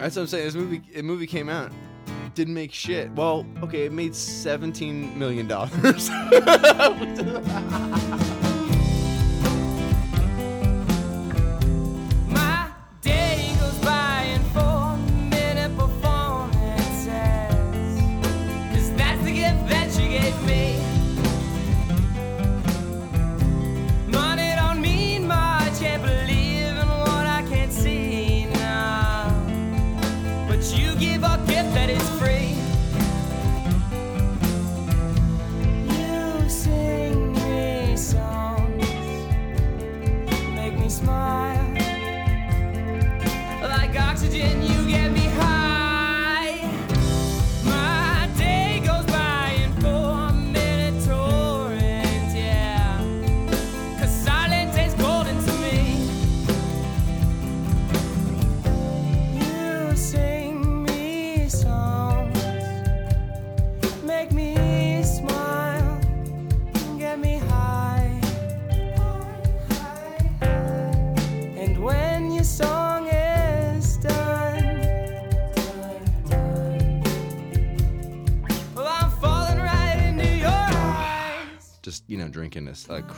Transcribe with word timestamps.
That's 0.00 0.16
what 0.16 0.22
I'm 0.22 0.28
saying. 0.28 0.44
This 0.46 0.54
movie, 0.54 0.82
the 0.94 1.02
movie 1.02 1.26
came 1.26 1.50
out, 1.50 1.70
didn't 2.34 2.54
make 2.54 2.72
shit. 2.72 3.10
Well, 3.12 3.44
okay, 3.62 3.84
it 3.84 3.92
made 3.92 4.14
17 4.14 5.18
million 5.18 5.46
dollars. 5.46 6.10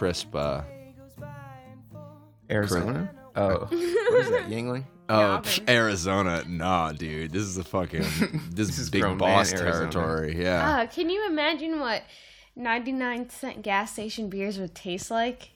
crisp. 0.02 0.34
Uh, 0.34 0.62
Arizona. 2.50 3.08
Oh, 3.36 3.58
what 3.60 3.72
is 3.72 4.30
that? 4.30 4.48
Yuengling. 4.48 4.84
oh, 5.08 5.40
pff, 5.44 5.68
Arizona. 5.68 6.42
Nah, 6.48 6.90
dude, 6.90 7.30
this 7.30 7.44
is 7.44 7.56
a 7.56 7.62
fucking 7.62 8.00
this, 8.50 8.50
This 8.50 8.68
is 8.70 8.78
is 8.80 8.90
big 8.90 9.02
grown 9.02 9.16
boss 9.16 9.52
Arizona. 9.52 9.70
territory. 9.70 10.42
Yeah. 10.42 10.70
Uh, 10.80 10.86
can 10.88 11.08
you 11.08 11.24
imagine 11.28 11.78
what 11.78 12.02
99 12.56 13.30
cent 13.30 13.62
gas 13.62 13.92
station 13.92 14.28
beers 14.28 14.58
would 14.58 14.74
taste 14.74 15.08
like? 15.08 15.50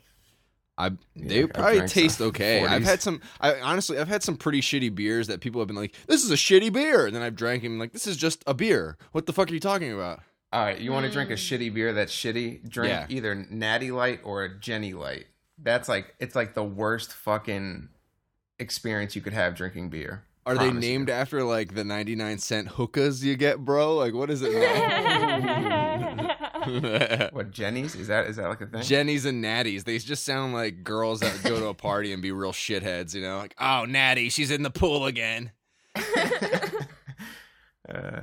I 0.79 0.91
they 1.17 1.43
I 1.43 1.47
probably 1.47 1.77
drank 1.79 1.91
some 1.91 2.03
taste 2.03 2.21
okay. 2.21 2.65
I've 2.65 2.85
had 2.85 3.03
some. 3.03 3.23
I 3.41 3.61
honestly, 3.61 3.99
I've 3.99 4.09
had 4.09 4.23
some 4.23 4.37
pretty 4.37 4.61
shitty 4.61 4.95
beers 4.95 5.27
that 5.27 5.41
people 5.41 5.61
have 5.61 5.67
been 5.67 5.77
like, 5.77 5.97
"This 6.07 6.23
is 6.23 6.31
a 6.31 6.35
shitty 6.35 6.73
beer," 6.73 7.07
and 7.07 7.17
then 7.17 7.23
I've 7.23 7.35
drank 7.35 7.65
them 7.65 7.81
like, 7.81 7.93
"This 7.93 8.07
is 8.07 8.17
just 8.17 8.45
a 8.47 8.55
beer." 8.55 8.97
What 9.11 9.27
the 9.27 9.33
fuck 9.33 9.51
are 9.51 9.55
you 9.55 9.61
talking 9.61 9.93
about? 9.93 10.21
All 10.53 10.65
right, 10.65 10.79
you 10.81 10.93
want 10.93 11.07
to 11.07 11.13
drink 11.13 11.31
a 11.31 11.35
shitty 11.35 11.73
beer 11.75 11.93
that's 11.93 12.13
shitty? 12.15 12.69
Drink 12.69 12.91
Yeah. 12.91 13.07
either 13.09 13.35
Natty 13.35 13.91
Light 13.91 14.21
or 14.25 14.45
a 14.45 14.59
Jenny 14.59 14.93
Light. 14.95 15.27
That's 15.63 15.89
like 15.89 16.15
it's 16.21 16.35
like 16.37 16.55
the 16.55 16.65
worst 16.65 17.13
fucking 17.13 17.89
experience 18.59 19.15
you 19.17 19.23
could 19.23 19.33
have 19.33 19.55
drinking 19.55 19.91
beer. 19.91 20.25
Are 20.47 20.55
they 20.55 20.67
Promise 20.67 20.85
you. 20.85 20.91
named 20.91 21.11
after 21.11 21.43
like 21.43 21.75
the 21.75 21.83
ninety 21.85 22.15
nine 22.15 22.39
cent 22.39 22.69
hookahs 22.69 23.25
you 23.25 23.37
get, 23.37 23.65
bro? 23.65 23.97
Like, 23.97 24.15
what 24.15 24.31
is 24.31 24.43
it? 24.45 24.53
What 27.33 27.53
Jenny's? 27.53 27.95
Is 27.95 28.09
that 28.09 28.27
is 28.27 28.35
that 28.37 28.49
like 28.49 28.61
a 28.61 28.67
thing? 28.67 28.83
Jennies 28.83 29.25
and 29.25 29.43
Natties. 29.45 29.85
They 29.85 29.99
just 29.99 30.25
sound 30.25 30.53
like 30.53 30.83
girls 30.83 31.21
that 31.21 31.41
go 31.45 31.61
to 31.61 31.67
a 31.69 31.75
party 31.75 32.13
and 32.13 32.21
be 32.21 32.33
real 32.33 32.51
shitheads, 32.53 33.15
you 33.15 33.23
know? 33.23 33.39
Like, 33.39 33.55
oh, 33.61 33.85
Natty, 33.85 34.31
she's 34.31 34.51
in 34.51 34.63
the 34.65 34.71
pool 34.71 35.07
again. 35.07 35.53
uh, 35.97 36.03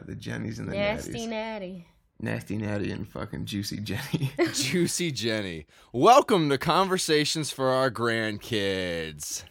the 0.05 0.15
Jennies 0.17 0.59
and 0.59 0.67
the 0.69 0.73
Nasty 0.73 1.25
Natties. 1.25 1.29
natty. 1.29 1.87
Nasty 2.23 2.55
Natty 2.55 2.89
and 2.89 3.05
fucking 3.05 3.43
Juicy 3.43 3.81
Jenny. 3.81 4.31
Juicy 4.53 5.11
Jenny. 5.11 5.65
Welcome 5.91 6.49
to 6.51 6.57
Conversations 6.57 7.51
for 7.51 7.69
Our 7.69 7.91
Grandkids. 7.91 9.43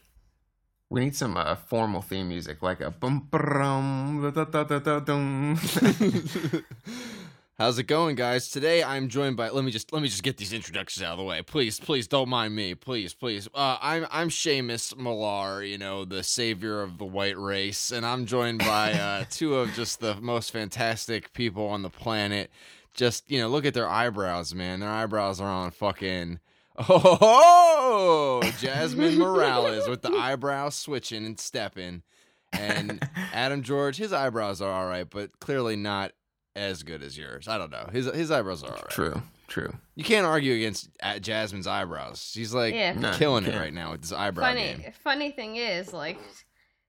we 0.89 1.03
need 1.05 1.15
some 1.15 1.37
uh, 1.37 1.55
formal 1.55 2.01
theme 2.01 2.29
music, 2.29 2.63
like 2.63 2.81
a 2.81 2.91
bum 2.91 3.29
brum 3.31 4.33
da 4.35 4.45
da 4.45 4.65
da 4.65 4.79
da 4.79 5.01
dum. 5.01 5.61
How's 7.59 7.79
it 7.79 7.85
going, 7.85 8.17
guys? 8.17 8.49
Today 8.49 8.83
I'm 8.83 9.09
joined 9.09 9.37
by 9.37 9.51
let 9.51 9.63
me 9.63 9.71
just 9.71 9.93
let 9.93 10.01
me 10.01 10.09
just 10.09 10.23
get 10.23 10.39
these 10.39 10.55
introductions 10.55 11.05
out 11.05 11.13
of 11.13 11.19
the 11.19 11.25
way. 11.25 11.43
Please, 11.43 11.79
please 11.79 12.09
don't 12.09 12.31
mind 12.31 12.57
me. 12.57 12.75
Please, 12.75 13.13
please. 13.13 13.47
Uh, 13.55 13.77
I'm 13.81 14.07
I'm 14.11 14.31
Seamus 14.31 14.97
Millar, 14.97 15.63
you 15.63 15.77
know, 15.77 16.07
the 16.07 16.23
savior 16.23 16.81
of 16.81 16.97
the 16.97 17.05
white 17.05 17.39
race, 17.39 17.93
and 17.93 18.07
I'm 18.07 18.25
joined 18.25 18.61
by 18.61 18.95
uh, 18.95 19.25
two 19.31 19.57
of 19.57 19.75
just 19.75 20.01
the 20.01 20.15
most 20.15 20.51
fantastic 20.51 21.35
people 21.35 21.67
on 21.67 21.83
the 21.83 21.91
planet. 21.91 22.51
Just 22.95 23.31
you 23.31 23.39
know, 23.39 23.49
look 23.49 23.67
at 23.67 23.75
their 23.75 23.89
eyebrows, 23.89 24.55
man. 24.55 24.81
Their 24.81 24.91
eyebrows 24.91 25.41
are 25.41 25.51
on 25.51 25.71
fucking. 25.71 26.41
Oh, 26.89 28.41
Jasmine 28.61 29.19
Morales 29.19 29.87
with 29.87 30.01
the 30.01 30.13
eyebrows 30.17 30.75
switching 30.75 31.27
and 31.27 31.39
stepping, 31.39 32.03
and 32.51 33.07
Adam 33.35 33.61
George. 33.63 33.99
His 33.99 34.11
eyebrows 34.11 34.63
are 34.63 34.73
all 34.73 34.87
right, 34.87 35.09
but 35.09 35.39
clearly 35.39 35.77
not 35.77 36.13
as 36.57 36.83
good 36.83 37.03
as 37.03 37.17
yours. 37.17 37.49
I 37.49 37.59
don't 37.59 37.71
know. 37.71 37.89
His 37.93 38.07
his 38.07 38.31
eyebrows 38.31 38.63
are 38.63 38.71
all 38.71 38.73
right. 38.77 38.89
true, 38.91 39.23
true. 39.49 39.73
You 39.95 40.05
can't 40.05 40.27
argue 40.27 40.55
against 40.55 40.91
uh, 41.03 41.19
Jasmine's 41.19 41.67
eyebrows. 41.67 42.31
She's 42.33 42.53
like 42.55 42.75
Yeah. 42.75 42.93
No, 42.93 43.13
killing 43.13 43.45
you 43.45 43.53
it 43.53 43.57
right 43.59 43.73
now 43.73 43.93
with 43.93 44.03
this 44.03 44.13
eyebrow 44.13 44.45
Funny, 44.45 44.61
game. 44.75 44.93
funny 45.03 45.31
thing 45.31 45.57
is, 45.57 45.93
like, 45.93 46.19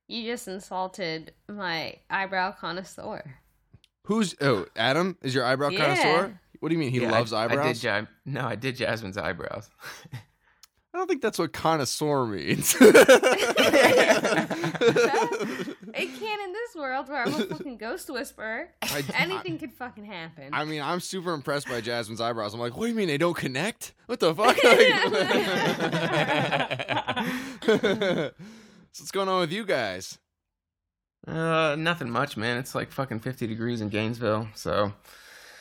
you 0.07 0.23
just 0.29 0.47
insulted 0.47 1.33
my 1.47 1.95
eyebrow 2.09 2.51
connoisseur. 2.51 3.35
Who's 4.05 4.35
oh 4.41 4.65
Adam 4.75 5.17
is 5.21 5.33
your 5.33 5.45
eyebrow 5.45 5.69
Yeah. 5.69 5.79
connoisseur? 5.79 6.39
What 6.59 6.69
do 6.69 6.75
you 6.75 6.79
mean 6.79 6.91
he 6.91 7.01
Yeah, 7.01 7.11
loves 7.11 7.31
I, 7.33 7.45
eyebrows? 7.45 7.59
I 7.65 7.73
did. 7.73 7.83
Ja- 7.83 8.05
no, 8.25 8.45
I 8.47 8.55
did 8.55 8.75
Jasmine's 8.77 9.17
eyebrows. 9.17 9.69
I 10.93 10.97
don't 10.99 11.07
think 11.07 11.21
that's 11.23 11.39
what 11.39 11.53
connoisseur 11.53 12.25
means. 12.25 12.75
It 15.95 16.09
can 16.19 16.39
in 16.41 16.51
this 16.53 16.75
world 16.75 17.07
where 17.07 17.21
I'm 17.23 17.33
a 17.33 17.45
fucking 17.45 17.77
ghost 17.77 18.09
whisperer. 18.09 18.69
I- 18.81 19.03
Anything 19.15 19.59
could 19.59 19.71
fucking 19.73 20.05
happen. 20.05 20.49
I 20.51 20.65
mean, 20.65 20.81
I'm 20.81 20.99
super 20.99 21.33
impressed 21.33 21.67
by 21.67 21.81
Jasmine's 21.81 22.19
eyebrows. 22.19 22.53
I'm 22.55 22.59
like, 22.59 22.75
what 22.75 22.85
do 22.85 22.89
you 22.89 22.95
mean 22.95 23.07
they 23.07 23.19
don't 23.19 23.37
connect? 23.37 23.93
What 24.07 24.19
the 24.19 24.33
fuck? 24.33 24.57
so 27.63 27.67
what's 28.99 29.11
going 29.11 29.29
on 29.29 29.39
with 29.41 29.51
you 29.51 29.65
guys? 29.65 30.17
Uh, 31.27 31.75
nothing 31.77 32.09
much, 32.09 32.35
man. 32.37 32.57
It's 32.57 32.75
like 32.75 32.91
fucking 32.91 33.19
50 33.19 33.47
degrees 33.47 33.81
in 33.81 33.89
Gainesville, 33.89 34.47
so 34.55 34.93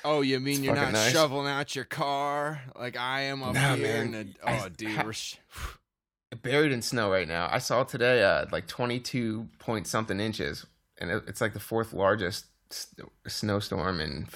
Oh, 0.05 0.21
you 0.21 0.41
mean 0.41 0.57
It's 0.57 0.65
you're 0.65 0.75
not 0.75 0.93
nice. 0.93 1.13
shoveling 1.13 1.47
out 1.49 1.75
your 1.77 1.85
car 1.85 2.61
like 2.79 2.97
I 2.97 3.23
am 3.23 3.43
up 3.43 3.55
Nah, 3.55 3.77
here? 3.77 4.05
man. 4.05 4.15
In 4.15 4.35
the, 4.43 4.49
I- 4.49 4.65
oh, 4.65 4.69
dude, 4.69 5.05
we're 5.05 5.13
sh- 5.13 5.37
buried 6.43 6.73
in 6.73 6.83
snow 6.83 7.11
right 7.11 7.29
now. 7.29 7.49
I 7.51 7.59
saw 7.59 7.85
today 7.85 8.23
uh 8.23 8.47
like 8.51 8.67
22 8.67 9.49
point 9.59 9.87
something 9.87 10.19
inches, 10.21 10.67
and 10.99 11.11
it, 11.11 11.23
it's 11.27 11.41
like 11.41 11.53
the 11.53 11.61
fourth 11.61 11.93
largest 11.93 12.47
s- 12.71 12.89
snowstorm 13.27 14.01
in 14.01 14.27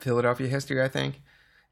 Philadelphia 0.00 0.48
history, 0.48 0.82
I 0.82 0.88
think. 0.88 1.22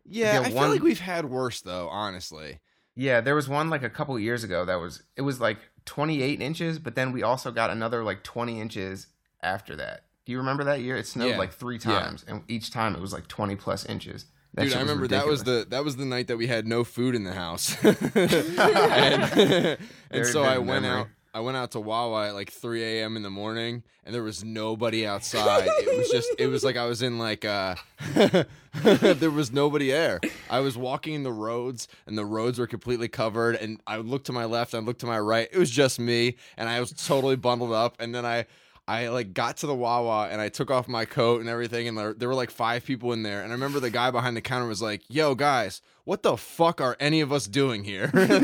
yeah. 0.04 0.34
Yeah, 0.34 0.40
I 0.40 0.50
feel 0.50 0.68
like 0.68 0.82
we've 0.82 1.00
had 1.00 1.26
worse 1.26 1.60
though, 1.60 1.88
honestly. 1.88 2.60
Yeah, 2.94 3.20
there 3.20 3.34
was 3.34 3.48
one 3.48 3.68
like 3.68 3.82
a 3.82 3.90
couple 3.90 4.18
years 4.18 4.42
ago 4.42 4.64
that 4.64 4.76
was 4.80 5.02
it 5.16 5.22
was 5.22 5.40
like 5.40 5.58
28 5.84 6.40
inches, 6.40 6.78
but 6.78 6.94
then 6.94 7.12
we 7.12 7.22
also 7.22 7.50
got 7.50 7.68
another 7.70 8.02
like 8.02 8.22
20 8.24 8.58
inches 8.60 9.08
after 9.42 9.76
that. 9.76 10.04
Do 10.26 10.32
you 10.32 10.38
remember 10.38 10.64
that 10.64 10.80
year? 10.80 10.96
It 10.96 11.06
snowed 11.06 11.30
Yeah. 11.30 11.38
like 11.38 11.52
three 11.54 11.76
Yeah. 11.76 12.00
times, 12.00 12.24
and 12.28 12.42
each 12.48 12.70
time 12.70 12.94
it 12.94 13.00
was 13.00 13.12
like 13.12 13.28
20 13.28 13.56
plus 13.56 13.86
inches. 13.86 14.26
That 14.54 14.64
Dude, 14.64 14.74
I 14.74 14.80
remember 14.80 15.06
that 15.08 15.26
was 15.26 15.44
the 15.44 15.66
that 15.70 15.84
was 15.84 15.96
the 15.96 16.04
night 16.04 16.26
that 16.28 16.36
we 16.36 16.46
had 16.46 16.66
no 16.66 16.82
food 16.84 17.14
in 17.14 17.24
the 17.24 17.32
house, 17.34 17.76
and, 17.84 19.78
and 20.10 20.26
so 20.26 20.42
I 20.42 20.58
went 20.58 20.82
memory. 20.82 21.00
out. 21.02 21.08
I 21.34 21.40
went 21.40 21.58
out 21.58 21.72
to 21.72 21.80
Wawa 21.80 22.28
at 22.28 22.34
like 22.34 22.50
3 22.50 22.82
a.m. 22.82 23.14
in 23.16 23.22
the 23.22 23.28
morning, 23.28 23.82
and 24.04 24.14
there 24.14 24.22
was 24.22 24.42
nobody 24.42 25.06
outside. 25.06 25.68
it 25.68 25.98
was 25.98 26.08
just, 26.08 26.28
it 26.38 26.46
was 26.46 26.64
like 26.64 26.78
I 26.78 26.86
was 26.86 27.02
in 27.02 27.18
like, 27.18 27.44
uh, 27.44 27.74
there 28.72 29.30
was 29.30 29.52
nobody 29.52 29.90
there. 29.90 30.18
I 30.48 30.60
was 30.60 30.78
walking 30.78 31.24
the 31.24 31.32
roads, 31.32 31.88
and 32.06 32.16
the 32.16 32.24
roads 32.24 32.58
were 32.58 32.66
completely 32.66 33.08
covered. 33.08 33.56
And 33.56 33.78
I 33.86 33.98
looked 33.98 34.24
to 34.26 34.32
my 34.32 34.46
left, 34.46 34.74
I 34.74 34.78
looked 34.78 35.00
to 35.00 35.06
my 35.06 35.18
right. 35.18 35.46
It 35.52 35.58
was 35.58 35.70
just 35.70 36.00
me, 36.00 36.36
and 36.56 36.70
I 36.70 36.80
was 36.80 36.92
totally 36.92 37.36
bundled 37.36 37.72
up. 37.72 37.96
And 37.98 38.14
then 38.14 38.24
I, 38.24 38.46
I 38.88 39.08
like 39.08 39.34
got 39.34 39.56
to 39.58 39.66
the 39.66 39.74
Wawa, 39.74 40.28
and 40.28 40.40
I 40.40 40.48
took 40.48 40.70
off 40.70 40.86
my 40.86 41.04
coat 41.04 41.40
and 41.40 41.48
everything, 41.48 41.88
and 41.88 41.98
there, 41.98 42.14
there 42.14 42.28
were 42.28 42.34
like 42.34 42.50
five 42.50 42.84
people 42.84 43.12
in 43.12 43.24
there. 43.24 43.42
And 43.42 43.50
I 43.50 43.54
remember 43.54 43.80
the 43.80 43.90
guy 43.90 44.12
behind 44.12 44.36
the 44.36 44.40
counter 44.40 44.68
was 44.68 44.80
like, 44.80 45.02
"Yo, 45.08 45.34
guys, 45.34 45.82
what 46.04 46.22
the 46.22 46.36
fuck 46.36 46.80
are 46.80 46.96
any 47.00 47.20
of 47.20 47.32
us 47.32 47.48
doing 47.48 47.82
here?" 47.82 48.08
what 48.12 48.30
if 48.30 48.38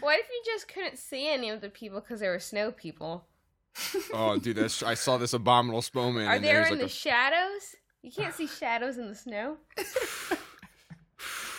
you 0.00 0.42
just 0.44 0.68
couldn't 0.68 0.98
see 0.98 1.28
any 1.28 1.48
of 1.48 1.62
the 1.62 1.70
people 1.70 2.00
because 2.00 2.20
there 2.20 2.32
were 2.32 2.38
snow 2.38 2.70
people? 2.70 3.24
Oh, 4.12 4.38
dude, 4.38 4.56
that's 4.56 4.82
I 4.82 4.92
saw 4.94 5.16
this 5.16 5.32
abominable 5.32 5.80
snowman. 5.80 6.26
Are 6.28 6.38
there 6.38 6.64
in 6.66 6.72
like 6.72 6.80
the 6.80 6.88
shadows? 6.88 7.74
You 8.02 8.10
can't 8.10 8.34
see 8.34 8.46
shadows 8.46 8.98
in 8.98 9.08
the 9.08 9.14
snow. 9.14 9.56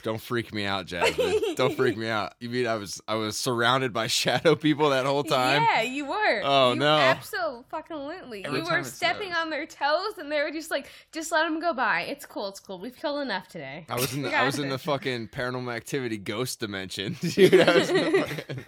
a, 0.03 0.05
don't 0.05 0.21
freak 0.21 0.53
me 0.53 0.65
out, 0.65 0.85
Jasmine. 0.85 1.55
don't 1.55 1.75
freak 1.75 1.97
me 1.97 2.07
out. 2.07 2.33
You 2.39 2.49
mean 2.49 2.67
I 2.67 2.75
was 2.75 3.01
I 3.07 3.15
was 3.15 3.37
surrounded 3.37 3.93
by 3.93 4.07
shadow 4.07 4.55
people 4.55 4.89
that 4.91 5.05
whole 5.05 5.23
time? 5.23 5.61
Yeah, 5.63 5.81
you 5.81 6.05
were. 6.05 6.41
Oh, 6.43 6.73
You 6.73 6.79
no. 6.79 6.97
Absolutely. 6.97 8.45
Every 8.45 8.59
you 8.59 8.65
were 8.65 8.83
stepping 8.83 9.29
snows. 9.29 9.37
on 9.41 9.49
their 9.49 9.65
toes, 9.65 10.17
and 10.17 10.31
they 10.31 10.41
were 10.41 10.51
just 10.51 10.71
like, 10.71 10.87
"Just 11.11 11.31
let 11.31 11.43
them 11.43 11.59
go 11.59 11.73
by. 11.73 12.01
It's 12.01 12.25
cool. 12.25 12.47
It's 12.49 12.59
cool. 12.59 12.79
We've 12.79 12.95
killed 12.95 13.21
enough 13.21 13.47
today." 13.47 13.85
I 13.89 13.95
was 13.95 14.13
in 14.13 14.21
the 14.23 14.29
I 14.29 14.31
got 14.31 14.45
was 14.45 14.59
in 14.59 14.69
the 14.69 14.77
fucking 14.77 15.29
paranormal 15.29 15.73
activity 15.75 16.17
ghost 16.17 16.59
dimension. 16.59 17.15
Dude, 17.21 17.59
I 17.59 17.75
was 17.77 17.89
in 17.89 18.11
the, 18.13 18.21
fucking- 18.23 18.65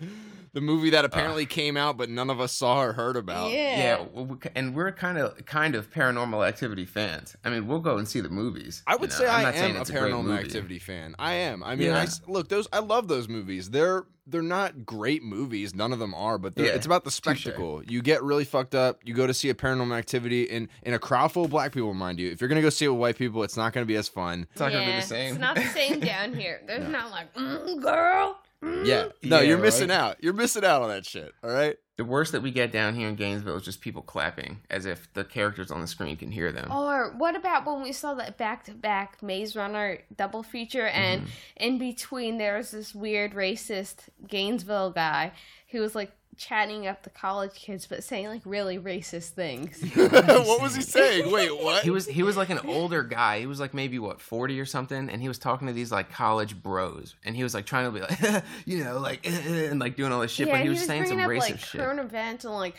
the 0.56 0.62
movie 0.62 0.90
that 0.90 1.06
apparently 1.06 1.46
came 1.46 1.78
out 1.78 1.98
but 1.98 2.10
none 2.10 2.30
of 2.31 2.40
us 2.40 2.52
saw 2.54 2.81
or 2.81 2.94
heard 2.94 3.16
about. 3.18 3.52
Yeah. 3.52 4.06
Yeah, 4.16 4.50
and 4.56 4.74
we're 4.74 4.92
kind 4.94 5.18
of 5.19 5.46
kind 5.46 5.75
of 5.75 5.92
paranormal 5.92 6.48
activity 6.48 6.86
fans. 6.86 7.36
I 7.46 7.50
mean, 7.52 7.68
we'll 7.68 7.80
go 7.81 7.98
and 7.98 8.07
see 8.07 8.22
the 8.22 8.30
movies. 8.30 8.81
I 8.88 8.94
you 8.94 9.00
would 9.00 9.10
know. 9.12 9.16
say 9.18 9.28
I'm 9.28 9.46
I 9.46 9.52
am 9.54 9.75
a 9.75 9.80
paranormal 9.81 10.24
movie. 10.24 10.44
activity 10.46 10.80
fan. 10.80 11.13
I 11.19 11.34
am. 11.36 11.62
I 11.63 11.75
mean, 11.75 11.90
Yeah. 11.90 12.00
s 12.00 12.22
look 12.28 12.48
those. 12.50 12.68
I 12.74 12.80
love 12.80 13.07
those 13.07 13.28
movies. 13.28 13.69
They're 13.69 14.06
they're 14.28 14.42
not 14.42 14.88
great 14.88 15.22
movies. 15.22 15.75
None 15.75 15.94
of 15.94 16.00
them 16.00 16.16
are, 16.16 16.40
but 16.40 16.54
Yeah, 16.56 16.68
it's 16.68 16.88
about 16.88 17.04
the 17.04 17.12
touche. 17.12 17.18
spectacle. 17.44 17.84
You 17.86 18.02
get 18.02 18.24
really 18.24 18.44
fucked 18.46 18.74
up. 18.74 19.02
You 19.06 19.13
go 19.13 19.28
to 19.28 19.34
see 19.36 19.50
a 19.50 19.54
paranormal 19.54 19.96
activity 19.96 20.44
in 20.44 20.69
in 20.84 20.94
a 20.96 21.00
crowd 21.00 21.31
full 21.34 21.44
of 21.46 21.52
black 21.52 21.74
people. 21.74 21.94
Mind 21.94 22.19
you, 22.19 22.31
if 22.31 22.40
you're 22.42 22.48
gonna 22.48 22.62
go 22.62 22.69
see 22.69 22.86
it 22.86 22.90
with 22.90 23.00
white 23.00 23.18
people, 23.18 23.44
it's 23.44 23.57
not 23.57 23.74
gonna 23.74 23.86
be 23.86 23.98
as 23.98 24.07
fun. 24.07 24.48
It's 24.52 24.62
not 24.62 24.72
gonna 24.72 24.86
be 24.86 24.92
Yeah, 24.92 25.02
the 25.02 25.06
same. 25.06 25.31
It's 25.34 25.40
not 25.42 25.56
the 25.56 25.68
same 25.68 26.00
down 26.13 26.34
here. 26.34 26.62
There's 26.66 26.88
not 26.90 27.12
like, 27.12 27.34
mm, 27.36 27.81
girl. 27.81 28.40
Mm." 28.65 28.85
Yeah, 28.85 29.07
no, 29.23 29.38
Yeah, 29.38 29.44
you're 29.44 29.57
missing 29.57 29.89
right. 29.89 29.95
out. 30.00 30.17
You're 30.23 30.33
missing 30.33 30.65
out 30.65 30.81
on 30.81 30.89
that 30.89 31.06
shit. 31.06 31.31
All 31.44 31.50
right. 31.51 31.75
the 31.97 32.03
worst 32.03 32.33
that 32.33 32.41
we 32.41 32.51
get 32.51 32.73
down 32.73 32.94
here 32.94 33.07
in 33.07 33.15
Gainesville 33.15 33.56
is 33.56 33.63
just 33.63 33.79
people 33.79 34.01
clapping 34.01 34.59
as 34.69 34.85
if 34.85 35.07
the 35.13 35.23
characters 35.23 35.71
on 35.71 35.79
the 35.79 35.88
screen 35.88 36.17
can 36.17 36.29
hear 36.29 36.51
them. 36.51 36.69
Or 36.69 37.13
what 37.17 37.38
about 37.38 37.65
when 37.65 37.81
we 37.81 37.94
saw 37.94 38.13
that 38.15 38.38
back 38.38 38.65
to 38.65 38.73
back 38.73 39.23
Maze 39.23 39.56
Runner 39.56 40.00
double 40.17 40.44
feature, 40.44 40.88
and 40.88 41.21
Mm-hmm. 41.21 41.29
in 41.57 41.77
between 41.77 42.38
there 42.38 42.57
was 42.57 42.71
this 42.71 42.94
weird 42.94 43.33
racist 43.33 44.09
Gainesville 44.27 44.91
guy 44.91 45.31
who 45.71 45.79
was 45.79 45.95
like 45.95 46.11
chatting 46.37 46.87
up 46.87 47.03
the 47.03 47.09
college 47.09 47.53
kids, 47.53 47.87
but 47.87 48.03
saying 48.03 48.27
like 48.27 48.41
really 48.45 48.77
racist 48.77 49.29
things. 49.29 49.81
what 49.95 50.61
was 50.61 50.75
he 50.75 50.81
saying? 50.83 51.31
Wait, 51.31 51.51
what? 51.51 51.83
He 51.83 51.89
was 51.89 52.05
he 52.05 52.23
was 52.23 52.37
like 52.37 52.49
an 52.49 52.59
older 52.59 53.03
guy. 53.03 53.39
He 53.39 53.45
was 53.45 53.59
like 53.59 53.73
maybe 53.73 53.99
what 53.99 54.21
forty 54.21 54.59
or 54.59 54.65
something, 54.65 55.09
and 55.09 55.21
he 55.21 55.27
was 55.27 55.37
talking 55.37 55.67
to 55.67 55.73
these 55.73 55.91
like 55.91 56.11
college 56.11 56.61
bros, 56.61 57.15
and 57.23 57.35
he 57.35 57.43
was 57.43 57.53
like 57.53 57.65
trying 57.65 57.85
to 57.85 57.91
be 57.91 58.01
like, 58.01 58.43
you 58.65 58.83
know, 58.83 58.99
like 58.99 59.25
and 59.25 59.79
like 59.79 59.95
doing 59.95 60.11
all 60.11 60.21
this 60.21 60.31
shit, 60.31 60.47
yeah, 60.47 60.53
but 60.53 60.57
and 60.57 60.63
he 60.63 60.69
was, 60.69 60.85
saying 60.85 61.05
some 61.05 61.17
bringing 61.17 61.41
racist 61.41 61.45
up 61.45 61.51
like 61.51 61.59
shit. 61.59 61.81
current 61.81 61.99
events 61.99 62.45
and 62.45 62.53
like, 62.53 62.75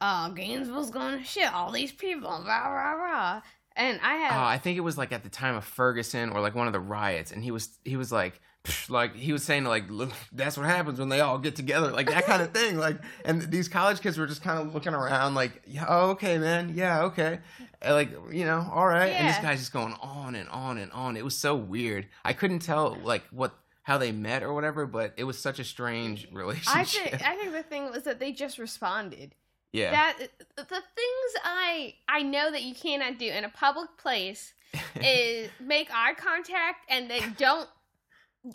uh, 0.00 0.28
Gainesville's 0.30 0.90
going 0.90 1.18
to 1.18 1.24
shit 1.24 1.52
all 1.52 1.72
these 1.72 1.92
people, 1.92 2.30
rah 2.30 2.68
rah 2.68 2.92
rah. 2.92 3.42
And 3.76 3.98
I 4.02 4.14
have 4.14 4.32
Oh, 4.32 4.44
I 4.44 4.58
think 4.58 4.78
it 4.78 4.82
was 4.82 4.96
like 4.96 5.12
at 5.12 5.24
the 5.24 5.28
time 5.28 5.56
of 5.56 5.64
Ferguson 5.64 6.30
or 6.30 6.40
like 6.40 6.54
one 6.54 6.66
of 6.66 6.72
the 6.72 6.80
riots, 6.80 7.32
and 7.32 7.42
he 7.42 7.50
was 7.50 7.76
he 7.84 7.96
was 7.96 8.12
like 8.12 8.34
psh, 8.34 8.40
like 8.88 9.14
he 9.14 9.32
was 9.32 9.42
saying 9.42 9.64
like 9.64 9.84
look 9.90 10.10
that's 10.32 10.56
what 10.56 10.64
happens 10.66 10.98
when 10.98 11.10
they 11.10 11.20
all 11.20 11.38
get 11.38 11.54
together 11.54 11.90
like 11.90 12.08
that 12.08 12.24
kind 12.24 12.40
of 12.40 12.50
thing 12.54 12.78
like 12.78 12.96
and 13.24 13.42
these 13.50 13.68
college 13.68 14.00
kids 14.00 14.16
were 14.16 14.26
just 14.26 14.42
kind 14.42 14.58
of 14.58 14.74
looking 14.74 14.94
around 14.94 15.34
like 15.34 15.62
yeah 15.66 15.84
oh, 15.86 16.10
okay 16.10 16.38
man 16.38 16.72
yeah 16.74 17.02
okay 17.02 17.40
And, 17.82 17.94
like 17.94 18.10
you 18.32 18.44
know 18.46 18.66
all 18.72 18.86
right 18.86 19.12
and 19.12 19.28
this 19.28 19.38
guy's 19.38 19.58
just 19.58 19.72
going 19.72 19.94
on 20.00 20.34
and 20.34 20.48
on 20.48 20.78
and 20.78 20.90
on 20.92 21.16
it 21.16 21.24
was 21.24 21.36
so 21.36 21.54
weird 21.54 22.06
I 22.24 22.32
couldn't 22.32 22.60
tell 22.60 22.96
like 23.02 23.24
what 23.30 23.54
how 23.82 23.98
they 23.98 24.12
met 24.12 24.42
or 24.42 24.54
whatever 24.54 24.86
but 24.86 25.12
it 25.18 25.24
was 25.24 25.38
such 25.38 25.58
a 25.58 25.64
strange 25.64 26.26
relationship 26.32 26.74
I 26.74 26.84
think 26.84 27.26
I 27.26 27.36
think 27.36 27.52
the 27.52 27.62
thing 27.62 27.90
was 27.90 28.04
that 28.04 28.18
they 28.18 28.32
just 28.32 28.56
responded. 28.58 29.34
yeah. 29.72 29.90
That 29.90 30.30
the 30.56 30.64
things 30.64 31.30
I 31.44 31.94
I 32.08 32.22
know 32.22 32.50
that 32.50 32.62
you 32.62 32.74
cannot 32.74 33.18
do 33.18 33.26
in 33.26 33.44
a 33.44 33.50
public 33.50 33.90
place 33.98 34.54
is 34.96 35.50
make 35.60 35.88
eye 35.92 36.14
contact 36.14 36.86
and 36.88 37.10
then 37.10 37.34
don't 37.36 37.68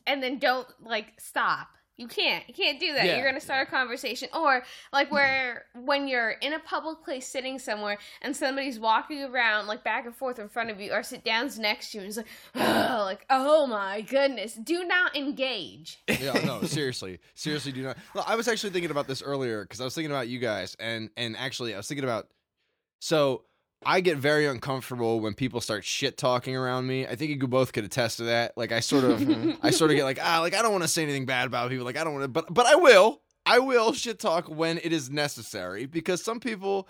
and 0.05 0.21
then 0.21 0.39
don't 0.39 0.67
like 0.83 1.13
stop. 1.19 1.69
You 1.99 2.07
can't. 2.07 2.47
You 2.47 2.53
can't 2.53 2.79
do 2.79 2.93
that. 2.93 3.05
Yeah. 3.05 3.17
You're 3.17 3.25
gonna 3.25 3.41
start 3.41 3.67
a 3.67 3.69
conversation, 3.69 4.29
or 4.33 4.63
like 4.93 5.11
where 5.11 5.65
when 5.75 6.07
you're 6.07 6.29
in 6.29 6.53
a 6.53 6.59
public 6.59 7.03
place 7.03 7.27
sitting 7.27 7.59
somewhere 7.59 7.97
and 8.21 8.33
somebody's 8.33 8.79
walking 8.79 9.21
around 9.21 9.67
like 9.67 9.83
back 9.83 10.05
and 10.05 10.15
forth 10.15 10.39
in 10.39 10.47
front 10.47 10.69
of 10.69 10.79
you, 10.79 10.93
or 10.93 11.03
sit 11.03 11.25
down 11.25 11.49
next 11.57 11.91
to 11.91 11.97
you, 11.97 12.03
and 12.03 12.07
it's 12.07 12.15
like, 12.15 12.27
oh, 12.55 13.01
like 13.05 13.25
oh 13.29 13.67
my 13.67 13.99
goodness, 13.99 14.53
do 14.53 14.85
not 14.85 15.13
engage. 15.13 16.01
yeah, 16.07 16.31
no, 16.45 16.61
seriously, 16.63 17.19
seriously, 17.35 17.73
do 17.73 17.83
not. 17.83 17.97
Well, 18.15 18.23
I 18.25 18.37
was 18.37 18.47
actually 18.47 18.69
thinking 18.69 18.91
about 18.91 19.09
this 19.09 19.21
earlier 19.21 19.63
because 19.63 19.81
I 19.81 19.83
was 19.83 19.93
thinking 19.93 20.11
about 20.11 20.29
you 20.29 20.39
guys, 20.39 20.77
and 20.79 21.09
and 21.17 21.35
actually, 21.35 21.73
I 21.73 21.77
was 21.77 21.87
thinking 21.89 22.05
about. 22.05 22.29
So 23.01 23.43
I 23.85 24.01
get 24.01 24.17
very 24.17 24.45
uncomfortable 24.45 25.19
when 25.21 25.33
people 25.33 25.61
start 25.61 25.85
shit 25.85 26.17
talking 26.17 26.55
around 26.55 26.85
me. 26.87 27.07
I 27.07 27.15
think 27.15 27.31
you 27.41 27.47
both 27.47 27.71
could 27.71 27.85
attest 27.85 28.17
to 28.17 28.23
that. 28.25 28.57
Like 28.57 28.71
I 28.71 28.81
sort 28.81 29.05
of, 29.05 29.21
I 29.63 29.69
sort 29.71 29.91
of 29.91 29.97
get 29.97 30.03
like 30.03 30.19
ah, 30.21 30.39
like 30.41 30.53
I 30.53 30.61
don't 30.61 30.71
want 30.71 30.83
to 30.83 30.87
say 30.89 31.03
anything 31.03 31.25
bad 31.25 31.47
about 31.47 31.69
people. 31.69 31.85
Like 31.85 31.97
I 31.97 32.03
don't 32.03 32.13
want 32.13 32.23
to, 32.23 32.27
but 32.27 32.53
but 32.53 32.65
I 32.65 32.75
will. 32.75 33.21
I 33.45 33.59
will 33.59 33.93
shit 33.93 34.19
talk 34.19 34.47
when 34.49 34.77
it 34.83 34.91
is 34.93 35.09
necessary 35.09 35.85
because 35.85 36.21
some 36.23 36.39
people 36.39 36.87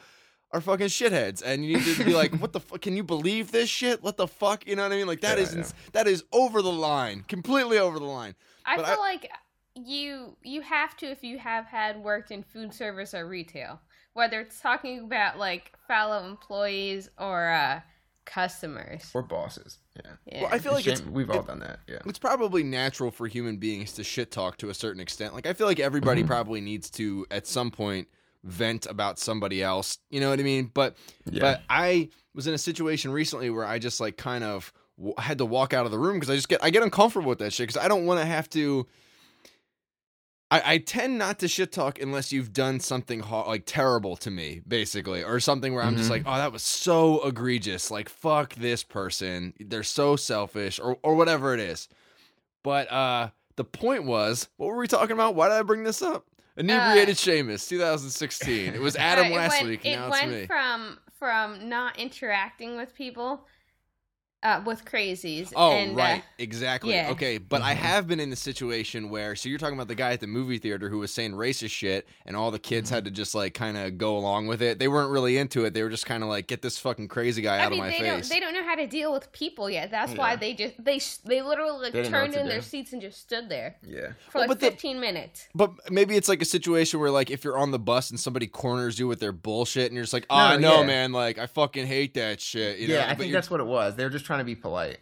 are 0.51 0.59
fucking 0.61 0.87
shitheads, 0.87 1.43
and 1.45 1.63
you 1.63 1.77
need 1.77 1.95
to 1.95 2.03
be 2.03 2.13
like, 2.15 2.33
what 2.41 2.53
the 2.53 2.59
fuck? 2.59 2.81
Can 2.81 2.97
you 2.97 3.03
believe 3.03 3.51
this 3.51 3.69
shit? 3.69 4.01
What 4.01 4.17
the 4.17 4.27
fuck? 4.27 4.65
You 4.67 4.75
know 4.75 4.81
what 4.83 4.91
I 4.91 4.95
mean? 4.95 5.05
Like 5.07 5.21
that 5.21 5.37
Yeah, 5.37 5.43
is 5.43 5.51
I 5.51 5.53
know. 5.53 5.59
ins- 5.59 5.73
that 5.93 6.07
is 6.07 6.23
over 6.31 6.63
the 6.63 6.71
line, 6.71 7.23
completely 7.27 7.77
over 7.77 7.99
the 7.99 8.05
line. 8.05 8.33
I 8.65 8.77
But 8.77 8.87
feel 8.87 8.95
I- 8.95 8.97
like 8.97 9.31
you 9.75 10.35
you 10.43 10.61
have 10.61 10.97
to 10.97 11.05
if 11.05 11.23
you 11.23 11.37
have 11.37 11.65
had 11.65 11.97
worked 12.03 12.31
in 12.31 12.41
food 12.43 12.73
service 12.73 13.13
or 13.13 13.27
retail, 13.27 13.79
whether 14.13 14.39
it's 14.41 14.59
talking 14.59 14.99
about 14.99 15.37
like 15.39 15.71
fellow 15.87 16.25
employees 16.27 17.09
or 17.17 17.49
uh, 17.49 17.81
customers. 18.25 19.09
or 19.13 19.21
bosses 19.23 19.79
yeah, 19.95 20.11
Yeah. 20.25 20.41
Well, 20.43 20.49
I 20.53 20.59
feel 20.59 20.73
like 20.73 20.87
it's 20.87 21.01
we've 21.01 21.29
all 21.29 21.41
done 21.43 21.59
that 21.59 21.79
yeah 21.87 21.97
It's 22.05 22.19
probably 22.19 22.63
natural 22.63 23.11
for 23.11 23.27
human 23.27 23.57
beings 23.57 23.93
to 23.93 24.03
shit 24.03 24.31
talk 24.31 24.57
to 24.57 24.69
a 24.69 24.73
certain 24.73 25.01
extent. 25.01 25.33
Like 25.33 25.45
I 25.47 25.53
feel 25.53 25.67
like 25.67 25.79
everybody 25.79 26.23
Mhm. 26.23 26.27
probably 26.27 26.61
needs 26.61 26.89
to 26.91 27.25
at 27.31 27.47
some 27.47 27.71
point 27.71 28.07
vent 28.43 28.85
about 28.85 29.19
somebody 29.19 29.61
else. 29.61 29.97
You 30.09 30.19
know 30.21 30.29
what 30.29 30.39
I 30.39 30.43
mean? 30.43 30.71
But 30.73 30.95
yeah 31.29 31.41
but 31.41 31.61
I 31.69 32.09
was 32.33 32.47
in 32.47 32.53
a 32.53 32.57
situation 32.59 33.11
recently 33.11 33.49
where 33.49 33.65
I 33.65 33.79
just 33.79 33.99
like 33.99 34.15
kind 34.15 34.43
of 34.43 34.71
w- 34.97 35.15
had 35.17 35.39
to 35.39 35.45
walk 35.45 35.73
out 35.73 35.85
of 35.85 35.91
the 35.91 35.99
room 35.99 36.15
because 36.15 36.29
I 36.29 36.35
just 36.35 36.49
get 36.49 36.63
I 36.63 36.69
get 36.69 36.83
uncomfortable 36.83 37.29
with 37.29 37.39
that 37.39 37.51
shit 37.51 37.67
because 37.67 37.83
I 37.83 37.87
don't 37.87 38.05
want 38.05 38.19
to 38.19 38.25
have 38.25 38.49
to. 38.51 38.87
I, 40.51 40.73
I 40.73 40.77
tend 40.79 41.17
not 41.19 41.37
to 41.39 41.47
shit 41.47 41.71
talk 41.71 42.01
unless 42.01 42.31
you've 42.31 42.53
done 42.53 42.79
something 42.79 43.19
ho- 43.19 43.47
like 43.47 43.63
terrible 43.67 44.15
to 44.17 44.31
me, 44.31 44.61
basically, 44.67 45.23
or 45.23 45.39
something 45.39 45.73
where 45.75 45.83
I'm 45.83 45.95
just 45.95 46.07
Mhm. 46.09 46.13
like, 46.13 46.23
oh, 46.25 46.35
that 46.37 46.51
was 46.51 46.63
so 46.63 47.23
egregious. 47.23 47.91
Like, 47.91 48.09
fuck 48.09 48.55
this 48.55 48.83
person. 48.83 49.53
They're 49.59 49.83
so 49.83 50.15
selfish, 50.15 50.79
or 50.79 50.97
or 51.03 51.15
whatever 51.15 51.53
it 51.53 51.59
is. 51.59 51.87
But 52.63 52.91
uh 52.91 53.29
the 53.57 53.63
point 53.63 54.05
was, 54.05 54.47
what 54.57 54.67
were 54.67 54.77
we 54.77 54.87
talking 54.87 55.11
about? 55.11 55.35
Why 55.35 55.49
did 55.49 55.55
I 55.57 55.61
bring 55.63 55.83
this 55.83 56.01
up? 56.01 56.25
Inebriated 56.57 57.15
Seamus, 57.15 57.67
2016. 57.69 58.73
It 58.73 58.81
was 58.81 58.95
Adam 58.97 59.25
Uh, 59.25 59.29
it 59.29 59.35
last 59.35 59.51
went, 59.51 59.67
week. 59.67 59.85
It 59.85 59.95
now 59.97 60.07
it's 60.07 60.19
went 60.19 60.31
me. 60.31 60.45
from 60.45 60.97
from 61.19 61.67
not 61.69 61.99
interacting 61.99 62.75
with 62.77 62.95
people, 62.95 63.45
uh, 64.41 64.61
with 64.65 64.85
crazies. 64.85 65.51
Oh, 65.55 65.71
and, 65.71 65.95
right. 65.97 66.19
Uh, 66.19 66.25
exactly. 66.37 66.93
yeah. 66.93 67.09
Okay, 67.11 67.37
but 67.37 67.61
I 67.61 67.73
Mhm. 67.73 67.77
have 67.79 68.07
been 68.07 68.19
in 68.19 68.29
the 68.29 68.35
situation 68.35 69.09
where 69.09 69.35
so 69.35 69.49
you're 69.49 69.57
talking 69.59 69.75
about 69.75 69.87
the 69.89 69.95
guy 69.95 70.13
at 70.13 70.21
the 70.21 70.27
movie 70.27 70.57
theater 70.57 70.89
who 70.89 70.99
was 70.99 71.13
saying 71.13 71.33
racist 71.33 71.71
shit 71.71 72.07
and 72.25 72.35
all 72.37 72.49
the 72.51 72.59
kids 72.59 72.89
Mm-hmm. 72.89 72.95
had 72.95 73.05
to 73.05 73.11
just 73.11 73.35
like 73.35 73.53
kind 73.53 73.77
of 73.77 73.97
go 73.97 74.17
along 74.17 74.47
with 74.47 74.61
it. 74.61 74.79
They 74.79 74.87
weren't 74.87 75.11
really 75.11 75.37
into 75.37 75.65
it. 75.65 75.73
They 75.73 75.83
were 75.83 75.89
just 75.89 76.05
kind 76.05 76.23
of 76.23 76.29
like 76.29 76.47
get 76.47 76.61
this 76.61 76.77
fucking 76.77 77.09
crazy 77.09 77.41
guy 77.41 77.57
I 77.57 77.65
out 77.65 77.71
mean, 77.71 77.79
of 77.81 77.85
my 77.85 77.91
they 77.91 77.97
face. 77.99 78.07
don't 78.07 78.29
they 78.29 78.39
don't 78.39 78.53
know 78.53 78.63
how 78.63 78.75
to 78.75 78.87
deal 78.87 79.11
with 79.11 79.31
people 79.33 79.69
yet. 79.69 79.91
That's 79.91 80.13
why 80.13 80.35
they 80.35 80.53
just 80.53 80.75
they 80.83 80.99
they 81.25 81.41
literally 81.41 81.81
like, 81.81 81.93
They 81.93 82.03
turned 82.03 82.29
what 82.29 82.35
to 82.35 82.39
in 82.41 82.47
their 82.47 82.61
seats 82.61 82.93
and 82.93 83.01
just 83.01 83.19
stood 83.21 83.49
there 83.49 83.75
yeah 83.85 84.13
for 84.29 84.39
Well, 84.39 84.41
like 84.43 84.47
but 84.49 84.59
the- 84.61 84.67
15 84.71 84.99
minutes. 84.99 85.47
but 85.53 85.71
maybe 85.91 86.15
it's 86.15 86.29
like 86.29 86.41
a 86.41 86.45
situation 86.45 86.99
where 86.99 87.11
like 87.11 87.29
if 87.29 87.43
you're 87.43 87.57
on 87.57 87.71
the 87.71 87.79
bus 87.79 88.09
and 88.09 88.19
somebody 88.19 88.47
corners 88.47 88.97
you 88.99 89.07
with 89.07 89.19
their 89.19 89.31
bullshit 89.33 89.87
and 89.87 89.95
you're 89.95 90.03
just 90.03 90.13
like, 90.13 90.25
"Oh, 90.29 90.35
No, 90.37 90.41
I 90.43 90.57
know, 90.57 90.79
yeah. 90.81 90.85
man, 90.87 91.11
like 91.11 91.37
I 91.37 91.45
fucking 91.47 91.87
hate 91.87 92.13
that 92.13 92.39
shit." 92.39 92.79
You 92.79 92.87
know? 92.87 92.93
yeah, 92.95 93.05
I 93.05 93.09
But 93.09 93.17
think 93.19 93.33
that's 93.33 93.49
what 93.49 93.59
it 93.59 93.65
was. 93.67 93.95
They 93.95 94.03
were 94.03 94.09
just 94.09 94.25
trying 94.29 94.39
to 94.41 94.45
be 94.45 94.55
polite. 94.55 94.99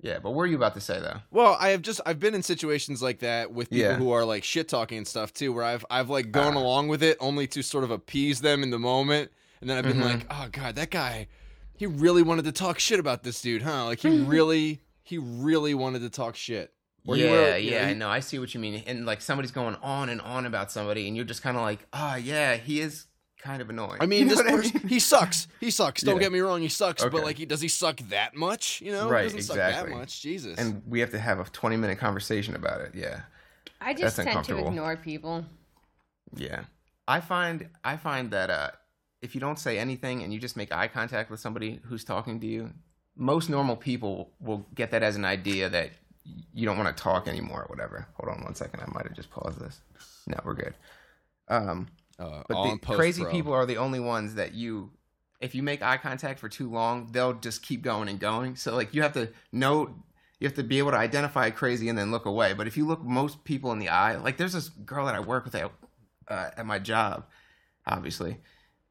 Yeah, 0.00 0.18
but 0.18 0.30
what 0.30 0.38
were 0.38 0.46
you 0.46 0.56
about 0.56 0.72
to 0.74 0.80
say 0.80 0.98
though? 0.98 1.18
Well, 1.30 1.56
I 1.60 1.68
have 1.68 1.82
just 1.82 2.00
I've 2.06 2.18
been 2.18 2.34
in 2.34 2.42
situations 2.42 3.02
like 3.02 3.18
that 3.20 3.52
with 3.52 3.68
people 3.70 3.84
Yeah. 3.86 3.96
who 3.96 4.10
are 4.12 4.24
like 4.24 4.42
shit 4.44 4.66
talking 4.68 4.96
and 4.98 5.06
stuff 5.06 5.32
too, 5.34 5.52
where 5.52 5.62
I've 5.64 5.84
I've 5.90 6.08
like 6.10 6.32
gone 6.32 6.56
Ah. 6.56 6.60
along 6.60 6.88
with 6.88 7.02
it 7.02 7.16
only 7.20 7.46
to 7.48 7.62
sort 7.62 7.84
of 7.84 7.90
appease 7.90 8.40
them 8.40 8.62
in 8.62 8.70
the 8.70 8.78
moment, 8.78 9.30
and 9.60 9.68
then 9.68 9.76
I've 9.76 9.84
been 9.84 9.98
Mhm. 9.98 10.04
like, 10.14 10.26
oh 10.30 10.48
god, 10.50 10.74
that 10.76 10.90
guy, 10.90 11.28
he 11.76 11.86
really 11.86 12.22
wanted 12.22 12.46
to 12.46 12.52
talk 12.52 12.78
shit 12.80 12.98
about 12.98 13.22
this 13.22 13.40
dude, 13.42 13.62
huh? 13.62 13.84
Like 13.84 14.00
he 14.00 14.08
really 14.22 14.80
he 15.04 15.18
really 15.18 15.74
wanted 15.74 16.00
to 16.00 16.10
talk 16.10 16.34
shit. 16.34 16.72
Or 17.06 17.16
yeah, 17.16 17.30
were- 17.30 17.56
yeah, 17.58 17.84
he- 17.86 17.90
I 17.90 17.94
know. 17.94 18.08
I 18.08 18.20
see 18.20 18.38
what 18.38 18.54
you 18.54 18.60
mean. 18.60 18.82
And 18.86 19.04
like 19.04 19.20
somebody's 19.20 19.50
going 19.52 19.74
on 19.82 20.08
and 20.08 20.20
on 20.20 20.46
about 20.46 20.72
somebody, 20.72 21.06
and 21.06 21.14
you're 21.16 21.24
just 21.26 21.42
kind 21.42 21.56
of 21.56 21.62
like, 21.62 21.80
ah, 21.92 22.16
yeah, 22.16 22.56
he 22.56 22.80
is 22.80 23.06
kind 23.42 23.60
of 23.62 23.68
annoying. 23.70 23.98
I 24.00 24.06
mean, 24.06 24.20
You 24.20 24.24
know 24.26 24.42
this 24.42 24.52
what 24.52 24.74
I 24.74 24.78
mean? 24.80 24.88
he 24.88 24.98
sucks. 25.00 25.48
He 25.60 25.70
sucks. 25.70 26.02
Don't 26.02 26.16
Yeah. 26.16 26.22
get 26.22 26.32
me 26.32 26.40
wrong, 26.40 26.60
he 26.62 26.68
sucks. 26.68 27.02
But 27.04 27.22
like, 27.24 27.36
he 27.38 27.44
does 27.46 27.60
he 27.60 27.68
suck 27.68 27.96
that 28.08 28.34
much? 28.36 28.80
You 28.80 28.92
know, 28.92 29.08
Right, 29.08 29.22
he 29.24 29.36
doesn't 29.36 29.42
suck 29.42 29.56
exactly. 29.56 29.90
that 29.92 29.98
much. 29.98 30.20
Jesus. 30.22 30.58
and 30.58 30.82
we 30.86 31.00
have 31.00 31.10
to 31.10 31.18
have 31.18 31.40
a 31.40 31.44
20 31.44 31.76
minute 31.76 31.98
conversation 31.98 32.54
about 32.54 32.80
it. 32.80 32.94
Yeah, 32.94 33.22
I 33.80 33.94
just 33.94 34.16
That's 34.16 34.28
tend 34.32 34.44
to 34.46 34.58
ignore 34.66 34.96
people. 34.96 35.44
yeah. 36.36 36.64
I 37.08 37.20
find 37.20 37.68
I 37.84 37.96
find 37.96 38.30
that 38.30 38.48
uh, 38.50 38.70
if 39.22 39.34
you 39.34 39.40
don't 39.40 39.58
say 39.58 39.78
anything 39.78 40.22
and 40.22 40.32
you 40.32 40.38
just 40.38 40.56
make 40.56 40.72
eye 40.72 40.88
contact 40.88 41.30
with 41.30 41.40
somebody 41.40 41.80
who's 41.84 42.04
talking 42.04 42.38
to 42.40 42.46
you, 42.46 42.70
most 43.16 43.50
normal 43.50 43.76
people 43.76 44.30
will 44.40 44.64
get 44.74 44.90
that 44.92 45.02
as 45.02 45.16
an 45.16 45.24
idea 45.24 45.68
that 45.68 45.90
you 46.54 46.64
don't 46.64 46.78
want 46.78 46.96
to 46.96 47.02
talk 47.02 47.26
anymore 47.26 47.62
or 47.62 47.66
whatever. 47.66 48.06
Hold 48.14 48.36
on 48.36 48.44
one 48.44 48.54
second. 48.54 48.80
I 48.80 48.86
might 48.94 49.02
have 49.04 49.14
just 49.14 49.30
paused 49.30 49.58
this. 49.58 49.80
No, 50.28 50.38
we're 50.44 50.54
good. 50.54 50.74
Um, 51.48 51.88
Uh, 52.18 52.42
but 52.48 52.70
the 52.70 52.78
crazy 52.78 53.24
people 53.26 53.52
are 53.52 53.66
the 53.66 53.78
only 53.78 54.00
ones 54.00 54.34
that 54.34 54.54
you, 54.54 54.90
if 55.40 55.54
you 55.54 55.62
make 55.62 55.82
eye 55.82 55.96
contact 55.96 56.38
for 56.38 56.48
too 56.48 56.70
long, 56.70 57.08
they'll 57.12 57.34
just 57.34 57.62
keep 57.62 57.82
going 57.82 58.08
and 58.08 58.20
going. 58.20 58.56
So 58.56 58.74
like 58.74 58.94
you 58.94 59.02
have 59.02 59.12
to 59.14 59.30
know, 59.50 59.94
you 60.38 60.46
have 60.46 60.54
to 60.54 60.62
be 60.62 60.78
able 60.78 60.90
to 60.90 60.96
identify 60.96 61.50
crazy 61.50 61.88
and 61.88 61.98
then 61.98 62.10
look 62.10 62.26
away. 62.26 62.52
But 62.52 62.66
if 62.66 62.76
you 62.76 62.86
look 62.86 63.02
most 63.02 63.44
people 63.44 63.72
in 63.72 63.78
the 63.78 63.88
eye, 63.88 64.16
like 64.16 64.36
there's 64.36 64.52
this 64.52 64.68
girl 64.68 65.06
that 65.06 65.14
I 65.14 65.20
work 65.20 65.44
with 65.44 65.54
at, 65.54 65.70
uh, 66.28 66.50
at 66.56 66.66
my 66.66 66.78
job, 66.78 67.26
obviously, 67.86 68.38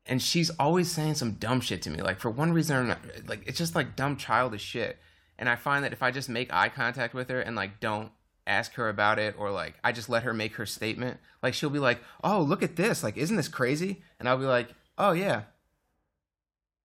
and 0.06 0.22
she's 0.22 0.50
always 0.52 0.90
saying 0.90 1.16
some 1.16 1.34
dumb 1.34 1.62
shit 1.62 1.82
to 1.84 1.90
me. 1.90 2.02
Like 2.02 2.20
for 2.20 2.30
one 2.30 2.54
reason 2.54 2.76
or 2.76 2.82
another, 2.82 3.10
like 3.28 3.44
it's 3.48 3.58
just 3.58 3.76
like 3.76 3.96
dumb 3.96 4.18
childish 4.18 4.64
shit. 4.64 4.98
And 5.38 5.50
I 5.50 5.56
find 5.56 5.84
that 5.84 5.94
if 5.94 6.04
I 6.04 6.12
just 6.12 6.30
make 6.30 6.54
eye 6.54 6.70
contact 6.70 7.14
with 7.14 7.30
her 7.30 7.40
and 7.40 7.56
like 7.56 7.80
don't 7.80 8.12
ask 8.48 8.74
her 8.74 8.90
about 8.90 9.20
it 9.20 9.36
or 9.38 9.52
like 9.52 9.76
I 9.84 9.92
just 9.92 10.10
let 10.10 10.24
her 10.24 10.34
make 10.34 10.56
her 10.56 10.66
statement, 10.66 11.20
like 11.44 11.54
she'll 11.54 11.70
be 11.70 11.80
like, 11.80 12.00
"Oh, 12.24 12.42
look 12.42 12.64
at 12.64 12.76
this! 12.76 13.04
Like, 13.04 13.18
isn't 13.18 13.36
this 13.36 13.48
crazy?" 13.48 14.02
And 14.20 14.28
I'll 14.30 14.38
be 14.38 14.46
like, 14.46 14.70
"Oh 14.98 15.12
yeah." 15.12 15.44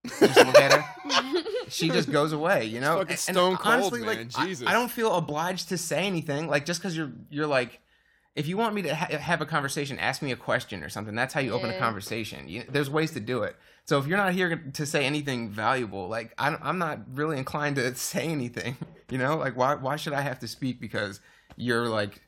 Just 0.07 0.37
look 0.37 0.57
at 0.59 0.73
her. 0.73 1.43
She 1.69 1.89
just 1.89 2.11
goes 2.13 2.33
away, 2.33 2.65
you 2.67 2.81
know. 2.81 2.99
fucking 2.99 3.11
And- 3.11 3.19
stone 3.19 3.57
cold, 3.57 3.75
honestly, 3.75 4.01
man. 4.03 4.09
like, 4.09 4.29
Jesus. 4.47 4.69
I, 4.69 4.73
don't 4.73 4.91
feel 4.91 5.13
obliged 5.17 5.69
to 5.71 5.79
say 5.79 6.07
anything. 6.07 6.47
Like, 6.49 6.65
just 6.65 6.81
because 6.81 6.97
you're 6.97 7.11
you're 7.29 7.47
like, 7.49 7.81
if 8.37 8.47
you 8.47 8.57
want 8.57 8.75
me 8.75 8.83
to 8.83 8.95
ha- 8.95 9.19
have 9.19 9.41
a 9.41 9.47
conversation, 9.47 9.99
ask 9.99 10.23
me 10.23 10.31
a 10.31 10.37
question 10.37 10.85
or 10.85 10.89
something. 10.89 11.15
That's 11.17 11.35
how 11.35 11.41
you 11.41 11.53
open 11.53 11.71
a 11.71 11.79
conversation. 11.79 12.47
You, 12.49 12.63
there's 12.69 12.89
ways 12.89 13.11
to 13.13 13.21
do 13.21 13.43
it. 13.43 13.57
So 13.85 13.99
if 13.99 14.07
you're 14.07 14.17
not 14.19 14.33
here 14.33 14.57
to 14.75 14.87
say 14.87 15.05
anything 15.07 15.51
valuable, 15.51 16.07
like 16.09 16.33
I, 16.39 16.51
don't- 16.51 16.63
I'm 16.63 16.79
not 16.79 17.01
really 17.15 17.37
inclined 17.39 17.75
to 17.77 17.93
say 17.97 18.27
anything. 18.29 18.77
You 19.09 19.19
know, 19.19 19.37
like 19.37 19.57
why 19.57 19.77
why 19.77 19.95
should 19.95 20.13
I 20.15 20.21
have 20.23 20.41
to 20.41 20.49
speak 20.49 20.81
because 20.81 21.21
you're 21.57 21.89
like 21.89 22.21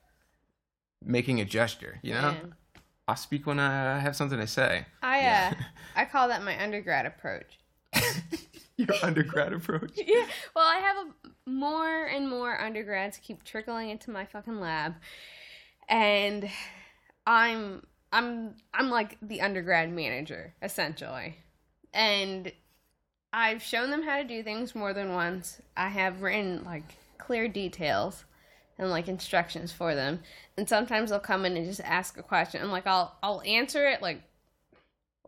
making 1.05 1.41
a 1.41 1.45
gesture? 1.45 1.99
You 2.03 2.15
know, 2.15 2.31
Yeah. 2.31 2.81
I'll 3.07 3.17
speak 3.17 3.47
when 3.47 3.59
I 3.59 3.99
have 4.01 4.15
something 4.17 4.39
to 4.39 4.47
say. 4.47 4.85
I 5.03 5.27
uh, 5.27 5.55
I 5.97 6.05
call 6.05 6.29
that 6.29 6.43
my 6.43 6.61
undergrad 6.63 7.07
approach. 7.07 7.59
Your 8.77 8.89
undergrad 9.03 9.53
approach. 9.53 9.93
Yeah. 10.07 10.27
Well, 10.55 10.67
I 10.67 10.77
have 10.79 10.97
a, 11.07 11.51
more 11.51 12.05
and 12.05 12.29
more 12.29 12.61
undergrads 12.61 13.19
keep 13.19 13.43
trickling 13.45 13.91
into 13.91 14.11
my 14.11 14.27
fucking 14.27 14.61
lab, 14.61 14.95
and 15.89 16.49
I'm 17.27 17.83
I'm 18.13 18.55
I'm 18.75 18.91
like 18.91 19.17
the 19.23 19.41
undergrad 19.41 19.91
manager 19.91 20.55
essentially, 20.63 21.37
and 21.95 22.53
I've 23.33 23.63
shown 23.63 23.91
them 23.91 24.03
how 24.03 24.19
to 24.19 24.25
do 24.25 24.43
things 24.43 24.75
more 24.75 24.93
than 24.93 25.13
once. 25.13 25.61
I 25.77 25.89
have 25.89 26.23
written 26.23 26.63
like 26.65 26.97
clear 27.19 27.49
details 27.49 28.25
and 28.79 28.91
like 28.91 29.09
instructions 29.09 29.73
for 29.73 29.95
them, 29.95 30.21
and 30.57 30.69
sometimes 30.69 31.11
they'll 31.11 31.19
come 31.19 31.45
in 31.45 31.57
and 31.57 31.67
just 31.67 31.81
ask 31.81 32.19
a 32.19 32.23
question, 32.23 32.63
and 32.63 32.71
like 32.71 32.87
I'll 32.87 33.17
I'll 33.23 33.43
answer 33.43 33.87
it 33.89 34.03
like 34.03 34.23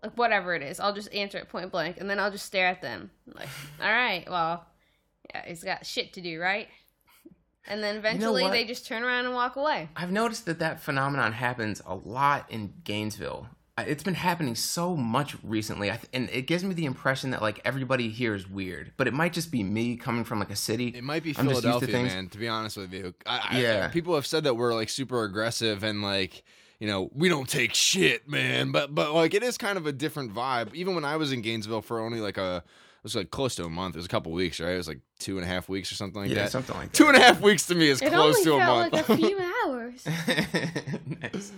like 0.02 0.16
whatever 0.16 0.54
it 0.54 0.62
is. 0.62 0.80
I'll 0.80 0.94
just 0.94 1.12
answer 1.12 1.38
it 1.38 1.48
point 1.48 1.70
blank, 1.70 1.98
and 1.98 2.08
then 2.08 2.18
I'll 2.18 2.30
just 2.30 2.46
stare 2.46 2.68
at 2.68 2.82
them 2.82 3.10
like, 3.26 3.48
all 3.82 3.90
right, 3.90 4.24
well, 4.28 4.66
yeah, 5.34 5.44
he's 5.46 5.64
got 5.64 5.84
shit 5.84 6.14
to 6.14 6.20
do, 6.20 6.40
right? 6.40 6.68
And 7.66 7.82
then 7.82 7.96
eventually 7.96 8.42
what? 8.42 8.52
they 8.52 8.64
just 8.64 8.86
turn 8.86 9.02
around 9.02 9.26
and 9.26 9.34
walk 9.34 9.56
away. 9.56 9.88
I've 9.94 10.10
noticed 10.10 10.46
that 10.46 10.58
that 10.60 10.80
phenomenon 10.80 11.32
happens 11.32 11.82
a 11.84 11.94
lot 11.94 12.46
in 12.50 12.72
Gainesville. 12.84 13.48
I- 13.80 13.84
It's 13.84 14.02
been 14.02 14.14
happening 14.14 14.54
so 14.54 14.96
much 14.96 15.36
recently, 15.42 15.90
I 15.90 15.96
th- 15.96 16.08
and 16.12 16.28
it 16.30 16.42
gives 16.46 16.64
me 16.64 16.74
the 16.74 16.84
impression 16.84 17.30
that 17.30 17.42
like 17.42 17.60
everybody 17.64 18.08
here 18.08 18.34
is 18.34 18.48
weird. 18.48 18.92
But 18.96 19.06
it 19.08 19.14
might 19.14 19.32
just 19.32 19.50
be 19.50 19.62
me 19.62 19.96
coming 19.96 20.24
from 20.24 20.38
like 20.38 20.50
a 20.50 20.56
city. 20.56 20.88
It 20.88 21.04
might 21.04 21.22
be 21.22 21.30
I'm 21.36 21.48
just 21.48 21.64
used 21.64 21.80
to 21.80 21.86
Philadelphia, 21.86 22.02
man. 22.16 22.28
To 22.28 22.38
be 22.38 22.48
honest 22.48 22.76
with 22.76 22.92
you, 22.92 23.14
I, 23.26 23.48
I, 23.50 23.60
Yeah. 23.60 23.88
people 23.88 24.14
have 24.14 24.26
said 24.26 24.44
that 24.44 24.54
we're 24.54 24.74
like 24.74 24.88
super 24.88 25.24
aggressive 25.24 25.82
and 25.82 26.02
like 26.02 26.42
you 26.78 26.86
know 26.86 27.10
we 27.14 27.28
don't 27.28 27.48
take 27.48 27.74
shit, 27.74 28.28
man. 28.28 28.72
But 28.72 28.94
but 28.94 29.12
like 29.12 29.34
it 29.34 29.42
is 29.42 29.58
kind 29.58 29.76
of 29.76 29.86
a 29.86 29.92
different 29.92 30.34
vibe. 30.34 30.74
Even 30.74 30.94
when 30.94 31.04
I 31.04 31.16
was 31.16 31.32
in 31.32 31.42
Gainesville 31.42 31.82
for 31.82 32.00
only 32.00 32.20
like 32.20 32.38
a 32.38 32.62
it 32.66 33.04
was 33.04 33.16
like 33.16 33.30
close 33.30 33.54
to 33.54 33.64
a 33.64 33.68
month. 33.70 33.94
It 33.94 33.98
was 33.98 34.04
a 34.04 34.10
couple 34.10 34.30
weeks, 34.32 34.60
right? 34.60 34.74
It 34.74 34.76
was 34.76 34.86
like 34.88 35.00
two 35.18 35.36
and 35.38 35.44
a 35.44 35.48
half 35.48 35.70
weeks 35.70 35.90
or 35.90 35.94
something 35.94 36.20
like 36.20 36.30
yeah, 36.30 36.42
that. 36.44 36.50
something 36.52 36.76
like 36.76 36.92
Two 36.92 37.08
and 37.08 37.16
a 37.16 37.20
half 37.20 37.40
weeks 37.40 37.66
to 37.68 37.74
me 37.74 37.88
is 37.88 38.02
It 38.02 38.12
close 38.12 38.36
only 38.36 38.44
to 38.44 38.54
a 38.54 38.58
felt 38.58 38.78
month. 38.78 38.92
like 38.92 39.08
a 39.08 39.16
few 39.16 39.38
hours. 39.66 40.06
nice. 41.22 41.52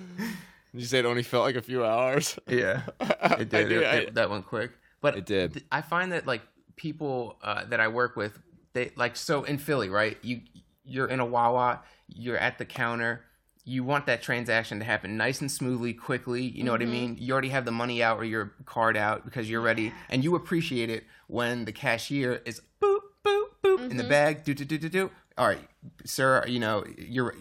You 0.72 0.84
say 0.84 0.98
it 1.00 1.04
only 1.06 1.22
felt 1.22 1.44
like 1.44 1.56
a 1.56 1.62
few 1.62 1.84
hours. 1.84 2.38
Yeah, 2.48 2.82
it 3.00 3.48
did. 3.48 3.68
do, 3.68 3.80
It- 3.80 3.84
I- 3.86 3.96
it- 3.96 4.14
that 4.14 4.30
went 4.30 4.46
quick, 4.46 4.72
but 5.00 5.16
It 5.16 5.26
did. 5.26 5.54
th- 5.54 5.66
I 5.72 5.80
find 5.82 6.12
that 6.12 6.26
like 6.26 6.42
people 6.76 7.38
uh, 7.42 7.64
that 7.66 7.80
I 7.80 7.88
work 7.88 8.16
with, 8.16 8.38
they 8.72 8.92
like 8.96 9.16
so 9.16 9.44
in 9.44 9.58
Philly, 9.58 9.88
right? 9.88 10.16
You 10.22 10.40
you're 10.84 11.06
in 11.08 11.20
a 11.20 11.26
Wawa, 11.26 11.82
you're 12.08 12.38
at 12.38 12.58
the 12.58 12.64
counter. 12.64 13.24
You 13.64 13.84
want 13.84 14.06
that 14.06 14.22
transaction 14.22 14.80
to 14.80 14.84
happen 14.84 15.16
nice 15.16 15.40
and 15.40 15.48
smoothly, 15.50 15.94
quickly. 15.94 16.42
You 16.42 16.64
know 16.64 16.72
what 16.72 16.82
I 16.82 16.86
mean? 16.86 17.16
You 17.20 17.32
already 17.32 17.50
have 17.50 17.64
the 17.64 17.70
money 17.70 18.02
out 18.02 18.18
or 18.18 18.24
your 18.24 18.52
card 18.64 18.96
out 18.96 19.24
because 19.24 19.48
you're 19.48 19.60
ready, 19.60 19.92
and 20.08 20.24
you 20.24 20.34
appreciate 20.34 20.90
it 20.90 21.04
when 21.28 21.64
the 21.64 21.70
cashier 21.70 22.42
is 22.44 22.60
boop 22.80 22.98
boop 23.24 23.44
boop 23.62 23.88
in 23.90 23.96
the 23.98 24.04
bag. 24.04 24.42
Do 24.42 24.52
do 24.52 24.64
do 24.64 24.78
do 24.78 24.88
do. 24.88 25.10
All 25.38 25.46
right, 25.46 25.68
sir. 26.04 26.44
You 26.48 26.58
know 26.58 26.84
you're 26.98 27.36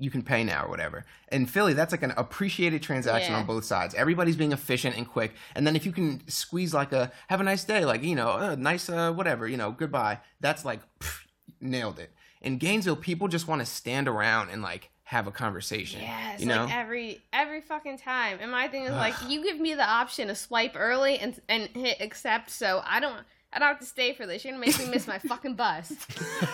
you 0.00 0.10
can 0.10 0.22
pay 0.22 0.42
now 0.42 0.64
or 0.64 0.68
whatever. 0.68 1.04
In 1.30 1.46
Philly, 1.46 1.74
that's 1.74 1.92
like 1.92 2.02
an 2.02 2.12
appreciated 2.16 2.82
transaction 2.82 3.32
Yeah. 3.32 3.38
on 3.40 3.46
both 3.46 3.64
sides. 3.64 3.94
Everybody's 3.94 4.36
being 4.36 4.52
efficient 4.52 4.96
and 4.96 5.06
quick, 5.08 5.34
and 5.54 5.66
then 5.66 5.76
if 5.76 5.84
you 5.86 5.92
can 5.92 6.26
squeeze 6.28 6.72
like 6.74 6.92
a 6.92 7.12
have 7.28 7.40
a 7.40 7.44
nice 7.44 7.64
day, 7.64 7.84
like 7.84 8.02
you 8.02 8.14
know, 8.16 8.30
uh, 8.30 8.56
nice 8.58 8.88
uh, 8.88 9.12
whatever, 9.12 9.46
you 9.46 9.56
know, 9.56 9.70
goodbye. 9.70 10.18
That's 10.40 10.64
like 10.64 10.80
pff, 10.98 11.26
nailed 11.60 11.98
it. 11.98 12.10
In 12.40 12.56
Gainesville, 12.58 12.96
people 12.96 13.28
just 13.28 13.46
want 13.46 13.60
to 13.60 13.66
stand 13.66 14.08
around 14.08 14.48
and 14.48 14.62
like 14.62 14.90
have 15.04 15.26
a 15.26 15.30
conversation. 15.32 16.00
Yes, 16.00 16.40
you 16.40 16.46
know. 16.46 16.64
like 16.64 16.74
every 16.74 17.22
every 17.32 17.60
fucking 17.60 17.98
time. 17.98 18.38
And 18.40 18.50
my 18.50 18.68
thing 18.68 18.84
is 18.84 18.92
like, 18.92 19.14
you 19.28 19.42
give 19.42 19.60
me 19.60 19.74
the 19.74 19.84
option 19.86 20.28
to 20.28 20.34
swipe 20.34 20.72
early 20.76 21.18
and 21.18 21.38
and 21.48 21.68
hit 21.74 22.00
accept, 22.00 22.48
so 22.50 22.80
I 22.86 23.00
don't. 23.00 23.18
I 23.52 23.58
don't 23.58 23.68
have 23.68 23.80
to 23.80 23.86
stay 23.86 24.12
for 24.14 24.26
this. 24.26 24.44
You're 24.44 24.52
gonna 24.52 24.64
make 24.64 24.78
me 24.78 24.86
miss 24.86 25.06
my 25.06 25.18
fucking 25.30 25.54
bus. 25.54 25.92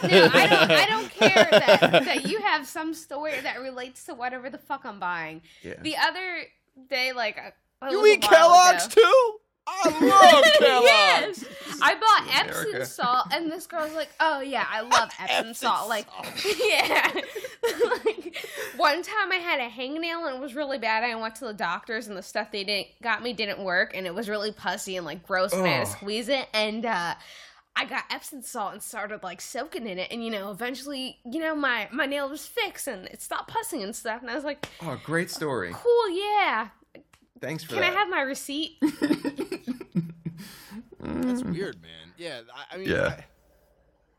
No, 0.02 0.28
I 0.32 0.46
don't. 0.46 0.70
I 0.70 0.86
don't 0.86 1.10
care 1.10 1.48
that, 1.50 1.80
that 2.04 2.26
you 2.28 2.40
have 2.40 2.66
some 2.66 2.94
story 2.94 3.38
that 3.42 3.60
relates 3.60 4.04
to 4.04 4.14
whatever 4.14 4.50
the 4.50 4.58
fuck 4.58 4.84
I'm 4.84 4.98
buying. 5.00 5.42
yeah. 5.62 5.74
The 5.80 5.96
other 5.96 6.42
day, 6.88 7.12
like 7.12 7.38
uh, 7.38 7.86
it 7.86 7.92
You 7.92 8.06
eat 8.06 8.22
Kellogg's 8.22 8.86
ago. 8.86 8.94
too? 9.02 9.34
I 9.66 9.88
love 9.88 10.44
Kellogg's. 10.58 11.42
yes, 11.42 11.78
I 11.82 11.94
bought 11.94 12.36
Epsom 12.46 12.66
America. 12.66 12.86
salt, 12.86 13.26
and 13.32 13.50
this 13.50 13.66
girl's 13.66 13.92
like, 13.94 14.08
"Oh 14.20 14.40
yeah, 14.40 14.64
I 14.68 14.80
love 14.82 15.10
Epsom 15.18 15.54
salt." 15.54 15.88
Like, 15.88 16.06
yeah. 16.58 17.10
like 18.04 18.36
one 18.76 19.02
time 19.02 19.32
I 19.32 19.36
had 19.36 19.60
a 19.60 19.68
hangnail 19.68 20.26
and 20.28 20.36
it 20.36 20.40
was 20.40 20.54
really 20.54 20.78
bad. 20.78 21.04
I 21.04 21.14
went 21.16 21.34
to 21.36 21.46
the 21.46 21.52
doctors, 21.54 22.06
and 22.08 22.16
the 22.16 22.22
stuff 22.22 22.50
they 22.52 22.64
didn't 22.64 22.88
got 23.02 23.22
me 23.22 23.32
didn't 23.32 23.60
work, 23.60 23.92
and 23.94 24.06
it 24.06 24.14
was 24.14 24.28
really 24.28 24.52
pussy 24.52 24.96
and 24.96 25.04
like 25.06 25.26
gross, 25.26 25.52
and 25.52 25.64
I 25.66 25.68
had 25.70 25.86
to 25.86 25.92
squeeze 25.92 26.28
it, 26.28 26.46
and 26.54 26.86
uh, 26.86 27.14
I 27.74 27.84
got 27.84 28.04
Epsom 28.10 28.42
salt 28.42 28.72
and 28.72 28.82
started 28.82 29.22
like 29.22 29.40
soaking 29.40 29.86
in 29.86 29.98
it, 29.98 30.08
and 30.12 30.24
you 30.24 30.30
know, 30.30 30.50
eventually, 30.50 31.18
you 31.30 31.40
know, 31.40 31.54
my 31.54 31.88
my 31.92 32.06
nail 32.06 32.28
was 32.28 32.46
fixed 32.46 32.86
and 32.86 33.06
it 33.08 33.20
stopped 33.20 33.52
pussing 33.52 33.82
and 33.82 33.94
stuff, 33.94 34.22
and 34.22 34.30
I 34.30 34.34
was 34.34 34.44
like, 34.44 34.66
Oh, 34.82 34.98
great 35.04 35.30
story. 35.30 35.72
"Cool, 35.74 36.10
yeah." 36.10 36.68
Thanks 37.40 37.64
for 37.64 37.74
Can 37.74 37.82
I 37.82 37.90
have 37.90 38.08
my 38.08 38.22
receipt? 38.22 38.78
That's 41.00 41.44
weird, 41.44 41.80
man. 41.82 42.12
Yeah, 42.16 42.40
I, 42.54 42.74
I 42.74 42.78
mean, 42.78 42.88
Yeah. 42.88 43.20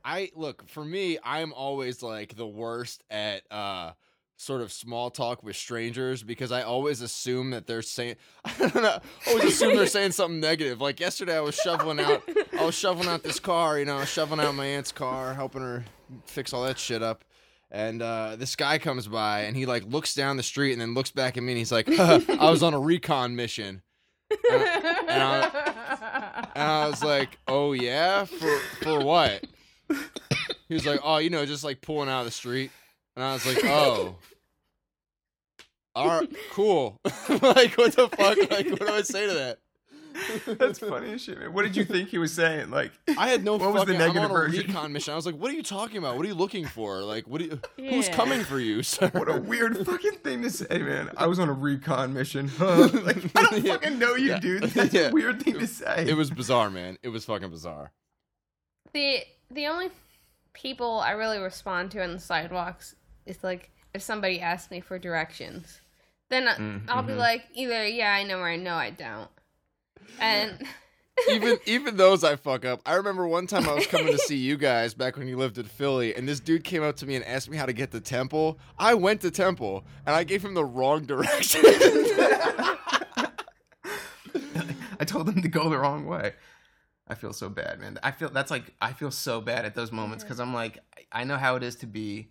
I, 0.06 0.20
I 0.20 0.32
look 0.36 0.68
for 0.70 0.86
me. 0.86 1.18
I'm 1.24 1.52
always 1.54 2.02
like 2.02 2.36
the 2.36 2.48
worst 2.48 3.04
at 3.10 3.44
uh 3.52 3.92
sort 4.40 4.62
of 4.62 4.72
small 4.72 5.10
talk 5.10 5.42
with 5.44 5.56
strangers 5.56 6.22
because 6.22 6.52
I 6.52 6.62
always 6.62 7.02
assume 7.02 7.50
that 7.52 7.66
they're 7.68 7.82
saying. 7.82 8.16
I 8.46 8.54
don't 8.58 8.76
know. 8.76 9.00
Always 9.28 9.46
assume 9.46 9.76
they're 9.76 9.88
saying 9.88 10.12
something 10.12 10.40
negative. 10.40 10.80
Like 10.80 11.00
yesterday, 11.00 11.36
I 11.36 11.42
was 11.42 11.56
shoveling 11.56 12.00
out. 12.00 12.24
I 12.58 12.64
was 12.64 12.76
shoveling 12.76 13.10
out 13.10 13.24
this 13.24 13.40
car. 13.40 13.80
You 13.80 13.86
know, 13.86 13.98
I 13.98 14.02
was 14.02 14.10
shoveling 14.10 14.40
out 14.40 14.54
my 14.56 14.66
aunt's 14.66 14.92
car, 14.92 15.34
helping 15.34 15.62
her 15.62 15.84
fix 16.26 16.54
all 16.54 16.64
that 16.64 16.78
shit 16.80 17.04
up. 17.04 17.24
And 17.70 18.02
uh, 18.02 18.38
this 18.38 18.56
guy 18.56 18.78
comes 18.78 19.08
by 19.08 19.42
and 19.42 19.56
he 19.56 19.66
like 19.66 19.84
looks 19.86 20.14
down 20.14 20.38
the 20.38 20.44
street 20.44 20.72
and 20.72 20.82
then 20.82 20.94
looks 20.94 21.12
back 21.12 21.38
at 21.38 21.44
me 21.44 21.52
and 21.52 21.58
he's 21.60 21.72
like, 21.72 21.90
"I 22.00 22.50
was 22.50 22.64
on 22.64 22.74
a 22.74 22.80
recon 22.80 23.36
mission." 23.36 23.82
and 24.30 24.44
I, 25.24 26.50
and 26.56 26.64
I 26.64 26.88
was 26.88 27.04
like, 27.04 27.38
"Oh 27.48 27.74
yeah, 27.74 28.26
for 28.26 28.58
for 28.82 29.00
what?" 29.00 29.46
He 30.68 30.74
was 30.74 30.86
like, 30.86 31.00
"Oh, 31.04 31.18
you 31.18 31.30
know, 31.30 31.46
just 31.46 31.64
like 31.64 31.82
pulling 31.82 32.10
out 32.10 32.20
of 32.20 32.26
the 32.26 32.32
street." 32.32 32.72
And 33.16 33.24
I 33.24 33.34
was 33.34 33.46
like, 33.46 33.64
"Oh, 33.64 34.16
all 35.96 36.08
right, 36.08 36.30
cool." 36.52 37.00
like, 37.06 37.78
what 37.78 37.96
the 37.96 38.10
fuck? 38.10 38.38
Like, 38.52 38.70
what 38.70 38.80
do 38.80 38.90
I 38.90 39.02
say 39.02 39.28
to 39.28 39.34
that? 39.34 39.60
That's 40.48 40.80
funny 40.80 41.12
as 41.14 41.22
shit, 41.22 41.40
man. 41.40 41.54
What 41.54 41.64
did 41.64 41.76
you 41.76 41.84
think 41.86 42.10
he 42.10 42.18
was 42.18 42.34
saying? 42.34 42.70
Like, 42.70 42.92
I 43.18 43.30
had 43.30 43.44
no 43.44 43.58
What 43.58 43.74
was 43.74 43.86
the 43.86 43.94
negative 43.94 44.24
I'm 44.24 44.26
on 44.26 44.32
a 44.32 44.34
version? 44.34 44.68
recon 44.68 44.92
mission. 44.94 45.14
I 45.14 45.16
was 45.16 45.26
like, 45.26 45.36
"What 45.36 45.52
are 45.52 45.56
you 45.56 45.64
talking 45.64 45.98
about? 45.98 46.16
What 46.18 46.26
are 46.26 46.30
you 46.30 46.34
looking 46.36 46.66
for? 46.66 47.02
Like, 47.04 47.28
what? 47.28 47.42
Are 47.42 47.46
you, 47.46 47.60
Who's 47.78 48.10
coming 48.10 48.44
for 48.44 48.60
you, 48.60 48.84
sir?" 48.84 49.10
what 49.14 49.30
a 49.30 49.40
weird 49.40 49.78
fucking 49.86 50.20
thing 50.24 50.42
to 50.44 50.50
say, 50.50 50.80
man. 50.80 51.10
I 51.18 51.28
was 51.28 51.40
on 51.40 51.50
a 51.50 51.54
recon 51.54 52.14
mission. 52.14 52.50
Like, 52.60 53.18
I 53.36 53.44
don't 53.44 53.64
Yeah. 53.64 53.74
fucking 53.74 54.00
know 54.00 54.16
you, 54.16 54.30
Yeah. 54.30 54.40
dude. 54.40 54.64
That's 54.64 54.94
Yeah. 54.94 55.10
a 55.10 55.12
weird 55.12 55.42
thing 55.44 55.60
to 55.60 55.68
say. 55.68 56.06
It 56.08 56.16
was 56.16 56.30
bizarre, 56.32 56.70
man. 56.70 56.98
It 57.04 57.10
was 57.10 57.26
fucking 57.26 57.50
bizarre. 57.50 57.92
the 58.94 59.20
the 59.52 59.68
only 59.68 59.90
people 60.54 61.00
I 61.00 61.12
really 61.12 61.38
respond 61.40 61.92
to 61.92 62.04
on 62.04 62.14
the 62.14 62.20
sidewalks 62.20 62.96
is 63.26 63.44
like 63.44 63.70
if 63.94 64.02
somebody 64.02 64.40
asks 64.42 64.72
me 64.72 64.80
for 64.82 64.98
directions. 65.00 65.82
Then 66.30 66.48
I- 66.48 66.56
Mm, 66.56 66.82
I'll 66.90 67.04
be 67.04 67.14
mhm. 67.14 67.18
like 67.18 67.46
either 67.54 67.86
yeah 67.88 68.12
I 68.14 68.24
know 68.24 68.40
or 68.40 68.58
no 68.58 68.74
I 68.76 68.90
don't. 68.90 69.30
And 70.20 70.66
even 71.30 71.58
even 71.66 71.98
those 71.98 72.24
I 72.24 72.36
fuck 72.36 72.66
up. 72.66 72.82
I 72.86 72.96
remember 72.96 73.28
one 73.28 73.48
time 73.48 73.68
I 73.68 73.74
was 73.74 73.88
coming 73.88 74.08
to 74.08 74.18
see 74.18 74.38
you 74.38 74.58
guys 74.58 74.94
back 74.94 75.18
when 75.18 75.28
you 75.28 75.38
lived 75.38 75.58
in 75.58 75.66
Philly, 75.66 76.16
and 76.16 76.28
this 76.28 76.40
dude 76.40 76.64
came 76.64 76.84
up 76.84 76.96
to 76.98 77.06
me 77.06 77.16
and 77.16 77.26
asked 77.26 77.50
me 77.50 77.58
how 77.58 77.66
to 77.66 77.74
get 77.74 77.92
to 77.92 78.02
Temple. 78.02 78.60
I 78.78 78.94
went 78.94 79.22
to 79.22 79.32
Temple, 79.32 79.86
and 80.06 80.16
I 80.16 80.24
gave 80.24 80.44
him 80.44 80.54
the 80.54 80.66
wrong 80.66 81.06
direction. 81.06 81.62
I 85.00 85.06
told 85.06 85.28
them 85.28 85.42
to 85.42 85.48
go 85.48 85.70
the 85.70 85.78
wrong 85.78 86.06
way. 86.06 86.34
I 87.08 87.16
feel 87.16 87.34
so 87.34 87.50
bad, 87.50 87.80
man. 87.80 87.98
I 88.04 88.12
feel 88.12 88.30
that's 88.30 88.52
like 88.52 88.76
I 88.82 88.94
feel 88.94 89.12
so 89.12 89.42
bad 89.42 89.66
at 89.66 89.76
those 89.76 89.92
moments 89.92 90.24
because 90.24 90.40
I'm 90.40 90.54
like 90.54 90.80
I 91.12 91.24
know 91.24 91.38
how 91.38 91.56
it 91.56 91.64
is 91.64 91.76
to 91.78 91.88
be 91.88 92.30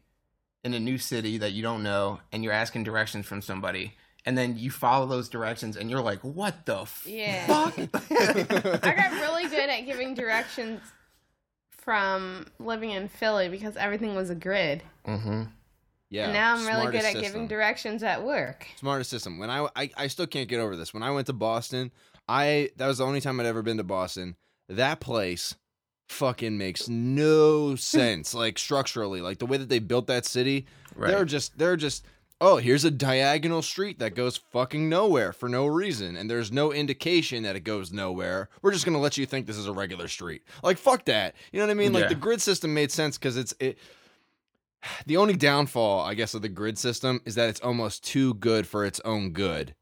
in 0.65 0.75
a 0.75 0.81
new 0.81 0.99
city 0.99 1.39
that 1.39 1.53
you 1.53 1.63
don't 1.63 1.83
know 1.83 2.21
and 2.33 2.45
you're 2.45 2.53
asking 2.53 2.85
directions 2.85 3.27
from 3.27 3.41
somebody 3.41 3.95
and 4.27 4.37
then 4.37 4.57
you 4.59 4.71
follow 4.71 5.07
those 5.07 5.29
directions 5.31 5.77
and 5.77 5.89
you're 5.91 6.01
like, 6.03 6.19
what 6.21 6.67
the 6.67 6.87
Yeah. 7.07 7.47
fuck? 7.47 7.79
I 8.11 8.95
got 8.95 9.13
really 9.13 9.49
good 9.49 9.71
at 9.71 9.87
giving 9.87 10.15
directions 10.15 10.81
from 11.71 12.47
living 12.59 12.91
in 12.91 13.09
Philly 13.09 13.49
because 13.49 13.77
everything 13.77 14.15
was 14.15 14.31
a 14.31 14.35
grid. 14.35 14.83
mm-hmm. 15.07 15.45
yeah, 16.11 16.25
and 16.25 16.33
now 16.33 16.55
I'm 16.57 16.67
really 16.67 16.87
good 16.87 16.97
at 16.97 17.13
system. 17.13 17.23
giving 17.23 17.49
directions 17.49 18.03
at 18.03 18.25
work. 18.25 18.67
smartest 18.77 19.11
system. 19.11 19.39
When 19.39 19.51
I, 19.51 19.69
I 19.77 19.91
I 19.97 20.07
still 20.09 20.27
can't 20.27 20.49
get 20.49 20.61
over 20.61 20.77
this. 20.77 20.93
When 20.93 21.03
I 21.03 21.11
went 21.13 21.27
to 21.29 21.33
Boston, 21.33 21.93
I 22.29 22.71
that 22.77 22.87
was 22.89 22.99
the 22.99 23.05
only 23.07 23.21
time 23.21 23.39
I'd 23.41 23.47
ever 23.47 23.63
been 23.63 23.77
to 23.77 23.85
Boston. 23.85 24.37
That 24.69 24.99
place 25.01 25.55
fucking 26.09 26.57
makes 26.59 26.89
no 26.89 27.75
sense 27.77 28.33
like 28.35 28.59
structurally 28.59 29.21
like 29.21 29.39
the 29.39 29.47
way 29.47 29.57
that 29.57 29.69
they 29.69 29.81
built 29.81 30.07
that 30.07 30.25
city 30.25 30.65
Right. 30.95 31.09
they're 31.11 31.25
just 31.25 31.59
they're 31.59 31.77
just 31.77 32.05
oh 32.41 32.59
here's 32.59 32.85
a 32.85 32.91
diagonal 32.91 33.63
street 33.63 33.99
that 33.99 34.15
goes 34.15 34.37
fucking 34.37 34.89
nowhere 34.89 35.33
for 35.33 35.49
no 35.49 35.67
reason 35.67 36.17
and 36.17 36.29
there's 36.31 36.53
no 36.53 36.73
indication 36.73 37.43
that 37.43 37.57
it 37.57 37.61
goes 37.61 37.93
nowhere. 37.93 38.49
We're 38.63 38.73
just 38.73 38.85
gonna 38.85 39.01
let 39.01 39.17
you 39.17 39.25
think 39.27 39.47
this 39.47 39.57
is 39.57 39.67
a 39.67 39.73
regular 39.73 40.09
street. 40.09 40.43
Like 40.63 40.79
fuck 40.79 41.05
that. 41.07 41.35
You 41.53 41.61
know 41.61 41.67
what 41.67 41.71
i 41.71 41.75
mean? 41.75 41.93
Like 41.93 42.03
Yeah. 42.05 42.09
the 42.09 42.15
grid 42.17 42.41
system 42.43 42.75
made 42.75 42.91
sense 42.93 43.17
because 43.19 43.37
it's 43.37 43.55
it 43.61 43.79
the 45.07 45.17
only 45.17 45.35
downfall 45.35 46.01
i 46.03 46.15
guess 46.15 46.35
of 46.35 46.43
the 46.43 46.49
grid 46.49 46.79
system 46.79 47.21
is 47.25 47.35
that 47.35 47.49
it's 47.49 47.61
almost 47.61 48.05
too 48.05 48.35
good 48.35 48.67
for 48.67 48.85
its 48.85 49.01
own 49.05 49.31
good. 49.31 49.75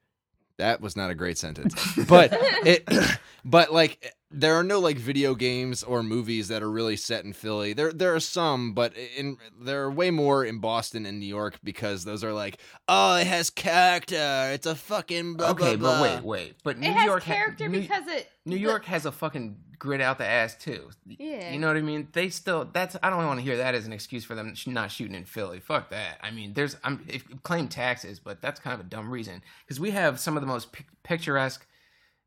That 0.57 0.81
was 0.81 0.95
not 0.97 1.11
a 1.11 1.17
great 1.17 1.37
sentence. 1.37 1.75
But 2.09 2.31
it 2.65 2.89
but 3.45 3.73
like 3.73 4.15
there 4.35 4.55
are 4.55 4.65
no 4.65 4.81
like 4.81 4.99
video 4.99 5.35
games 5.35 5.83
or 5.83 6.03
movies 6.03 6.49
that 6.49 6.63
are 6.63 6.71
really 6.71 6.97
set 6.97 7.25
in 7.25 7.33
Philly. 7.33 7.73
There 7.73 7.93
there 7.93 8.15
are 8.15 8.21
some, 8.21 8.73
but 8.75 8.93
in 9.17 9.37
there 9.61 9.85
are 9.85 9.91
way 9.91 10.11
more 10.11 10.45
in 10.45 10.59
Boston 10.59 11.07
and 11.07 11.21
New 11.21 11.27
York 11.27 11.59
because 11.63 12.05
those 12.05 12.25
are 12.25 12.33
like, 12.33 12.59
oh, 12.89 13.17
it 13.17 13.27
has 13.27 13.51
character. 13.51 14.51
It's 14.53 14.67
a 14.67 14.75
fucking 14.75 15.35
blah, 15.35 15.51
okay, 15.51 15.77
blah, 15.77 15.91
but 15.91 15.99
blah." 15.99 16.03
wait, 16.03 16.25
wait. 16.25 16.57
But 16.65 16.79
New 16.79 16.89
it 16.89 16.93
has 16.93 17.05
York 17.07 17.23
ha- 17.23 17.33
character 17.33 17.69
New, 17.69 17.81
because 17.81 18.09
it 18.09 18.29
New 18.45 18.57
York 18.57 18.85
has 18.87 19.07
a 19.07 19.13
fucking 19.13 19.57
grit 19.79 20.01
out 20.01 20.19
the 20.19 20.27
ass 20.27 20.57
too. 20.57 20.91
Yeah. 21.07 21.53
You 21.53 21.59
know 21.61 21.69
what 21.69 21.77
I 21.77 21.83
mean? 21.83 22.09
They 22.13 22.29
still 22.29 22.69
that's 22.73 22.97
I 23.03 23.11
don't 23.11 23.25
want 23.25 23.39
to 23.39 23.45
hear 23.45 23.59
that 23.59 23.75
as 23.75 23.87
an 23.87 23.93
excuse 23.93 24.25
for 24.25 24.35
them 24.35 24.55
not 24.67 24.91
shooting 24.91 25.15
in 25.15 25.25
Philly. 25.25 25.61
Fuck 25.61 25.91
that. 25.91 26.19
I 26.23 26.31
mean, 26.31 26.55
there's 26.55 26.77
I'm 26.83 27.05
if, 27.07 27.25
claim 27.45 27.69
taxes, 27.69 28.19
but 28.19 28.43
that's 28.43 28.59
kind 28.59 28.75
of 28.75 28.81
a 28.85 28.89
dumb 28.89 29.11
reason 29.11 29.43
because 29.65 29.79
we 29.79 29.93
have 29.93 30.19
some 30.19 30.37
of 30.37 30.41
the 30.41 30.47
most 30.49 30.73
pic- 30.73 30.87
picturesque 31.05 31.67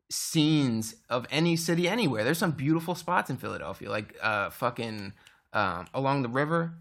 scenes 0.10 0.96
of 1.10 1.26
any 1.30 1.56
city 1.56 1.88
anywhere. 1.88 2.24
There's 2.24 2.38
some 2.38 2.52
beautiful 2.52 2.96
spots 2.96 3.30
in 3.30 3.38
Philadelphia, 3.38 3.90
like 3.90 4.16
uh 4.22 4.50
fucking 4.50 5.14
um, 5.54 5.88
along 5.94 6.22
the 6.22 6.30
river, 6.30 6.74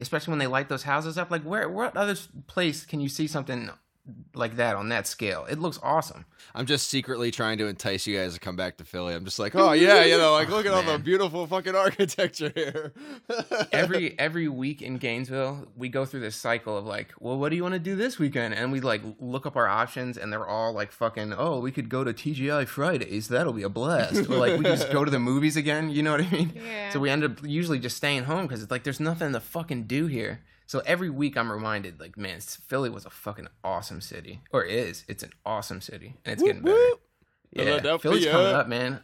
especially 0.00 0.32
when 0.32 0.38
they 0.38 0.46
light 0.46 0.68
those 0.68 0.84
houses 0.84 1.18
up. 1.18 1.30
Like 1.30 1.42
where 1.42 1.68
what 1.68 1.96
other 1.96 2.16
place 2.46 2.84
can 2.84 3.00
you 3.00 3.08
see 3.08 3.26
something 3.26 3.70
like 4.34 4.56
that 4.56 4.76
on 4.76 4.88
that 4.90 5.06
scale? 5.06 5.46
It 5.48 5.58
looks 5.58 5.78
awesome. 5.82 6.24
I'm 6.54 6.66
just 6.66 6.88
secretly 6.88 7.30
trying 7.30 7.58
to 7.58 7.66
entice 7.66 8.06
you 8.06 8.16
guys 8.16 8.34
to 8.34 8.40
come 8.40 8.56
back 8.56 8.78
to 8.78 8.84
Philly. 8.84 9.14
I'm 9.14 9.24
just 9.24 9.38
like, 9.38 9.54
oh 9.54 9.72
yeah, 9.72 10.04
you 10.04 10.16
know, 10.16 10.32
like 10.32 10.48
look 10.48 10.64
at 10.64 10.72
all 10.72 10.82
the 10.82 10.98
beautiful 10.98 11.46
fucking 11.46 11.74
architecture 11.74 12.50
here. 12.54 12.92
every 13.72 14.18
every 14.18 14.48
week 14.48 14.80
in 14.80 14.96
Gainesville, 14.96 15.66
we 15.76 15.88
go 15.88 16.04
through 16.04 16.20
this 16.20 16.36
cycle 16.36 16.76
of 16.78 16.86
like, 16.86 17.12
well, 17.20 17.36
what 17.38 17.50
do 17.50 17.56
you 17.56 17.62
want 17.62 17.74
to 17.74 17.78
do 17.78 17.94
this 17.94 18.18
weekend? 18.18 18.54
And 18.54 18.72
we 18.72 18.80
like 18.80 19.02
look 19.20 19.44
up 19.44 19.56
our 19.56 19.68
options, 19.68 20.16
and 20.16 20.32
they're 20.32 20.46
all 20.46 20.72
like, 20.72 20.92
fucking, 20.92 21.34
oh, 21.36 21.60
we 21.60 21.72
could 21.72 21.88
go 21.88 22.04
to 22.04 22.12
TGI 22.12 22.66
Fridays. 22.66 23.28
That'll 23.28 23.52
be 23.52 23.62
a 23.62 23.68
blast. 23.68 24.30
or 24.30 24.36
like 24.36 24.58
we 24.58 24.64
just 24.64 24.90
go 24.90 25.04
to 25.04 25.10
the 25.10 25.18
movies 25.20 25.56
again. 25.56 25.90
You 25.90 26.02
know 26.02 26.12
what 26.12 26.22
I 26.22 26.30
mean? 26.30 26.52
Yeah. 26.54 26.90
So 26.90 27.00
we 27.00 27.10
end 27.10 27.24
up 27.24 27.44
usually 27.44 27.78
just 27.78 27.96
staying 27.96 28.24
home 28.24 28.46
because 28.46 28.62
it's 28.62 28.70
like 28.70 28.84
there's 28.84 29.00
nothing 29.00 29.32
to 29.32 29.40
fucking 29.40 29.84
do 29.84 30.06
here. 30.06 30.40
So 30.66 30.82
every 30.84 31.10
week 31.10 31.36
I'm 31.36 31.50
reminded, 31.50 32.00
like, 32.00 32.16
man, 32.16 32.40
Philly 32.40 32.90
was 32.90 33.06
a 33.06 33.10
fucking 33.10 33.46
awesome 33.62 34.00
city, 34.00 34.40
or 34.52 34.64
is. 34.64 35.04
It's 35.08 35.22
an 35.22 35.30
awesome 35.44 35.80
city, 35.80 36.16
and 36.24 36.32
it's 36.34 36.42
getting 36.42 36.62
better. 36.62 36.74
whoop. 36.76 37.00
Yeah, 37.52 37.64
Philadelphia. 37.64 38.10
Philly's 38.10 38.26
coming 38.26 38.46
up, 38.54 38.68
man. 38.68 39.00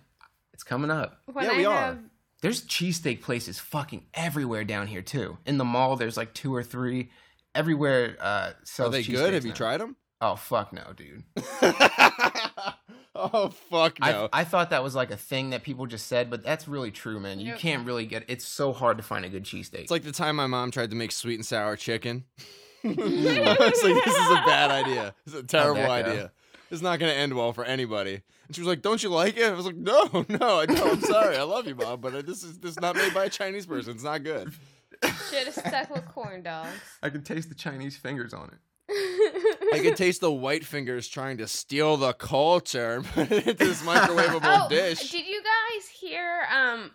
It's 0.52 0.64
coming 0.64 0.90
up. 0.90 1.20
when 1.32 1.44
Yeah, 1.44 1.52
I 1.52 1.56
we 1.56 1.64
are. 1.64 1.74
have 1.76 1.98
There's 2.42 2.62
cheesesteak 2.66 3.22
places 3.22 3.58
fucking 3.60 4.06
everywhere 4.14 4.64
down 4.64 4.88
here 4.88 5.02
too. 5.02 5.38
In 5.46 5.56
the 5.58 5.64
mall, 5.64 5.96
there's 5.96 6.16
like 6.16 6.34
two 6.34 6.54
or 6.54 6.62
three. 6.62 7.10
Everywhere 7.54 8.16
uh, 8.20 8.52
Are 8.80 8.88
they 8.88 9.02
cheesesteaks 9.02 9.10
good? 9.12 9.34
Have 9.34 9.46
you 9.46 9.52
tried 9.52 9.78
them? 9.80 9.96
Oh 10.20 10.36
fuck 10.36 10.72
no, 10.72 10.82
dude. 10.96 11.22
oh 13.14 13.48
fuck 13.48 14.00
no. 14.00 14.28
I, 14.32 14.40
I 14.40 14.44
thought 14.44 14.70
that 14.70 14.82
was 14.82 14.94
like 14.94 15.10
a 15.10 15.16
thing 15.16 15.50
that 15.50 15.62
people 15.62 15.86
just 15.86 16.06
said, 16.06 16.30
but 16.30 16.42
that's 16.42 16.66
really 16.66 16.90
true, 16.90 17.20
man. 17.20 17.40
You 17.40 17.50
Nope. 17.50 17.58
can't 17.58 17.86
really 17.86 18.06
get. 18.06 18.24
It's 18.28 18.44
so 18.46 18.72
hard 18.72 18.96
to 18.96 19.02
find 19.02 19.24
a 19.24 19.28
good 19.28 19.44
cheesesteak. 19.44 19.80
It's 19.80 19.90
like 19.90 20.04
the 20.04 20.12
time 20.12 20.36
my 20.36 20.46
mom 20.46 20.70
tried 20.70 20.90
to 20.90 20.96
make 20.96 21.12
sweet 21.12 21.34
and 21.34 21.44
sour 21.46 21.76
chicken. 21.76 22.24
it's 22.82 23.82
like 23.84 24.04
this 24.04 24.14
is 24.14 24.30
a 24.30 24.42
bad 24.46 24.70
idea. 24.70 25.14
It's 25.26 25.34
a 25.34 25.42
terrible 25.42 25.82
that 25.82 26.04
go? 26.04 26.10
idea. 26.10 26.32
It's 26.70 26.82
not 26.82 26.98
going 26.98 27.12
to 27.12 27.16
end 27.18 27.34
well 27.34 27.52
for 27.52 27.64
anybody. 27.64 28.22
And 28.46 28.56
she 28.56 28.62
was 28.62 28.68
like, 28.68 28.82
"Don't 28.82 29.02
you 29.02 29.10
like 29.10 29.36
it?" 29.36 29.44
I 29.44 29.52
was 29.52 29.66
like, 29.66 29.76
"No, 29.76 30.04
no, 30.28 30.58
I 30.60 30.66
don't. 30.66 30.80
I'm 30.80 31.00
sorry. 31.02 31.36
I 31.36 31.42
love 31.42 31.66
you, 31.66 31.74
mom, 31.74 32.00
but 32.00 32.26
this 32.26 32.42
is 32.42 32.58
this 32.58 32.72
is 32.72 32.80
not 32.80 32.96
made 32.96 33.12
by 33.14 33.26
a 33.26 33.30
Chinese 33.30 33.66
person. 33.66 33.92
It's 33.94 34.04
not 34.04 34.24
good." 34.24 34.52
should 35.30 35.46
have 35.46 35.54
stuck 35.54 35.90
with 35.90 36.06
corn 36.06 36.42
dogs. 36.42 36.68
I 37.02 37.10
can 37.10 37.22
taste 37.22 37.48
the 37.48 37.54
Chinese 37.56 37.96
fingers 37.96 38.32
on 38.32 38.50
it. 38.52 38.58
I 39.72 39.78
could 39.80 39.96
taste 40.04 40.20
the 40.20 40.32
white 40.32 40.64
fingers 40.64 41.08
trying 41.08 41.38
to 41.38 41.48
steal 41.48 41.96
the 41.96 42.12
culture 42.12 42.92
and 42.96 43.04
put 43.04 43.30
it 43.32 43.46
into 43.48 43.64
this 43.64 43.82
microwavable 43.86 44.40
oh, 44.64 44.68
dish. 44.68 45.10
did 45.10 45.26
you 45.26 45.42
guys 45.42 45.88
hear 45.88 46.42
um 46.52 46.90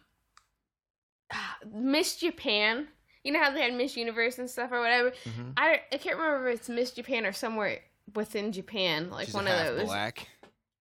Miss 1.73 2.17
Japan? 2.17 2.87
You 3.23 3.33
know 3.33 3.41
how 3.43 3.51
they 3.51 3.61
had 3.61 3.73
Miss 3.73 3.97
Universe 3.97 4.39
and 4.39 4.49
stuff 4.49 4.71
or 4.71 4.79
whatever. 4.79 5.11
Mhm. 5.25 5.53
I 5.57 5.81
I 5.91 5.97
can't 5.97 6.17
remember 6.17 6.49
if 6.49 6.59
it's 6.59 6.69
Miss 6.69 6.91
Japan 6.91 7.25
or 7.25 7.33
somewhere 7.33 7.79
within 8.15 8.51
Japan, 8.53 9.09
like 9.09 9.25
She's 9.25 9.33
one 9.35 9.47
of 9.47 9.75
those. 9.75 9.85
black. 9.87 10.27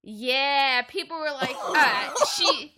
Yeah, 0.03 0.83
people 0.83 1.17
were 1.19 1.31
like, 1.31 1.55
uh, 1.61 2.09
she, 2.33 2.73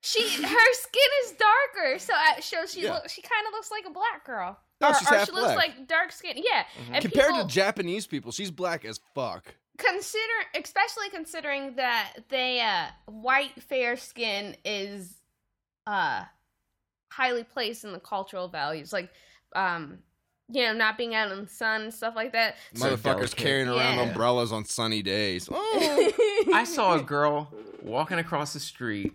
she, 0.00 0.22
her 0.42 0.72
skin 0.72 1.10
is 1.24 1.32
darker, 1.32 1.98
so 1.98 2.14
I, 2.14 2.40
so 2.40 2.64
she 2.66 2.84
Yeah. 2.84 2.94
look, 2.94 3.10
she 3.10 3.20
kind 3.20 3.46
of 3.46 3.52
looks 3.52 3.70
like 3.70 3.84
a 3.86 3.90
black 3.90 4.24
girl. 4.24 4.58
No, 4.82 4.88
or, 4.90 4.94
she's 4.94 5.10
or 5.10 5.14
half 5.14 5.26
she 5.28 5.32
looks 5.32 5.54
like 5.56 5.86
dark 5.88 6.12
skin. 6.12 6.34
Yeah, 6.36 6.64
and 6.92 7.02
Compared 7.02 7.30
people 7.30 7.46
to 7.46 7.54
Japanese 7.54 8.06
people, 8.06 8.32
she's 8.32 8.50
black 8.50 8.84
as 8.84 9.00
fuck. 9.14 9.54
consider, 9.78 10.32
especially 10.62 11.08
considering 11.10 11.76
that 11.76 12.12
they 12.28 12.60
uh, 12.60 12.86
white 13.10 13.62
fair 13.62 13.96
skin 13.96 14.56
is 14.64 15.14
uh 15.86 16.24
highly 17.10 17.44
placed 17.44 17.84
in 17.84 17.92
the 17.92 18.00
cultural 18.00 18.48
values, 18.48 18.92
like 18.92 19.10
um, 19.54 19.98
you 20.48 20.62
know, 20.62 20.72
not 20.72 20.96
being 20.98 21.14
out 21.14 21.30
in 21.32 21.42
the 21.44 21.48
sun 21.48 21.82
and 21.82 21.94
stuff 21.94 22.14
like 22.16 22.32
that. 22.32 22.56
So 22.74 22.86
Motherfuckers 22.96 23.02
delicate. 23.04 23.36
carrying 23.36 23.68
around 23.68 23.96
Yeah. 23.98 24.02
umbrellas 24.04 24.52
on 24.52 24.64
sunny 24.64 25.02
days. 25.02 25.48
Oh. 26.44 26.50
I 26.54 26.64
saw 26.64 26.96
a 26.96 27.02
girl 27.02 27.52
walking 27.82 28.18
across 28.18 28.52
the 28.52 28.60
street. 28.60 29.12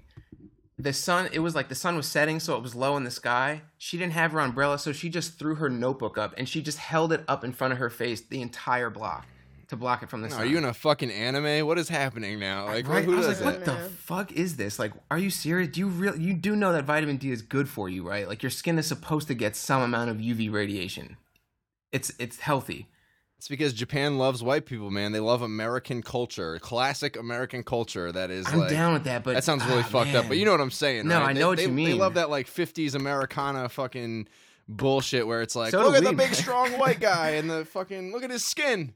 The 0.79 0.93
sun, 0.93 1.29
it 1.31 1.39
was 1.39 1.55
like 1.55 1.69
the 1.69 1.75
sun 1.75 1.95
was 1.95 2.05
setting, 2.07 2.39
so 2.39 2.55
it 2.55 2.61
was 2.61 2.75
low 2.75 2.97
in 2.97 3.03
the 3.03 3.09
sky. 3.11 3.61
She 3.79 3.97
didn't 3.97 4.13
have 4.13 4.31
her 4.31 4.39
umbrella, 4.39 4.77
so 4.77 4.91
she 4.91 5.09
just 5.09 5.39
threw 5.39 5.55
her 5.55 5.69
notebook 5.69 6.17
up 6.19 6.35
and 6.37 6.47
she 6.47 6.61
just 6.61 6.77
held 6.77 7.11
it 7.11 7.23
up 7.27 7.43
in 7.43 7.51
front 7.51 7.73
of 7.73 7.79
her 7.79 7.89
face 7.89 8.21
the 8.21 8.41
entire 8.43 8.91
block 8.91 9.25
to 9.69 9.75
block 9.75 10.03
it 10.03 10.09
from 10.09 10.21
the 10.21 10.29
sun. 10.29 10.39
Are 10.39 10.45
you 10.45 10.57
in 10.59 10.65
a 10.65 10.73
fucking 10.75 11.09
anime? 11.11 11.65
What 11.65 11.79
is 11.79 11.89
happening 11.89 12.39
now? 12.39 12.65
Like, 12.65 12.87
Right? 12.87 13.03
who 13.03 13.15
I 13.15 13.17
was 13.17 13.27
does 13.27 13.41
like, 13.41 13.63
that? 13.65 13.73
what 13.73 13.83
the 13.83 13.89
fuck 13.89 14.31
is 14.33 14.55
this? 14.57 14.77
Like, 14.77 14.93
are 15.09 15.17
you 15.17 15.31
serious? 15.31 15.69
Do 15.71 15.79
you 15.79 15.87
really? 15.87 16.21
You 16.21 16.35
do 16.35 16.55
know 16.55 16.71
that 16.73 16.85
vitamin 16.85 17.17
D 17.17 17.31
is 17.31 17.41
good 17.41 17.67
for 17.67 17.89
you, 17.89 18.07
right? 18.07 18.27
Like, 18.27 18.43
your 18.43 18.51
skin 18.51 18.77
is 18.77 18.85
supposed 18.85 19.27
to 19.29 19.33
get 19.33 19.55
some 19.55 19.81
amount 19.81 20.11
of 20.11 20.17
UV 20.17 20.51
radiation. 20.51 21.17
It's 21.91 22.11
it's 22.19 22.39
healthy. 22.39 22.87
It's 23.37 23.47
because 23.47 23.71
Japan 23.73 24.17
loves 24.17 24.41
white 24.41 24.65
people, 24.65 24.89
man. 24.89 25.11
They 25.11 25.19
love 25.19 25.43
American 25.43 26.01
culture, 26.01 26.57
classic 26.59 27.15
American 27.17 27.61
culture. 27.63 28.11
That 28.11 28.31
is 28.31 28.47
I'm 28.47 28.59
like 28.59 28.69
down 28.71 28.93
with 28.93 29.03
that, 29.03 29.23
but 29.23 29.35
that 29.35 29.43
sounds 29.43 29.63
really 29.65 29.81
ah, 29.83 29.89
fucked 29.89 30.15
up. 30.15 30.27
But 30.27 30.37
you 30.37 30.45
know 30.45 30.51
what 30.51 30.61
I'm 30.61 30.71
saying? 30.71 31.07
No, 31.07 31.19
right? 31.19 31.29
I 31.29 31.33
They- 31.33 31.39
know 31.39 31.47
what 31.49 31.57
they- 31.57 31.63
you 31.63 31.67
They 31.69 31.73
mean. 31.73 31.97
love 31.99 32.15
that 32.15 32.29
like 32.31 32.47
'50s 32.47 32.95
Americana 32.95 33.69
fucking 33.69 34.27
bullshit 34.67 35.27
where 35.27 35.41
it's 35.43 35.55
like, 35.55 35.69
So 35.71 35.83
look 35.83 35.95
at 35.95 36.03
the 36.03 36.09
we, 36.09 36.15
big 36.15 36.27
man. 36.31 36.33
strong 36.35 36.71
white 36.79 36.99
guy 36.99 37.31
and 37.31 37.47
the 37.49 37.63
fucking 37.65 38.11
look 38.11 38.23
at 38.23 38.31
his 38.31 38.43
skin. 38.43 38.93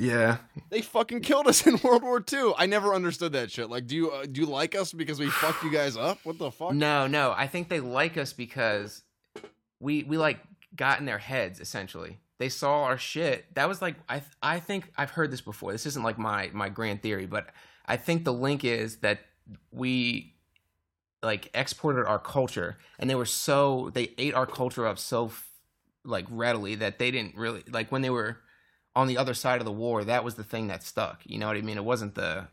Yeah, 0.00 0.36
They 0.70 0.80
fucking 0.82 1.22
killed 1.22 1.48
us 1.48 1.66
in 1.66 1.76
World 1.82 2.02
War 2.04 2.22
II. 2.32 2.52
I 2.56 2.66
never 2.66 2.94
understood 2.94 3.32
that 3.32 3.50
shit. 3.50 3.68
Like, 3.68 3.86
do 3.88 3.96
you 3.96 4.10
uh, 4.12 4.26
do 4.30 4.42
you 4.42 4.46
like 4.46 4.76
us 4.76 4.92
because 4.92 5.18
we 5.18 5.28
fucked 5.30 5.64
you 5.64 5.72
guys 5.72 5.96
up? 5.96 6.18
What 6.24 6.38
the 6.38 6.50
fuck? 6.52 6.72
no, 6.74 7.06
no. 7.06 7.32
I 7.36 7.46
think 7.48 7.68
they 7.70 7.80
like 7.80 8.16
us 8.18 8.32
because 8.34 9.02
we 9.80 10.04
we 10.04 10.18
like 10.18 10.38
got 10.76 11.00
in 11.00 11.06
their 11.06 11.18
heads 11.18 11.58
essentially. 11.58 12.18
They 12.38 12.48
saw 12.48 12.84
our 12.84 12.98
shit. 12.98 13.54
That 13.54 13.68
was 13.68 13.82
like 13.82 13.96
I 14.08 14.22
I 14.42 14.60
think 14.60 14.92
I've 14.96 15.10
heard 15.10 15.30
this 15.30 15.40
before. 15.40 15.72
This 15.72 15.86
isn't 15.86 16.02
like 16.02 16.18
my 16.18 16.50
my 16.52 16.68
grand 16.68 17.02
theory, 17.02 17.26
but 17.26 17.48
I 17.86 17.96
think 17.96 18.24
the 18.24 18.32
link 18.32 18.64
is 18.64 18.98
that 18.98 19.20
we 19.72 20.34
like 21.22 21.50
exported 21.54 22.06
our 22.06 22.18
culture 22.18 22.78
and 22.98 23.10
they 23.10 23.14
were 23.14 23.26
so 23.26 23.90
they 23.94 24.12
ate 24.18 24.34
our 24.34 24.46
culture 24.46 24.86
up 24.86 24.98
so 24.98 25.32
like 26.04 26.26
readily 26.30 26.76
that 26.76 26.98
they 26.98 27.10
didn't 27.10 27.34
really 27.34 27.64
like 27.70 27.90
when 27.90 28.02
they 28.02 28.10
were 28.10 28.38
on 28.94 29.08
the 29.08 29.18
other 29.18 29.34
side 29.34 29.60
of 29.60 29.64
the 29.64 29.72
war 29.72 30.04
that 30.04 30.22
was 30.22 30.36
the 30.36 30.44
thing 30.44 30.68
that 30.68 30.82
stuck 30.82 31.20
you 31.24 31.38
know 31.38 31.48
what 31.48 31.56
i 31.56 31.60
mean 31.60 31.76
it 31.76 31.84
wasn't 31.84 32.14
the 32.14 32.46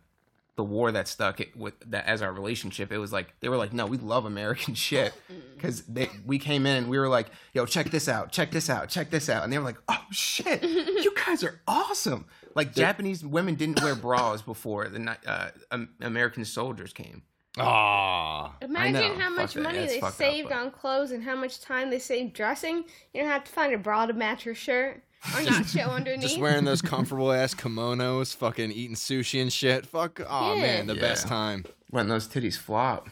the 0.58 0.63
war 0.63 0.91
that 0.91 1.08
stuck 1.08 1.41
it 1.41 1.56
with 1.58 1.74
that 1.91 2.06
as 2.08 2.22
our 2.22 2.32
relationship 2.32 2.91
it 2.91 2.98
was 2.98 3.12
like 3.12 3.34
they 3.41 3.50
were 3.50 3.58
like 3.58 3.74
no 3.74 3.86
we 3.86 3.98
love 3.98 4.26
american 4.26 4.74
shit. 4.88 5.13
Because 5.56 5.82
they 5.84 6.10
we 6.26 6.39
came 6.39 6.65
in 6.65 6.78
and 6.78 6.88
we 6.89 6.98
were 6.98 7.10
like 7.10 7.28
yo 7.54 7.65
check 7.65 7.89
this 7.91 8.08
out 8.08 8.32
check 8.32 8.52
this 8.52 8.70
out 8.70 8.88
check 8.89 9.10
this 9.10 9.30
out. 9.30 9.44
And 9.44 9.52
they 9.52 9.58
were 9.58 9.63
like 9.65 9.78
oh 9.89 10.06
shit 10.12 10.63
you 10.63 11.13
guys 11.26 11.44
are 11.44 11.60
awesome. 11.68 12.26
Like 12.56 12.74
japanese 12.74 13.26
women 13.26 13.56
didn't 13.56 13.82
wear 13.84 13.96
bras 13.96 14.41
before 14.41 14.88
the 14.88 15.18
uh, 15.28 15.50
um, 15.72 15.89
american 16.02 16.46
soldiers 16.46 16.94
came. 16.94 17.24
Ah, 17.58 18.56
Imagine 18.62 18.94
know. 18.94 19.13
how 19.15 19.30
Fuck 19.30 19.38
much 19.38 19.54
that. 19.54 19.62
money 19.63 19.80
That's 19.80 19.94
they 19.94 20.00
fucked 20.02 20.13
up, 20.13 20.18
saved 20.18 20.50
but- 20.50 20.58
on 20.58 20.72
clothes 20.72 21.12
and 21.12 21.24
how 21.24 21.36
much 21.36 21.62
time 21.62 21.89
they 21.89 22.00
saved 22.00 22.34
dressing. 22.34 22.84
You 23.13 23.22
don't 23.22 23.30
have 23.32 23.44
to 23.46 23.52
find 23.52 23.74
a 23.74 23.78
bra 23.78 24.06
to 24.06 24.13
match 24.13 24.46
your 24.46 24.56
shirt 24.56 25.02
or 25.34 25.44
not 25.44 25.66
show 25.68 25.80
underneath. 25.90 26.22
just 26.22 26.40
wearing 26.40 26.66
those 26.66 26.82
comfortable 26.82 27.32
ass 27.32 27.54
kimonos, 27.56 28.36
fucking 28.36 28.72
eating 28.72 28.96
sushi 28.96 29.42
and 29.42 29.52
shit. 29.52 29.86
Fuck. 29.86 30.22
Oh 30.28 30.54
Yeah. 30.56 30.62
man, 30.62 30.88
the 30.88 30.96
Yeah. 30.96 31.02
best 31.02 31.28
time. 31.28 31.66
when 31.92 32.08
those 32.10 32.28
titties 32.28 32.58
flop 32.58 33.08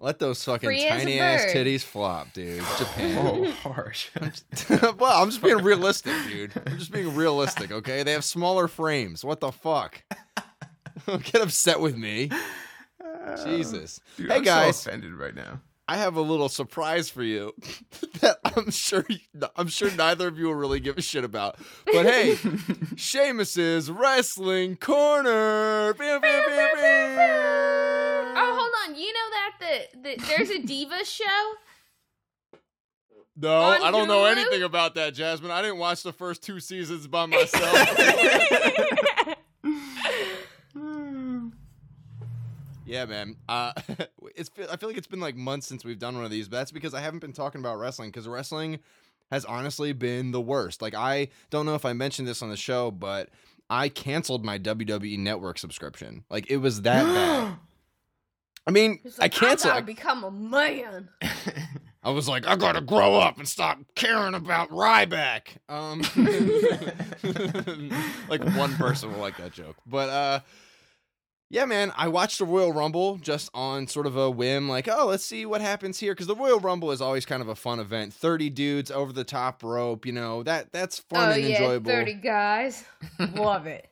Let 0.00 0.18
those 0.18 0.42
fucking 0.44 0.66
Free 0.68 0.84
as 0.84 1.00
tiny 1.00 1.18
ass 1.20 1.44
titties 1.46 1.82
flop, 1.82 2.32
dude. 2.34 2.62
Japan. 2.78 3.18
oh 3.18 3.50
harsh 3.62 4.10
well, 4.98 5.22
I'm 5.22 5.30
just 5.30 5.42
being 5.42 5.58
realistic, 5.58 6.12
dude. 6.28 6.52
I'm 6.66 6.78
just 6.78 6.92
being 6.92 7.14
realistic, 7.14 7.70
okay? 7.72 8.02
They 8.02 8.12
have 8.12 8.24
smaller 8.24 8.68
frames. 8.68 9.24
What 9.24 9.40
the 9.40 9.52
fuck? 9.52 10.02
Don't 11.06 11.22
get 11.24 11.40
upset 11.40 11.80
with 11.80 11.96
me. 11.96 12.30
Jesus. 13.44 14.00
Dude, 14.16 14.30
hey 14.30 14.36
I'm 14.36 14.42
guys, 14.42 14.80
so 14.80 14.90
offended 14.90 15.14
right 15.14 15.34
now 15.34 15.60
I 15.88 15.96
have 15.98 16.16
a 16.16 16.20
little 16.20 16.48
surprise 16.48 17.08
for 17.08 17.22
you 17.22 17.54
that 18.20 18.38
I'm 18.44 18.70
sure 18.70 19.04
I'm 19.54 19.68
sure 19.68 19.90
neither 19.92 20.28
of 20.28 20.38
you 20.38 20.46
will 20.46 20.54
really 20.54 20.80
give 20.80 20.98
a 20.98 21.02
shit 21.02 21.24
about. 21.24 21.58
But 21.84 22.06
hey, 22.06 22.34
Seamus's 22.96 23.90
wrestling 23.90 24.76
corner. 24.76 25.94
Bam, 25.94 26.20
bam, 26.20 26.42
bam, 26.46 26.74
bam. 26.74 28.34
Oh, 28.36 28.56
hold 28.58 28.72
on. 28.88 29.00
You 29.00 29.12
know 29.12 29.30
that 29.30 29.52
the, 29.60 30.00
the 30.00 30.24
there's 30.26 30.50
a 30.50 30.58
diva 30.60 31.04
show? 31.04 31.24
No, 33.38 33.60
On 33.60 33.82
I 33.82 33.90
don't 33.90 34.08
know 34.08 34.24
anything 34.24 34.62
about 34.62 34.94
that, 34.94 35.14
Jasmine. 35.14 35.50
I 35.50 35.60
didn't 35.60 35.78
watch 35.78 36.02
the 36.02 36.12
first 36.12 36.42
two 36.42 36.58
seasons 36.58 37.06
by 37.06 37.26
myself. 37.26 37.98
Hmm. 40.72 41.05
Yeah, 42.86 43.04
man. 43.04 43.36
Uh, 43.48 43.72
it's 44.34 44.50
I 44.70 44.76
feel 44.76 44.88
like 44.88 44.96
it's 44.96 45.06
been 45.06 45.20
like 45.20 45.36
months 45.36 45.66
since 45.66 45.84
we've 45.84 45.98
done 45.98 46.14
one 46.14 46.24
of 46.24 46.30
these, 46.30 46.48
but 46.48 46.58
that's 46.58 46.72
because 46.72 46.94
I 46.94 47.00
haven't 47.00 47.20
been 47.20 47.32
talking 47.32 47.60
about 47.60 47.78
wrestling 47.78 48.10
because 48.10 48.26
wrestling 48.26 48.78
has 49.30 49.44
honestly 49.44 49.92
been 49.92 50.30
the 50.30 50.40
worst. 50.40 50.80
Like 50.80 50.94
I 50.94 51.28
don't 51.50 51.66
know 51.66 51.74
if 51.74 51.84
I 51.84 51.92
mentioned 51.92 52.28
this 52.28 52.42
on 52.42 52.48
the 52.48 52.56
show, 52.56 52.90
but 52.90 53.28
I 53.68 53.88
canceled 53.88 54.44
my 54.44 54.58
WWE 54.58 55.18
Network 55.18 55.58
subscription. 55.58 56.24
Like 56.30 56.50
it 56.50 56.58
was 56.58 56.82
that 56.82 57.04
bad. 57.04 57.56
I 58.68 58.72
mean, 58.72 58.98
It's 59.04 59.18
I 59.20 59.24
like, 59.24 59.32
canceled. 59.32 59.72
I 59.72 59.74
gotta 59.76 59.86
become 59.86 60.24
a 60.24 60.30
man. 60.30 61.08
I 62.02 62.10
was 62.10 62.28
like, 62.28 62.46
I 62.46 62.54
gotta 62.56 62.80
grow 62.80 63.16
up 63.16 63.38
and 63.38 63.48
stop 63.48 63.78
caring 63.96 64.34
about 64.34 64.70
Ryback. 64.70 65.56
Um, 65.68 66.02
like 68.28 68.44
one 68.56 68.74
person 68.76 69.12
will 69.12 69.20
like 69.20 69.36
that 69.38 69.52
joke, 69.52 69.76
but 69.86 70.08
uh, 70.08 70.40
yeah, 71.48 71.64
man, 71.64 71.92
I 71.96 72.08
watched 72.08 72.38
the 72.38 72.44
Royal 72.44 72.72
Rumble 72.72 73.18
just 73.18 73.50
on 73.54 73.86
sort 73.86 74.06
of 74.06 74.16
a 74.16 74.30
whim, 74.30 74.68
like, 74.68 74.88
oh, 74.88 75.06
let's 75.06 75.24
see 75.24 75.46
what 75.46 75.60
happens 75.60 75.98
here, 75.98 76.12
because 76.12 76.26
the 76.26 76.34
Royal 76.34 76.58
Rumble 76.58 76.90
is 76.90 77.00
always 77.00 77.24
kind 77.24 77.40
of 77.40 77.48
a 77.48 77.54
fun 77.54 77.78
event. 77.78 78.12
Thirty 78.12 78.50
dudes 78.50 78.90
over 78.90 79.12
the 79.12 79.24
top 79.24 79.62
rope, 79.62 80.06
you 80.06 80.12
know 80.12 80.42
that 80.42 80.72
that's 80.72 80.98
fun 80.98 81.28
oh 81.28 81.32
and 81.32 81.42
yeah, 81.42 81.56
enjoyable. 81.56 81.90
thirty 81.90 82.14
guys. 82.14 82.84
Love 83.34 83.66
it. 83.66 83.88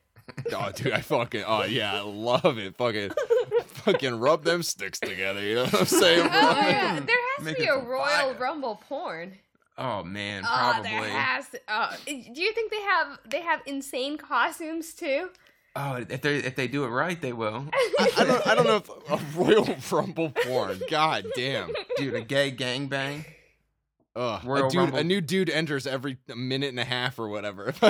Oh, 0.52 0.72
dude, 0.74 0.92
I 0.92 1.00
fucking, 1.00 1.44
oh 1.46 1.64
yeah, 1.64 1.94
I 1.94 2.00
love 2.00 2.56
it. 2.58 2.76
Fucking, 2.76 3.10
fucking 3.66 4.18
rub 4.18 4.42
them 4.42 4.62
sticks 4.62 4.98
together. 4.98 5.40
You 5.42 5.56
know 5.56 5.64
what 5.64 5.80
I'm 5.80 5.86
saying? 5.86 6.20
Oh 6.20 6.56
yeah, 6.56 7.00
there 7.00 7.16
has 7.36 7.44
Make 7.44 7.56
to 7.56 7.62
be 7.62 7.68
a 7.68 7.78
Royal 7.78 8.04
fire. 8.04 8.34
Rumble 8.34 8.80
porn. 8.88 9.34
Oh 9.76 10.02
man, 10.02 10.42
probably. 10.44 10.90
Oh, 10.90 11.00
there 11.02 11.10
has 11.10 11.48
to. 11.50 11.60
Oh, 11.68 11.90
eh, 12.08 12.22
do 12.32 12.40
you 12.40 12.52
think 12.52 12.70
they 12.70 12.80
have 12.80 13.18
they 13.28 13.40
have 13.42 13.60
insane 13.66 14.16
costumes 14.16 14.94
too? 14.94 15.28
Oh, 15.76 15.96
if 16.08 16.20
they 16.20 16.36
if 16.36 16.54
they 16.54 16.68
do 16.68 16.84
it 16.84 16.88
right, 16.88 17.20
they 17.20 17.32
will. 17.32 17.66
I, 17.98 18.10
I 18.18 18.24
don't, 18.24 18.46
I 18.46 18.54
don't 18.54 18.66
know 18.66 18.76
if 18.76 18.88
a 19.10 19.18
Royal 19.38 19.76
Rumble 19.90 20.30
porn. 20.30 20.80
God 20.88 21.26
damn. 21.34 21.72
Dude, 21.96 22.14
a 22.14 22.20
gay 22.20 22.52
gangbang. 22.52 23.24
Ugh, 24.16 24.44
Royal 24.44 24.66
a 24.68 24.70
dude, 24.70 24.78
Rumble. 24.78 24.98
a 25.00 25.02
new 25.04 25.20
dude 25.20 25.50
enters 25.50 25.88
every 25.88 26.18
minute 26.36 26.68
and 26.68 26.78
a 26.78 26.84
half 26.84 27.18
or 27.18 27.28
whatever. 27.28 27.72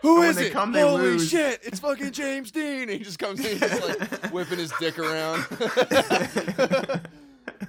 Who 0.00 0.22
is 0.22 0.38
it? 0.38 0.52
come, 0.54 0.72
Holy 0.72 1.02
lose. 1.02 1.28
shit! 1.28 1.60
It's 1.62 1.80
fucking 1.80 2.12
James 2.12 2.50
Dean. 2.50 2.88
He 2.88 3.00
just 3.00 3.18
comes 3.18 3.44
in, 3.44 3.58
just 3.58 3.82
like 3.86 4.32
whipping 4.32 4.58
his 4.58 4.72
dick 4.80 4.98
around. 4.98 5.44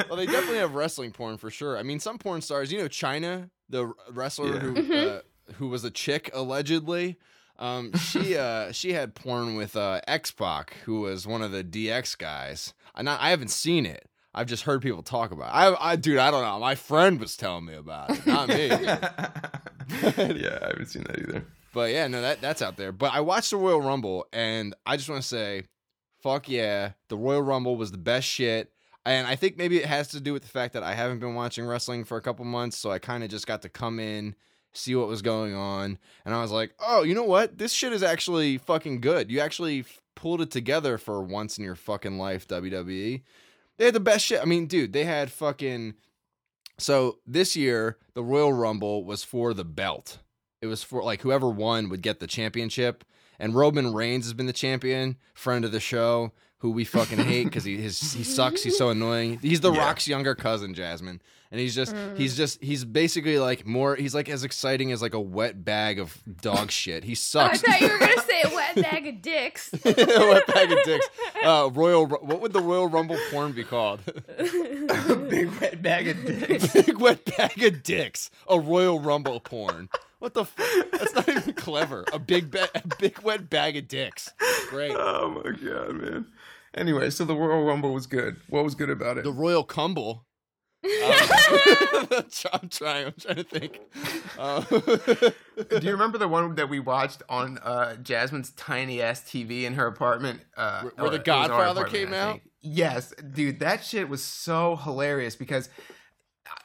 well, 0.08 0.16
they 0.18 0.26
definitely 0.26 0.58
have 0.60 0.76
wrestling 0.76 1.12
porn 1.12 1.38
for 1.38 1.50
sure. 1.50 1.78
I 1.78 1.84
mean, 1.84 2.00
some 2.00 2.18
porn 2.18 2.42
stars, 2.42 2.72
you 2.72 2.80
know, 2.80 2.88
Chyna, 2.88 3.50
the 3.70 3.92
wrestler 4.12 4.54
Yeah. 4.54 4.60
who 4.60 4.74
Mhm. 4.74 5.18
uh, 5.18 5.22
who 5.56 5.68
was 5.68 5.84
a 5.84 5.92
chick 5.92 6.30
allegedly. 6.34 7.18
Um, 7.60 7.94
she 7.94 8.38
uh, 8.38 8.72
she 8.72 8.94
had 8.94 9.16
porn 9.16 9.56
with 9.56 9.76
uh, 9.76 10.02
X 10.08 10.32
Pac, 10.32 10.76
who 10.86 11.02
was 11.02 11.28
one 11.28 11.42
of 11.42 11.52
the 11.52 11.64
DX 11.64 12.18
guys. 12.18 12.74
I 12.96 13.02
not 13.02 13.22
I 13.22 13.30
haven't 13.30 13.52
seen 13.52 13.86
it. 13.86 14.10
I've 14.36 14.48
just 14.48 14.64
heard 14.64 14.82
people 14.82 15.04
talk 15.04 15.32
about. 15.32 15.50
It. 15.50 15.78
I, 15.80 15.92
I, 15.92 15.96
dude, 15.96 16.18
I 16.18 16.32
don't 16.32 16.44
know. 16.44 16.60
My 16.60 16.74
friend 16.74 17.20
was 17.20 17.38
telling 17.38 17.66
me 17.66 17.76
about 17.76 18.10
it, 18.10 18.26
not 18.26 18.48
me. 18.48 18.66
yeah, 18.68 18.98
I 20.60 20.68
haven't 20.68 20.88
seen 20.88 21.04
that 21.04 21.20
either. 21.20 21.46
But 21.72 21.92
yeah, 21.92 22.08
no, 22.08 22.22
that 22.22 22.42
that's 22.42 22.62
out 22.62 22.78
there. 22.78 22.92
But 22.92 23.14
I 23.14 23.22
watched 23.22 23.52
the 23.52 23.58
Royal 23.58 23.82
Rumble, 23.82 24.28
and 24.34 24.74
I 24.86 24.98
just 24.98 25.10
want 25.10 25.22
to 25.22 25.28
say, 25.28 25.64
fuck 26.22 26.50
yeah, 26.50 26.94
the 27.10 27.18
Royal 27.18 27.42
Rumble 27.42 27.76
was 27.76 27.92
the 27.92 27.98
best 27.98 28.28
shit. 28.28 28.72
And 29.06 29.28
I 29.28 29.36
think 29.36 29.58
maybe 29.58 29.78
it 29.78 29.86
has 29.86 30.08
to 30.10 30.22
do 30.22 30.32
with 30.32 30.44
the 30.44 30.48
fact 30.48 30.74
that 30.74 30.84
I 30.84 30.94
haven't 30.94 31.20
been 31.20 31.36
watching 31.36 31.66
wrestling 31.66 32.06
for 32.06 32.18
a 32.18 32.22
couple 32.22 32.46
months, 32.46 32.78
so 32.78 32.90
I 32.90 33.00
kind 33.00 33.24
of 33.24 33.30
just 33.30 33.46
got 33.46 33.62
to 33.64 33.70
come 33.70 34.00
in, 34.00 34.36
see 34.74 34.96
what 34.96 35.08
was 35.08 35.22
going 35.22 35.54
on, 35.54 35.98
and 36.26 36.34
I 36.34 36.42
was 36.42 36.52
like, 36.52 36.74
oh, 36.80 37.04
you 37.04 37.14
know 37.16 37.24
what? 37.24 37.58
This 37.58 37.74
shit 37.74 37.94
is 37.94 38.04
actually 38.04 38.58
fucking 38.58 39.02
good. 39.02 39.32
You 39.32 39.40
actually 39.40 39.82
f- 39.82 40.02
pulled 40.16 40.42
it 40.42 40.52
together 40.52 40.98
for 40.98 41.22
once 41.22 41.58
in 41.58 41.64
your 41.64 41.76
fucking 41.76 42.18
life, 42.18 42.48
WWE. 42.48 43.22
They 43.78 43.86
had 43.86 43.94
the 43.94 44.00
best 44.00 44.26
shit. 44.26 44.42
I 44.42 44.46
mean, 44.46 44.68
dude, 44.68 44.94
they 44.94 45.04
had 45.06 45.32
fucking. 45.32 45.96
So 46.80 47.20
this 47.26 47.56
year, 47.56 47.98
the 48.14 48.24
Royal 48.24 48.54
Rumble 48.54 49.06
was 49.06 49.24
for 49.24 49.54
the 49.54 49.66
belt. 49.66 50.20
It 50.62 50.68
was 50.68 50.84
for 50.84 51.04
like 51.04 51.22
whoever 51.22 51.50
won 51.50 51.90
would 51.90 52.02
get 52.02 52.20
the 52.20 52.28
championship. 52.28 53.04
And 53.40 53.56
Roman 53.56 53.94
Reigns 53.94 54.26
has 54.26 54.34
been 54.34 54.46
the 54.46 54.54
champion, 54.54 55.18
friend 55.34 55.66
of 55.66 55.72
the 55.72 55.80
show, 55.80 56.32
who 56.64 56.72
we 56.72 56.86
fucking 56.86 57.18
hate 57.20 57.44
because 57.44 57.66
he 57.66 57.76
his, 57.76 58.14
he 58.14 58.24
sucks. 58.24 58.64
He's 58.64 58.78
so 58.78 58.90
annoying. 58.90 59.38
He's 59.42 59.60
the 59.60 59.72
Yeah. 59.72 59.80
Rock's 59.82 60.08
younger 60.08 60.34
cousin, 60.34 60.74
Jasmine, 60.74 61.22
and 61.52 61.60
he's 61.60 61.76
just 61.76 61.94
he's 62.16 62.38
just 62.38 62.64
he's 62.64 62.86
basically 62.86 63.38
like 63.38 63.68
more. 63.68 63.98
He's 63.98 64.16
like 64.16 64.30
as 64.30 64.46
exciting 64.46 64.94
as 64.94 65.02
like 65.02 65.14
a 65.14 65.20
wet 65.20 65.66
bag 65.66 66.00
of 66.00 66.18
dog 66.42 66.72
shit. 66.82 67.04
He 67.04 67.16
sucks. 67.16 67.62
I 67.66 67.68
sucks. 67.68 67.70
thought 67.70 67.82
you 67.82 67.90
were 67.94 68.00
gonna 68.00 68.22
say 68.22 68.42
a 68.46 68.50
wet 68.56 68.76
bag 68.76 69.08
of 69.08 69.22
dicks. 69.22 69.72
wet 69.86 70.48
bag 70.48 70.72
of 70.72 70.84
dicks. 70.86 71.10
Uh, 71.44 71.70
Royal. 71.74 72.08
What 72.08 72.40
would 72.40 72.54
the 72.54 72.62
Royal 72.62 72.88
Rumble 72.88 73.18
porn 73.30 73.52
be 73.52 73.66
called? 73.66 74.00
A 74.40 75.16
big 75.16 75.50
wet 75.60 75.82
bag 75.82 76.08
of 76.08 76.26
dicks. 76.26 76.74
big 76.74 76.98
wet 76.98 77.26
bag 77.38 77.62
of 77.62 77.84
dicks. 77.84 78.32
A 78.48 78.58
Royal 78.58 79.02
Rumble 79.02 79.42
porn. 79.42 79.90
What 80.20 80.34
the? 80.34 80.44
F- 80.44 80.56
That's 80.94 81.14
not 81.14 81.28
even 81.28 81.54
clever. 81.56 82.06
A 82.14 82.20
big 82.20 82.50
ba- 82.50 82.70
a 82.74 82.82
big 82.98 83.20
wet 83.24 83.50
bag 83.50 83.76
of 83.76 83.90
dicks. 83.90 84.32
Great. 84.70 84.94
oh 84.96 85.30
my 85.44 85.52
god, 85.52 85.96
man. 85.96 86.26
Anyway, 86.76 87.10
so 87.10 87.24
the 87.26 87.36
Royal 87.36 87.64
Rumble 87.64 87.94
was 87.94 88.08
good. 88.08 88.38
What 88.50 88.64
was 88.64 88.76
good 88.76 88.90
about 88.90 89.18
it? 89.18 89.24
The 89.24 89.32
Royal 89.32 89.64
Cumble. 89.64 90.26
Um, 90.84 90.90
I'm 92.52 92.70
trying. 92.70 93.06
I'm 93.08 93.14
trying 93.20 93.36
to 93.36 93.44
think. 93.44 93.80
Uh, 94.38 94.62
Do 95.80 95.86
you 95.86 95.92
remember 95.92 96.18
the 96.18 96.28
one 96.28 96.56
that 96.56 96.70
we 96.70 96.80
watched 96.80 97.24
on 97.30 97.58
uh, 97.60 97.96
Jasmine's 97.98 98.52
tiny 98.52 99.02
ass 99.02 99.22
TV 99.22 99.64
in 99.64 99.76
her 99.76 99.88
apartment? 99.88 100.42
Uh, 100.58 100.82
Where- 100.82 100.92
where 100.98 101.10
The 101.12 101.16
it 101.18 101.20
was 101.20 101.28
our 101.28 101.48
Godfather 101.48 101.86
came 101.86 102.14
out? 102.14 102.42
Yes, 102.62 103.14
dude, 103.34 103.60
that 103.60 103.84
shit 103.84 104.10
was 104.10 104.24
so 104.24 104.76
hilarious 104.78 105.36
because 105.36 105.70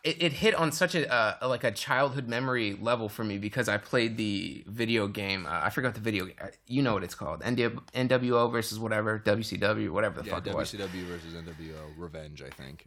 it, 0.05 0.23
it 0.23 0.33
hit 0.33 0.55
on 0.55 0.73
such 0.73 0.95
a 0.95 1.13
uh, 1.13 1.49
like 1.49 1.65
a 1.65 1.71
childhood 1.71 2.29
memory 2.29 2.77
level 2.81 3.09
for 3.09 3.25
me 3.25 3.39
because 3.39 3.69
I 3.69 3.77
played 3.77 4.17
the 4.17 4.65
video 4.67 5.09
game. 5.09 5.47
Uh, 5.47 5.61
I 5.63 5.71
forgot 5.71 5.95
the 5.95 6.01
video. 6.01 6.27
game. 6.27 6.37
You 6.67 6.83
know 6.83 6.95
what 6.95 7.05
it's 7.05 7.15
called? 7.15 7.41
NW, 7.41 7.81
NWO 7.95 8.51
versus 8.51 8.79
whatever 8.79 9.19
WCW, 9.19 9.91
whatever 9.91 10.21
the 10.21 10.27
yeah, 10.27 10.35
fuck 10.35 10.47
it 10.47 10.55
was. 10.55 10.73
WCW 10.73 11.05
versus 11.05 11.35
NWO 11.35 11.93
Revenge. 11.97 12.43
I 12.43 12.51
think. 12.51 12.85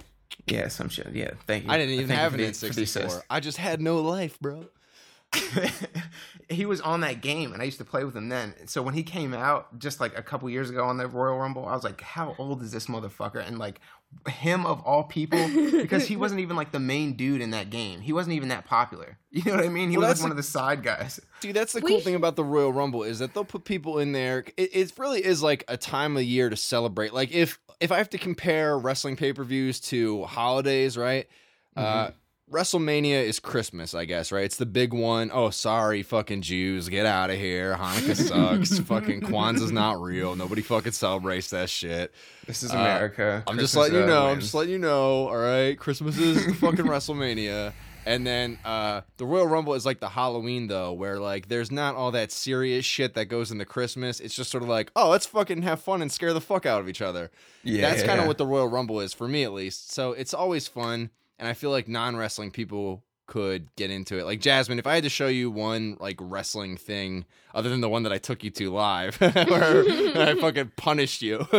Yeah, 0.47 0.69
some 0.69 0.89
shit. 0.89 1.09
Yeah, 1.13 1.31
thank 1.45 1.65
you. 1.65 1.71
I 1.71 1.77
didn't 1.77 1.93
even 1.95 2.07
Thank 2.07 2.19
have 2.19 2.31
for 2.33 2.39
an 2.39 2.45
the- 2.45 2.53
for 2.53 2.73
the 2.73 2.81
N64. 2.81 3.21
I 3.29 3.39
just 3.39 3.57
had 3.57 3.81
no 3.81 3.97
life, 4.01 4.39
bro. 4.39 4.65
he 6.49 6.65
was 6.65 6.81
on 6.81 7.01
that 7.01 7.21
game 7.21 7.53
and 7.53 7.61
I 7.61 7.65
used 7.65 7.77
to 7.77 7.85
play 7.85 8.03
with 8.03 8.15
him 8.15 8.27
then. 8.27 8.53
So 8.65 8.81
when 8.81 8.93
he 8.93 9.03
came 9.03 9.33
out 9.33 9.79
just 9.79 10.01
like 10.01 10.17
a 10.17 10.21
couple 10.21 10.49
years 10.49 10.69
ago 10.69 10.83
on 10.83 10.97
the 10.97 11.07
Royal 11.07 11.37
Rumble, 11.37 11.65
I 11.65 11.73
was 11.73 11.83
like, 11.85 12.01
how 12.01 12.35
old 12.37 12.61
is 12.61 12.71
this 12.71 12.87
motherfucker? 12.87 13.45
And 13.45 13.57
like 13.57 13.79
him 14.29 14.65
of 14.65 14.81
all 14.81 15.03
people, 15.03 15.39
because 15.71 16.05
he 16.05 16.15
wasn't 16.17 16.41
even 16.41 16.55
like 16.55 16.71
the 16.71 16.79
main 16.79 17.13
dude 17.13 17.41
in 17.41 17.51
that 17.51 17.69
game. 17.69 18.01
He 18.01 18.13
wasn't 18.13 18.35
even 18.35 18.49
that 18.49 18.65
popular. 18.65 19.17
You 19.33 19.43
know 19.45 19.55
what 19.55 19.65
I 19.65 19.69
mean? 19.69 19.89
He 19.89 19.97
Well, 19.97 20.01
was 20.09 20.09
that's 20.09 20.19
like 20.19 20.23
one 20.25 20.35
the- 20.35 20.39
of 20.41 20.45
the 20.45 20.51
side 20.51 20.83
guys. 20.83 21.19
Dude, 21.39 21.55
that's 21.55 21.71
the 21.71 21.79
We 21.79 21.91
cool 21.91 22.01
sh- 22.01 22.03
thing 22.03 22.15
about 22.15 22.35
the 22.35 22.43
Royal 22.43 22.73
Rumble 22.73 23.03
is 23.03 23.19
that 23.19 23.33
they'll 23.33 23.45
put 23.45 23.63
people 23.63 23.97
in 23.99 24.11
there. 24.11 24.43
It, 24.57 24.69
it 24.75 24.93
really 24.97 25.23
is 25.23 25.41
like 25.41 25.63
a 25.69 25.77
time 25.77 26.17
of 26.17 26.23
year 26.23 26.49
to 26.49 26.57
celebrate. 26.57 27.13
Like 27.13 27.31
if 27.31 27.57
if 27.79 27.93
I 27.93 27.97
have 27.97 28.09
to 28.09 28.17
compare 28.17 28.77
wrestling 28.77 29.15
pay 29.15 29.31
per 29.31 29.45
views 29.45 29.79
to 29.81 30.25
holidays, 30.25 30.97
right? 30.97 31.27
Uh, 31.77 32.11
WrestleMania 32.51 33.23
is 33.23 33.39
Christmas, 33.39 33.93
I 33.95 34.03
guess, 34.03 34.31
right? 34.31 34.43
It's 34.43 34.57
the 34.57 34.65
big 34.65 34.93
one. 34.93 35.31
Oh, 35.33 35.49
sorry, 35.51 36.03
fucking 36.03 36.41
Jews, 36.41 36.89
get 36.89 37.05
out 37.05 37.29
of 37.29 37.37
here. 37.37 37.75
Hanukkah 37.79 38.15
sucks. 38.15 38.77
fucking 38.87 39.21
Kwanzaa's 39.21 39.71
not 39.71 40.01
real. 40.01 40.35
Nobody 40.35 40.61
fucking 40.61 40.91
celebrates 40.91 41.49
that 41.51 41.69
shit. 41.69 42.13
This 42.47 42.61
is 42.61 42.71
Uh, 42.71 42.77
America. 42.77 43.43
I'm 43.47 43.57
just 43.57 43.75
letting 43.75 43.95
you 43.99 44.03
uh, 44.03 44.07
know. 44.07 44.27
I'm 44.27 44.41
just 44.41 44.53
letting 44.53 44.73
you 44.73 44.79
know. 44.79 45.29
All 45.29 45.37
right, 45.37 45.79
Christmas 45.79 46.17
is 46.17 46.45
the 46.45 46.53
fucking 46.59 46.85
WrestleMania, 46.85 47.71
and 48.05 48.27
then 48.27 48.59
uh, 48.65 49.01
the 49.15 49.25
Royal 49.25 49.47
Rumble 49.47 49.73
is 49.75 49.85
like 49.85 50.01
the 50.01 50.09
Halloween 50.09 50.67
though, 50.67 50.91
where 50.91 51.19
like 51.19 51.47
there's 51.47 51.71
not 51.71 51.95
all 51.95 52.11
that 52.11 52.33
serious 52.33 52.83
shit 52.83 53.13
that 53.13 53.25
goes 53.27 53.51
into 53.51 53.63
Christmas. 53.63 54.19
It's 54.19 54.35
just 54.35 54.51
sort 54.51 54.61
of 54.63 54.67
like, 54.67 54.91
oh, 54.97 55.09
let's 55.09 55.25
fucking 55.25 55.61
have 55.61 55.79
fun 55.81 56.01
and 56.01 56.11
scare 56.11 56.33
the 56.33 56.41
fuck 56.41 56.65
out 56.65 56.81
of 56.81 56.89
each 56.89 57.01
other. 57.01 57.31
yeah, 57.63 57.89
That's 57.89 58.01
yeah, 58.01 58.07
kind 58.07 58.19
of 58.19 58.23
yeah. 58.25 58.27
what 58.27 58.37
the 58.37 58.45
Royal 58.45 58.67
Rumble 58.67 58.99
is 58.99 59.13
for 59.13 59.29
me, 59.29 59.43
at 59.43 59.53
least. 59.53 59.93
So 59.93 60.11
it's 60.11 60.33
always 60.33 60.67
fun, 60.67 61.11
and 61.41 61.49
I 61.49 61.53
feel 61.53 61.71
like 61.71 61.89
non 61.89 62.15
wrestling 62.15 62.51
people 62.51 63.03
could 63.27 63.73
get 63.77 63.89
into 63.89 64.17
it. 64.19 64.25
Like 64.25 64.41
Jasmine, 64.41 64.77
if 64.79 64.85
I 64.87 64.95
had 64.95 65.03
to 65.03 65.09
show 65.09 65.27
you 65.27 65.49
one 65.51 65.95
like 65.99 66.17
wrestling 66.19 66.75
thing 66.77 67.25
other 67.55 67.69
than 67.69 67.79
the 67.81 67.87
one 67.89 68.03
that 68.03 68.11
I 68.11 68.17
took 68.17 68.43
you 68.43 68.49
to 68.51 68.71
live, 68.71 69.15
where 69.21 69.33
I 70.27 70.35
fucking 70.39 70.71
punished 70.75 71.21
you. 71.21 71.45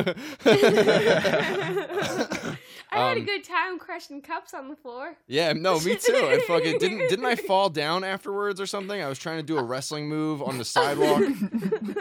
I 2.94 2.98
had 2.98 3.16
a 3.16 3.20
Um, 3.20 3.24
good 3.24 3.42
time 3.42 3.78
crushing 3.78 4.20
cups 4.20 4.52
on 4.52 4.68
the 4.68 4.76
floor. 4.76 5.16
Yeah, 5.26 5.54
no, 5.54 5.80
me 5.80 5.96
too. 5.96 6.28
And 6.30 6.42
fucking 6.42 6.78
didn't 6.78 6.98
didn't 7.08 7.24
I 7.24 7.36
fall 7.36 7.70
down 7.70 8.04
afterwards 8.04 8.60
or 8.60 8.66
something? 8.66 9.00
I 9.02 9.08
was 9.08 9.18
trying 9.18 9.38
to 9.38 9.42
do 9.42 9.56
a 9.56 9.62
wrestling 9.62 10.08
move 10.10 10.42
on 10.42 10.58
the 10.58 10.64
sidewalk. 10.64 11.22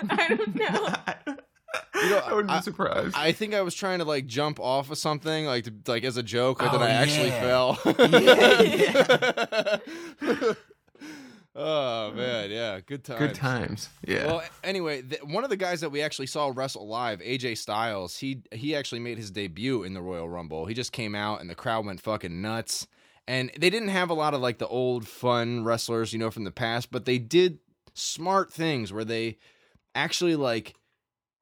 I 0.09 0.27
don't 0.35 0.55
know. 0.55 0.95
You 1.95 2.09
know, 2.09 2.17
I 2.25 2.33
wouldn't 2.33 2.51
I- 2.51 2.57
be 2.59 2.63
surprised. 2.63 3.15
I 3.15 3.31
think 3.31 3.53
I 3.53 3.61
was 3.61 3.73
trying 3.75 3.99
to 3.99 4.05
like 4.05 4.25
jump 4.27 4.59
off 4.59 4.89
of 4.91 4.97
something, 4.97 5.45
like 5.45 5.63
to, 5.65 5.73
like 5.87 6.03
as 6.03 6.17
a 6.17 6.23
joke, 6.23 6.59
but 6.59 6.71
then 6.71 6.81
Oh, 6.81 6.85
I 6.85 6.89
actually 6.89 7.27
yeah. 7.29 7.41
fell. 7.41 7.79
oh 11.55 12.11
man, 12.13 12.49
yeah, 12.51 12.79
good 12.85 13.03
times. 13.03 13.19
Good 13.19 13.35
times. 13.35 13.89
Yeah. 14.07 14.25
Well, 14.27 14.43
anyway, 14.63 15.01
th- 15.01 15.23
one 15.23 15.43
of 15.43 15.49
the 15.49 15.57
guys 15.57 15.81
that 15.81 15.89
we 15.91 16.01
actually 16.01 16.27
saw 16.27 16.51
wrestle 16.53 16.87
live, 16.87 17.19
AJ 17.19 17.57
Styles, 17.57 18.17
he 18.17 18.41
he 18.51 18.75
actually 18.75 18.99
made 18.99 19.17
his 19.17 19.31
debut 19.31 19.83
in 19.83 19.93
the 19.93 20.01
Royal 20.01 20.29
Rumble. 20.29 20.65
He 20.65 20.73
just 20.73 20.91
came 20.91 21.15
out 21.15 21.41
and 21.41 21.49
the 21.49 21.55
crowd 21.55 21.85
went 21.85 22.01
fucking 22.01 22.41
nuts. 22.41 22.87
And 23.27 23.51
they 23.57 23.69
didn't 23.69 23.89
have 23.89 24.09
a 24.09 24.13
lot 24.15 24.33
of 24.33 24.41
like 24.41 24.57
the 24.57 24.67
old 24.67 25.07
fun 25.07 25.63
wrestlers, 25.63 26.11
you 26.11 26.19
know, 26.19 26.31
from 26.31 26.43
the 26.43 26.51
past, 26.51 26.91
but 26.91 27.05
they 27.05 27.19
did 27.19 27.59
smart 27.93 28.51
things 28.51 28.91
where 28.91 29.05
they 29.05 29.37
actually 29.93 30.35
like 30.35 30.73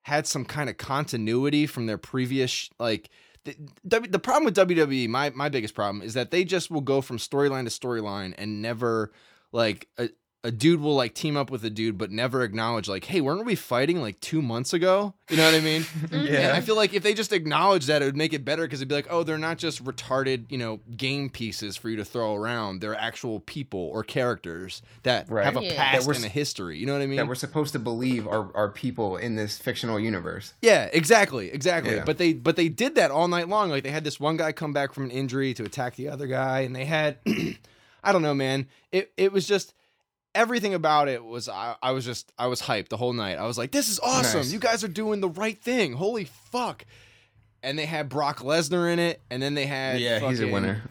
had 0.09 0.27
some 0.27 0.43
kind 0.43 0.69
of 0.69 0.77
continuity 0.77 1.67
from 1.67 1.85
their 1.85 1.97
previous 1.97 2.69
like 2.79 3.09
the, 3.45 3.99
the 4.01 4.19
problem 4.19 4.43
with 4.43 4.55
WWE, 4.55 5.07
my 5.07 5.29
my 5.31 5.49
biggest 5.49 5.73
problem 5.73 6.01
is 6.01 6.13
that 6.15 6.31
they 6.31 6.43
just 6.43 6.69
will 6.69 6.81
go 6.81 7.01
from 7.01 7.17
storyline 7.17 7.63
to 7.63 7.69
storyline 7.69 8.33
and 8.37 8.61
never 8.61 9.11
like 9.51 9.87
a, 9.97 10.09
a 10.43 10.51
dude 10.51 10.79
will 10.79 10.95
like 10.95 11.13
team 11.13 11.35
up 11.35 11.51
with 11.51 11.65
a 11.65 11.69
dude 11.69 11.97
but 11.97 12.11
never 12.11 12.43
acknowledge 12.43 12.87
like 12.87 13.03
hey 13.05 13.19
weren't 13.19 13.45
we 13.45 13.55
fighting 13.55 13.99
like 14.01 14.17
two 14.21 14.41
months 14.41 14.71
ago 14.73 15.13
you 15.29 15.35
know 15.35 15.43
what 15.43 15.53
i 15.53 15.59
mean 15.59 15.81
mm-hmm. 15.83 16.15
and 16.15 16.27
yeah. 16.29 16.53
i 16.55 16.61
feel 16.61 16.77
like 16.77 16.93
if 16.93 17.03
they 17.03 17.13
just 17.13 17.33
acknowledge 17.33 17.87
that 17.87 18.01
it 18.01 18.05
would 18.05 18.15
make 18.15 18.31
it 18.31 18.45
better 18.45 18.63
because 18.63 18.79
it'd 18.79 18.87
be 18.87 18.95
like 18.95 19.07
oh 19.09 19.23
they're 19.23 19.37
not 19.37 19.57
just 19.57 19.83
retarded 19.83 20.49
you 20.49 20.57
know 20.57 20.79
game 20.95 21.29
pieces 21.29 21.75
for 21.75 21.89
you 21.89 21.97
to 21.97 22.05
throw 22.05 22.35
around 22.35 22.79
they're 22.79 22.95
actual 22.95 23.41
people 23.41 23.89
or 23.93 24.03
characters 24.03 24.81
that 25.03 25.29
Right. 25.29 25.43
have 25.43 25.57
a 25.57 25.63
Yeah. 25.63 25.75
past 25.75 26.07
and 26.07 26.23
a 26.23 26.29
history 26.29 26.77
you 26.77 26.85
know 26.85 26.93
what 26.93 27.01
i 27.01 27.05
mean 27.05 27.17
that 27.17 27.27
we're 27.27 27.35
supposed 27.35 27.73
to 27.73 27.79
believe 27.79 28.25
are, 28.25 28.49
are 28.55 28.69
people 28.69 29.17
in 29.17 29.35
this 29.35 29.57
fictional 29.57 29.99
universe. 29.99 30.53
yeah, 30.61 30.89
exactly, 30.93 31.51
exactly. 31.51 31.95
Yeah. 31.95 32.03
But 32.05 32.17
they 32.17 32.33
but 32.33 32.55
they 32.55 32.69
did 32.69 32.95
that 32.95 33.11
all 33.11 33.27
night 33.27 33.49
long. 33.49 33.69
Like 33.69 33.83
they 33.83 33.91
had 33.91 34.03
this 34.03 34.19
one 34.19 34.37
guy 34.37 34.51
come 34.51 34.73
back 34.73 34.93
from 34.93 35.05
an 35.05 35.11
injury 35.11 35.53
to 35.55 35.63
attack 35.63 35.95
the 35.95 36.07
other 36.09 36.27
guy, 36.27 36.61
and 36.61 36.75
they 36.75 36.85
had 36.85 37.17
I 38.03 38.11
don't 38.11 38.21
know, 38.21 38.33
man. 38.33 38.67
It 38.91 39.11
it 39.17 39.31
was 39.31 39.47
just 39.47 39.73
everything 40.35 40.73
about 40.73 41.07
it 41.07 41.23
was 41.23 41.49
I, 41.49 41.75
I 41.81 41.91
was 41.91 42.05
just 42.05 42.31
I 42.37 42.47
was 42.47 42.61
hyped 42.61 42.89
the 42.89 42.97
whole 42.97 43.13
night. 43.13 43.37
I 43.37 43.45
was 43.45 43.57
like, 43.57 43.71
this 43.71 43.89
is 43.89 43.99
awesome. 43.99 44.41
Nice. 44.41 44.51
You 44.51 44.59
guys 44.59 44.83
are 44.83 44.89
doing 44.89 45.21
the 45.21 45.29
right 45.29 45.59
thing. 45.59 45.93
Holy 45.93 46.25
fuck. 46.25 46.85
And 47.61 47.77
they 47.77 47.85
had 47.85 48.07
Brock 48.07 48.39
Lesnar 48.39 48.91
in 48.91 48.99
it, 48.99 49.21
and 49.29 49.41
then 49.41 49.53
they 49.53 49.65
had 49.65 49.99
Yeah, 49.99 50.19
he's 50.19 50.39
a 50.39 50.47
winner. 50.47 50.81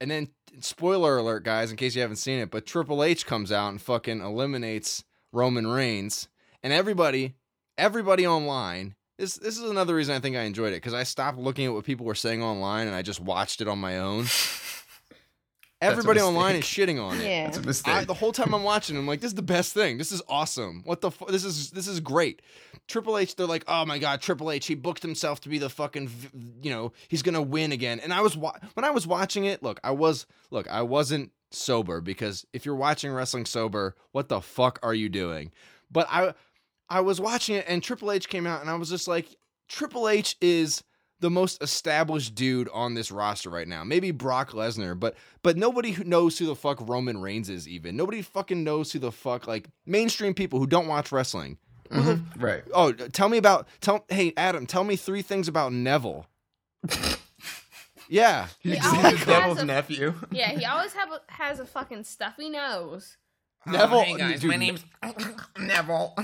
And 0.00 0.10
then 0.10 0.28
spoiler 0.60 1.18
alert, 1.18 1.44
guys, 1.44 1.70
in 1.70 1.76
case 1.76 1.94
you 1.94 2.00
haven't 2.00 2.16
seen 2.16 2.38
it, 2.38 2.50
but 2.50 2.66
Triple 2.66 3.04
H 3.04 3.26
comes 3.26 3.52
out 3.52 3.68
and 3.68 3.80
fucking 3.80 4.20
eliminates 4.20 5.04
Roman 5.32 5.66
Reigns, 5.66 6.28
and 6.62 6.72
everybody, 6.72 7.34
everybody 7.76 8.26
online. 8.26 8.94
This 9.18 9.34
this 9.36 9.58
is 9.58 9.70
another 9.70 9.94
reason 9.94 10.16
I 10.16 10.20
think 10.20 10.36
I 10.36 10.42
enjoyed 10.42 10.72
it 10.72 10.76
because 10.76 10.94
I 10.94 11.02
stopped 11.02 11.38
looking 11.38 11.66
at 11.66 11.72
what 11.72 11.84
people 11.84 12.06
were 12.06 12.14
saying 12.14 12.42
online 12.42 12.86
and 12.86 12.96
I 12.96 13.02
just 13.02 13.20
watched 13.20 13.60
it 13.60 13.68
on 13.68 13.78
my 13.78 13.98
own. 13.98 14.26
Everybody 15.82 16.20
online 16.20 16.56
is 16.56 16.64
shitting 16.64 17.02
on 17.02 17.18
it. 17.20 17.24
Yeah. 17.24 17.44
That's 17.44 17.58
a 17.58 17.62
mistake. 17.62 17.94
I, 17.94 18.04
the 18.04 18.14
whole 18.14 18.32
time 18.32 18.54
I'm 18.54 18.62
watching, 18.62 18.96
I'm 18.96 19.06
like, 19.06 19.20
this 19.20 19.30
is 19.30 19.34
the 19.34 19.42
best 19.42 19.74
thing. 19.74 19.98
This 19.98 20.12
is 20.12 20.22
awesome. 20.28 20.82
What 20.84 21.00
the? 21.00 21.10
Fu- 21.10 21.26
this 21.26 21.44
is 21.44 21.70
this 21.70 21.86
is 21.88 22.00
great. 22.00 22.42
Triple 22.88 23.18
H, 23.18 23.36
they're 23.36 23.46
like, 23.46 23.64
oh 23.68 23.84
my 23.84 23.98
god, 23.98 24.20
Triple 24.20 24.50
H, 24.50 24.66
he 24.66 24.74
booked 24.74 25.02
himself 25.02 25.40
to 25.42 25.48
be 25.48 25.58
the 25.58 25.68
fucking, 25.70 26.10
you 26.62 26.70
know, 26.70 26.92
he's 27.08 27.22
gonna 27.22 27.42
win 27.42 27.72
again. 27.72 28.00
And 28.00 28.12
I 28.12 28.20
was 28.20 28.36
wa- 28.36 28.56
when 28.74 28.84
I 28.84 28.90
was 28.90 29.06
watching 29.06 29.44
it. 29.44 29.62
Look, 29.62 29.80
I 29.84 29.90
was 29.92 30.26
look, 30.50 30.68
I 30.68 30.82
wasn't 30.82 31.30
sober 31.50 32.00
because 32.00 32.46
if 32.52 32.64
you're 32.64 32.74
watching 32.76 33.12
wrestling 33.12 33.44
sober, 33.44 33.94
what 34.12 34.28
the 34.28 34.40
fuck 34.40 34.78
are 34.82 34.94
you 34.94 35.08
doing? 35.08 35.52
But 35.90 36.08
I, 36.10 36.34
I 36.88 37.00
was 37.00 37.20
watching 37.20 37.56
it, 37.56 37.64
and 37.68 37.82
Triple 37.82 38.10
H 38.10 38.28
came 38.28 38.46
out, 38.46 38.60
and 38.62 38.70
I 38.70 38.74
was 38.74 38.88
just 38.88 39.06
like, 39.06 39.26
Triple 39.68 40.08
H 40.08 40.36
is 40.40 40.82
the 41.22 41.30
most 41.30 41.62
established 41.62 42.34
dude 42.34 42.68
on 42.74 42.92
this 42.94 43.10
roster 43.10 43.48
right 43.48 43.66
now. 43.66 43.82
Maybe 43.84 44.10
Brock 44.10 44.50
Lesnar, 44.50 44.98
but 44.98 45.16
but 45.42 45.56
nobody 45.56 45.92
who 45.92 46.04
knows 46.04 46.38
who 46.38 46.44
the 46.46 46.54
fuck 46.54 46.86
Roman 46.86 47.20
Reigns 47.22 47.48
is 47.48 47.66
even. 47.66 47.96
Nobody 47.96 48.20
fucking 48.20 48.62
knows 48.62 48.92
who 48.92 48.98
the 48.98 49.10
fuck 49.12 49.46
like 49.46 49.68
mainstream 49.86 50.34
people 50.34 50.58
who 50.58 50.66
don't 50.66 50.86
watch 50.88 51.10
wrestling. 51.10 51.56
Who 51.90 52.02
the- 52.02 52.14
Mhm. 52.16 52.42
Right. 52.42 52.64
oh, 52.74 52.92
tell 52.92 53.28
me 53.30 53.38
about 53.38 53.66
tell 53.80 54.04
hey 54.08 54.34
Adam, 54.36 54.66
tell 54.66 54.84
me 54.84 54.96
three 54.96 55.22
things 55.22 55.48
about 55.48 55.72
Neville. 55.72 56.26
yeah. 58.08 58.48
He 58.60 58.74
He's 58.74 58.86
always 58.86 59.24
the 59.24 59.62
a- 59.62 59.64
nephew. 59.64 60.14
Yeah, 60.30 60.50
he 60.58 60.64
always 60.64 60.92
have 60.92 61.10
a, 61.12 61.20
has 61.32 61.60
a 61.60 61.66
fucking 61.66 62.04
stuffy 62.04 62.50
nose. 62.50 63.16
Neville- 63.66 63.98
Oh, 63.98 64.02
hey 64.02 64.16
guys, 64.18 64.40
dude, 64.40 64.50
my 64.50 64.56
name's 64.56 64.84
Neville. 65.58 66.16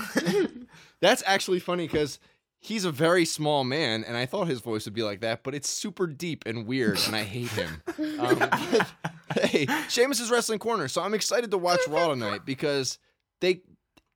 That's 1.01 1.23
actually 1.25 1.59
funny 1.61 1.87
because 1.87 2.19
he's 2.59 2.85
a 2.85 2.91
very 2.91 3.25
small 3.25 3.63
man, 3.63 4.03
and 4.03 4.15
I 4.17 4.25
thought 4.25 4.47
his 4.47 4.59
voice 4.59 4.85
would 4.85 4.93
be 4.93 5.03
like 5.03 5.21
that, 5.21 5.43
but 5.43 5.55
it's 5.55 5.69
super 5.69 6.07
deep 6.07 6.43
and 6.45 6.65
weird, 6.67 6.99
and 7.07 7.15
I 7.15 7.23
hate 7.23 7.49
him. 7.49 7.81
Um, 8.19 8.37
but, 8.39 8.87
hey, 9.45 9.65
Seamus's 9.87 10.29
Wrestling 10.29 10.59
Corner. 10.59 10.87
So 10.89 11.01
I'm 11.01 11.13
excited 11.13 11.51
to 11.51 11.57
watch 11.57 11.79
Raw 11.87 12.09
tonight 12.09 12.41
because 12.45 12.97
they, 13.39 13.61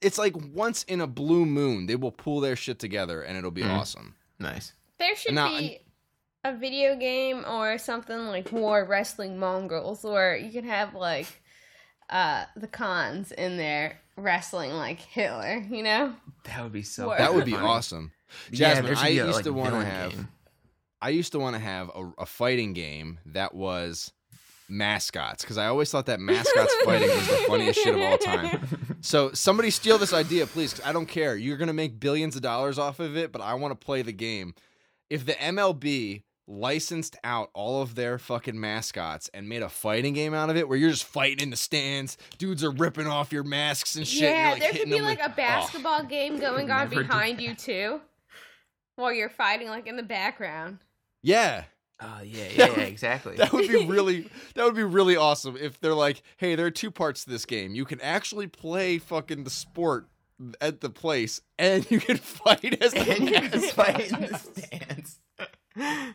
it's 0.01 0.17
like 0.17 0.33
once 0.53 0.83
in 0.83 0.99
a 1.01 1.07
blue 1.07 1.45
moon, 1.45 1.85
they 1.85 1.95
will 1.95 2.11
pull 2.11 2.39
their 2.41 2.55
shit 2.57 2.79
together, 2.79 3.21
and 3.21 3.37
it'll 3.37 3.51
be 3.51 3.61
Mm. 3.63 3.73
awesome. 3.77 4.15
nice. 4.39 4.73
There 4.99 5.15
should 5.15 5.33
Now, 5.35 5.49
be 5.57 5.79
a 6.43 6.53
video 6.55 6.95
game 6.97 7.45
or 7.47 7.77
something 7.77 8.27
like 8.27 8.51
more 8.51 8.83
wrestling 8.85 9.37
mongrels 9.39 10.03
where 10.03 10.35
you 10.35 10.51
can 10.51 10.65
have 10.65 10.93
like 10.93 11.27
uh 12.09 12.43
the 12.57 12.67
cons 12.67 13.31
in 13.31 13.55
there 13.57 13.99
wrestling 14.17 14.71
like 14.73 14.99
Hitler, 14.99 15.65
you 15.69 15.83
know? 15.83 16.13
That 16.45 16.63
would 16.63 16.73
be 16.73 16.83
so. 16.83 17.09
That 17.09 17.19
That 17.19 17.33
would 17.33 17.45
be 17.45 17.55
awesome. 17.55 18.11
Yeah, 18.51 18.57
Jasmine, 18.73 18.85
there 18.85 18.95
should 18.95 19.05
I 19.05 19.09
be 19.09 19.19
a, 19.19 19.25
used 19.25 19.35
like, 19.37 19.45
to 19.45 19.53
want 19.53 19.69
to 19.71 19.79
villain 19.79 19.85
have. 19.87 20.27
I 21.01 21.09
used 21.09 21.31
to 21.33 21.39
want 21.39 21.55
to 21.55 21.59
have 21.61 21.89
a, 21.93 22.11
a 22.19 22.25
fighting 22.25 22.73
game 22.73 23.19
that 23.27 23.53
was 23.53 24.11
mascots 24.69 25.43
because 25.43 25.57
I 25.57 25.67
always 25.67 25.91
thought 25.91 26.05
that 26.07 26.19
mascots 26.19 26.73
fighting 26.85 27.09
was 27.09 27.27
the 27.27 27.35
funniest 27.47 27.79
shit 27.83 27.93
of 27.93 28.01
all 28.01 28.17
time. 28.17 28.67
So 29.01 29.31
somebody 29.33 29.69
steal 29.69 29.97
this 29.97 30.13
idea, 30.13 30.47
please. 30.47 30.73
'cause 30.73 30.85
I 30.85 30.93
don't 30.93 31.05
care. 31.07 31.35
You're 31.35 31.57
gonna 31.57 31.73
make 31.73 31.99
billions 31.99 32.35
of 32.35 32.41
dollars 32.41 32.79
off 32.79 32.99
of 32.99 33.17
it, 33.17 33.31
but 33.31 33.41
I 33.41 33.53
want 33.55 33.79
to 33.79 33.85
play 33.85 34.01
the 34.01 34.13
game. 34.13 34.55
If 35.09 35.25
the 35.25 35.33
MLB 35.33 36.23
licensed 36.47 37.15
out 37.23 37.49
all 37.53 37.81
of 37.81 37.95
their 37.95 38.17
fucking 38.17 38.59
mascots 38.59 39.29
and 39.33 39.47
made 39.47 39.61
a 39.61 39.69
fighting 39.69 40.13
game 40.13 40.33
out 40.33 40.49
of 40.49 40.57
it, 40.57 40.67
where 40.67 40.77
you're 40.77 40.89
just 40.89 41.05
fighting 41.05 41.39
in 41.41 41.49
the 41.49 41.55
stands, 41.57 42.17
dudes 42.37 42.63
are 42.63 42.71
ripping 42.71 43.07
off 43.07 43.31
your 43.31 43.43
masks 43.43 43.95
and 43.95 44.07
shit. 44.07 44.23
yeah, 44.23 44.43
you're, 44.43 44.51
like, 44.53 44.61
there 44.61 44.71
could 44.81 44.89
be 44.89 45.01
like 45.01 45.19
with- 45.19 45.27
a 45.27 45.31
Oh. 45.31 45.35
basketball 45.35 46.03
game 46.03 46.39
going 46.39 46.71
on 46.71 46.89
behind 46.89 47.39
you 47.41 47.53
too, 47.55 48.01
while 48.95 49.13
you're 49.13 49.29
fighting 49.29 49.67
like 49.67 49.87
in 49.87 49.95
the 49.97 50.03
background. 50.03 50.79
Yeah. 51.21 51.63
Oh 52.01 52.19
yeah, 52.23 52.45
yeah, 52.55 52.65
yeah, 52.77 52.79
exactly. 52.83 53.35
That 53.37 53.53
would 53.53 53.67
be 53.67 53.85
really 53.85 54.29
that 54.55 54.65
would 54.65 54.75
be 54.75 54.83
really 54.83 55.15
awesome 55.15 55.55
if 55.57 55.79
they're 55.79 55.93
like, 55.93 56.21
hey, 56.37 56.55
there 56.55 56.65
are 56.65 56.71
two 56.71 56.91
parts 56.91 57.23
to 57.23 57.29
this 57.29 57.45
game. 57.45 57.75
You 57.75 57.85
can 57.85 58.01
actually 58.01 58.47
play 58.47 58.97
fucking 58.97 59.43
the 59.43 59.49
sport 59.49 60.07
at 60.59 60.81
the 60.81 60.89
place, 60.89 61.39
and 61.57 61.89
you 61.89 61.99
can 61.99 62.17
fight 62.17 62.81
as 62.83 62.93
the 62.93 62.99
and 62.99 63.29
you 63.29 63.35
can 63.39 63.51
mascot. 63.51 63.71
fight 63.73 64.11
in 64.11 64.21
the 64.21 64.37
stands. 64.37 65.19
I, 65.77 66.13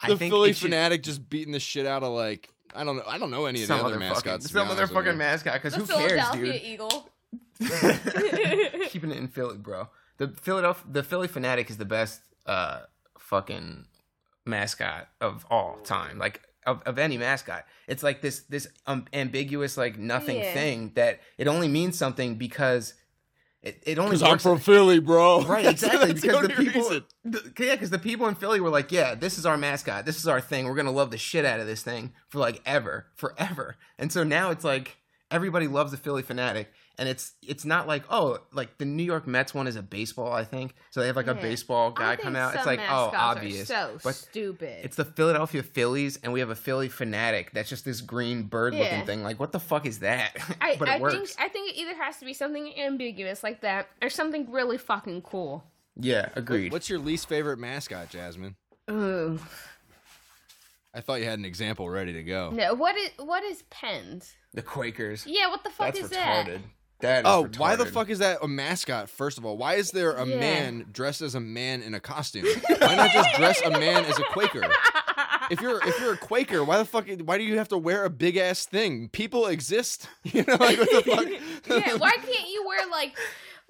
I 0.00 0.08
the 0.08 0.16
think 0.16 0.32
Philly 0.32 0.50
it 0.50 0.56
should- 0.56 0.66
fanatic 0.66 1.02
just 1.02 1.28
beating 1.28 1.52
the 1.52 1.60
shit 1.60 1.86
out 1.86 2.02
of 2.02 2.12
like 2.12 2.48
I 2.74 2.84
don't 2.84 2.96
know 2.96 3.04
I 3.06 3.18
don't 3.18 3.30
know 3.30 3.46
any 3.46 3.62
of 3.62 3.68
the 3.68 3.74
other 3.74 3.84
other 3.86 3.98
mascots. 3.98 4.46
to 4.46 4.52
be 4.54 4.58
some 4.60 4.70
other 4.70 4.86
fucking 4.86 5.16
mascot. 5.16 5.54
Because 5.54 5.74
who 5.74 5.86
cares, 5.86 6.10
Philadelphia 6.12 6.52
dude? 6.52 6.62
Eagle. 6.62 7.08
Keeping 8.90 9.10
it 9.10 9.16
in 9.18 9.28
Philly, 9.28 9.56
bro. 9.56 9.88
The 10.18 10.28
Philadelphia, 10.28 10.84
the 10.90 11.02
Phillie 11.02 11.28
Phanatic 11.28 11.70
is 11.70 11.76
the 11.78 11.84
best 11.84 12.20
uh 12.46 12.80
fucking 13.18 13.86
mascot 14.44 15.08
of 15.20 15.46
all 15.50 15.78
time. 15.84 16.18
Like 16.18 16.42
of, 16.66 16.82
of 16.82 16.98
any 16.98 17.18
mascot, 17.18 17.64
it's 17.88 18.02
like 18.02 18.20
this 18.22 18.40
this 18.48 18.68
um, 18.86 19.06
ambiguous 19.12 19.76
like 19.76 19.98
nothing 19.98 20.36
Yeah. 20.38 20.52
thing 20.54 20.92
that 20.94 21.20
it 21.38 21.48
only 21.48 21.68
means 21.68 21.98
something 21.98 22.36
because 22.36 22.94
it, 23.62 23.80
it 23.86 23.98
only 23.98 24.12
means 24.12 24.22
Because 24.22 24.22
I'm 24.22 24.30
works- 24.34 24.42
from 24.42 24.58
Philly, 24.58 24.98
bro. 24.98 25.42
Right, 25.44 25.64
exactly. 25.74 26.08
that's 26.08 26.20
because 26.20 26.48
the 26.48 26.52
only 26.54 26.64
people, 26.72 27.00
the, 27.24 27.52
yeah, 27.58 27.74
because 27.76 27.90
the 27.90 27.98
people 27.98 28.26
in 28.26 28.34
Philly 28.34 28.60
were 28.60 28.70
like, 28.70 28.90
"Yeah, 28.90 29.14
this 29.14 29.38
is 29.38 29.46
our 29.46 29.56
mascot. 29.56 30.04
This 30.04 30.16
is 30.16 30.26
our 30.26 30.40
thing. 30.40 30.66
We're 30.66 30.74
gonna 30.74 30.90
love 30.90 31.10
the 31.12 31.18
shit 31.18 31.44
out 31.44 31.60
of 31.60 31.66
this 31.66 31.82
thing 31.82 32.12
for 32.28 32.38
like 32.38 32.60
ever, 32.66 33.06
forever." 33.14 33.76
And 33.98 34.10
so 34.12 34.24
now 34.24 34.50
it's 34.50 34.64
like 34.64 34.96
everybody 35.30 35.68
loves 35.68 35.92
the 35.92 35.96
Phillie 35.96 36.24
Phanatic, 36.24 36.66
and 36.98 37.08
it's 37.08 37.32
it's 37.46 37.64
not 37.64 37.86
like 37.88 38.04
oh, 38.10 38.38
like 38.52 38.78
the 38.78 38.84
New 38.84 39.02
York 39.02 39.26
Mets 39.26 39.54
one 39.54 39.66
is 39.66 39.76
a 39.76 39.82
baseball, 39.82 40.32
I 40.32 40.44
think. 40.44 40.74
So 40.90 41.00
they 41.00 41.06
have 41.06 41.16
like 41.16 41.26
a 41.26 41.34
baseball 41.34 41.90
guy 41.90 42.16
come 42.16 42.36
out. 42.36 42.54
It's 42.54 42.66
like 42.66 42.78
oh, 42.80 42.82
mascots 43.10 43.16
obvious, 43.18 43.68
so 43.68 43.98
but 44.04 44.14
stupid. 44.14 44.84
it's 44.84 44.96
the 44.96 45.04
Philadelphia 45.04 45.62
Phillies, 45.62 46.18
and 46.22 46.32
we 46.32 46.40
have 46.40 46.50
a 46.50 46.54
Phillie 46.54 46.88
Phanatic. 46.88 47.52
That's 47.52 47.68
just 47.68 47.84
this 47.84 48.00
green 48.00 48.44
bird 48.44 48.74
looking 48.74 48.98
Yeah. 49.00 49.04
thing. 49.04 49.22
Like, 49.22 49.40
what 49.40 49.52
the 49.52 49.60
fuck 49.60 49.86
is 49.86 50.00
that? 50.00 50.36
I, 50.60 50.76
but 50.78 50.88
it 50.88 50.92
I 50.92 50.98
works. 51.00 51.14
think 51.14 51.30
I 51.38 51.48
think 51.48 51.70
it 51.70 51.80
either 51.80 51.94
has 52.02 52.18
to 52.18 52.24
be 52.24 52.34
something 52.34 52.72
ambiguous 52.78 53.42
like 53.42 53.62
that 53.62 53.88
or 54.02 54.10
something 54.10 54.50
really 54.50 54.78
fucking 54.78 55.22
cool. 55.22 55.64
yeah, 55.96 56.28
agreed. 56.36 56.72
What's 56.72 56.88
your 56.90 56.98
least 56.98 57.28
favorite 57.28 57.58
mascot, 57.58 58.10
Jasmine? 58.10 58.56
Ooh. 58.90 59.38
I 60.94 61.00
thought 61.00 61.20
you 61.20 61.24
had 61.24 61.38
an 61.38 61.46
example 61.46 61.88
ready 61.88 62.12
to 62.12 62.22
go. 62.22 62.50
No, 62.50 62.74
what 62.74 62.96
is 62.96 63.10
what 63.16 63.42
is 63.44 63.62
Penn's? 63.70 64.34
the 64.54 64.60
Quakers. 64.62 65.24
Yeah, 65.26 65.48
what 65.48 65.64
the 65.64 65.70
fuck 65.70 65.94
That's 65.94 66.00
is 66.00 66.10
retarded. 66.10 66.46
that? 66.46 66.60
That 67.02 67.24
is 67.24 67.30
Oh, 67.30 67.48
why 67.58 67.76
the 67.76 67.84
fuck 67.86 68.08
is 68.10 68.20
that 68.20 68.38
a 68.42 68.48
mascot? 68.48 69.10
First 69.10 69.36
of 69.38 69.44
all, 69.44 69.56
why 69.56 69.74
is 69.74 69.90
there 69.90 70.12
a 70.12 70.24
Yeah. 70.26 70.36
man 70.40 70.86
dressed 70.92 71.20
as 71.20 71.34
a 71.34 71.40
man 71.40 71.82
in 71.82 71.94
a 71.94 72.00
costume? 72.00 72.46
Why 72.80 72.94
not 72.94 73.10
just 73.12 73.28
dress 73.36 73.60
a 73.62 73.70
man 73.70 74.04
as 74.06 74.18
a 74.18 74.22
Quaker? 74.24 74.62
If 75.50 75.60
you're 75.60 75.86
if 75.86 76.00
you're 76.00 76.14
a 76.14 76.16
Quaker, 76.16 76.64
why 76.64 76.78
the 76.78 76.84
fuck? 76.84 77.06
Why 77.24 77.36
do 77.38 77.44
you 77.44 77.58
have 77.58 77.68
to 77.68 77.78
wear 77.78 78.04
a 78.04 78.10
big 78.10 78.36
ass 78.36 78.64
thing? 78.64 79.08
People 79.08 79.46
exist, 79.48 80.08
you 80.22 80.44
know. 80.46 80.56
Like 80.58 80.78
what 80.78 80.90
the 80.90 81.02
fuck? 81.04 81.26
yeah, 81.86 81.94
why 81.96 82.12
can't 82.12 82.48
you 82.48 82.64
wear 82.66 82.86
like 82.88 83.18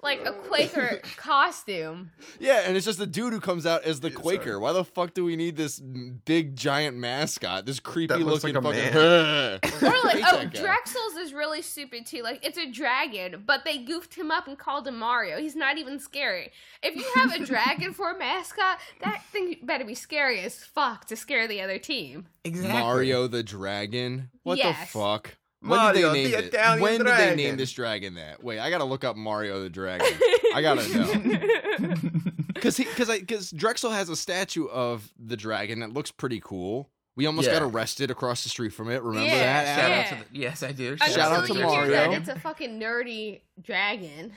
like 0.03 0.25
a 0.25 0.31
Quaker 0.47 0.99
costume? 1.17 2.11
Yeah, 2.39 2.61
and 2.65 2.75
it's 2.77 2.85
just 2.85 2.99
a 2.99 3.05
dude 3.05 3.33
who 3.33 3.39
comes 3.39 3.65
out 3.65 3.83
as 3.83 3.99
the 4.01 4.09
Yeah, 4.09 4.15
Quaker. 4.15 4.43
sorry. 4.51 4.57
Why 4.57 4.73
the 4.73 4.83
fuck 4.83 5.13
do 5.13 5.23
we 5.25 5.35
need 5.35 5.55
this 5.55 5.79
big 5.79 6.55
giant 6.55 6.97
mascot? 6.97 7.65
This 7.65 7.79
creepy 7.79 8.13
That 8.13 8.19
looks 8.19 8.43
looking 8.43 8.61
like 8.61 8.75
a 8.75 9.59
fucking. 9.61 9.83
Or 9.83 10.03
like, 10.05 10.23
oh. 10.25 10.45
Drexel's 10.45 11.15
is 11.17 11.33
really 11.33 11.61
stupid 11.61 12.05
too. 12.05 12.21
Like, 12.23 12.45
it's 12.45 12.57
a 12.57 12.69
dragon, 12.69 13.43
but 13.45 13.63
they 13.65 13.79
goofed 13.79 14.13
him 14.15 14.31
up 14.31 14.47
and 14.47 14.57
called 14.57 14.87
him 14.87 14.99
Mario. 14.99 15.37
He's 15.39 15.55
not 15.55 15.77
even 15.77 15.99
scary. 15.99 16.51
If 16.81 16.95
you 16.95 17.05
have 17.15 17.33
a 17.33 17.39
dragon 17.45 17.93
for 17.93 18.11
a 18.11 18.17
mascot, 18.17 18.79
that 19.03 19.23
thing 19.31 19.55
better 19.63 19.85
be 19.85 19.95
scary 19.95 20.39
as 20.41 20.57
fuck 20.63 21.05
to 21.05 21.15
scare 21.15 21.47
the 21.47 21.61
other 21.61 21.79
team. 21.79 22.27
Exactly. 22.43 22.79
Mario 22.81 23.27
the 23.27 23.43
Dragon. 23.43 24.29
What 24.43 24.57
Yes. 24.57 24.91
the 24.91 24.99
fuck? 24.99 25.35
When 25.65 25.93
did 25.93 26.03
they 26.03 26.13
name 26.13 26.31
the 26.31 26.37
it? 26.37 26.45
Italian 26.45 26.81
when 26.81 26.97
did 26.99 27.07
they 27.07 27.35
name 27.35 27.57
this 27.57 27.71
dragon 27.71 28.15
that? 28.15 28.43
Wait, 28.43 28.59
I 28.59 28.69
gotta 28.69 28.83
look 28.83 29.03
up 29.03 29.15
Mario 29.15 29.61
the 29.61 29.69
Dragon. 29.69 30.07
I 30.53 30.61
gotta 30.61 30.87
know 30.97 31.95
because 32.53 32.77
because 32.77 33.09
because 33.09 33.51
Drexel 33.51 33.91
has 33.91 34.09
a 34.09 34.15
statue 34.15 34.67
of 34.67 35.09
the 35.17 35.37
dragon 35.37 35.79
that 35.79 35.93
looks 35.93 36.11
pretty 36.11 36.39
cool. 36.43 36.89
We 37.15 37.27
almost 37.27 37.47
Yeah. 37.47 37.59
got 37.59 37.63
arrested 37.63 38.09
across 38.09 38.43
the 38.43 38.49
street 38.49 38.73
from 38.73 38.89
it. 38.89 39.03
Remember 39.03 39.27
Yeah, 39.27 39.63
that? 39.63 39.75
Shout 39.79 39.91
Adam? 39.91 40.17
out 40.17 40.23
to 40.25 40.33
the, 40.33 40.39
yes, 40.39 40.63
I 40.63 40.71
do. 40.71 40.97
Shout 40.97 41.09
Until 41.09 41.21
out 41.23 41.45
to 41.47 41.53
Mario. 41.53 41.91
that 41.91 42.11
it's 42.13 42.29
a 42.29 42.39
fucking 42.39 42.79
nerdy 42.79 43.41
dragon. 43.61 44.33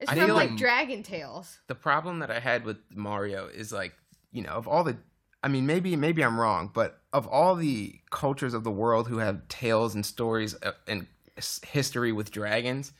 It's 0.00 0.10
I 0.10 0.14
from 0.16 0.30
like, 0.30 0.50
like- 0.50 0.58
Dragon 0.58 1.02
Tales. 1.02 1.58
The 1.66 1.74
problem 1.74 2.20
that 2.20 2.30
I 2.30 2.38
had 2.40 2.64
with 2.64 2.78
Mario 2.94 3.46
is 3.48 3.72
like, 3.72 3.94
you 4.32 4.42
know, 4.42 4.50
of 4.52 4.68
all 4.68 4.84
the, 4.84 4.96
I 5.42 5.48
mean, 5.48 5.66
maybe 5.66 5.96
maybe 5.96 6.22
I'm 6.24 6.38
wrong, 6.38 6.70
but 6.72 7.00
of 7.14 7.26
all 7.26 7.54
the 7.54 7.98
cultures 8.10 8.52
of 8.52 8.62
the 8.64 8.70
world 8.70 9.08
who 9.08 9.18
have 9.18 9.48
tales 9.48 9.94
and 9.94 10.04
stories 10.04 10.54
uh, 10.62 10.72
and 10.86 11.06
history 11.66 12.12
with 12.12 12.30
dragons, 12.30 12.92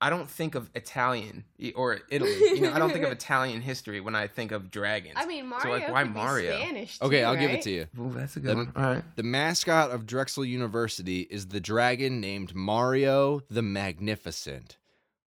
I 0.00 0.10
don't 0.10 0.28
think 0.28 0.54
of 0.54 0.68
Italian 0.74 1.44
or 1.74 2.00
Italy. 2.10 2.36
You 2.38 2.60
know, 2.60 2.72
I 2.72 2.78
don't 2.78 2.92
think 2.92 3.04
of 3.06 3.12
Italian 3.22 3.62
history 3.62 4.00
when 4.00 4.14
I 4.14 4.26
think 4.26 4.52
of 4.52 4.70
dragons. 4.70 5.14
I 5.16 5.24
mean, 5.24 5.44
So, 5.44 5.68
Mario 5.68 5.72
like, 5.72 5.88
why 5.90 6.02
could 6.02 6.12
be 6.12 6.18
Mario? 6.20 6.56
Spanish. 6.58 7.00
Okay, 7.00 7.24
I'll 7.24 7.36
give 7.36 7.50
it 7.52 7.62
to 7.62 7.70
you. 7.70 7.86
Ooh, 7.98 8.12
that's 8.14 8.36
a 8.36 8.40
good 8.40 8.50
The- 8.50 8.56
one. 8.56 8.72
All 8.76 8.82
right. 8.82 9.04
The 9.16 9.22
mascot 9.22 9.90
of 9.92 10.06
Drexel 10.06 10.44
University 10.44 11.20
is 11.30 11.46
the 11.48 11.60
dragon 11.60 12.20
named 12.20 12.54
Mario 12.54 13.40
the 13.48 13.62
Magnificent. 13.62 14.76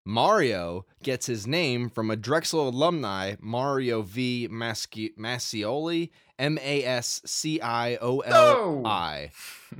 Mario 0.05 0.85
gets 1.01 1.25
his 1.25 1.47
name 1.47 1.89
from 1.89 2.11
a 2.11 2.15
Drexel 2.15 2.69
alumni, 2.69 3.35
Mario 3.41 4.03
V. 4.03 4.47
Masci- 4.51 5.17
Mascioli, 5.17 6.11
M 6.37 6.59
A 6.61 6.83
S 6.83 7.21
C 7.25 7.59
I 7.59 7.95
O 7.95 8.19
L 8.19 8.85
I, 8.85 9.31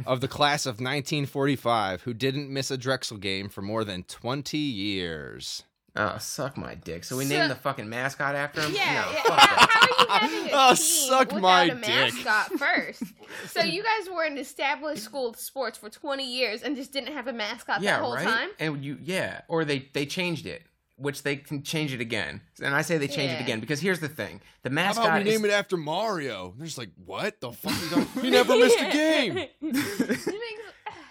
of 0.06 0.22
the 0.22 0.28
class 0.28 0.66
of 0.66 0.82
1945, 0.82 2.02
who 2.02 2.14
didn't 2.14 2.50
miss 2.50 2.72
a 2.72 2.78
Drexel 2.78 3.18
game 3.18 3.50
for 3.50 3.62
more 3.62 3.84
than 3.84 4.04
20 4.04 4.58
years. 4.58 5.64
Oh, 5.98 6.18
suck 6.18 6.58
my 6.58 6.76
dick. 6.76 7.04
So 7.06 7.16
we 7.16 7.24
So- 7.26 7.30
named 7.38 7.52
the 7.52 7.56
fucking 7.56 7.88
mascot 7.88 8.36
after 8.36 8.62
him? 8.62 8.74
Yeah, 8.74 9.06
no, 9.06 9.12
yeah. 9.12 9.24
fuck 9.24 9.40
How, 9.40 9.56
that. 9.56 9.70
how 9.70 10.20
are 10.26 10.30
you 10.30 10.30
having 10.40 10.50
a 10.52 10.56
Oh, 10.58 10.68
team 10.70 10.76
suck 10.78 11.28
without 11.28 11.42
my 11.42 11.64
a 11.64 11.76
dick. 11.76 11.88
mascot 11.88 12.52
first? 12.60 13.04
so 13.48 13.62
you 13.62 13.82
guys 13.82 14.10
were 14.14 14.26
in 14.26 14.38
established 14.38 15.04
school 15.04 15.34
sports 15.36 15.78
for 15.78 15.90
20 15.90 16.24
years 16.30 16.64
and 16.64 16.76
just 16.76 16.92
didn't 16.92 17.14
have 17.14 17.28
a 17.28 17.34
mascot 17.34 17.82
yeah, 17.82 17.98
that 17.98 18.04
whole 18.04 18.16
right. 18.16 18.26
time? 18.26 18.50
And 18.60 18.84
you, 18.84 18.98
yeah, 19.02 19.42
or 19.48 19.64
they 19.64 19.88
they 19.94 20.06
changed 20.06 20.46
it, 20.46 20.64
which 20.98 21.24
they 21.24 21.38
can 21.38 21.64
change 21.64 21.94
it 21.94 22.02
again. 22.02 22.42
And 22.62 22.76
I 22.76 22.82
say 22.82 22.98
they 22.98 23.08
change 23.08 23.32
it 23.32 23.40
again 23.40 23.60
because 23.62 23.80
here's 23.80 24.00
the 24.02 24.10
thing: 24.10 24.42
the 24.64 24.70
mascot 24.70 24.96
How 24.96 25.02
mascot. 25.04 25.06
about 25.06 25.24
we 25.26 25.32
is- 25.32 25.42
name 25.42 25.50
it 25.50 25.54
after 25.54 25.78
Mario? 25.78 26.54
They're 26.58 26.66
just 26.66 26.78
like, 26.78 26.92
what 27.06 27.40
the 27.40 27.54
fuck? 27.54 27.72
Is? 27.72 28.08
He 28.22 28.30
never 28.32 28.58
missed 28.58 28.80
a 28.80 28.92
game. 28.92 29.46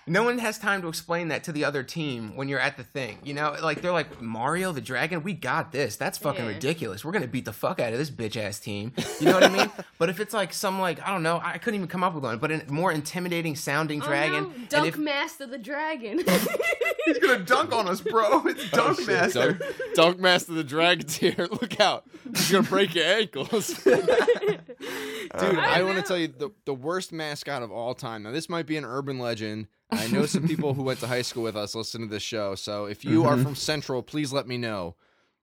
It 0.07 0.11
makes- 0.11 0.15
no 0.15 0.23
one 0.25 0.39
has 0.39 0.59
time 0.59 0.83
to 0.83 0.89
explain 0.89 1.29
that 1.29 1.45
to 1.45 1.53
the 1.53 1.65
other 1.65 1.83
team 1.83 2.37
when 2.37 2.49
you're 2.49 2.59
at 2.61 2.77
the 2.77 2.85
thing. 2.85 3.19
You 3.25 3.35
know, 3.35 3.57
like 3.63 3.81
they're 3.83 3.93
like 3.93 4.21
Mario 4.21 4.73
the 4.73 4.81
Dragon. 4.81 5.23
We 5.23 5.33
got 5.33 5.73
this. 5.73 5.97
That's 5.97 6.19
fucking 6.19 6.45
Yeah. 6.45 6.51
ridiculous. 6.53 7.05
We're 7.05 7.13
gonna 7.13 7.27
beat 7.27 7.45
the 7.45 7.53
fuck 7.53 7.81
out 7.81 7.93
of 7.93 7.99
this 7.99 8.11
bitch 8.11 8.37
ass 8.37 8.59
team. 8.61 8.93
You 9.21 9.27
know 9.27 9.35
what 9.35 9.45
I 9.45 9.49
mean? 9.49 9.71
But 9.97 10.09
if 10.11 10.19
it's 10.21 10.35
like 10.35 10.53
some 10.53 10.81
like 10.81 11.01
I 11.07 11.11
don't 11.13 11.23
know, 11.23 11.41
I 11.43 11.57
couldn't 11.59 11.77
even 11.77 11.89
come 11.89 12.03
up 12.03 12.15
with 12.15 12.25
one. 12.25 12.39
But 12.39 12.51
a 12.53 12.63
more 12.71 12.91
intimidating 12.93 13.55
sounding 13.57 14.03
Oh, 14.03 14.07
dragon. 14.07 14.43
no. 14.45 14.51
and 14.51 14.69
Dunk 14.69 14.89
if- 14.89 14.97
Master 14.99 15.47
the 15.47 15.57
Dragon. 15.57 16.19
He's 17.07 17.19
gonna 17.21 17.39
dunk 17.39 17.73
on 17.73 17.89
us, 17.89 18.01
bro. 18.01 18.43
It's 18.47 18.71
Dunk 18.71 18.99
Oh, 18.99 19.03
shit. 19.03 19.07
Master. 19.09 19.53
Dunk, 19.53 19.75
Dunk 19.95 20.19
Master 20.21 20.53
the 20.53 20.65
Dragon's 20.65 21.17
here. 21.17 21.35
Look 21.51 21.81
out. 21.81 22.05
He's 22.35 22.51
going 22.51 22.65
to 22.65 22.71
break 22.71 22.95
your 22.95 23.05
ankles. 23.07 23.69
Dude, 23.85 25.59
I, 25.59 25.83
want 25.83 25.97
to 25.99 26.03
tell 26.03 26.19
you 26.19 26.29
the, 26.29 26.51
the 26.65 26.75
worst 26.75 27.13
mascot 27.13 27.63
of 27.63 27.71
all 27.71 27.95
time. 27.95 28.23
Now, 28.23 28.31
this 28.31 28.49
might 28.49 28.67
be 28.67 28.77
an 28.77 28.85
urban 28.85 29.19
legend. 29.19 29.67
I 29.95 30.07
know 30.09 30.27
some 30.27 30.47
people 30.47 30.75
who 30.75 30.83
went 30.83 31.01
to 31.01 31.07
high 31.07 31.23
school 31.23 31.43
with 31.43 31.57
us 31.57 31.75
listen 31.75 32.01
to 32.03 32.07
this 32.07 32.23
show. 32.23 32.55
So 32.55 32.85
if 32.87 33.05
you 33.05 33.25
are 33.25 33.37
from 33.37 33.55
Central, 33.55 34.03
please 34.03 34.33
let 34.33 34.47
me 34.47 34.57
know. 34.59 34.97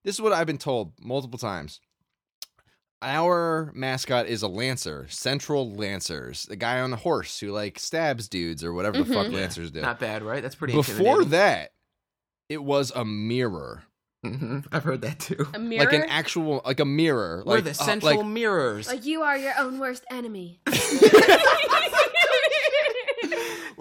This 0.04 0.16
is 0.16 0.22
what 0.22 0.34
I've 0.34 0.48
been 0.48 0.58
told 0.58 0.94
multiple 1.02 1.38
times. 1.40 1.80
Our 3.04 3.72
mascot 3.74 4.28
is 4.28 4.44
a 4.44 4.48
Lancer, 4.48 5.08
Central 5.10 5.72
Lancers, 5.74 6.44
the 6.46 6.56
guy 6.56 6.80
on 6.82 6.92
the 6.92 6.98
horse 6.98 7.40
who 7.40 7.52
like 7.52 7.80
stabs 7.80 8.30
dudes 8.30 8.64
or 8.64 8.74
whatever 8.74 9.00
the 9.00 9.06
fuck 9.12 9.28
Mhm. 9.28 9.34
Lancers 9.34 9.72
do. 9.72 9.82
Not 9.82 10.00
bad, 10.00 10.22
right? 10.22 10.42
That's 10.44 10.54
pretty. 10.54 10.74
Before 10.74 11.26
that, 11.26 11.72
it 12.48 12.64
was 12.64 12.92
a 12.96 13.04
mirror. 13.04 13.84
hmm 14.24 14.60
I've 14.72 14.84
heard 14.84 15.02
that 15.02 15.20
too. 15.20 15.48
a 15.56 15.58
mirror. 15.58 15.84
like 15.86 15.94
an 15.96 16.04
actual 16.04 16.62
like 16.64 16.80
a 16.80 16.86
mirror 16.86 17.42
We're 17.44 17.56
like 17.56 17.64
the 17.64 17.72
uh, 17.72 17.74
central 17.74 18.18
like 18.18 18.26
mirrors. 18.28 18.88
like 18.88 19.04
you 19.04 19.24
are 19.24 19.36
your 19.36 19.54
own 19.58 19.80
worst 19.80 20.04
enemy. 20.12 20.60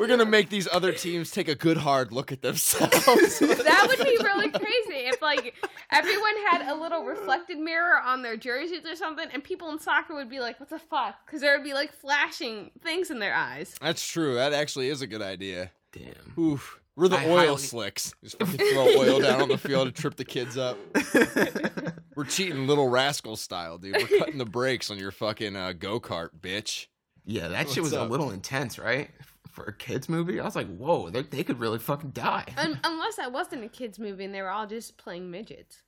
We're 0.00 0.06
gonna 0.06 0.24
make 0.24 0.48
these 0.48 0.66
other 0.72 0.92
teams 0.92 1.30
take 1.30 1.46
a 1.46 1.54
good 1.54 1.76
hard 1.76 2.10
look 2.10 2.32
at 2.32 2.40
themselves. 2.40 3.04
that 3.38 3.84
would 3.86 3.98
be 3.98 4.16
really 4.24 4.48
crazy 4.48 5.06
if 5.06 5.20
like 5.20 5.54
everyone 5.92 6.32
had 6.50 6.72
a 6.72 6.74
little 6.74 7.04
reflected 7.04 7.58
mirror 7.58 8.00
on 8.00 8.22
their 8.22 8.38
jerseys 8.38 8.86
or 8.86 8.96
something, 8.96 9.28
and 9.30 9.44
people 9.44 9.70
in 9.72 9.78
soccer 9.78 10.14
would 10.14 10.30
be 10.30 10.40
like, 10.40 10.58
"What 10.58 10.70
the 10.70 10.78
fuck?" 10.78 11.16
Because 11.26 11.42
there 11.42 11.54
would 11.54 11.64
be 11.64 11.74
like 11.74 11.92
flashing 11.92 12.70
things 12.82 13.10
in 13.10 13.18
their 13.18 13.34
eyes. 13.34 13.76
That's 13.82 14.02
true. 14.02 14.36
That 14.36 14.54
actually 14.54 14.88
is 14.88 15.02
a 15.02 15.06
good 15.06 15.20
idea. 15.20 15.70
Damn. 15.92 16.32
Oof. 16.42 16.80
We're 16.96 17.08
the 17.08 17.18
I 17.18 17.26
oil 17.26 17.36
highly- 17.36 17.58
slicks. 17.58 18.14
Just 18.24 18.38
fucking 18.38 18.56
throw 18.56 18.86
oil 18.96 19.20
down 19.20 19.42
on 19.42 19.48
the 19.48 19.58
field 19.58 19.86
to 19.88 19.92
trip 19.92 20.16
the 20.16 20.24
kids 20.24 20.56
up. 20.56 20.78
We're 22.16 22.24
cheating 22.24 22.66
little 22.66 22.88
rascal 22.88 23.36
style, 23.36 23.76
dude. 23.76 23.96
We're 23.96 24.18
cutting 24.18 24.38
the 24.38 24.46
brakes 24.46 24.90
on 24.90 24.96
your 24.96 25.10
fucking 25.10 25.56
uh, 25.56 25.74
go 25.74 26.00
kart, 26.00 26.30
bitch. 26.40 26.86
Yeah, 27.26 27.48
that 27.48 27.68
shit 27.68 27.82
was 27.82 27.92
up? 27.92 28.08
a 28.08 28.10
little 28.10 28.30
intense, 28.30 28.78
right? 28.78 29.10
For 29.50 29.64
a 29.64 29.72
kids 29.72 30.08
movie, 30.08 30.38
I 30.40 30.44
was 30.44 30.56
like, 30.56 30.68
"Whoa, 30.68 31.10
they, 31.10 31.22
they 31.22 31.42
could 31.42 31.58
really 31.58 31.78
fucking 31.78 32.10
die." 32.10 32.44
Un- 32.56 32.80
unless 32.84 33.16
that 33.16 33.32
wasn't 33.32 33.64
a 33.64 33.68
kids 33.68 33.98
movie 33.98 34.24
and 34.24 34.34
they 34.34 34.42
were 34.42 34.50
all 34.50 34.66
just 34.66 34.96
playing 34.96 35.30
midgets. 35.30 35.82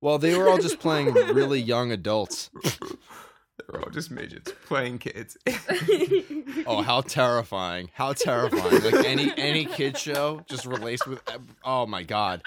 Well, 0.00 0.18
they 0.18 0.36
were 0.36 0.48
all 0.48 0.58
just 0.58 0.80
playing 0.80 1.12
really 1.14 1.60
young 1.60 1.92
adults. 1.92 2.50
They're 3.70 3.82
all 3.82 3.90
just 3.90 4.10
midgets 4.10 4.52
playing 4.66 4.98
kids. 4.98 5.36
Oh, 6.66 6.82
how 6.82 7.02
terrifying! 7.02 7.90
How 7.92 8.14
terrifying! 8.14 8.82
Like 8.82 9.04
any 9.06 9.32
any 9.36 9.66
kid 9.66 9.98
show 9.98 10.42
just 10.48 10.64
relates 10.64 11.06
with. 11.06 11.20
Oh 11.62 11.86
my 11.86 12.02
god, 12.02 12.42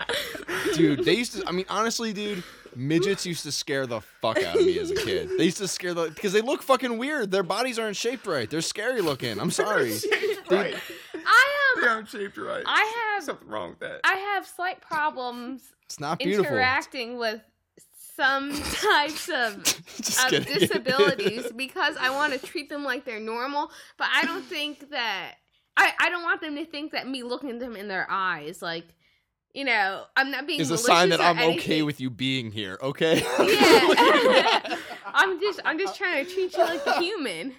dude! 0.74 1.06
They 1.06 1.14
used 1.14 1.40
to. 1.40 1.48
I 1.48 1.52
mean, 1.52 1.66
honestly, 1.70 2.14
dude, 2.14 2.44
midgets 2.76 3.26
used 3.26 3.44
to 3.44 3.52
scare 3.52 3.86
the 3.88 4.02
fuck 4.02 4.42
out 4.44 4.56
of 4.58 4.66
me 4.66 4.78
as 4.80 4.92
a 4.92 4.96
kid. 4.96 5.30
They 5.38 5.46
used 5.46 5.58
to 5.58 5.68
scare 5.68 5.94
the 5.94 6.10
because 6.10 6.34
they 6.34 6.42
look 6.42 6.62
fucking 6.62 6.98
weird. 6.98 7.32
Their 7.32 7.44
bodies 7.44 7.78
aren't 7.80 7.96
shaped 7.98 8.26
right. 8.28 8.50
They're 8.50 8.62
scary 8.62 9.02
looking. 9.02 9.40
I'm 9.40 9.52
sorry. 9.64 9.94
right. 10.50 10.76
I 11.26 11.74
They 11.76 11.82
um, 11.84 11.90
aren't 11.90 12.10
shaped 12.10 12.38
right. 12.38 12.64
I 12.66 13.12
have 13.16 13.24
something 13.24 13.48
wrong 13.48 13.70
with 13.72 13.80
that. 13.80 14.02
I 14.04 14.16
have 14.16 14.46
slight 14.48 14.82
problems 14.82 15.62
It's 15.86 16.00
not 16.00 16.20
beautiful. 16.20 16.46
interacting 16.46 17.18
with 17.18 17.42
some 18.16 18.52
types 18.74 19.28
of 19.30 19.58
of 19.58 20.46
disabilities 20.46 21.52
because 21.56 21.96
I 22.00 22.12
want 22.12 22.34
to 22.34 22.40
treat 22.40 22.70
them 22.70 22.84
like 22.84 23.06
they're 23.06 23.20
normal, 23.20 23.72
but 23.98 24.08
I 24.14 24.24
don't 24.26 24.46
think 24.46 24.92
that 24.92 25.36
I, 25.76 25.92
I 26.00 26.10
don't 26.10 26.22
want 26.24 26.42
them 26.42 26.56
to 26.56 26.66
think 26.66 26.92
that 26.92 27.08
me 27.08 27.24
looking 27.24 27.50
at 27.50 27.60
them 27.60 27.76
in 27.76 27.88
their 27.88 28.06
eyes, 28.10 28.62
like, 28.62 28.86
you 29.54 29.64
know, 29.66 30.04
I'm 30.16 30.32
not 30.32 30.48
being 30.48 30.60
is 30.60 30.72
a 30.72 30.78
sign 30.78 31.10
that 31.10 31.22
I'm 31.22 31.38
okay 31.56 31.82
with 31.84 32.02
you 32.02 32.10
being 32.10 32.52
here. 32.52 32.78
Okay. 32.82 33.20
Yeah. 33.40 34.78
I'm 35.14 35.40
just 35.40 35.60
I'm 35.64 35.78
just 35.78 35.96
trying 35.96 36.26
to 36.26 36.32
treat 36.34 36.54
you 36.58 36.64
like 36.64 36.86
a 36.88 36.94
human. 37.00 37.54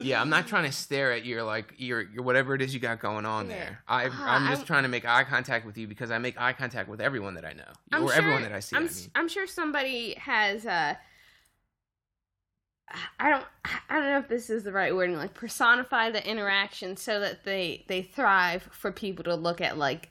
yeah, 0.00 0.20
I'm 0.20 0.28
not 0.28 0.46
trying 0.46 0.64
to 0.64 0.72
stare 0.72 1.12
at 1.12 1.24
your 1.24 1.42
like 1.42 1.72
your, 1.78 2.02
your 2.02 2.22
whatever 2.24 2.54
it 2.54 2.60
is 2.60 2.74
you 2.74 2.80
got 2.80 3.00
going 3.00 3.24
on 3.24 3.48
Yeah. 3.48 3.56
there. 3.56 3.78
I, 3.88 4.08
Ah, 4.12 4.36
I'm 4.36 4.48
just 4.48 4.60
I'm- 4.60 4.66
trying 4.66 4.82
to 4.82 4.88
make 4.90 5.06
eye 5.06 5.24
contact 5.24 5.64
with 5.64 5.78
you 5.78 5.86
because 5.88 6.10
I 6.10 6.18
make 6.18 6.38
eye 6.38 6.52
contact 6.52 6.88
with 6.90 7.00
everyone 7.00 7.34
that 7.34 7.44
I 7.46 7.54
know 7.54 7.64
I'm 7.90 8.02
or 8.04 8.08
sure, 8.08 8.18
everyone 8.18 8.42
that 8.42 8.52
I 8.52 8.60
see. 8.60 8.76
I'm, 8.76 8.82
I 8.82 8.86
s- 8.86 9.00
mean. 9.02 9.10
I'm 9.14 9.28
sure 9.28 9.46
somebody 9.46 10.14
has 10.18 10.66
uh 10.66 10.94
I 13.18 13.30
don't 13.30 13.44
I 13.88 13.94
don't 13.96 14.04
know 14.04 14.18
if 14.18 14.28
this 14.28 14.50
is 14.50 14.62
the 14.62 14.72
right 14.72 14.94
wording, 14.94 15.16
like 15.16 15.32
personify 15.34 16.10
the 16.10 16.24
interaction 16.28 16.96
so 16.96 17.18
that 17.20 17.44
they 17.44 17.84
they 17.88 18.02
thrive 18.02 18.68
for 18.72 18.92
people 18.92 19.24
to 19.24 19.34
look 19.34 19.60
at 19.60 19.78
like 19.78 20.10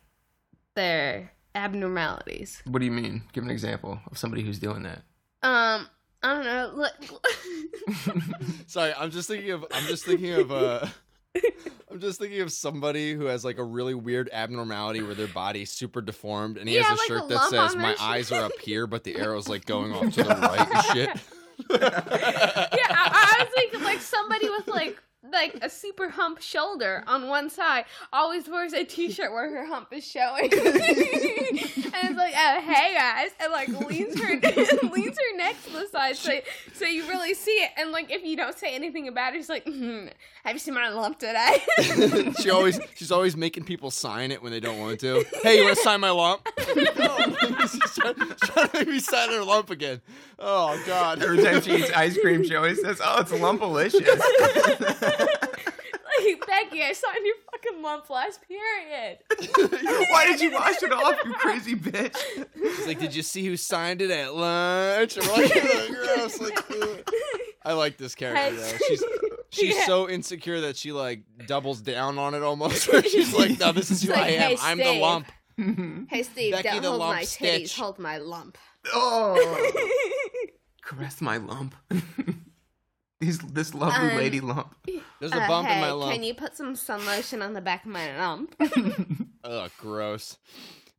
their 0.75 1.31
abnormalities. 1.55 2.61
What 2.65 2.79
do 2.79 2.85
you 2.85 2.91
mean? 2.91 3.23
Give 3.33 3.43
an 3.43 3.49
example 3.51 3.99
of 4.11 4.17
somebody 4.17 4.43
who's 4.43 4.59
doing 4.59 4.83
that. 4.83 5.03
Um 5.41 5.87
I 6.25 6.33
don't 6.35 6.45
know. 6.45 6.71
Look, 6.73 6.93
Sorry, 8.67 8.93
I'm 8.97 9.11
just 9.11 9.27
thinking 9.27 9.51
of. 9.51 9.65
I'm 9.73 9.83
just 9.87 10.05
thinking 10.05 10.31
of. 10.33 10.53
Uh, 10.53 10.85
I'm 11.91 11.99
just 11.99 12.17
thinking 12.17 12.39
of 12.39 12.49
somebody 12.51 13.13
who 13.13 13.25
has 13.25 13.43
like 13.43 13.57
a 13.57 13.63
really 13.63 13.93
weird 13.93 14.29
abnormality 14.31 15.01
where 15.01 15.15
their 15.15 15.27
body's 15.27 15.69
super 15.69 15.99
deformed, 16.01 16.57
and 16.57 16.69
he 16.69 16.75
Yeah, 16.75 16.83
has 16.83 16.97
a 16.97 17.01
like 17.01 17.09
a 17.09 17.13
shirt 17.19 17.29
that 17.29 17.49
says 17.49 17.75
"My 17.75 17.89
their 17.89 17.95
eyes 17.99 18.31
are 18.31 18.45
up 18.45 18.53
here, 18.61 18.87
but 18.87 19.03
the 19.03 19.15
arrow's 19.19 19.49
like 19.49 19.65
going 19.65 19.91
off 19.91 20.13
to 20.13 20.23
the 20.23 20.29
right 20.29 20.75
and 20.75 20.83
shit." 20.85 21.09
yeah, 21.69 21.77
I, 22.89 23.35
I 23.39 23.43
was 23.43 23.53
thinking 23.55 23.83
like 23.83 23.99
somebody 23.99 24.49
with 24.49 24.67
like 24.67 24.97
like 25.33 25.57
a 25.61 25.69
super 25.69 26.09
hump 26.09 26.41
shoulder 26.41 27.03
on 27.07 27.27
one 27.27 27.49
side 27.49 27.85
always 28.11 28.47
wears 28.47 28.73
a 28.73 28.83
t-shirt 28.83 29.31
where 29.31 29.49
her 29.49 29.65
hump 29.65 29.91
is 29.91 30.05
showing, 30.05 30.43
and 30.53 30.53
it's 30.53 32.17
like, 32.17 32.33
oh 32.37 32.61
hey 32.61 32.93
guys, 32.93 33.31
and 33.39 33.51
like 33.51 33.67
leans 33.89 34.19
her 34.19 34.29
leans 34.89 35.17
her 35.17 35.37
neck 35.37 35.55
to 35.65 35.71
the 35.71 35.87
side 35.91 36.15
so 36.15 36.31
so 36.73 36.85
you 36.85 37.07
really 37.07 37.33
see 37.33 37.51
it, 37.51 37.71
and 37.77 37.91
like 37.91 38.11
if 38.11 38.23
you 38.23 38.37
don't 38.37 38.57
say 38.57 38.73
anything 38.75 39.07
about 39.07 39.33
it, 39.33 39.37
she's 39.37 39.49
like, 39.49 39.65
hmm, 39.65 40.07
have 40.43 40.53
you 40.53 40.59
seen 40.59 40.73
my 40.73 40.89
lump 40.89 41.19
today? 41.19 41.57
she 42.41 42.49
always 42.49 42.79
she's 42.95 43.11
always 43.11 43.35
making 43.35 43.63
people 43.63 43.91
sign 43.91 44.31
it 44.31 44.41
when 44.41 44.51
they 44.51 44.59
don't 44.59 44.79
want 44.79 44.99
to. 45.01 45.25
Hey, 45.41 45.57
you 45.57 45.65
want 45.65 45.77
to 45.77 45.83
sign 45.83 45.99
my 45.99 46.11
lump? 46.11 46.47
no, 46.75 47.17
she's 47.67 47.95
trying, 47.95 48.15
trying 48.15 48.69
to 48.69 48.69
make 48.73 48.87
me 48.87 48.99
sign 48.99 49.29
her 49.31 49.43
lump 49.43 49.69
again. 49.69 50.01
Oh 50.39 50.81
God. 50.85 51.23
Every 51.23 51.41
time 51.43 51.61
she 51.61 51.75
eats 51.77 51.91
ice 51.91 52.17
cream, 52.17 52.43
she 52.43 52.55
always 52.55 52.81
says, 52.81 52.99
"Oh, 53.03 53.21
it's 53.21 53.31
lumpalicious." 53.31 54.03
Like 55.25 56.45
Becky, 56.47 56.83
I 56.83 56.93
signed 56.93 57.25
your 57.25 57.35
fucking 57.51 57.81
lump 57.81 58.09
last 58.09 58.39
period. 58.47 59.17
Why 60.11 60.25
did 60.27 60.41
you 60.41 60.51
wash 60.51 60.81
it 60.83 60.91
off, 60.91 61.17
you 61.25 61.33
crazy 61.33 61.75
bitch? 61.75 62.15
She's 62.55 62.87
like, 62.87 62.99
did 62.99 63.15
you 63.15 63.21
see 63.23 63.45
who 63.45 63.57
signed 63.57 64.01
it 64.01 64.11
at 64.11 64.33
lunch? 64.35 65.17
And 65.17 65.25
we're 65.27 65.33
like, 65.33 65.55
"Ugh, 65.55 65.89
gross. 65.89 66.39
Like, 66.39 66.71
ugh. 66.71 67.09
I 67.65 67.73
like 67.73 67.97
this 67.97 68.13
character 68.15 68.55
though. 68.55 68.77
She's 68.87 69.03
she's 69.49 69.75
Yeah. 69.75 69.85
so 69.85 70.09
insecure 70.09 70.61
that 70.61 70.75
she 70.77 70.91
like 70.91 71.23
doubles 71.47 71.81
down 71.81 72.17
on 72.17 72.33
it 72.35 72.43
almost. 72.43 72.87
Where 72.91 73.03
she's 73.03 73.33
like, 73.33 73.59
no, 73.59 73.71
this 73.71 73.89
is 73.91 74.03
who 74.03 74.11
like, 74.11 74.21
I 74.21 74.29
am. 74.29 74.51
"Hey, 74.51 74.57
I'm 74.61 74.77
the 74.77 74.93
lump. 74.93 75.31
Hey 76.09 76.23
Steve, 76.23 76.53
Becky 76.53 76.69
don't 76.69 76.81
the 76.81 76.87
hold 76.89 76.99
lump 77.01 77.15
my 77.15 77.23
stitch. 77.23 77.73
titties, 77.75 77.77
hold 77.79 77.99
my 77.99 78.17
lump. 78.17 78.57
Oh, 78.93 79.71
caress 80.83 81.21
my 81.21 81.37
lump. 81.37 81.75
These, 83.23 83.39
this 83.39 83.73
lovely 83.73 84.09
Um, 84.11 84.17
lady 84.17 84.41
lump. 84.41 84.75
There's 85.19 85.31
a 85.31 85.41
Uh, 85.43 85.47
bump 85.47 85.67
hey, 85.69 85.75
in 85.75 85.81
my 85.81 85.91
lump. 85.91 86.11
Can 86.11 86.23
you 86.23 86.33
put 86.33 86.57
some 86.57 86.75
sun 86.75 87.05
lotion 87.05 87.41
on 87.41 87.53
the 87.53 87.61
back 87.61 87.85
of 87.85 87.91
my 87.91 88.17
lump? 88.17 88.53
Ugh, 89.45 89.71
gross. 89.77 90.37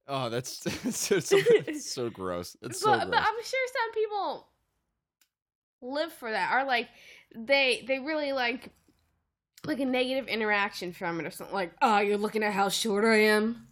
Oh, 0.09 0.31
that's 0.31 0.64
it's 0.85 0.99
so, 0.99 1.18
so, 1.20 1.37
it's 1.39 1.91
so 1.91 2.09
gross. 2.09 2.57
It's 2.62 2.81
so 2.81 2.93
but, 2.93 3.01
gross. 3.01 3.11
but 3.11 3.18
I'm 3.18 3.45
sure 3.45 3.66
some 3.68 3.93
people 3.95 4.49
live 5.83 6.12
for 6.14 6.31
that, 6.31 6.55
or 6.55 6.64
like 6.64 6.89
they 7.35 7.85
they 7.87 7.99
really 7.99 8.33
like 8.33 8.70
like 9.66 9.81
a 9.81 9.85
negative 9.85 10.27
interaction 10.27 10.93
from 10.93 11.20
it, 11.20 11.27
or 11.27 11.31
something 11.31 11.55
like, 11.55 11.72
oh, 11.83 11.99
you're 11.99 12.16
looking 12.16 12.43
at 12.43 12.55
how 12.55 12.70
short 12.70 13.05
I 13.05 13.16
am. 13.25 13.68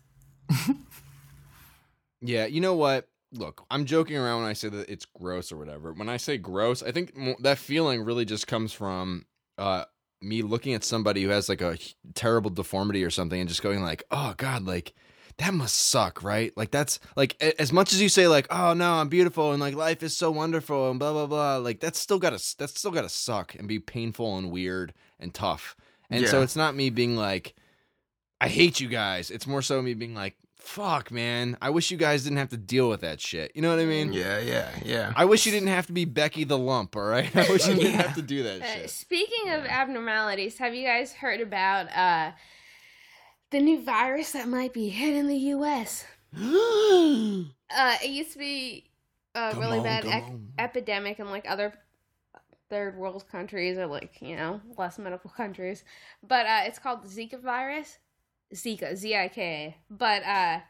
Yeah, 2.21 2.47
you 2.47 2.61
know 2.61 2.75
what? 2.75 3.09
Look, 3.33 3.65
I'm 3.71 3.87
joking 3.87 4.17
around 4.17 4.43
when 4.43 4.51
I 4.51 4.53
say 4.53 4.69
that 4.69 4.89
it's 4.91 5.07
gross 5.07 5.51
or 5.53 5.57
whatever. 5.57 5.93
When 5.93 6.09
I 6.09 6.19
say 6.19 6.37
gross, 6.37 6.83
I 6.83 6.93
think 6.93 7.13
that 7.41 7.59
feeling 7.59 8.03
really 8.05 8.25
just 8.25 8.47
comes 8.47 8.73
from 8.73 9.27
uh 9.59 9.85
me 10.21 10.43
looking 10.43 10.75
at 10.75 10.85
somebody 10.85 11.23
who 11.23 11.31
has 11.31 11.49
like 11.49 11.61
a 11.61 11.77
terrible 12.15 12.51
deformity 12.51 13.03
or 13.03 13.11
something 13.11 13.41
and 13.41 13.49
just 13.49 13.63
going 13.63 13.83
like, 13.83 14.05
"Oh 14.11 14.35
god, 14.37 14.65
like 14.65 14.95
that 15.39 15.55
must 15.55 15.77
suck, 15.77 16.23
right?" 16.23 16.53
Like 16.57 16.71
that's 16.71 17.01
like 17.17 17.37
a- 17.41 17.61
as 17.61 17.73
much 17.73 17.93
as 17.93 18.01
you 18.03 18.09
say 18.09 18.29
like, 18.29 18.47
"Oh 18.51 18.75
no, 18.75 18.95
I'm 18.95 19.09
beautiful 19.09 19.53
and 19.53 19.61
like 19.61 19.75
life 19.75 20.03
is 20.03 20.17
so 20.17 20.31
wonderful 20.31 20.91
and 20.91 20.99
blah 20.99 21.13
blah 21.13 21.27
blah," 21.27 21.57
like 21.57 21.81
that's 21.81 21.99
still 21.99 22.19
got 22.19 22.39
to 22.39 22.57
that's 22.59 22.79
still 22.79 22.91
got 22.91 23.03
to 23.03 23.09
suck 23.09 23.55
and 23.55 23.67
be 23.67 23.79
painful 23.79 24.37
and 24.39 24.51
weird 24.51 24.93
and 25.19 25.33
tough. 25.35 25.75
And 26.11 26.21
so 26.29 26.43
it's 26.43 26.57
not 26.57 26.75
me 26.77 26.91
being 26.91 27.17
like 27.17 27.55
I 28.43 28.49
hate 28.49 28.81
you 28.81 28.89
guys. 28.89 29.31
It's 29.31 29.47
more 29.47 29.63
so 29.63 29.81
me 29.81 29.95
being 29.95 30.15
like, 30.15 30.37
fuck, 30.63 31.11
man. 31.11 31.57
I 31.61 31.71
wish 31.71 31.91
you 31.91 31.97
guys 31.97 32.25
didn't 32.25 32.39
have 32.39 32.49
to 32.51 32.57
deal 32.57 32.89
with 32.89 33.01
that 33.03 33.21
shit. 33.21 33.53
You 33.55 33.63
know 33.63 33.71
what 33.71 33.79
I 33.79 33.85
mean? 33.85 34.13
Yeah, 34.13 34.39
yeah, 34.39 34.71
yeah. 34.85 35.13
I 35.17 35.25
wish 35.25 35.45
you 35.47 35.53
didn't 35.53 35.69
have 35.69 35.87
to 35.89 35.93
be 35.93 36.05
Becky 36.05 36.45
the 36.45 36.57
Lump, 36.59 36.97
all 36.97 37.03
right? 37.03 37.35
I 37.37 37.49
wish 37.51 37.67
you 37.69 37.75
didn't 37.75 37.93
Yeah. 37.93 38.03
have 38.03 38.15
to 38.15 38.23
do 38.23 38.43
that 38.45 38.63
Uh, 38.63 38.67
shit. 38.75 38.91
speaking 38.91 39.51
of 39.51 39.65
abnormalities, 39.67 40.59
have 40.59 40.75
you 40.75 40.87
guys 40.87 41.13
heard 41.13 41.41
about 41.41 41.87
uh 41.95 42.33
the 43.51 43.61
new 43.61 43.83
virus 43.83 44.33
that 44.33 44.49
might 44.49 44.73
be 44.73 44.89
hitting 44.89 45.27
the 45.27 45.37
U.S.? 45.37 46.07
Uh, 47.75 47.97
it 48.05 48.11
used 48.11 48.33
to 48.33 48.39
be 48.39 48.85
a 49.35 49.51
Come 49.53 49.61
really 49.61 49.79
on, 49.79 49.85
bad 49.85 50.05
ec- 50.05 50.33
epidemic 50.59 51.19
in 51.19 51.31
like 51.31 51.47
other 51.49 51.73
third 52.69 52.97
world 52.97 53.27
countries 53.31 53.79
or 53.79 53.87
like 53.87 54.21
you 54.21 54.37
know 54.37 54.61
less 54.77 54.99
medical 54.99 55.31
countries, 55.37 55.85
but 56.27 56.47
uh, 56.47 56.61
it's 56.65 56.79
called 56.79 57.03
the 57.03 57.09
Zika 57.09 57.41
virus. 57.41 57.99
Zika, 58.55 58.97
Z 58.97 59.15
I 59.17 59.29
K. 59.29 59.77
But 59.91 60.23
uh, 60.25 60.61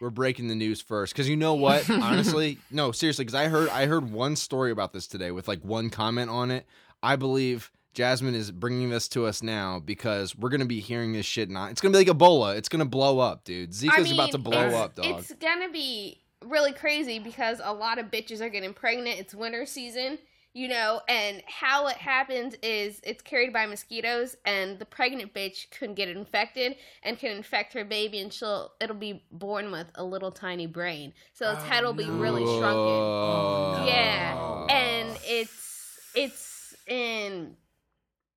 We're 0.00 0.10
breaking 0.10 0.48
the 0.48 0.54
news 0.54 0.80
first 0.80 1.12
because 1.12 1.28
you 1.28 1.36
know 1.36 1.54
what? 1.54 1.88
Honestly, 1.90 2.58
no, 2.70 2.92
seriously, 2.92 3.24
because 3.24 3.34
I 3.34 3.48
heard 3.48 3.68
I 3.70 3.86
heard 3.86 4.10
one 4.10 4.36
story 4.36 4.70
about 4.70 4.92
this 4.92 5.06
today 5.06 5.30
with 5.30 5.48
like 5.48 5.64
one 5.64 5.90
comment 5.90 6.30
on 6.30 6.50
it. 6.50 6.66
I 7.02 7.16
believe 7.16 7.70
Jasmine 7.94 8.34
is 8.34 8.50
bringing 8.50 8.90
this 8.90 9.08
to 9.08 9.26
us 9.26 9.42
now 9.42 9.78
because 9.78 10.36
we're 10.36 10.50
gonna 10.50 10.66
be 10.66 10.80
hearing 10.80 11.12
this 11.12 11.26
shit. 11.26 11.48
Not 11.48 11.70
it's 11.70 11.80
gonna 11.80 11.92
be 11.92 12.04
like 12.04 12.16
Ebola. 12.16 12.56
It's 12.56 12.68
gonna 12.68 12.84
blow 12.84 13.18
up, 13.18 13.44
dude. 13.44 13.70
Zika's 13.70 13.92
I 13.98 14.02
mean, 14.02 14.14
about 14.14 14.32
to 14.32 14.38
blow 14.38 14.68
up, 14.76 14.94
dog. 14.96 15.06
It's 15.06 15.32
gonna 15.34 15.70
be 15.70 16.22
really 16.44 16.72
crazy 16.72 17.18
because 17.18 17.60
a 17.62 17.72
lot 17.72 17.98
of 17.98 18.06
bitches 18.06 18.40
are 18.40 18.48
getting 18.48 18.74
pregnant. 18.74 19.18
It's 19.18 19.34
winter 19.34 19.66
season. 19.66 20.18
You 20.56 20.68
know, 20.68 21.02
and 21.06 21.42
how 21.46 21.86
it 21.86 21.98
happens 21.98 22.54
is 22.62 22.98
it's 23.04 23.20
carried 23.20 23.52
by 23.52 23.66
mosquitoes, 23.66 24.38
and 24.46 24.78
the 24.78 24.86
pregnant 24.86 25.34
bitch 25.34 25.68
can 25.70 25.92
get 25.92 26.08
infected 26.08 26.76
and 27.02 27.18
can 27.18 27.36
infect 27.36 27.74
her 27.74 27.84
baby, 27.84 28.20
and 28.20 28.32
she'll 28.32 28.72
it'll 28.80 28.96
be 28.96 29.22
born 29.30 29.70
with 29.70 29.86
a 29.96 30.02
little 30.02 30.32
tiny 30.32 30.66
brain, 30.66 31.12
so 31.34 31.52
its 31.52 31.62
head 31.64 31.84
will 31.84 31.92
be 31.92 32.06
oh, 32.06 32.16
really 32.16 32.42
shrunken. 32.42 32.64
Oh, 32.64 33.84
Yeah, 33.86 34.66
and 34.70 35.18
it's 35.24 36.00
it's 36.14 36.74
in 36.86 37.54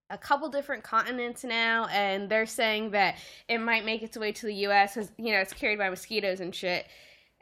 a 0.10 0.18
couple 0.18 0.50
different 0.50 0.84
continents 0.84 1.46
now, 1.46 1.86
and 1.86 2.30
they're 2.30 2.46
saying 2.46 2.92
that 2.92 3.16
it 3.48 3.60
might 3.60 3.86
make 3.86 4.04
its 4.04 4.18
way 4.18 4.34
to 4.34 4.46
the 4.46 4.56
U.S. 4.56 4.96
because 4.96 5.10
you 5.18 5.32
know 5.32 5.40
it's 5.40 5.54
carried 5.54 5.78
by 5.78 5.90
mosquitoes 5.90 6.42
and 6.42 6.54
shit, 6.54 6.86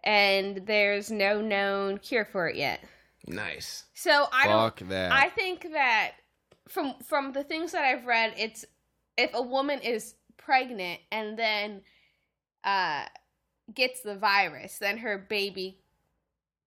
and 0.04 0.68
there's 0.68 1.10
no 1.10 1.42
known 1.42 1.98
cure 1.98 2.26
for 2.26 2.48
it 2.48 2.56
yet. 2.56 2.80
Nice. 3.28 3.84
So 3.94 4.28
I 4.32 4.48
don't. 4.48 4.58
Fuck 4.58 4.90
that. 4.90 5.12
I 5.12 5.30
think 5.30 5.72
that 5.74 6.14
from 6.68 6.96
from 7.04 7.34
the 7.34 7.44
things 7.44 7.74
that 7.74 7.84
I've 7.84 8.06
read, 8.06 8.34
it's 8.38 8.66
if 9.18 9.34
a 9.34 9.42
woman 9.42 9.80
is 9.80 10.16
pregnant 10.38 11.02
and 11.12 11.38
then 11.38 11.82
uh 12.64 13.06
gets 13.74 14.02
the 14.02 14.16
virus, 14.16 14.78
then 14.78 15.00
her 15.00 15.18
baby 15.18 15.80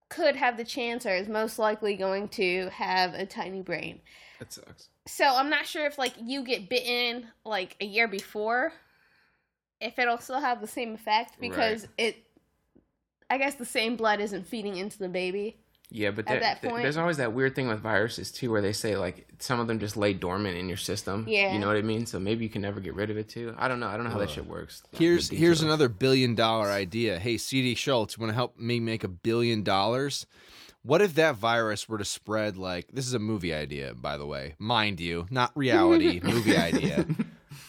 could 0.09 0.35
have 0.35 0.57
the 0.57 0.63
chance 0.63 1.05
or 1.05 1.15
is 1.15 1.27
most 1.27 1.57
likely 1.57 1.95
going 1.95 2.27
to 2.27 2.69
have 2.69 3.13
a 3.13 3.25
tiny 3.25 3.61
brain. 3.61 4.01
That 4.39 4.53
sucks. 4.53 4.89
So 5.07 5.25
I'm 5.25 5.49
not 5.49 5.65
sure 5.65 5.85
if 5.85 5.97
like 5.97 6.13
you 6.21 6.43
get 6.43 6.69
bitten 6.69 7.27
like 7.43 7.75
a 7.81 7.85
year 7.85 8.07
before, 8.07 8.73
if 9.79 9.97
it'll 9.97 10.19
still 10.19 10.41
have 10.41 10.61
the 10.61 10.67
same 10.67 10.93
effect 10.93 11.39
because 11.39 11.87
it. 11.97 12.17
I 13.29 13.37
guess 13.37 13.55
the 13.55 13.65
same 13.65 13.95
blood 13.95 14.19
isn't 14.19 14.45
feeding 14.45 14.75
into 14.75 14.99
the 14.99 15.07
baby. 15.07 15.57
Yeah, 15.93 16.11
but 16.11 16.25
At 16.27 16.31
there- 16.31 16.39
that 16.39 16.61
th- 16.61 16.73
there's 16.75 16.95
always 16.97 17.17
that 17.17 17.33
weird 17.33 17.53
thing 17.53 17.67
with 17.67 17.81
viruses 17.81 18.31
too, 18.31 18.49
where 18.49 18.61
they 18.61 18.71
say 18.71 18.95
like 18.95 19.27
some 19.39 19.59
of 19.59 19.67
them 19.67 19.77
just 19.79 19.97
lay 19.97 20.13
dormant 20.13 20.57
in 20.57 20.67
your 20.69 20.77
system. 20.77 21.25
Yeah. 21.27 21.53
you 21.53 21.59
know 21.59 21.67
what 21.67 21.75
I 21.75 21.81
mean. 21.81 22.05
So 22.05 22.17
maybe 22.19 22.43
you 22.45 22.49
can 22.49 22.61
never 22.61 22.79
get 22.79 22.95
rid 22.95 23.09
of 23.09 23.17
it 23.17 23.27
too. 23.27 23.53
I 23.57 23.67
don't 23.67 23.79
know. 23.81 23.87
I 23.87 23.95
don't 23.97 24.05
know 24.05 24.11
how 24.11 24.19
that 24.19 24.29
shit 24.29 24.45
works. 24.47 24.83
Here's 24.93 25.29
here's 25.29 25.61
another 25.61 25.89
billion 25.89 26.33
dollar 26.33 26.69
idea. 26.69 27.19
Hey, 27.19 27.37
CD 27.37 27.75
Schultz, 27.75 28.15
you 28.17 28.21
want 28.21 28.31
to 28.31 28.35
help 28.35 28.57
me 28.57 28.79
make 28.79 29.03
a 29.03 29.09
billion 29.09 29.63
dollars? 29.63 30.25
What 30.83 31.01
if 31.01 31.13
that 31.15 31.35
virus 31.35 31.87
were 31.89 31.97
to 31.99 32.05
spread 32.05 32.57
like 32.57 32.87
this 32.91 33.05
is 33.05 33.13
a 33.13 33.19
movie 33.19 33.53
idea, 33.53 33.93
by 33.93 34.17
the 34.17 34.25
way, 34.25 34.55
mind 34.57 34.99
you, 34.99 35.27
not 35.29 35.51
reality, 35.55 36.19
movie 36.23 36.57
idea. 36.57 37.05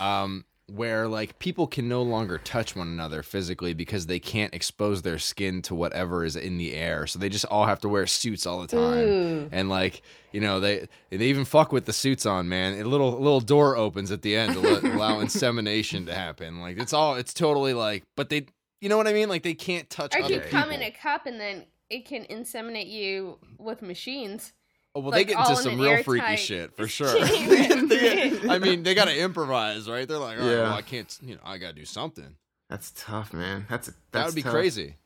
Um, 0.00 0.44
where 0.68 1.08
like 1.08 1.38
people 1.38 1.66
can 1.66 1.88
no 1.88 2.02
longer 2.02 2.38
touch 2.38 2.74
one 2.74 2.88
another 2.88 3.22
physically 3.22 3.74
because 3.74 4.06
they 4.06 4.18
can't 4.18 4.54
expose 4.54 5.02
their 5.02 5.18
skin 5.18 5.60
to 5.62 5.74
whatever 5.74 6.24
is 6.24 6.36
in 6.36 6.56
the 6.56 6.74
air, 6.74 7.06
so 7.06 7.18
they 7.18 7.28
just 7.28 7.44
all 7.46 7.66
have 7.66 7.80
to 7.80 7.88
wear 7.88 8.06
suits 8.06 8.46
all 8.46 8.60
the 8.62 8.68
time. 8.68 9.08
Ooh. 9.08 9.48
And 9.52 9.68
like 9.68 10.02
you 10.32 10.40
know, 10.40 10.60
they 10.60 10.88
they 11.10 11.26
even 11.26 11.44
fuck 11.44 11.72
with 11.72 11.84
the 11.84 11.92
suits 11.92 12.24
on, 12.24 12.48
man. 12.48 12.80
A 12.80 12.84
little 12.84 13.12
little 13.12 13.40
door 13.40 13.76
opens 13.76 14.10
at 14.10 14.22
the 14.22 14.36
end 14.36 14.54
to 14.54 14.60
let, 14.60 14.84
allow 14.94 15.20
insemination 15.20 16.06
to 16.06 16.14
happen. 16.14 16.60
Like 16.60 16.78
it's 16.78 16.92
all 16.92 17.16
it's 17.16 17.34
totally 17.34 17.74
like, 17.74 18.04
but 18.16 18.28
they, 18.30 18.46
you 18.80 18.88
know 18.88 18.96
what 18.96 19.08
I 19.08 19.12
mean? 19.12 19.28
Like 19.28 19.42
they 19.42 19.54
can't 19.54 19.90
touch 19.90 20.14
Or 20.16 20.22
other 20.22 20.34
you 20.34 20.40
people. 20.40 20.58
come 20.60 20.70
in 20.70 20.82
a 20.82 20.90
cup 20.90 21.26
and 21.26 21.38
then 21.38 21.66
it 21.90 22.06
can 22.06 22.24
inseminate 22.24 22.88
you 22.90 23.38
with 23.58 23.82
machines. 23.82 24.52
Oh 24.94 25.00
well, 25.00 25.10
like, 25.10 25.26
they 25.26 25.32
get 25.34 25.48
into 25.48 25.62
some 25.62 25.80
real 25.80 26.02
freaky 26.02 26.22
airtight 26.24 26.38
shit 26.38 26.76
for 26.76 26.86
sure. 26.86 27.24
chamber. 27.26 27.86
They 27.86 28.28
get- 28.30 28.50
I 28.50 28.58
mean, 28.58 28.82
they 28.82 28.94
got 28.94 29.06
to 29.06 29.16
improvise, 29.18 29.88
right? 29.88 30.06
They're 30.08 30.18
like, 30.18 30.38
all 30.38 30.44
right, 30.44 30.50
Yeah. 30.52 30.62
well, 30.62 30.74
I 30.74 30.82
can't, 30.82 31.18
you 31.22 31.34
know, 31.34 31.40
I 31.44 31.58
got 31.58 31.68
to 31.68 31.72
do 31.74 31.84
something. 31.84 32.36
That's 32.70 32.92
tough, 32.96 33.32
man. 33.32 33.66
That's, 33.68 33.88
a 33.88 33.90
that's 33.90 34.00
that 34.12 34.26
would 34.26 34.34
be 34.34 34.42
tough. 34.42 34.52
crazy. 34.52 34.96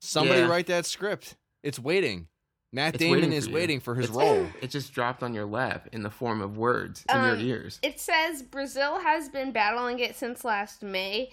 Somebody 0.00 0.40
Yeah. 0.40 0.46
write 0.48 0.66
that 0.68 0.86
script. 0.86 1.34
It's 1.62 1.78
waiting. 1.78 2.28
Matt 2.72 2.94
It's 2.94 3.02
Damon 3.02 3.16
waiting 3.20 3.32
is 3.32 3.44
for 3.44 3.50
you. 3.50 3.54
waiting 3.56 3.80
for 3.80 3.94
his 3.94 4.10
It's- 4.10 4.16
role. 4.16 4.46
It 4.60 4.70
just 4.70 4.92
dropped 4.92 5.22
on 5.22 5.32
your 5.34 5.46
lap 5.46 5.88
in 5.92 6.02
the 6.02 6.10
form 6.10 6.40
of 6.40 6.56
words 6.58 7.04
in 7.10 7.16
Um, 7.16 7.24
your 7.40 7.56
ears. 7.56 7.78
It 7.82 7.98
says 7.98 8.42
Brazil 8.42 9.00
has 9.00 9.28
been 9.28 9.52
battling 9.52 9.98
it 10.00 10.14
since 10.16 10.44
last 10.44 10.82
May, 10.82 11.32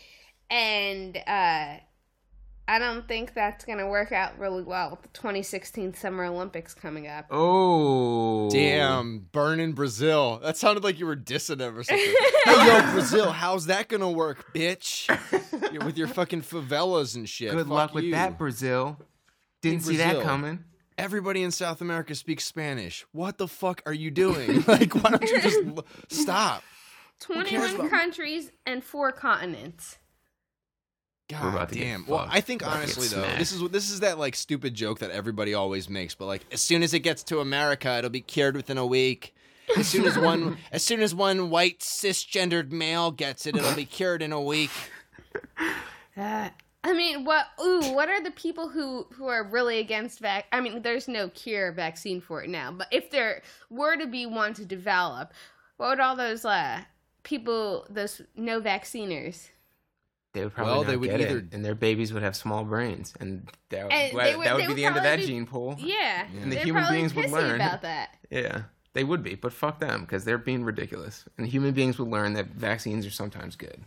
and 0.49 1.18
uh, 1.28 1.78
I 2.68 2.80
don't 2.80 3.07
think 3.07 3.36
that's 3.36 3.63
going 3.63 3.78
to 3.78 3.86
work 3.86 4.11
out 4.11 4.39
really 4.39 4.63
well 4.63 4.89
with 4.89 5.03
the 5.03 5.07
2016 5.09 5.93
Summer 5.93 6.26
Olympics 6.26 6.74
coming 6.74 7.07
up. 7.07 7.26
Oh, 7.30 8.49
Damn, 8.49 9.28
burning 9.32 9.74
Brazil. 9.74 10.39
That 10.41 10.57
sounded 10.57 10.84
like 10.84 10.99
you 10.99 11.05
were 11.05 11.16
dissing 11.16 11.59
them 11.59 11.78
or 11.78 11.84
something. 11.84 12.03
hey, 12.45 12.68
yo, 12.68 12.91
Brazil, 12.91 13.32
how's 13.32 13.68
that 13.68 13.88
gonna 13.88 14.09
work, 14.09 14.51
bitch? 14.53 15.07
You're 15.72 15.86
with 15.86 15.95
your 15.97 16.07
fucking 16.07 16.41
favelas 16.41 17.16
and 17.16 17.30
shit. 17.30 17.51
Good 17.51 17.68
Fuck 17.68 17.70
luck 17.70 17.93
with 17.93 18.05
you. 18.05 18.11
that, 18.11 18.38
Brazil. 18.39 18.97
Didn't 19.61 19.82
Hey, 19.84 19.89
see 19.91 19.97
that 19.97 20.24
coming. 20.24 20.63
Everybody 20.97 21.43
in 21.43 21.51
South 21.51 21.82
America 21.82 22.16
speaks 22.16 22.45
Spanish. 22.45 23.05
What 23.11 23.38
the 23.38 23.47
fuck 23.47 23.84
are 23.86 23.93
you 23.93 24.09
doing? 24.09 24.63
like, 24.68 24.95
why 24.95 25.11
don't 25.11 25.30
you 25.30 25.39
just 25.41 25.59
l- 25.68 25.86
stop? 26.09 26.63
21 27.20 27.89
countries 27.89 28.51
and 28.66 28.84
four 28.84 29.11
continents. 29.11 29.97
God 31.28 31.54
about 31.54 31.70
to 31.70 31.76
get 31.76 31.82
damn. 31.86 32.06
Well. 32.06 32.28
I 32.30 32.42
think 32.42 32.62
We're 32.62 32.68
about 32.68 32.82
to 32.82 32.88
get 32.88 32.98
honestly 32.98 33.18
though, 33.18 33.24
smacked. 33.24 33.40
this 33.40 33.52
is 33.52 33.70
this 33.70 33.92
is 33.92 34.00
that 34.02 34.20
like 34.20 34.36
stupid 34.36 34.74
joke 34.76 35.00
that 35.00 35.10
everybody 35.12 35.54
always 35.54 35.90
makes. 35.90 36.14
But 36.14 36.26
like, 36.26 36.46
as 36.52 36.62
soon 36.62 36.84
as 36.84 36.94
it 36.94 37.00
gets 37.00 37.24
to 37.24 37.40
America, 37.40 37.98
it'll 37.98 38.10
be 38.12 38.22
cured 38.22 38.56
within 38.56 38.78
a 38.78 38.86
week. 38.86 39.34
As 39.76 39.88
soon 39.88 40.06
as 40.06 40.18
one, 40.18 40.58
as 40.72 40.84
soon 40.84 41.02
as 41.02 41.16
one 41.16 41.50
white 41.50 41.80
cisgendered 41.80 42.72
male 42.72 43.10
gets 43.10 43.48
it, 43.48 43.56
it'll 43.56 43.76
be 43.76 43.86
cured 43.86 44.22
in 44.22 44.32
a 44.32 44.42
week. 44.42 44.70
Uh, 46.16 46.50
I 46.84 46.94
mean, 46.94 47.26
what? 47.26 47.48
Ooh, 47.60 47.94
what 47.96 48.10
are 48.10 48.22
the 48.22 48.30
people 48.30 48.70
who 48.70 49.08
who 49.14 49.26
are 49.26 49.44
really 49.44 49.80
against 49.80 50.20
vac? 50.20 50.46
I 50.52 50.62
mean, 50.62 50.84
there's 50.84 51.08
no 51.08 51.30
cure 51.30 51.72
vaccine 51.72 52.22
for 52.22 52.44
it 52.44 52.50
now, 52.52 52.72
but 52.72 52.86
if 52.92 53.10
there 53.10 53.42
were 53.72 53.98
to 53.98 54.06
be 54.06 54.28
one 54.28 54.54
to 54.54 54.66
develop, 54.66 55.34
what 55.78 55.90
would 55.90 56.00
all 56.00 56.16
those 56.16 56.46
uh 56.46 56.82
people, 57.24 57.88
those 57.90 58.22
no 58.36 58.60
vacciners? 58.60 59.50
They 60.36 60.44
would 60.44 60.54
probably 60.54 60.72
Well, 60.74 60.82
not 60.84 60.90
they 60.92 60.98
would 60.98 61.10
get 61.10 61.22
either- 61.22 61.38
it, 61.40 61.46
and 61.54 61.66
their 61.66 61.74
babies 61.76 62.14
would 62.14 62.22
have 62.22 62.36
small 62.36 62.64
brains, 62.64 63.14
and 63.20 63.48
that, 63.70 63.80
And 63.80 63.92
that, 63.92 64.24
they 64.24 64.36
would- 64.36 64.46
that 64.46 64.56
would 64.56 64.62
be 64.64 64.68
would 64.68 64.78
the 64.78 64.86
end 64.86 64.98
of 64.98 65.04
that 65.04 65.20
be- 65.20 65.26
gene 65.26 65.46
pool. 65.48 65.76
Yeah, 65.80 66.28
And 66.42 66.52
the 66.52 66.56
they're 66.58 66.66
human 66.66 66.88
beings 66.94 67.16
would 67.16 67.32
learn. 67.32 67.56
about 67.56 67.82
that. 67.84 68.10
Yeah, 68.30 68.64
they 68.94 69.04
would 69.04 69.24
be, 69.24 69.36
but 69.36 69.54
fuck 69.54 69.80
them 69.80 70.02
because 70.02 70.26
they're 70.26 70.38
being 70.38 70.64
ridiculous, 70.64 71.24
and 71.38 71.48
human 71.48 71.72
beings 71.74 71.98
would 71.98 72.10
learn 72.10 72.34
that 72.34 72.48
vaccines 72.48 73.06
are 73.06 73.12
sometimes 73.12 73.56
good. 73.56 73.84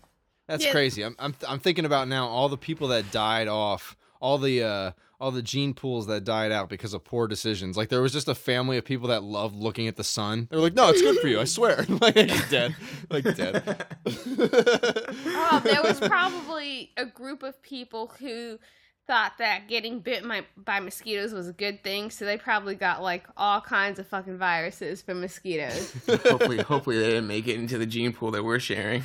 That's 0.48 0.64
Yeah. 0.64 0.72
crazy. 0.72 1.04
I'm, 1.04 1.14
I'm 1.18 1.34
I'm 1.46 1.60
thinking 1.60 1.84
about 1.84 2.08
now 2.08 2.26
all 2.26 2.48
the 2.48 2.56
people 2.56 2.88
that 2.88 3.10
died 3.12 3.46
off, 3.48 3.94
all 4.20 4.38
the 4.38 4.62
uh 4.62 4.90
all 5.20 5.30
the 5.32 5.42
gene 5.42 5.74
pools 5.74 6.06
that 6.06 6.22
died 6.24 6.52
out 6.52 6.68
because 6.68 6.94
of 6.94 7.04
poor 7.04 7.26
decisions. 7.26 7.76
Like 7.76 7.88
there 7.88 8.00
was 8.00 8.12
just 8.12 8.28
a 8.28 8.34
family 8.34 8.78
of 8.78 8.84
people 8.84 9.08
that 9.08 9.22
loved 9.22 9.56
looking 9.56 9.88
at 9.88 9.96
the 9.96 10.04
sun. 10.04 10.46
They're 10.50 10.60
like, 10.60 10.74
"No, 10.74 10.88
it's 10.90 11.02
good 11.02 11.18
for 11.18 11.28
you. 11.28 11.40
I 11.40 11.44
swear." 11.44 11.84
like 12.00 12.14
dead, 12.50 12.76
like 13.10 13.24
dead. 13.36 13.86
Oh, 15.50 15.60
there 15.64 15.82
was 15.82 15.98
probably 15.98 16.90
a 16.96 17.06
group 17.06 17.42
of 17.42 17.60
people 17.62 18.12
who 18.18 18.58
thought 19.06 19.32
that 19.38 19.66
getting 19.66 20.00
bit 20.00 20.22
my, 20.22 20.44
by 20.56 20.78
mosquitoes 20.78 21.32
was 21.32 21.48
a 21.48 21.52
good 21.54 21.82
thing, 21.82 22.10
so 22.10 22.26
they 22.26 22.36
probably 22.36 22.74
got 22.74 23.02
like 23.02 23.24
all 23.36 23.60
kinds 23.60 23.98
of 23.98 24.06
fucking 24.06 24.36
viruses 24.36 25.00
from 25.00 25.20
mosquitoes. 25.22 25.94
hopefully, 26.06 26.58
hopefully 26.58 26.98
they 26.98 27.06
didn't 27.08 27.26
make 27.26 27.48
it 27.48 27.58
into 27.58 27.78
the 27.78 27.86
gene 27.86 28.12
pool 28.12 28.30
that 28.30 28.44
we're 28.44 28.58
sharing. 28.58 29.02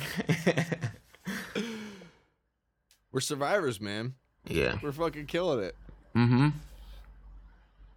We're 3.10 3.20
survivors, 3.20 3.80
man. 3.80 4.14
yeah. 4.46 4.76
We're 4.82 4.92
fucking 4.92 5.26
killing 5.26 5.64
it. 5.64 5.76
Mm-hmm. 6.16 6.48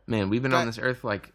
Man, 0.07 0.29
we've 0.29 0.41
been 0.41 0.53
on 0.53 0.65
this 0.67 0.79
earth 0.79 1.03
like 1.03 1.33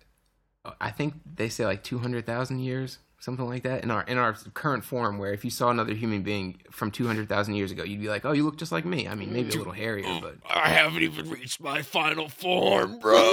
I 0.81 0.91
think 0.91 1.15
they 1.37 1.49
say 1.49 1.65
like 1.67 1.83
two 1.83 1.99
hundred 1.99 2.25
thousand 2.25 2.61
years, 2.61 2.99
something 3.19 3.47
like 3.47 3.65
that. 3.65 3.83
In 3.83 3.91
our 3.91 4.03
in 4.05 4.17
our 4.17 4.33
current 4.55 4.85
form, 4.85 5.19
where 5.19 5.33
if 5.33 5.45
you 5.45 5.51
saw 5.51 5.71
another 5.71 5.93
human 5.95 6.23
being 6.23 6.59
from 6.71 6.91
two 6.91 7.07
hundred 7.07 7.29
thousand 7.29 7.55
years 7.57 7.71
ago, 7.73 7.83
you'd 7.83 8.01
be 8.01 8.09
like, 8.09 8.25
"Oh, 8.25 8.33
you 8.33 8.45
look 8.45 8.57
just 8.59 8.71
like 8.73 8.85
me." 8.85 9.07
I 9.09 9.15
mean, 9.15 9.33
maybe 9.33 9.51
a 9.51 9.59
little 9.59 9.73
hairier, 9.73 10.21
but 10.23 10.37
I 10.49 10.69
haven't 10.71 11.03
even 11.03 11.29
reached 11.29 11.61
my 11.61 11.83
final 11.83 12.29
form, 12.29 12.99
bro. 13.01 13.31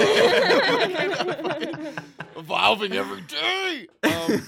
Evolving 2.36 2.92
every 2.92 3.20
day. 3.22 3.86
Um, 4.02 4.42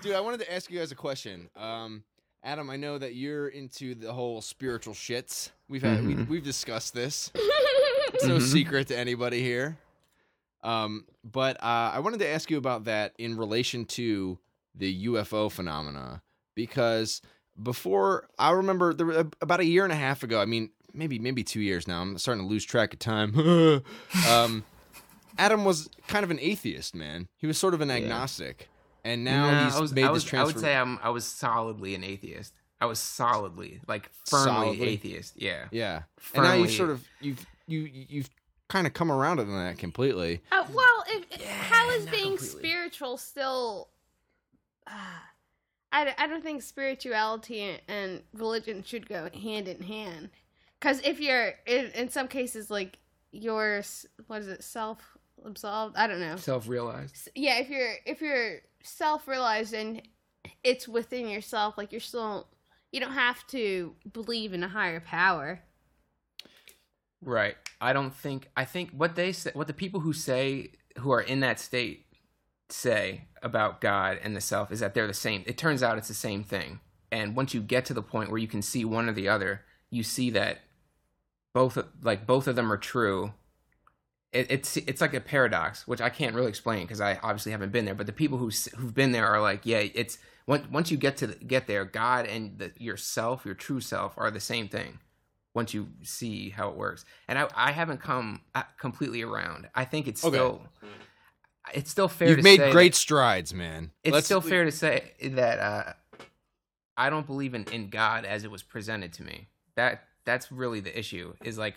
dude, 0.00 0.14
I 0.14 0.20
wanted 0.20 0.40
to 0.40 0.52
ask 0.52 0.70
you 0.70 0.78
guys 0.78 0.90
a 0.92 0.96
question. 0.96 1.48
Um, 1.56 2.02
Adam, 2.44 2.68
I 2.70 2.76
know 2.76 2.98
that 2.98 3.14
you're 3.14 3.48
into 3.48 3.94
the 3.94 4.12
whole 4.12 4.40
spiritual 4.42 4.94
shits. 4.94 5.50
We've 5.68 5.82
had 5.82 6.04
we, 6.06 6.14
Mhm. 6.14 6.28
we've 6.28 6.42
discussed 6.44 6.94
this. 6.94 7.30
It's 8.12 8.24
no 8.24 8.36
Mhm. 8.38 8.52
secret 8.52 8.88
to 8.88 8.96
anybody 8.98 9.42
here. 9.42 9.78
Um, 10.62 11.06
but 11.24 11.56
uh, 11.62 11.90
I 11.94 11.98
wanted 12.00 12.20
to 12.20 12.28
ask 12.28 12.50
you 12.50 12.56
about 12.58 12.84
that 12.84 13.14
in 13.18 13.36
relation 13.36 13.84
to 13.86 14.38
the 14.74 15.06
UFO 15.06 15.50
phenomena 15.50 16.22
because 16.54 17.20
before 17.60 18.28
I 18.38 18.50
remember 18.52 18.94
there 18.94 19.06
were 19.06 19.26
about 19.40 19.60
a 19.60 19.64
year 19.64 19.84
and 19.84 19.92
a 19.92 19.96
half 19.96 20.22
ago. 20.22 20.40
I 20.40 20.44
mean, 20.46 20.70
maybe 20.94 21.18
maybe 21.18 21.42
two 21.42 21.60
years 21.60 21.86
now. 21.88 22.00
I'm 22.00 22.16
starting 22.18 22.44
to 22.44 22.48
lose 22.48 22.64
track 22.64 22.92
of 22.92 22.98
time. 23.00 23.34
um, 24.28 24.64
Adam 25.38 25.64
was 25.64 25.88
kind 26.08 26.24
of 26.24 26.30
an 26.30 26.38
atheist, 26.40 26.94
man. 26.94 27.28
He 27.36 27.46
was 27.46 27.58
sort 27.58 27.74
of 27.74 27.80
an 27.80 27.88
Yeah. 27.88 27.96
agnostic, 27.96 28.68
and 29.04 29.24
now 29.24 29.50
Nah, 29.50 29.64
he's 29.70 29.80
was, 29.80 29.92
made 29.92 30.04
I 30.04 30.12
this 30.12 30.24
was, 30.24 30.34
I 30.34 30.44
would 30.44 30.58
say 30.58 30.76
I'm 30.76 30.98
I 31.02 31.10
was 31.10 31.24
solidly 31.26 31.94
an 31.94 32.04
atheist. 32.04 32.54
I 32.80 32.86
was 32.86 32.98
solidly, 32.98 33.80
like 33.86 34.10
firmly 34.26 34.50
Solidly? 34.50 34.88
atheist. 34.88 35.34
Yeah. 35.36 35.68
yeah, 35.70 36.02
Firmly. 36.18 36.48
and 36.50 36.58
now 36.58 36.62
you've 36.64 36.76
sort 36.76 36.90
of 36.90 37.04
you've 37.20 37.46
you 37.80 38.06
you've 38.08 38.30
kind 38.68 38.86
of 38.86 38.94
come 38.94 39.12
around 39.12 39.40
on 39.40 39.48
that 39.48 39.78
completely. 39.78 40.40
Uh, 40.50 40.64
well, 40.72 41.04
if, 41.08 41.42
how 41.46 41.90
is 41.90 42.06
being 42.06 42.36
completely. 42.36 42.58
spiritual 42.58 43.16
still? 43.16 43.88
Uh, 44.86 44.90
I, 45.92 46.04
d- 46.06 46.10
I 46.16 46.26
don't 46.26 46.42
think 46.42 46.62
spirituality 46.62 47.78
and 47.86 48.22
religion 48.32 48.82
should 48.82 49.08
go 49.08 49.28
hand 49.34 49.68
in 49.68 49.82
hand. 49.82 50.30
Because 50.80 51.00
if 51.00 51.20
you're 51.20 51.52
in, 51.66 51.86
in 51.94 52.08
some 52.08 52.28
cases 52.28 52.70
like 52.70 52.98
you're 53.30 53.82
what 54.26 54.40
is 54.40 54.48
it 54.48 54.64
self 54.64 54.98
absolved? 55.44 55.96
I 55.96 56.06
don't 56.06 56.20
know. 56.20 56.36
Self-realized. 56.36 57.28
Yeah, 57.34 57.58
if 57.58 57.68
you're 57.68 57.94
if 58.06 58.20
you're 58.20 58.60
self 58.82 59.28
realized 59.28 59.74
and 59.74 60.02
it's 60.64 60.88
within 60.88 61.28
yourself, 61.28 61.76
like 61.76 61.92
you're 61.92 62.00
still 62.00 62.48
you 62.90 63.00
don't 63.00 63.12
have 63.12 63.46
to 63.48 63.94
believe 64.12 64.52
in 64.52 64.62
a 64.62 64.68
higher 64.68 65.00
power. 65.00 65.60
Right. 67.22 67.56
I 67.80 67.92
don't 67.92 68.14
think. 68.14 68.48
I 68.56 68.64
think 68.64 68.90
what 68.90 69.14
they 69.14 69.32
say, 69.32 69.50
what 69.54 69.68
the 69.68 69.72
people 69.72 70.00
who 70.00 70.12
say 70.12 70.72
who 70.98 71.10
are 71.12 71.20
in 71.20 71.40
that 71.40 71.60
state 71.60 72.06
say 72.68 73.28
about 73.42 73.80
God 73.80 74.18
and 74.22 74.34
the 74.36 74.40
self 74.40 74.72
is 74.72 74.80
that 74.80 74.94
they're 74.94 75.06
the 75.06 75.14
same. 75.14 75.44
It 75.46 75.56
turns 75.56 75.82
out 75.82 75.98
it's 75.98 76.08
the 76.08 76.14
same 76.14 76.42
thing. 76.42 76.80
And 77.10 77.36
once 77.36 77.54
you 77.54 77.60
get 77.60 77.84
to 77.86 77.94
the 77.94 78.02
point 78.02 78.30
where 78.30 78.38
you 78.38 78.48
can 78.48 78.62
see 78.62 78.84
one 78.84 79.08
or 79.08 79.12
the 79.12 79.28
other, 79.28 79.62
you 79.90 80.02
see 80.02 80.30
that 80.30 80.60
both 81.52 81.78
like 82.02 82.26
both 82.26 82.48
of 82.48 82.56
them 82.56 82.72
are 82.72 82.78
true. 82.78 83.34
It, 84.32 84.46
it's 84.50 84.76
it's 84.78 85.00
like 85.00 85.14
a 85.14 85.20
paradox, 85.20 85.86
which 85.86 86.00
I 86.00 86.08
can't 86.08 86.34
really 86.34 86.48
explain 86.48 86.82
because 86.82 87.00
I 87.00 87.20
obviously 87.22 87.52
haven't 87.52 87.72
been 87.72 87.84
there. 87.84 87.94
But 87.94 88.06
the 88.06 88.12
people 88.12 88.38
who 88.38 88.50
who've 88.76 88.94
been 88.94 89.12
there 89.12 89.26
are 89.26 89.40
like, 89.40 89.64
yeah, 89.64 89.84
it's 89.94 90.18
once 90.46 90.68
once 90.70 90.90
you 90.90 90.96
get 90.96 91.16
to 91.18 91.28
the, 91.28 91.34
get 91.36 91.66
there, 91.66 91.84
God 91.84 92.26
and 92.26 92.58
the, 92.58 92.72
yourself, 92.78 93.44
your 93.44 93.54
true 93.54 93.80
self, 93.80 94.14
are 94.16 94.30
the 94.30 94.40
same 94.40 94.68
thing 94.68 94.98
once 95.54 95.74
you 95.74 95.88
see 96.02 96.50
how 96.50 96.68
it 96.70 96.76
works. 96.76 97.04
And 97.28 97.38
I, 97.38 97.48
I 97.54 97.72
haven't 97.72 98.00
come 98.00 98.40
uh, 98.54 98.62
completely 98.78 99.22
around. 99.22 99.68
I 99.74 99.84
think 99.84 100.08
it's 100.08 100.24
Okay. 100.24 100.36
still 100.36 100.62
it's 101.74 101.90
still 101.90 102.08
fair 102.08 102.28
You've 102.28 102.38
to 102.38 102.42
made 102.42 102.58
say 102.58 102.72
great 102.72 102.92
that- 102.92 102.98
strides, 102.98 103.54
man. 103.54 103.90
it's 104.02 104.12
Let's- 104.14 104.26
still 104.26 104.40
fair 104.40 104.64
to 104.64 104.72
say 104.72 105.12
that 105.22 105.58
uh, 105.58 105.92
I 106.96 107.08
don't 107.10 107.26
believe 107.26 107.54
in, 107.54 107.64
in 107.72 107.88
God 107.88 108.24
as 108.24 108.44
it 108.44 108.50
was 108.50 108.62
presented 108.62 109.12
to 109.14 109.22
me. 109.24 109.48
That 109.76 110.04
that's 110.24 110.50
really 110.52 110.80
the 110.80 110.96
issue. 110.98 111.34
Is 111.44 111.58
like 111.58 111.76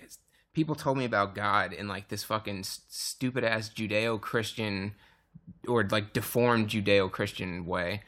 people 0.53 0.75
told 0.75 0.97
me 0.97 1.05
about 1.05 1.35
God 1.35 1.71
in 1.73 1.87
like 1.87 2.07
this 2.09 2.23
fucking 2.23 2.63
stupid 2.63 3.43
ass 3.43 3.69
Judeo 3.69 4.19
Christian 4.19 4.95
or 5.67 5.83
like 5.89 6.13
deformed 6.13 6.69
Judeo 6.69 7.11
Christian 7.11 7.65
way. 7.65 8.01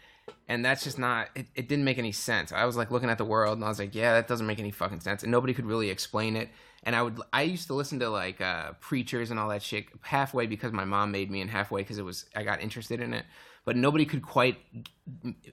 And 0.49 0.63
that's 0.63 0.83
just 0.83 0.97
not. 0.97 1.29
It, 1.35 1.47
it 1.55 1.67
didn't 1.67 1.83
make 1.83 1.97
any 1.97 2.13
sense. 2.13 2.53
I 2.53 2.63
was 2.65 2.77
like 2.77 2.89
looking 2.89 3.09
at 3.09 3.17
the 3.17 3.25
world, 3.25 3.57
and 3.57 3.65
I 3.65 3.67
was 3.67 3.79
like, 3.79 3.93
"Yeah, 3.93 4.13
that 4.13 4.27
doesn't 4.27 4.47
make 4.47 4.59
any 4.59 4.71
fucking 4.71 5.01
sense." 5.01 5.21
And 5.23 5.31
nobody 5.31 5.53
could 5.53 5.65
really 5.65 5.89
explain 5.89 6.37
it. 6.37 6.49
And 6.83 6.95
I 6.95 7.01
would, 7.01 7.19
I 7.33 7.41
used 7.41 7.67
to 7.67 7.73
listen 7.73 7.99
to 7.99 8.09
like 8.09 8.39
uh, 8.39 8.73
preachers 8.79 9.29
and 9.29 9.39
all 9.39 9.49
that 9.49 9.61
shit 9.61 9.87
halfway 10.01 10.47
because 10.47 10.71
my 10.71 10.85
mom 10.85 11.11
made 11.11 11.29
me, 11.29 11.41
and 11.41 11.49
halfway 11.49 11.81
because 11.81 11.97
it 11.97 12.05
was 12.05 12.25
I 12.33 12.43
got 12.43 12.61
interested 12.61 13.01
in 13.01 13.13
it. 13.13 13.25
But 13.65 13.75
nobody 13.75 14.05
could 14.05 14.21
quite 14.21 14.57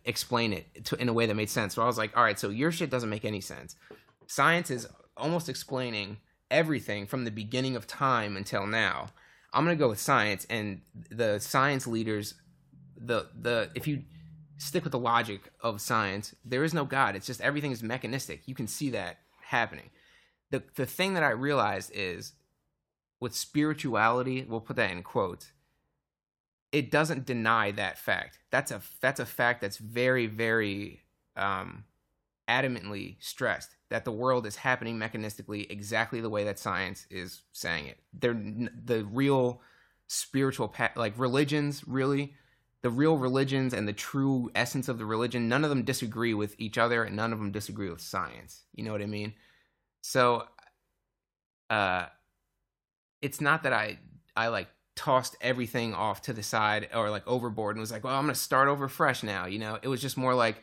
explain 0.05 0.53
it 0.53 0.85
to, 0.85 0.97
in 0.97 1.09
a 1.09 1.13
way 1.13 1.27
that 1.27 1.35
made 1.35 1.51
sense. 1.51 1.75
So 1.75 1.83
I 1.83 1.87
was 1.87 1.99
like, 1.99 2.17
"All 2.17 2.23
right, 2.23 2.39
so 2.39 2.51
your 2.51 2.71
shit 2.71 2.89
doesn't 2.89 3.11
make 3.11 3.25
any 3.25 3.41
sense." 3.41 3.75
Science 4.29 4.71
is 4.71 4.87
almost 5.17 5.49
explaining 5.49 6.19
everything 6.53 7.07
from 7.07 7.25
the 7.25 7.33
beginning 7.33 7.75
of 7.75 7.89
time 7.89 8.37
until 8.37 8.65
now. 8.65 9.09
I'm 9.53 9.65
gonna 9.65 9.75
go 9.75 9.89
with 9.89 10.01
science, 10.01 10.47
and 10.49 10.83
the 11.11 11.41
science 11.41 11.89
leaders, 11.89 12.35
the 12.97 13.27
the 13.35 13.71
if 13.75 13.89
you 13.89 14.05
stick 14.57 14.85
with 14.85 14.93
the 14.93 14.99
logic 14.99 15.53
of 15.61 15.81
science, 15.81 16.35
there 16.45 16.65
is 16.65 16.75
no 16.75 16.85
God. 16.85 17.17
It's 17.17 17.27
just 17.27 17.41
everything 17.41 17.73
is 17.73 17.83
mechanistic. 17.83 18.43
You 18.47 18.55
can 18.55 18.67
see 18.67 18.91
that 18.91 19.19
happening. 19.43 19.91
The 20.51 20.63
the 20.77 20.87
thing 20.87 21.15
that 21.15 21.23
I 21.23 21.31
realized 21.31 21.91
is 21.95 22.33
with 23.21 23.35
spirituality, 23.35 24.45
we'll 24.49 24.61
put 24.61 24.77
that 24.77 24.91
in 24.91 25.03
quotes. 25.03 25.53
It 26.73 26.91
doesn't 26.91 27.27
deny 27.27 27.71
that 27.73 27.99
fact. 27.99 28.39
That's 28.51 28.71
a 28.71 28.81
that's 29.01 29.21
a 29.21 29.27
fact 29.27 29.61
that's 29.61 29.79
very 29.79 30.27
very 30.27 31.03
um, 31.37 31.85
adamantly 32.49 33.17
stressed 33.21 33.77
that 33.91 34.05
the 34.05 34.13
world 34.13 34.47
is 34.47 34.57
happening 34.57 34.99
mechanistically 34.99 35.71
exactly 35.71 36.21
the 36.21 36.31
way 36.31 36.45
that 36.45 36.59
science 36.59 37.07
is 37.11 37.43
saying 37.53 37.87
it. 37.87 37.99
They're 38.13 38.35
the 38.35 39.05
real 39.05 39.61
spiritual 40.07 40.75
like 40.97 41.15
religions 41.17 41.83
really 41.87 42.35
the 42.85 42.91
real 42.91 43.17
religions 43.17 43.73
and 43.73 43.89
the 43.89 43.95
true 43.95 44.51
essence 44.55 44.91
of 44.91 44.99
the 44.99 45.07
religion 45.07 45.49
none 45.49 45.65
of 45.65 45.71
them 45.71 45.85
disagree 45.85 46.35
with 46.35 46.55
each 46.59 46.77
other 46.77 47.03
and 47.03 47.17
none 47.17 47.33
of 47.33 47.39
them 47.39 47.51
disagree 47.51 47.89
with 47.89 48.03
science. 48.03 48.65
You 48.75 48.85
know 48.85 48.93
what 48.93 49.01
i 49.01 49.07
mean? 49.07 49.33
So 50.03 50.45
uh 51.71 52.07
it's 53.23 53.41
not 53.41 53.63
that 53.63 53.73
i 53.73 53.99
i 54.37 54.49
like 54.49 54.69
tossed 54.97 55.35
everything 55.41 55.95
off 55.95 56.21
to 56.21 56.35
the 56.35 56.43
side 56.43 56.91
or 56.95 57.09
like 57.09 57.27
overboard 57.27 57.75
and 57.75 57.81
was 57.81 57.91
like 57.91 58.05
well 58.05 58.15
i'm 58.15 58.25
gonna 58.25 58.35
start 58.35 58.69
over 58.69 58.87
fresh 58.87 59.23
now 59.23 59.47
you 59.47 59.59
know? 59.59 59.79
It 59.81 59.89
was 59.89 60.03
just 60.03 60.19
more 60.19 60.35
like 60.35 60.63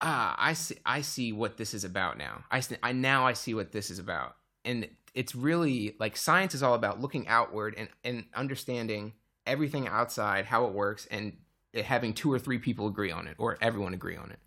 ah 0.00 0.34
i 0.38 0.54
see 0.54 0.76
i 0.86 1.02
see 1.02 1.34
what 1.34 1.58
this 1.58 1.74
is 1.74 1.84
about 1.84 2.16
now. 2.16 2.44
I, 2.50 2.62
I 2.82 2.92
now 2.92 3.26
i 3.26 3.34
see 3.34 3.52
what 3.52 3.70
this 3.70 3.90
is 3.90 3.98
about. 3.98 4.34
And 4.64 4.88
it's 5.12 5.34
really 5.34 5.94
like 6.00 6.16
science 6.16 6.54
is 6.54 6.62
all 6.62 6.72
about 6.72 7.02
looking 7.02 7.28
outward 7.28 7.74
and 7.76 7.90
and 8.02 8.24
understanding 8.34 9.12
everything 9.48 9.88
outside 9.88 10.44
how 10.44 10.66
it 10.66 10.72
works 10.72 11.06
and 11.10 11.36
having 11.74 12.14
two 12.14 12.32
or 12.32 12.38
three 12.38 12.58
people 12.58 12.86
agree 12.86 13.10
on 13.10 13.26
it 13.26 13.36
or 13.38 13.58
everyone 13.60 13.94
agree 13.94 14.16
on 14.16 14.30
it. 14.30 14.38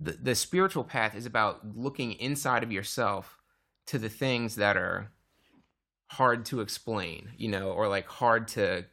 The 0.00 0.12
the 0.12 0.34
spiritual 0.34 0.84
path 0.84 1.14
is 1.14 1.26
about 1.26 1.60
looking 1.76 2.12
inside 2.12 2.62
of 2.62 2.72
yourself 2.72 3.38
to 3.86 3.98
the 3.98 4.08
things 4.08 4.56
that 4.56 4.76
are 4.76 5.10
hard 6.12 6.44
to 6.44 6.60
explain 6.60 7.30
you 7.38 7.48
know 7.48 7.70
or 7.70 7.88
like 7.88 8.06
hard 8.06 8.46
to 8.46 8.84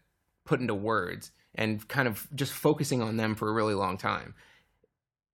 put 0.45 0.59
into 0.59 0.73
words 0.73 1.31
and 1.55 1.87
kind 1.87 2.07
of 2.07 2.27
just 2.35 2.53
focusing 2.53 3.01
on 3.01 3.17
them 3.17 3.35
for 3.35 3.49
a 3.49 3.51
really 3.51 3.73
long 3.73 3.97
time. 3.97 4.33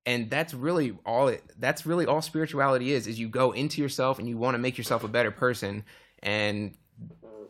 And 0.06 0.30
that's 0.30 0.54
really 0.54 0.98
all 1.06 1.28
it 1.30 1.44
that's 1.58 1.86
really 1.86 2.06
all 2.06 2.22
spirituality 2.22 2.92
is 2.92 3.08
is 3.08 3.20
you 3.20 3.28
go 3.28 3.52
into 3.52 3.82
yourself 3.82 4.20
and 4.20 4.30
you 4.30 4.38
want 4.38 4.56
to 4.56 4.60
make 4.60 4.78
yourself 4.78 5.04
a 5.04 5.08
better 5.08 5.32
person 5.32 5.84
and 6.22 6.76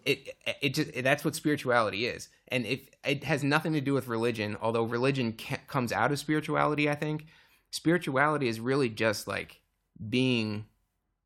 it 0.06 0.38
it 0.62 0.74
just 0.74 1.04
that's 1.04 1.26
what 1.26 1.36
spirituality 1.36 2.06
is. 2.06 2.30
And 2.50 2.66
if 2.66 2.82
it 3.04 3.24
has 3.24 3.44
nothing 3.44 3.74
to 3.74 3.82
do 3.82 3.94
with 3.94 4.08
religion 4.08 4.58
although 4.62 4.84
religion 4.84 5.36
comes 5.68 5.92
out 5.92 6.12
of 6.12 6.20
spirituality 6.20 6.90
i 6.90 6.96
think 6.96 7.26
spirituality 7.72 8.48
is 8.48 8.60
really 8.60 8.90
just 8.90 9.28
like 9.28 9.62
being 10.10 10.66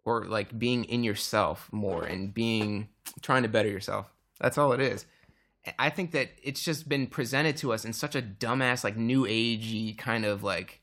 or 0.06 0.26
like 0.26 0.58
being 0.58 0.86
in 0.86 1.04
yourself 1.04 1.70
more 1.72 2.04
and 2.04 2.34
being 2.34 2.90
trying 3.22 3.44
to 3.44 3.50
better 3.50 3.70
yourself. 3.70 4.08
That's 4.40 4.58
all 4.58 4.74
it 4.74 4.82
is. 4.82 5.06
I 5.78 5.90
think 5.90 6.12
that 6.12 6.30
it's 6.42 6.64
just 6.64 6.90
been 6.90 7.06
presented 7.06 7.58
to 7.58 7.74
us 7.74 7.86
in 7.86 7.94
such 7.94 8.16
a 8.16 8.22
dumbass 8.22 8.84
like 8.84 8.98
new 8.98 9.26
agey 9.26 9.98
kind 9.98 10.26
of 10.26 10.42
like 10.44 10.82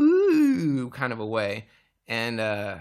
ooh 0.00 0.90
kind 0.90 1.12
of 1.12 1.20
a 1.20 1.26
way. 1.26 1.66
And 2.08 2.40
uh 2.40 2.78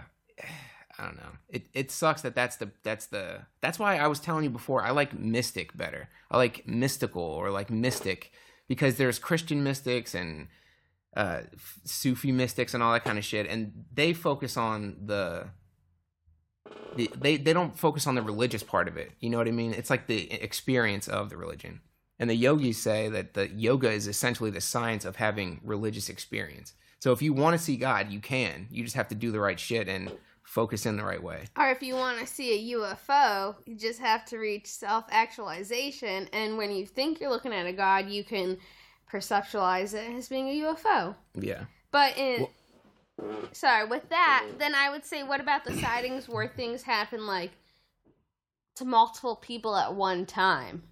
I 0.98 1.04
don't 1.06 1.18
know. 1.18 1.32
It 1.50 1.68
it 1.74 1.92
sucks 1.92 2.22
that 2.22 2.36
that's 2.36 2.56
the 2.56 2.72
that's 2.84 3.08
the 3.08 3.42
that's 3.62 3.78
why 3.80 3.98
I 3.98 4.08
was 4.08 4.20
telling 4.20 4.44
you 4.44 4.50
before 4.50 4.82
I 4.82 4.92
like 4.92 5.18
mystic 5.18 5.76
better. 5.76 6.10
I 6.32 6.38
like 6.38 6.68
mystical 6.68 7.22
or 7.22 7.52
like 7.52 7.70
mystic 7.70 8.32
because 8.68 8.96
there's 8.96 9.20
Christian 9.20 9.64
mystics 9.64 10.16
and 10.16 10.48
uh 11.16 11.42
Sufi 11.84 12.32
mystics 12.32 12.74
and 12.74 12.82
all 12.82 12.94
that 12.94 13.04
kind 13.04 13.18
of 13.18 13.26
shit 13.26 13.48
and 13.48 13.86
they 13.94 14.14
focus 14.14 14.58
on 14.58 14.96
the 15.06 15.48
the- 16.96 17.12
they 17.16 17.38
they 17.38 17.54
don't 17.54 17.78
focus 17.78 18.08
on 18.08 18.16
the 18.16 18.22
religious 18.22 18.64
part 18.64 18.88
of 18.88 18.98
it. 18.98 19.12
You 19.20 19.30
know 19.30 19.38
what 19.38 19.48
I 19.48 19.52
mean? 19.52 19.74
It's 19.74 19.90
like 19.90 20.08
the 20.08 20.32
experience 20.32 21.08
of 21.08 21.30
the 21.30 21.38
religion. 21.38 21.82
And 22.20 22.30
the 22.30 22.36
yogis 22.36 22.78
say 22.82 23.10
that 23.10 23.34
the 23.34 23.50
yoga 23.50 23.92
is 23.92 24.08
essentially 24.08 24.50
the 24.50 24.62
science 24.62 25.04
of 25.04 25.18
having 25.18 25.60
religious 25.64 26.08
experience. 26.08 26.74
So 27.00 27.12
if 27.12 27.22
you 27.22 27.34
want 27.34 27.58
to 27.58 27.64
see 27.64 27.76
God, 27.76 28.10
you 28.10 28.22
can. 28.22 28.68
You 28.72 28.84
just 28.84 28.96
have 28.96 29.10
to 29.10 29.16
do 29.16 29.32
the 29.32 29.40
right 29.40 29.60
shit 29.60 29.90
and 29.90 30.14
focus 30.46 30.86
in 30.86 30.96
the 30.96 31.04
right 31.04 31.22
way. 31.22 31.46
Or 31.58 31.70
if 31.70 31.82
you 31.82 31.96
want 31.96 32.20
to 32.20 32.28
see 32.28 32.74
a 32.74 32.78
UFO, 32.78 33.56
you 33.66 33.76
just 33.76 34.00
have 34.00 34.26
to 34.26 34.38
reach 34.38 34.68
self 34.68 35.06
actualization. 35.10 36.30
And 36.32 36.58
when 36.58 36.72
you 36.72 36.86
think 36.86 37.20
you're 37.20 37.30
looking 37.30 37.54
at 37.54 37.66
a 37.66 37.74
god, 37.74 38.10
you 38.10 38.24
can 38.24 38.58
perceptualize 39.12 39.94
it 39.94 40.10
as 40.16 40.30
being 40.30 40.48
a 40.48 40.66
UFO. 40.68 41.16
Yeah. 41.34 41.66
But 41.92 42.18
in. 42.18 42.48
Sorry, 43.54 43.88
with 43.88 44.10
that, 44.10 44.46
then 44.58 44.76
I 44.76 44.90
would 44.90 45.06
say, 45.06 45.24
what 45.24 45.40
about 45.40 45.64
the 45.64 45.74
sightings 45.80 46.28
where 46.28 46.50
things 46.50 46.84
happen 46.84 47.26
like 47.26 47.52
to 48.76 48.84
multiple 48.84 49.38
people 49.38 49.76
at 49.76 49.96
one 49.96 50.26
time? 50.26 50.84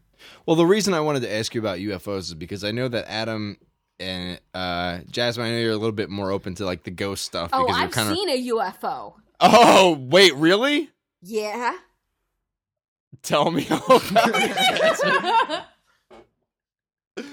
Well, 0.46 0.56
the 0.56 0.66
reason 0.66 0.94
I 0.94 1.02
wanted 1.02 1.24
to 1.24 1.34
ask 1.34 1.54
you 1.54 1.60
about 1.60 1.80
UFOs 1.80 2.20
is 2.20 2.34
because 2.34 2.64
I 2.64 2.72
know 2.72 2.88
that 2.88 3.10
Adam 3.10 3.58
and 4.00 4.40
uh, 4.54 5.00
Jasmine, 5.10 5.48
I 5.48 5.50
know 5.52 5.58
you're 5.58 5.72
a 5.72 5.78
little 5.78 5.92
bit 5.92 6.10
more 6.10 6.32
open 6.32 6.56
to 6.56 6.66
like 6.66 6.84
the 6.84 6.92
ghost 6.92 7.26
stuff. 7.26 7.50
Oh, 7.52 7.68
I've 7.68 7.92
kind 7.92 8.10
of. 8.10 8.16
seen 8.16 8.30
a 8.30 8.48
UFO. 8.50 9.16
Oh, 9.46 9.98
wait, 10.00 10.34
really? 10.36 10.90
Yeah. 11.22 11.74
Tell 13.24 13.52
me 13.52 13.68
all 13.70 13.98
about 13.98 14.32
it. 14.36 15.64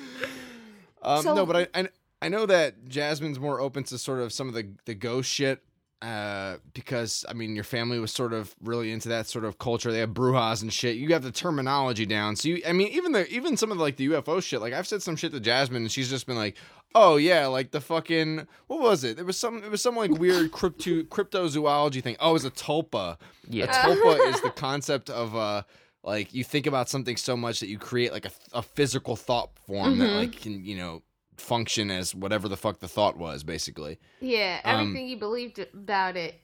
Um, 1.03 1.23
So- 1.23 1.35
no, 1.35 1.47
but 1.47 1.57
I, 1.75 1.81
I 1.81 1.89
I 2.23 2.29
know 2.29 2.45
that 2.45 2.87
Jasmine's 2.87 3.41
more 3.41 3.59
open 3.61 3.85
to 3.85 3.97
sort 3.97 4.21
of 4.21 4.33
some 4.35 4.49
of 4.49 4.55
the 4.55 4.69
the 4.85 4.95
ghost 4.95 5.31
shit. 5.33 5.63
Uh, 6.03 6.57
because 6.73 7.25
I 7.29 7.35
mean 7.35 7.55
your 7.55 7.65
family 7.65 7.99
was 7.99 8.11
sort 8.13 8.33
of 8.33 8.55
really 8.63 8.91
into 8.91 9.09
that 9.11 9.27
sort 9.27 9.45
of 9.45 9.59
culture. 9.59 9.93
They 9.93 9.99
have 9.99 10.11
brujas 10.11 10.63
and 10.63 10.73
shit. 10.73 10.97
You 10.97 11.13
have 11.13 11.23
the 11.23 11.31
terminology 11.33 12.07
down. 12.07 12.37
So 12.37 12.49
you, 12.49 12.63
I 12.67 12.73
mean, 12.73 12.89
even 12.89 13.13
the 13.13 13.29
even 13.31 13.57
some 13.57 13.71
of 13.71 13.79
the, 13.79 13.85
like 13.85 13.97
the 13.97 14.09
UFO 14.09 14.43
shit. 14.43 14.61
Like 14.61 14.73
I've 14.73 14.87
said 14.89 15.03
some 15.03 15.17
shit 15.17 15.33
to 15.33 15.41
Jasmine, 15.41 15.83
and 15.83 15.93
she's 15.93 16.09
just 16.09 16.27
been 16.27 16.37
like, 16.37 16.57
"Oh 16.95 17.17
yeah, 17.17 17.47
like 17.49 17.71
the 17.73 17.81
fucking 17.83 18.47
what 18.69 18.81
was 18.81 19.05
it? 19.05 19.19
It 19.19 19.27
was 19.27 19.37
some 19.39 19.63
it 19.63 19.71
was 19.71 19.83
some 19.83 19.95
like 19.97 20.11
weird 20.13 20.53
crypto 20.59 21.03
cryptozoology 21.03 22.03
thing. 22.03 22.17
Oh, 22.21 22.31
it 22.31 22.33
was 22.35 22.45
a 22.47 22.51
tulpa. 22.51 23.19
Yeah, 23.49 23.65
a 23.65 23.69
tulpa 23.69 24.27
is 24.33 24.41
the 24.41 24.51
concept 24.57 25.11
of 25.11 25.37
uh 25.37 25.63
like 26.03 26.33
you 26.33 26.45
think 26.45 26.67
about 26.67 26.89
something 26.89 27.19
so 27.19 27.37
much 27.37 27.61
that 27.61 27.69
you 27.69 27.79
create 27.79 28.11
like 28.11 28.25
a, 28.25 28.31
a 28.55 28.63
physical 28.63 29.17
thought 29.17 29.51
form 29.67 29.99
that 29.99 30.09
Mhm. 30.09 30.17
like 30.17 30.33
can 30.33 30.65
you 30.65 30.77
know 30.79 31.03
function 31.41 31.91
as 31.91 32.15
whatever 32.15 32.49
the 32.49 32.57
fuck 32.57 32.79
the 32.81 32.89
thought 32.89 33.17
was 33.17 33.43
basically. 33.43 33.99
Yeah, 34.21 34.61
Um, 34.65 34.81
everything 34.81 35.09
you 35.09 35.17
believed 35.19 35.59
about 35.59 36.17
it, 36.17 36.41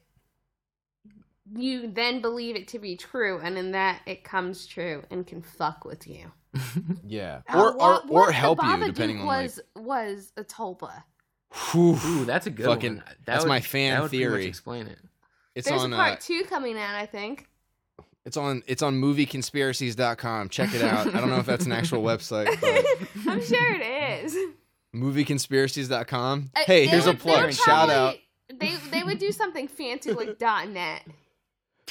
you 1.55 1.89
then 1.91 2.21
believe 2.21 2.57
it 2.57 2.69
to 2.69 2.79
be 2.79 2.97
true, 2.97 3.39
and 3.43 3.57
in 3.57 3.73
that 3.73 4.01
it 4.07 4.25
comes 4.25 4.67
true 4.67 5.05
and 5.11 5.27
can 5.27 5.43
fuck 5.43 5.85
with 5.85 6.07
you. 6.09 6.33
Yeah, 7.07 7.43
Uh, 7.49 7.59
or 7.61 7.77
what- 7.77 8.05
or, 8.05 8.09
what 8.09 8.29
or 8.29 8.33
help 8.33 8.63
you 8.63 8.69
Babadook 8.69 8.87
depending 8.87 9.21
on 9.21 9.27
was 9.27 9.61
was 9.77 10.33
a 10.37 10.43
tulpa. 10.45 10.83
like. 10.83 11.03
Whew. 11.73 11.93
Ooh, 12.05 12.25
that's 12.25 12.47
a 12.47 12.51
good 12.51 12.67
Fucking- 12.67 12.97
one. 12.97 13.05
That 13.07 13.17
that's 13.25 13.45
would- 13.45 13.49
my 13.49 13.61
fan 13.61 13.95
that 13.95 14.03
would 14.03 14.09
pretty 14.11 14.25
much 14.25 14.33
theory. 14.33 14.47
Explain 14.47 14.87
it. 14.89 14.99
It's 15.55 15.69
There's 15.69 15.83
on 15.85 15.93
a 15.93 15.97
part 15.97 16.13
uh, 16.15 16.17
two 16.21 16.43
coming 16.49 16.77
out, 16.79 16.95
I 16.97 17.07
think. 17.07 17.49
it's 18.27 18.37
on 18.37 18.63
it's 18.67 18.83
on 18.83 19.01
movieconspiracies.com. 19.01 20.49
Check 20.49 20.75
it 20.75 20.83
out. 20.83 21.15
I 21.15 21.21
don't 21.21 21.31
know 21.31 21.39
if 21.39 21.47
that's 21.47 21.65
an 21.67 21.73
actual 21.73 22.03
website, 22.11 22.61
but 22.61 23.31
I'm 23.31 23.43
sure 23.43 23.75
it 23.75 24.25
is. 24.25 24.37
movieconspiracies.com. 24.95 26.51
Uh, 26.55 26.61
Hey, 26.67 26.87
here's 26.87 27.07
a 27.07 27.11
would- 27.11 27.19
they 27.19 27.23
plug. 27.23 27.45
would 27.47 27.55
Shout 27.55 27.91
out. 27.91 28.17
They 28.49 28.77
they 28.93 29.03
would 29.03 29.19
do 29.19 29.33
something 29.33 29.67
fancy 29.69 30.13
like 30.13 30.41
.net. 30.69 31.03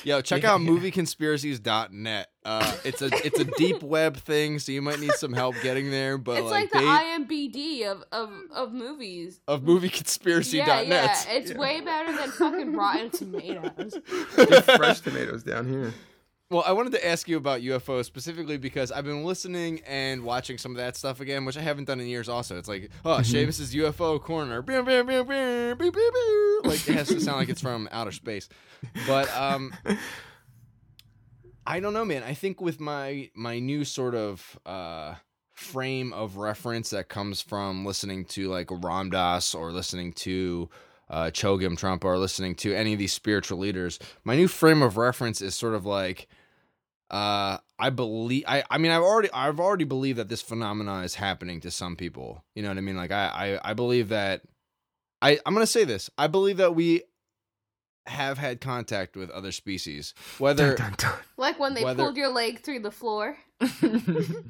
Yo, 0.04 0.22
check 0.22 0.44
Yeah. 0.44 0.54
out 0.56 0.62
movieconspiracies.net. 0.62 2.28
Uh, 2.44 2.76
it's 2.84 3.02
a 3.02 3.10
it's 3.26 3.40
a 3.40 3.46
deep 3.46 3.82
web 3.84 4.18
thing, 4.18 4.60
so 4.60 4.72
you 4.72 4.82
might 4.82 5.00
need 5.00 5.12
some 5.14 5.34
help 5.34 5.56
getting 5.64 5.90
there. 5.90 6.18
But 6.18 6.40
it's 6.40 6.52
like, 6.52 6.74
like, 6.74 6.74
the 6.74 6.80
they 6.80 7.46
IMBD 7.50 7.86
of 7.92 8.04
of 8.12 8.30
of 8.54 8.72
movies. 8.74 9.40
of 9.48 9.62
movieconspiracy.net. 9.62 10.68
Yeah, 10.68 10.82
yeah, 10.82 11.24
it's 11.30 11.54
way 11.54 11.82
better 11.82 12.12
than 12.16 12.30
fucking 12.32 12.74
Rotten 12.76 13.10
Tomatoes. 13.12 13.98
There's 14.36 14.66
fresh 14.66 15.00
tomatoes 15.02 15.44
down 15.44 15.68
here. 15.70 15.94
Well, 16.52 16.64
I 16.66 16.74
wanted 16.74 16.92
to 16.92 17.06
ask 17.06 17.28
you 17.28 17.38
about 17.38 17.62
UFOs 17.62 18.06
specifically 18.06 18.58
because 18.58 18.92
I've 18.92 19.04
been 19.04 19.24
listening 19.24 19.82
and 19.88 20.24
watching 20.24 20.60
some 20.60 20.72
of 20.74 20.78
that 20.78 20.96
stuff 20.96 21.20
again, 21.20 21.44
which 21.44 21.58
I 21.58 21.62
haven't 21.62 21.86
done 21.86 22.00
in 22.00 22.06
years. 22.06 22.30
Also, 22.30 22.58
it's 22.58 22.68
like, 22.70 22.92
oh, 23.04 23.18
Seamus's 23.22 23.74
UFO 23.74 24.22
corner, 24.22 24.62
like 26.64 26.88
it 26.88 26.96
has 26.96 27.08
to 27.08 27.20
sound 27.20 27.38
like 27.38 27.50
it's 27.50 27.62
from 27.62 27.90
outer 27.92 28.12
space. 28.12 28.48
But 29.08 29.36
um, 29.36 29.74
I 31.66 31.80
don't 31.80 31.94
know, 31.94 32.06
man. 32.06 32.22
I 32.22 32.36
think 32.36 32.62
with 32.62 32.80
my 32.80 33.32
my 33.36 33.58
new 33.58 33.84
sort 33.84 34.14
of 34.14 34.60
uh 34.68 35.16
frame 35.54 36.14
of 36.14 36.38
reference 36.38 36.92
that 36.92 37.10
comes 37.10 37.42
from 37.42 37.86
listening 37.86 38.26
to 38.26 38.50
like 38.50 38.70
Ram 38.70 39.10
Dass 39.10 39.56
or 39.56 39.72
listening 39.72 40.14
to 40.14 40.70
uh, 41.10 41.26
Chogyam 41.26 41.78
Trungpa 41.78 42.06
or 42.06 42.18
listening 42.18 42.56
to 42.56 42.74
any 42.74 42.94
of 42.94 43.00
these 43.00 43.14
spiritual 43.14 43.58
leaders, 43.60 44.00
my 44.24 44.36
new 44.36 44.48
frame 44.48 44.82
of 44.82 44.98
reference 44.98 45.42
is 45.42 45.56
sort 45.56 45.74
of 45.74 45.86
like, 45.86 46.28
uh, 47.12 47.58
I 47.78 47.90
believe, 47.92 48.44
I, 48.48 48.64
I 48.70 48.78
mean, 48.78 48.92
I've 48.92 49.02
already, 49.04 49.30
I've 49.34 49.60
already 49.60 49.84
believed 49.86 50.18
that 50.20 50.30
this 50.30 50.42
phenomena 50.42 51.02
is 51.02 51.16
happening 51.16 51.62
to 51.62 51.72
some 51.72 51.96
people. 51.96 52.44
You 52.56 52.64
know 52.64 52.70
what 52.70 52.78
I 52.78 52.82
mean? 52.82 52.98
Like, 52.98 53.12
I, 53.12 53.60
I, 53.64 53.72
I 53.72 53.74
believe 53.74 54.10
that, 54.10 54.42
I, 55.22 55.40
I'm 55.46 55.54
gonna 55.54 55.68
say 55.68 55.84
this. 55.84 56.10
I 56.18 56.28
believe 56.28 56.58
that 56.58 56.76
we 56.76 57.04
have 58.08 58.38
had 58.38 58.62
contact 58.62 59.16
with 59.16 59.30
other 59.32 59.52
species, 59.52 60.14
whether, 60.38 60.76
Dun, 60.76 60.94
dun, 60.98 61.14
Like 61.38 61.60
when 61.60 61.74
they 61.74 61.84
Whether- 61.84 62.04
pulled 62.04 62.18
your 62.18 62.30
leg 62.30 62.60
through 62.60 62.80
the 62.80 62.92
floor. 62.92 63.38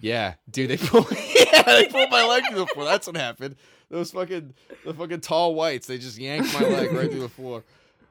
yeah, 0.01 0.33
dude, 0.49 0.69
they 0.69 0.77
pulled, 0.77 1.07
yeah, 1.35 1.61
they 1.63 1.87
pulled 1.87 2.09
my 2.09 2.25
leg 2.27 2.43
through 2.49 2.59
the 2.59 2.67
floor. 2.67 2.85
That's 2.85 3.07
what 3.07 3.15
happened. 3.15 3.55
Those 3.89 4.11
fucking, 4.11 4.53
the 4.83 4.93
fucking 4.93 5.21
tall 5.21 5.55
whites, 5.55 5.87
they 5.87 5.97
just 5.97 6.17
yanked 6.17 6.53
my 6.53 6.61
leg 6.67 6.91
right 6.91 7.09
through 7.09 7.19
the 7.21 7.29
floor. 7.29 7.63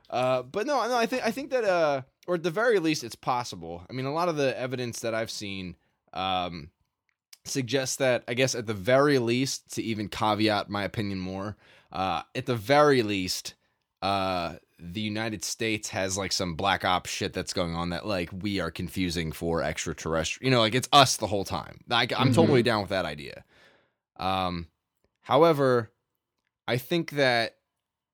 Uh, 0.08 0.42
but 0.42 0.66
no, 0.66 0.86
no, 0.86 0.96
I 0.96 1.06
think 1.06 1.26
I 1.26 1.30
think 1.32 1.50
that, 1.50 1.64
uh, 1.64 2.02
or 2.26 2.34
at 2.36 2.42
the 2.42 2.50
very 2.50 2.78
least, 2.78 3.04
it's 3.04 3.14
possible. 3.14 3.84
I 3.88 3.92
mean, 3.92 4.06
a 4.06 4.12
lot 4.12 4.28
of 4.28 4.36
the 4.36 4.58
evidence 4.58 5.00
that 5.00 5.14
I've 5.14 5.30
seen 5.30 5.76
um, 6.12 6.70
suggests 7.44 7.96
that, 7.96 8.24
I 8.28 8.34
guess, 8.34 8.54
at 8.54 8.66
the 8.66 8.74
very 8.74 9.18
least, 9.18 9.72
to 9.74 9.82
even 9.82 10.08
caveat 10.08 10.70
my 10.70 10.84
opinion 10.84 11.18
more, 11.18 11.56
uh, 11.92 12.22
at 12.34 12.46
the 12.46 12.56
very 12.56 13.02
least, 13.02 13.54
uh, 14.02 14.54
the 14.78 15.00
United 15.00 15.44
States 15.44 15.88
has 15.90 16.18
like 16.18 16.32
some 16.32 16.56
black 16.56 16.84
ops 16.84 17.08
shit 17.10 17.32
that's 17.32 17.52
going 17.52 17.74
on 17.74 17.90
that 17.90 18.06
like 18.06 18.28
we 18.32 18.60
are 18.60 18.70
confusing 18.70 19.30
for 19.32 19.62
extraterrestrial. 19.62 20.44
You 20.46 20.50
know, 20.50 20.60
like 20.60 20.74
it's 20.74 20.88
us 20.92 21.16
the 21.16 21.28
whole 21.28 21.44
time. 21.44 21.80
Like 21.88 22.12
I'm 22.18 22.30
Mhm. 22.30 22.34
totally 22.34 22.62
down 22.62 22.80
with 22.80 22.90
that 22.90 23.04
idea. 23.04 23.44
Um, 24.16 24.68
however, 25.22 25.92
I 26.66 26.76
think 26.78 27.12
that 27.12 27.56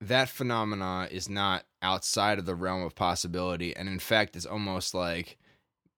that 0.01 0.29
phenomena 0.29 1.09
is 1.11 1.29
not 1.29 1.65
outside 1.83 2.39
of 2.39 2.47
the 2.47 2.55
realm 2.55 2.83
of 2.83 2.95
possibility, 2.95 3.74
and 3.74 3.89
in 3.89 3.99
fact, 3.99 4.37
it's 4.37 4.47
almost 4.47 4.95
like 4.95 5.39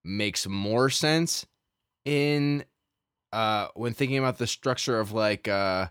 makes 0.04 0.46
more 0.46 0.90
sense 0.90 1.46
in 2.04 2.64
uh 3.32 3.68
when 3.74 3.94
thinking 3.94 4.18
about 4.18 4.38
the 4.38 4.46
structure 4.46 4.98
of 4.98 5.12
like 5.12 5.46
uh 5.46 5.86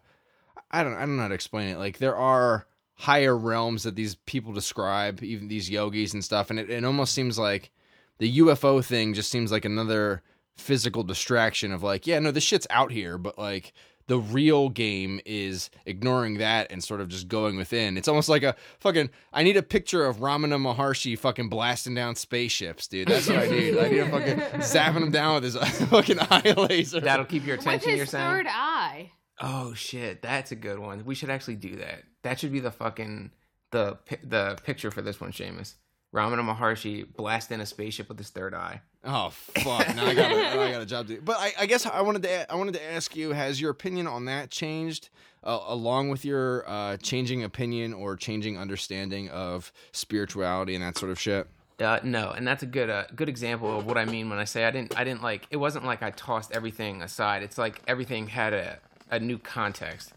I 0.69 0.83
don't 0.83 0.93
I 0.93 1.01
don't 1.01 1.15
know 1.15 1.23
how 1.23 1.29
to 1.29 1.33
explain 1.33 1.69
it. 1.69 1.77
Like 1.77 1.97
there 1.97 2.15
are 2.15 2.67
higher 2.95 3.35
realms 3.35 3.83
that 3.83 3.95
these 3.95 4.15
people 4.15 4.53
describe, 4.53 5.23
even 5.23 5.47
these 5.47 5.69
yogis 5.69 6.13
and 6.13 6.23
stuff, 6.23 6.49
and 6.49 6.59
it, 6.59 6.69
it 6.69 6.83
almost 6.85 7.13
seems 7.13 7.39
like 7.39 7.71
the 8.19 8.39
UFO 8.39 8.83
thing 8.83 9.13
just 9.13 9.31
seems 9.31 9.51
like 9.51 9.65
another 9.65 10.21
physical 10.55 11.03
distraction 11.03 11.71
of 11.71 11.81
like, 11.81 12.05
yeah, 12.05 12.19
no, 12.19 12.31
this 12.31 12.43
shit's 12.43 12.67
out 12.69 12.91
here, 12.91 13.17
but 13.17 13.37
like 13.37 13.73
the 14.07 14.17
real 14.19 14.69
game 14.69 15.19
is 15.25 15.69
ignoring 15.85 16.37
that 16.39 16.71
and 16.71 16.83
sort 16.83 17.01
of 17.01 17.07
just 17.09 17.27
going 17.27 17.57
within. 17.57 17.97
It's 17.97 18.07
almost 18.07 18.29
like 18.29 18.43
a 18.43 18.55
fucking. 18.79 19.09
I 19.33 19.43
need 19.43 19.57
a 19.57 19.63
picture 19.63 20.05
of 20.05 20.17
Ramana 20.17 20.59
Maharshi 20.61 21.17
fucking 21.17 21.49
blasting 21.49 21.95
down 21.95 22.15
spaceships, 22.15 22.87
dude. 22.87 23.07
That's 23.07 23.27
what 23.27 23.37
I 23.39 23.47
need. 23.47 23.77
I 23.77 23.89
need 23.89 23.99
a 23.99 24.09
fucking 24.09 24.37
zapping 24.61 24.99
them 25.01 25.11
down 25.11 25.35
with 25.41 25.43
his 25.43 25.55
fucking 25.89 26.17
eye 26.19 26.53
laser. 26.57 26.99
That'll 26.99 27.25
keep 27.25 27.45
your 27.45 27.57
With 27.57 27.65
attention. 27.67 27.89
his 27.91 27.97
You're 27.97 28.05
saying? 28.05 28.29
third 28.29 28.47
eye. 28.49 29.11
Oh 29.39 29.73
shit, 29.73 30.21
that's 30.21 30.51
a 30.51 30.55
good 30.55 30.77
one. 30.79 31.03
We 31.05 31.15
should 31.15 31.29
actually 31.29 31.55
do 31.55 31.77
that. 31.77 32.03
That 32.23 32.39
should 32.39 32.51
be 32.51 32.59
the 32.59 32.71
fucking 32.71 33.31
the 33.71 33.97
the 34.23 34.57
picture 34.63 34.91
for 34.91 35.01
this 35.01 35.19
one, 35.19 35.31
Seamus. 35.31 35.75
Ramana 36.13 36.43
Maharshi 36.43 37.05
blasting 37.15 37.61
a 37.61 37.65
spaceship 37.65 38.09
with 38.09 38.17
his 38.17 38.29
third 38.29 38.53
eye. 38.53 38.81
Oh 39.03 39.29
fuck! 39.29 39.95
Now 39.95 40.05
I 40.05 40.13
got 40.13 40.31
a, 40.31 40.35
now 40.35 40.61
I 40.61 40.71
got 40.71 40.81
a 40.81 40.85
job 40.85 41.07
to 41.07 41.15
do. 41.15 41.21
But 41.21 41.37
I, 41.39 41.53
I 41.61 41.65
guess 41.65 41.85
I 41.85 42.01
wanted 42.01 42.23
to 42.23 42.51
I 42.51 42.55
wanted 42.55 42.73
to 42.73 42.91
ask 42.91 43.15
you: 43.15 43.31
Has 43.31 43.61
your 43.61 43.71
opinion 43.71 44.07
on 44.07 44.25
that 44.25 44.51
changed 44.51 45.09
uh, 45.43 45.59
along 45.67 46.09
with 46.09 46.25
your 46.25 46.69
uh, 46.69 46.97
changing 46.97 47.43
opinion 47.43 47.93
or 47.93 48.15
changing 48.15 48.57
understanding 48.57 49.29
of 49.29 49.71
spirituality 49.93 50.75
and 50.75 50.83
that 50.83 50.97
sort 50.97 51.11
of 51.11 51.19
shit? 51.19 51.47
Uh, 51.79 51.99
no, 52.03 52.29
and 52.31 52.45
that's 52.45 52.61
a 52.61 52.67
good 52.67 52.89
uh, 52.89 53.05
good 53.15 53.29
example 53.29 53.79
of 53.79 53.85
what 53.85 53.97
I 53.97 54.05
mean 54.05 54.29
when 54.29 54.37
I 54.37 54.43
say 54.43 54.65
I 54.65 54.71
didn't 54.71 54.97
I 54.99 55.03
didn't 55.03 55.23
like 55.23 55.47
it 55.49 55.57
wasn't 55.57 55.85
like 55.85 56.03
I 56.03 56.11
tossed 56.11 56.51
everything 56.51 57.01
aside. 57.01 57.41
It's 57.41 57.57
like 57.57 57.81
everything 57.87 58.27
had 58.27 58.53
a, 58.53 58.79
a 59.09 59.19
new 59.19 59.37
context. 59.37 60.13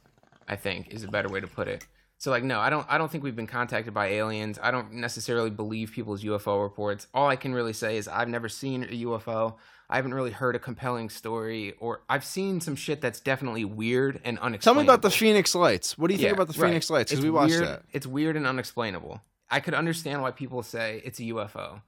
I 0.46 0.56
think 0.56 0.88
is 0.92 1.04
a 1.04 1.08
better 1.08 1.28
way 1.30 1.40
to 1.40 1.46
put 1.46 1.68
it. 1.68 1.86
So 2.24 2.30
like 2.30 2.42
no, 2.42 2.58
I 2.58 2.70
don't 2.70 2.86
I 2.88 2.96
don't 2.96 3.12
think 3.12 3.22
we've 3.22 3.36
been 3.36 3.46
contacted 3.46 3.92
by 3.92 4.06
aliens. 4.06 4.58
I 4.62 4.70
don't 4.70 4.94
necessarily 4.94 5.50
believe 5.50 5.92
people's 5.92 6.24
UFO 6.24 6.62
reports. 6.62 7.06
All 7.12 7.28
I 7.28 7.36
can 7.36 7.52
really 7.52 7.74
say 7.74 7.98
is 7.98 8.08
I've 8.08 8.30
never 8.30 8.48
seen 8.48 8.84
a 8.84 9.04
UFO. 9.04 9.56
I 9.90 9.96
haven't 9.96 10.14
really 10.14 10.30
heard 10.30 10.56
a 10.56 10.58
compelling 10.58 11.10
story 11.10 11.74
or 11.80 12.00
I've 12.08 12.24
seen 12.24 12.62
some 12.62 12.76
shit 12.76 13.02
that's 13.02 13.20
definitely 13.20 13.66
weird 13.66 14.22
and 14.24 14.38
Tell 14.38 14.46
unexplainable. 14.46 14.82
me 14.82 14.86
about 14.86 15.02
the 15.02 15.10
Phoenix 15.10 15.54
Lights. 15.54 15.98
What 15.98 16.08
do 16.08 16.14
you 16.14 16.20
think 16.20 16.32
about 16.32 16.46
the 16.46 16.58
right. 16.58 16.68
Phoenix 16.68 16.88
Lights? 16.88 17.12
Because 17.12 17.22
we 17.22 17.30
watched 17.30 17.50
weird, 17.50 17.66
that. 17.66 17.82
It's 17.92 18.06
weird 18.06 18.38
and 18.38 18.46
unexplainable. 18.46 19.20
I 19.50 19.60
could 19.60 19.74
understand 19.74 20.22
why 20.22 20.30
people 20.30 20.62
say 20.62 21.02
it's 21.04 21.20
a 21.20 21.24
UFO. 21.24 21.82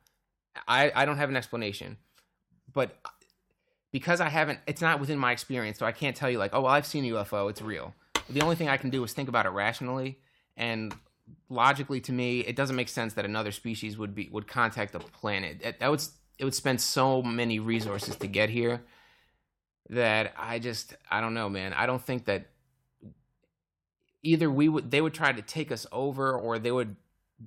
I, 0.68 0.92
I 0.94 1.06
don't 1.06 1.16
have 1.16 1.30
an 1.30 1.36
explanation. 1.36 1.96
But 2.74 2.94
uh, 3.06 3.08
because 3.90 4.20
I 4.20 4.28
haven't, 4.28 4.58
it's 4.66 4.82
not 4.82 5.00
within 5.00 5.18
my 5.18 5.32
experience, 5.32 5.78
so 5.78 5.86
I 5.86 5.92
can't 5.92 6.14
tell 6.14 6.28
you, 6.28 6.36
like, 6.36 6.50
oh, 6.52 6.60
well, 6.60 6.72
I've 6.72 6.84
seen 6.84 7.06
a 7.06 7.16
UFO, 7.16 7.48
it's 7.48 7.62
real. 7.62 7.94
The 8.28 8.42
only 8.42 8.56
thing 8.56 8.68
I 8.68 8.76
can 8.76 8.90
do 8.90 9.02
is 9.02 9.14
think 9.14 9.30
about 9.30 9.46
it 9.46 9.50
rationally 9.50 10.18
and 10.56 10.94
logically 11.48 12.00
to 12.00 12.12
me 12.12 12.40
it 12.40 12.56
doesn't 12.56 12.76
make 12.76 12.88
sense 12.88 13.14
that 13.14 13.24
another 13.24 13.52
species 13.52 13.98
would 13.98 14.14
be 14.14 14.28
would 14.32 14.46
contact 14.46 14.92
the 14.92 14.98
planet. 14.98 15.60
That, 15.62 15.80
that 15.80 15.90
would 15.90 16.02
it 16.38 16.44
would 16.44 16.54
spend 16.54 16.80
so 16.80 17.22
many 17.22 17.58
resources 17.58 18.16
to 18.16 18.26
get 18.26 18.50
here 18.50 18.82
that 19.88 20.34
i 20.36 20.58
just 20.58 20.94
i 21.10 21.20
don't 21.20 21.34
know 21.34 21.48
man. 21.48 21.72
I 21.72 21.86
don't 21.86 22.02
think 22.02 22.26
that 22.26 22.46
either 24.22 24.50
we 24.50 24.68
would 24.68 24.90
they 24.90 25.00
would 25.00 25.14
try 25.14 25.32
to 25.32 25.42
take 25.42 25.70
us 25.70 25.86
over 25.92 26.32
or 26.32 26.58
they 26.58 26.72
would 26.72 26.96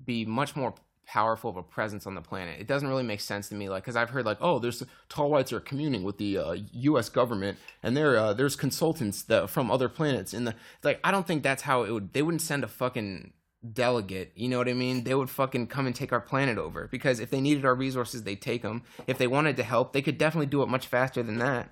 be 0.06 0.26
much 0.26 0.56
more 0.56 0.74
powerful 1.10 1.50
of 1.50 1.58
a 1.58 1.64
presence 1.64 2.06
on 2.06 2.14
the 2.14 2.22
planet 2.22 2.60
it 2.60 2.68
doesn't 2.68 2.88
really 2.88 3.04
make 3.04 3.20
sense 3.20 3.50
to 3.50 3.56
me 3.56 3.68
like 3.68 3.84
because 3.84 3.96
i've 3.96 4.12
heard 4.12 4.26
like 4.26 4.38
oh 4.42 4.60
there's 4.60 4.84
tall 5.10 5.32
whites 5.32 5.52
are 5.52 5.60
communing 5.60 6.04
with 6.04 6.18
the 6.20 6.38
uh, 6.38 6.56
us 6.74 7.10
government 7.10 7.58
and 7.82 7.98
there 7.98 8.16
uh, 8.16 8.32
there's 8.32 8.56
consultants 8.56 9.24
that 9.24 9.50
from 9.50 9.72
other 9.72 9.90
planets 9.90 10.34
in 10.34 10.46
the 10.46 10.54
like 10.84 11.00
i 11.04 11.10
don't 11.10 11.26
think 11.26 11.42
that's 11.42 11.64
how 11.64 11.82
it 11.82 11.92
would 11.92 12.14
they 12.14 12.22
wouldn't 12.22 12.42
send 12.42 12.64
a 12.64 12.68
fucking 12.68 13.34
delegate, 13.74 14.32
you 14.36 14.48
know 14.48 14.58
what 14.58 14.70
I 14.70 14.74
mean? 14.74 15.04
They 15.04 15.14
would 15.14 15.30
fucking 15.30 15.68
come 15.68 15.86
and 15.86 15.96
take 15.96 16.14
our 16.14 16.22
planet 16.22 16.58
over 16.58 16.88
because 16.88 17.20
if 17.20 17.30
they 17.30 17.42
needed 17.42 17.66
our 17.66 17.76
resources, 17.76 18.24
they'd 18.24 18.42
take 18.42 18.62
them. 18.62 18.84
If 19.06 19.18
they 19.18 19.28
wanted 19.28 19.58
to 19.58 19.64
help, 19.64 19.92
they 19.92 20.02
could 20.02 20.18
definitely 20.18 20.46
do 20.48 20.64
it 20.64 20.70
much 20.70 20.88
faster 20.88 21.22
than 21.24 21.40
that. 21.40 21.70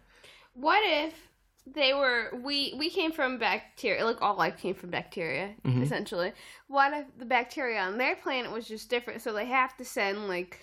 What 0.53 0.81
if 0.83 1.26
they 1.75 1.93
were 1.93 2.31
we 2.43 2.73
we 2.77 2.89
came 2.89 3.11
from 3.11 3.37
bacteria 3.37 4.05
like 4.05 4.21
all 4.21 4.35
life 4.37 4.57
came 4.57 4.73
from 4.73 4.89
bacteria 4.89 5.53
Mhm. 5.65 5.81
essentially 5.83 6.31
what 6.67 6.93
if 6.93 7.05
the 7.17 7.25
bacteria 7.25 7.79
on 7.81 7.97
their 7.97 8.15
planet 8.15 8.51
was 8.51 8.67
just 8.67 8.89
different 8.89 9.21
so 9.21 9.33
they 9.33 9.45
have 9.45 9.75
to 9.77 9.83
send 9.85 10.27
like 10.29 10.59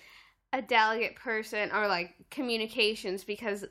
a 0.51 0.61
delegate 0.61 1.15
person 1.15 1.71
or 1.71 1.87
like 1.87 2.13
communications 2.31 3.23
because 3.23 3.65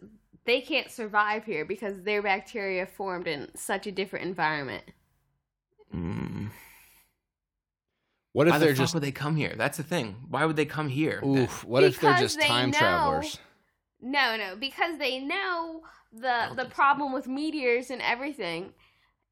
they 0.44 0.60
can't 0.60 0.90
survive 0.90 1.44
here 1.44 1.64
because 1.64 2.02
their 2.02 2.22
bacteria 2.22 2.86
formed 2.86 3.26
in 3.26 3.48
such 3.56 3.86
a 3.86 3.92
different 3.92 4.24
environment 4.26 4.84
Mm. 5.94 6.50
What 8.32 8.48
if 8.48 8.52
Why 8.54 8.58
they're 8.58 8.68
fuck 8.70 8.76
just 8.78 8.94
would 8.94 9.02
they 9.04 9.12
come 9.12 9.36
here? 9.36 9.54
That's 9.56 9.76
the 9.76 9.84
thing. 9.84 10.16
Why 10.28 10.44
would 10.44 10.56
they 10.56 10.64
come 10.64 10.88
here? 10.88 11.20
oof? 11.24 11.64
What 11.64 11.84
if 11.84 12.00
they're 12.00 12.10
Because 12.14 12.20
just 12.34 12.40
they 12.40 12.46
time 12.48 12.70
know- 12.70 12.78
travelers? 12.78 13.38
no 14.00 14.36
no 14.36 14.56
because 14.56 14.98
they 14.98 15.18
know 15.20 15.82
the 16.20 16.54
the 16.56 16.66
problem 16.66 17.12
with 17.12 17.26
meteors 17.26 17.90
and 17.90 18.00
everything 18.02 18.72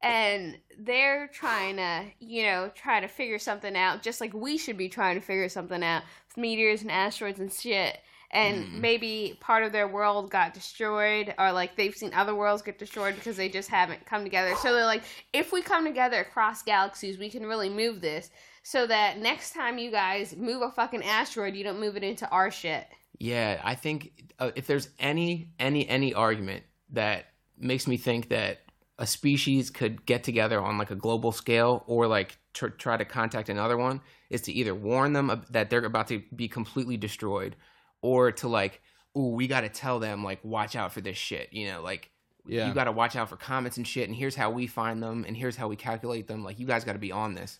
and 0.01 0.57
they're 0.79 1.27
trying 1.29 1.77
to 1.77 2.03
you 2.19 2.43
know 2.43 2.69
try 2.75 2.99
to 2.99 3.07
figure 3.07 3.39
something 3.39 3.75
out 3.75 4.03
just 4.03 4.19
like 4.19 4.33
we 4.33 4.57
should 4.57 4.77
be 4.77 4.89
trying 4.89 5.15
to 5.15 5.25
figure 5.25 5.47
something 5.47 5.81
out 5.83 6.03
with 6.27 6.37
meteors 6.37 6.81
and 6.81 6.91
asteroids 6.91 7.39
and 7.39 7.51
shit. 7.53 7.97
And 8.35 8.65
Mm. 8.65 8.79
maybe 8.81 9.37
part 9.41 9.63
of 9.63 9.71
their 9.71 9.87
world 9.87 10.31
got 10.31 10.55
destroyed 10.55 11.35
or 11.37 11.51
like 11.51 11.75
they've 11.75 11.93
seen 11.95 12.15
other 12.15 12.33
worlds 12.33 12.63
get 12.63 12.79
destroyed 12.79 13.13
because 13.15 13.37
they 13.37 13.47
just 13.47 13.69
haven't 13.69 14.07
come 14.07 14.23
together. 14.23 14.55
So 14.55 14.73
they're 14.73 14.85
like 14.85 15.03
if 15.33 15.53
we 15.53 15.61
come 15.61 15.85
together 15.85 16.19
across 16.19 16.63
galaxies 16.63 17.17
we 17.17 17.29
can 17.29 17.45
really 17.45 17.69
move 17.69 18.01
this 18.01 18.29
so 18.63 18.87
that 18.87 19.19
next 19.19 19.53
time 19.53 19.77
you 19.77 19.91
guys 19.91 20.35
move 20.35 20.63
a 20.63 20.71
fucking 20.71 21.03
asteroid 21.03 21.55
you 21.55 21.63
don't 21.63 21.79
move 21.79 21.95
it 21.95 22.03
into 22.03 22.27
our 22.29 22.49
shit. 22.51 22.87
Yeah, 23.19 23.61
I 23.63 23.75
think 23.75 24.11
uh, 24.39 24.51
if 24.55 24.65
there's 24.67 24.89
any 24.99 25.49
any 25.59 25.87
any 25.87 26.13
argument 26.13 26.63
that 26.93 27.25
makes 27.57 27.87
me 27.87 27.97
think 27.97 28.29
that 28.29 28.59
a 28.97 29.05
species 29.07 29.69
could 29.69 30.05
get 30.05 30.23
together 30.23 30.59
on 30.61 30.77
like 30.77 30.91
a 30.91 30.95
global 30.95 31.31
scale 31.31 31.83
or 31.87 32.07
like 32.07 32.37
tr- 32.53 32.67
try 32.67 32.95
to 32.95 33.05
contact 33.05 33.49
another 33.49 33.77
one 33.77 34.01
is 34.29 34.41
to 34.41 34.51
either 34.53 34.73
warn 34.73 35.13
them 35.13 35.43
that 35.49 35.69
they're 35.69 35.83
about 35.85 36.07
to 36.07 36.21
be 36.35 36.47
completely 36.47 36.95
destroyed 36.97 37.55
or 38.01 38.31
to 38.31 38.47
like 38.47 38.81
ooh 39.17 39.29
we 39.29 39.47
got 39.47 39.61
to 39.61 39.69
tell 39.69 39.99
them 39.99 40.23
like 40.23 40.39
watch 40.43 40.75
out 40.75 40.93
for 40.93 41.01
this 41.01 41.17
shit 41.17 41.49
you 41.51 41.67
know 41.67 41.81
like 41.81 42.11
Yeah. 42.45 42.67
you 42.67 42.73
got 42.73 42.83
to 42.85 42.91
watch 42.91 43.15
out 43.15 43.29
for 43.29 43.35
comets 43.35 43.77
and 43.77 43.87
shit 43.87 44.07
and 44.07 44.15
here's 44.15 44.35
how 44.35 44.51
we 44.51 44.67
find 44.67 45.01
them 45.01 45.25
and 45.27 45.35
here's 45.35 45.55
how 45.55 45.67
we 45.67 45.75
calculate 45.75 46.27
them 46.27 46.43
like 46.43 46.59
you 46.59 46.67
guys 46.67 46.83
got 46.83 46.93
to 46.93 46.99
be 46.99 47.11
on 47.11 47.33
this 47.33 47.59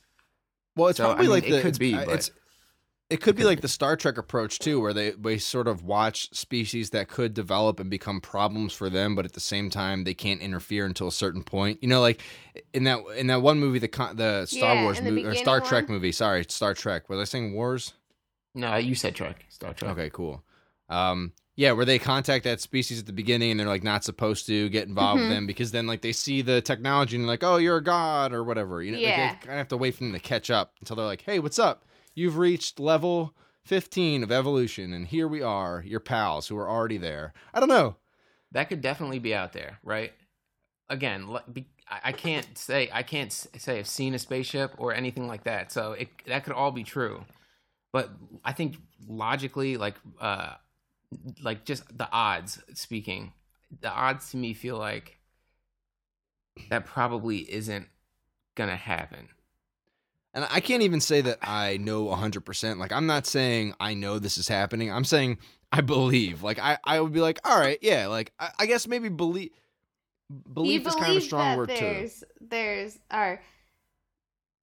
Well, 0.75 0.89
it's 0.89 0.97
So, 0.97 1.05
I 1.05 1.07
probably 1.15 1.23
mean, 1.25 1.31
like 1.31 1.47
it 1.47 1.51
the 1.51 1.61
could 1.61 1.79
be, 1.79 1.95
uh, 1.95 2.05
but- 2.05 2.15
it's 2.15 2.31
it 3.09 3.21
could 3.21 3.35
be 3.35 3.43
like 3.43 3.61
the 3.61 3.67
Star 3.67 3.95
Trek 3.95 4.17
approach 4.17 4.59
too, 4.59 4.79
where 4.79 4.93
they 4.93 5.11
they 5.11 5.37
sort 5.37 5.67
of 5.67 5.83
watch 5.83 6.33
species 6.33 6.89
that 6.91 7.07
could 7.07 7.33
develop 7.33 7.79
and 7.79 7.89
become 7.89 8.21
problems 8.21 8.73
for 8.73 8.89
them, 8.89 9.15
but 9.15 9.25
at 9.25 9.33
the 9.33 9.39
same 9.39 9.69
time 9.69 10.03
they 10.03 10.13
can't 10.13 10.41
interfere 10.41 10.85
until 10.85 11.07
a 11.07 11.11
certain 11.11 11.43
point. 11.43 11.79
You 11.81 11.89
know, 11.89 12.01
like 12.01 12.21
in 12.73 12.83
that 12.85 12.99
in 13.17 13.27
that 13.27 13.41
one 13.41 13.59
movie, 13.59 13.79
the 13.79 13.87
the 14.15 14.45
Star 14.45 14.75
Yeah, 14.75 14.83
Wars 14.83 15.01
movie 15.01 15.25
or 15.25 15.35
Star 15.35 15.59
beginning 15.59 15.69
Trek 15.69 15.89
movie. 15.89 16.11
Sorry, 16.11 16.45
Star 16.49 16.73
Trek. 16.73 17.09
Was 17.09 17.19
I 17.19 17.25
saying 17.25 17.53
Wars? 17.53 17.93
no 18.55 18.75
you 18.75 18.93
said 18.93 19.15
trek 19.15 19.45
star 19.49 19.73
trek 19.73 19.91
Okay, 19.91 20.09
cool. 20.11 20.43
Um, 20.87 21.33
yeah, 21.55 21.71
where 21.71 21.85
they 21.85 21.97
contact 21.97 22.43
that 22.45 22.61
species 22.61 22.99
at 22.99 23.07
the 23.07 23.13
beginning 23.13 23.49
and 23.51 23.59
they're 23.59 23.67
like 23.67 23.83
not 23.83 24.03
supposed 24.03 24.45
to 24.47 24.69
get 24.69 24.87
involved 24.87 25.19
Mhm. 25.19 25.23
with 25.23 25.29
them 25.29 25.47
because 25.47 25.71
then 25.71 25.87
like 25.87 26.01
they 26.01 26.11
see 26.11 26.41
the 26.43 26.61
technology 26.61 27.15
and 27.15 27.23
they're 27.25 27.31
like, 27.31 27.43
oh, 27.43 27.57
you're 27.57 27.77
a 27.77 27.83
god 27.83 28.31
or 28.31 28.43
whatever. 28.43 28.81
You 28.83 28.91
know, 28.91 28.97
like, 28.97 29.07
Yeah. 29.07 29.29
they 29.33 29.35
kind 29.39 29.51
of 29.53 29.57
have 29.57 29.67
to 29.69 29.77
wait 29.77 29.95
for 29.95 30.03
them 30.03 30.13
to 30.13 30.19
catch 30.19 30.51
up 30.51 30.73
until 30.81 30.95
they're 30.95 31.05
like, 31.05 31.21
hey, 31.21 31.39
what's 31.39 31.57
up? 31.57 31.85
You've 32.15 32.37
reached 32.37 32.79
level 32.79 33.33
15 33.65 34.23
of 34.23 34.31
evolution 34.31 34.93
and 34.93 35.07
here 35.07 35.27
we 35.27 35.41
are, 35.41 35.83
your 35.85 35.99
pals 35.99 36.47
who 36.47 36.57
are 36.57 36.69
already 36.69 36.97
there. 36.97 37.33
I 37.53 37.59
don't 37.59 37.69
know. 37.69 37.95
that 38.51 38.69
could 38.69 38.81
definitely 38.81 39.19
be 39.19 39.33
out 39.33 39.53
there, 39.53 39.79
right? 39.83 40.13
Again, 40.89 41.35
I 41.89 42.11
can't 42.11 42.57
say 42.57 42.89
I 42.93 43.03
can't 43.03 43.31
say 43.31 43.79
I've 43.79 43.87
seen 43.87 44.13
a 44.13 44.19
spaceship 44.19 44.73
or 44.77 44.93
anything 44.93 45.27
like 45.27 45.43
that, 45.45 45.71
so 45.71 45.93
it 45.93 46.09
that 46.27 46.43
could 46.43 46.53
all 46.53 46.71
be 46.71 46.83
true. 46.83 47.25
But 47.91 48.09
I 48.43 48.53
think 48.53 48.77
logically, 49.07 49.77
like, 49.77 49.95
uh, 50.19 50.53
like 51.41 51.65
just 51.65 51.97
the 51.97 52.09
odds 52.11 52.61
speaking, 52.73 53.33
the 53.81 53.89
odds 53.91 54.31
to 54.31 54.37
me 54.37 54.53
feel 54.53 54.77
like 54.77 55.19
that 56.69 56.85
probably 56.85 57.39
isn't 57.51 57.87
gonna 58.55 58.75
happen. 58.75 59.29
And 60.33 60.47
I 60.49 60.59
can't 60.59 60.81
even 60.81 60.99
say 60.99 61.21
that 61.21 61.39
I 61.41 61.77
know 61.77 62.05
100%. 62.05 62.77
Like, 62.77 62.91
I'm 62.91 63.05
not 63.05 63.27
saying 63.27 63.75
I 63.79 63.93
know 63.93 64.17
this 64.17 64.37
is 64.37 64.47
happening. 64.47 64.91
I'm 64.91 65.05
saying 65.05 65.37
I 65.71 65.81
believe. 65.81 66.41
Like, 66.43 66.59
I, 66.59 66.77
I 66.83 66.99
would 66.99 67.13
be 67.13 67.19
like, 67.19 67.39
all 67.43 67.59
right, 67.59 67.77
yeah. 67.81 68.07
Like, 68.07 68.33
I, 68.39 68.49
I 68.59 68.65
guess 68.65 68.87
maybe 68.87 69.09
believe. 69.09 69.51
Belief 70.51 70.81
you 70.81 70.87
is 70.87 70.95
kind 70.95 71.11
of 71.11 71.17
a 71.17 71.21
strong 71.21 71.57
word, 71.57 71.69
too. 71.69 71.75
there's 71.75 72.23
there's 72.41 72.99
or 73.13 73.39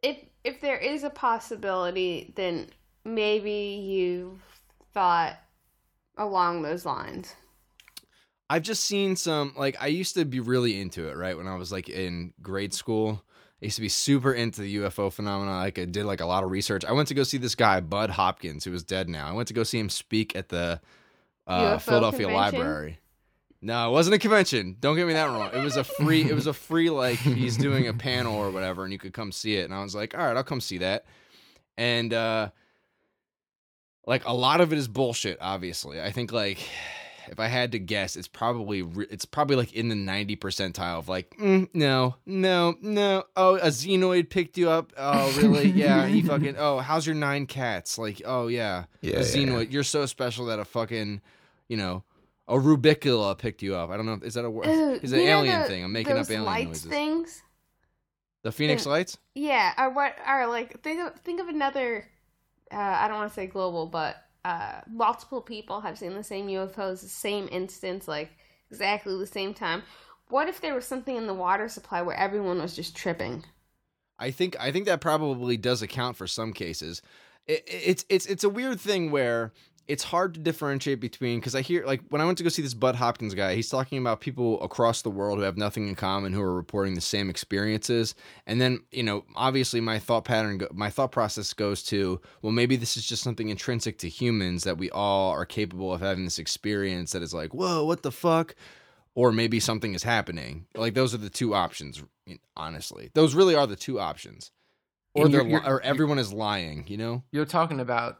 if 0.02 0.16
if 0.42 0.60
there 0.60 0.78
is 0.78 1.04
a 1.04 1.10
possibility 1.10 2.32
then 2.34 2.66
maybe 3.04 3.78
you've 3.84 4.42
thought 4.92 5.38
along 6.16 6.62
those 6.62 6.84
lines 6.84 7.36
I've 8.50 8.64
just 8.64 8.82
seen 8.82 9.14
some 9.14 9.52
like 9.56 9.76
I 9.80 9.86
used 9.86 10.14
to 10.14 10.24
be 10.24 10.40
really 10.40 10.80
into 10.80 11.08
it, 11.08 11.16
right? 11.16 11.36
When 11.36 11.46
I 11.46 11.54
was 11.54 11.70
like 11.70 11.88
in 11.88 12.34
grade 12.42 12.74
school. 12.74 13.22
I 13.62 13.66
used 13.66 13.76
to 13.76 13.82
be 13.82 13.88
super 13.88 14.32
into 14.32 14.62
the 14.62 14.76
UFO 14.76 15.12
phenomena. 15.12 15.58
Like 15.58 15.78
I 15.78 15.84
did 15.84 16.06
like 16.06 16.20
a 16.20 16.26
lot 16.26 16.44
of 16.44 16.50
research. 16.50 16.84
I 16.84 16.92
went 16.92 17.08
to 17.08 17.14
go 17.14 17.22
see 17.22 17.36
this 17.36 17.54
guy, 17.54 17.80
Budd 17.80 18.10
Hopkins, 18.10 18.64
who 18.64 18.72
is 18.72 18.82
dead 18.82 19.08
now. 19.08 19.28
I 19.28 19.32
went 19.32 19.48
to 19.48 19.54
go 19.54 19.64
see 19.64 19.78
him 19.78 19.90
speak 19.90 20.34
at 20.34 20.48
the 20.48 20.80
uh, 21.46 21.78
Philadelphia 21.78 22.26
convention? 22.26 22.58
Library. 22.60 22.98
No, 23.62 23.88
it 23.88 23.92
wasn't 23.92 24.14
a 24.14 24.18
convention. 24.18 24.76
Don't 24.80 24.96
get 24.96 25.06
me 25.06 25.12
that 25.12 25.26
wrong. 25.26 25.50
It 25.52 25.62
was 25.62 25.76
a 25.76 25.84
free 25.84 26.22
it 26.22 26.34
was 26.34 26.46
a 26.46 26.54
free 26.54 26.88
like 26.88 27.18
he's 27.18 27.58
doing 27.58 27.88
a 27.88 27.92
panel 27.92 28.34
or 28.34 28.50
whatever 28.50 28.84
and 28.84 28.92
you 28.92 28.98
could 28.98 29.12
come 29.12 29.32
see 29.32 29.56
it. 29.56 29.64
And 29.64 29.74
I 29.74 29.82
was 29.82 29.94
like, 29.94 30.16
"All 30.16 30.24
right, 30.24 30.36
I'll 30.36 30.42
come 30.44 30.62
see 30.62 30.78
that." 30.78 31.04
And 31.76 32.14
uh 32.14 32.50
like 34.06 34.24
a 34.24 34.32
lot 34.32 34.62
of 34.62 34.72
it 34.72 34.78
is 34.78 34.88
bullshit, 34.88 35.36
obviously. 35.42 36.00
I 36.00 36.10
think 36.10 36.32
like 36.32 36.58
if 37.28 37.38
I 37.40 37.46
had 37.48 37.72
to 37.72 37.78
guess, 37.78 38.16
it's 38.16 38.28
probably 38.28 38.80
it's 39.10 39.24
probably 39.24 39.56
like 39.56 39.72
in 39.72 39.88
the 39.88 39.94
ninety 39.94 40.36
percentile 40.36 40.98
of 40.98 41.08
like 41.08 41.36
mm, 41.38 41.68
no, 41.74 42.16
no, 42.26 42.76
no. 42.80 43.24
Oh, 43.36 43.56
a 43.56 43.66
xenoid 43.68 44.30
picked 44.30 44.56
you 44.58 44.70
up. 44.70 44.92
Oh, 44.96 45.32
really? 45.40 45.68
Yeah. 45.70 46.06
He 46.06 46.22
fucking. 46.22 46.56
Oh, 46.58 46.78
how's 46.78 47.06
your 47.06 47.14
nine 47.16 47.46
cats? 47.46 47.98
Like, 47.98 48.22
oh 48.24 48.46
yeah, 48.48 48.84
Yeah, 49.00 49.16
a 49.16 49.18
yeah, 49.18 49.22
xenoid. 49.24 49.72
You're 49.72 49.82
so 49.84 50.06
special 50.06 50.46
that 50.46 50.58
a 50.58 50.64
fucking, 50.64 51.20
you 51.68 51.76
know, 51.76 52.02
a 52.48 52.54
rubicula 52.54 53.36
picked 53.38 53.62
you 53.62 53.74
up. 53.76 53.90
I 53.90 53.96
don't 53.96 54.06
know. 54.06 54.18
Is 54.22 54.34
that 54.34 54.44
a 54.44 54.50
word? 54.50 54.66
Ooh, 54.68 54.92
Is 55.02 55.12
it 55.12 55.20
an 55.20 55.26
alien 55.28 55.60
the- 55.62 55.66
thing? 55.68 55.84
I'm 55.84 55.92
making 55.92 56.16
up 56.16 56.26
alien 56.28 56.44
lights 56.44 56.66
noises. 56.66 56.84
things 56.90 57.42
The 58.42 58.52
Phoenix 58.52 58.86
Yeah. 58.86 58.92
Lights. 58.92 59.18
yeah 59.34 59.72
or 59.78 59.90
what 59.90 60.16
are 60.26 60.46
like 60.48 60.80
think 60.82 61.00
of 61.06 61.14
think 61.20 61.40
of 61.40 61.48
another 61.48 62.06
uh, 62.72 62.76
i 62.76 63.06
don't 63.08 63.16
want 63.18 63.28
to 63.30 63.34
say 63.34 63.46
global 63.46 63.86
but 63.86 64.16
uh 64.44 64.80
multiple 64.90 65.40
people 65.40 65.80
have 65.80 65.98
seen 65.98 66.14
the 66.14 66.24
same 66.24 66.46
ufos 66.48 67.02
the 67.02 67.08
same 67.08 67.48
instance 67.52 68.08
like 68.08 68.30
exactly 68.70 69.16
the 69.18 69.26
same 69.26 69.52
time 69.52 69.82
what 70.28 70.48
if 70.48 70.60
there 70.60 70.74
was 70.74 70.86
something 70.86 71.16
in 71.16 71.26
the 71.26 71.34
water 71.34 71.68
supply 71.68 72.00
where 72.00 72.16
everyone 72.16 72.58
was 72.58 72.74
just 72.74 72.96
tripping 72.96 73.44
I 74.20 74.30
think 74.30 74.54
I 74.60 74.70
think 74.70 74.84
that 74.84 75.00
probably 75.00 75.56
does 75.56 75.80
account 75.82 76.16
for 76.16 76.26
some 76.26 76.52
cases. 76.52 77.00
It, 77.46 77.64
it's 77.66 78.04
it's 78.08 78.26
it's 78.26 78.44
a 78.44 78.50
weird 78.50 78.78
thing 78.78 79.10
where 79.10 79.52
it's 79.90 80.04
hard 80.04 80.34
to 80.34 80.40
differentiate 80.40 81.00
between 81.00 81.40
because 81.40 81.56
I 81.56 81.62
hear 81.62 81.84
like 81.84 82.00
when 82.10 82.22
I 82.22 82.24
went 82.24 82.38
to 82.38 82.44
go 82.44 82.48
see 82.48 82.62
this 82.62 82.74
Budd 82.74 82.94
Hopkins 82.94 83.34
guy, 83.34 83.54
he's 83.56 83.68
talking 83.68 83.98
about 83.98 84.20
people 84.20 84.62
across 84.62 85.02
the 85.02 85.10
world 85.10 85.38
who 85.38 85.44
have 85.44 85.56
nothing 85.56 85.88
in 85.88 85.96
common 85.96 86.32
who 86.32 86.40
are 86.40 86.54
reporting 86.54 86.94
the 86.94 87.00
same 87.00 87.28
experiences, 87.28 88.14
and 88.46 88.60
then 88.60 88.80
you 88.92 89.02
know 89.02 89.24
obviously 89.34 89.80
my 89.80 89.98
thought 89.98 90.24
pattern, 90.24 90.58
go, 90.58 90.68
my 90.72 90.90
thought 90.90 91.10
process 91.10 91.52
goes 91.52 91.82
to 91.84 92.20
well 92.40 92.52
maybe 92.52 92.76
this 92.76 92.96
is 92.96 93.04
just 93.04 93.24
something 93.24 93.48
intrinsic 93.48 93.98
to 93.98 94.08
humans 94.08 94.62
that 94.62 94.78
we 94.78 94.88
all 94.90 95.30
are 95.32 95.44
capable 95.44 95.92
of 95.92 96.00
having 96.00 96.24
this 96.24 96.38
experience 96.38 97.10
that 97.10 97.22
is 97.22 97.34
like 97.34 97.52
whoa 97.52 97.84
what 97.84 98.02
the 98.02 98.12
fuck 98.12 98.54
or 99.16 99.32
maybe 99.32 99.58
something 99.58 99.94
is 99.94 100.04
happening. 100.04 100.66
Like 100.76 100.94
those 100.94 101.12
are 101.12 101.18
the 101.18 101.28
two 101.30 101.52
options. 101.52 102.00
Honestly, 102.56 103.10
those 103.14 103.34
really 103.34 103.56
are 103.56 103.66
the 103.66 103.74
two 103.76 103.98
options. 103.98 104.52
Or 105.14 105.28
they're 105.28 105.42
you're- 105.42 105.60
li- 105.60 105.66
or 105.66 105.82
everyone 105.82 106.20
is 106.20 106.32
lying. 106.32 106.84
You 106.86 106.96
know? 106.96 107.22
You're 107.32 107.44
talking 107.44 107.80
about 107.80 108.19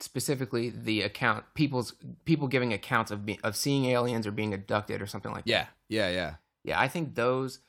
specifically 0.00 0.70
the 0.70 1.02
account 1.02 1.44
people's 1.54 1.94
people 2.24 2.46
giving 2.48 2.72
accounts 2.72 3.10
of 3.10 3.26
be, 3.26 3.38
of 3.42 3.56
seeing 3.56 3.84
aliens 3.86 4.26
or 4.26 4.30
being 4.30 4.54
abducted 4.54 5.02
or 5.02 5.06
something 5.06 5.32
like 5.32 5.44
that. 5.44 5.50
Yeah, 5.50 5.66
yeah, 5.88 6.10
yeah. 6.10 6.34
Yeah, 6.64 6.80
I 6.80 6.88
think 6.88 7.14
those. 7.14 7.60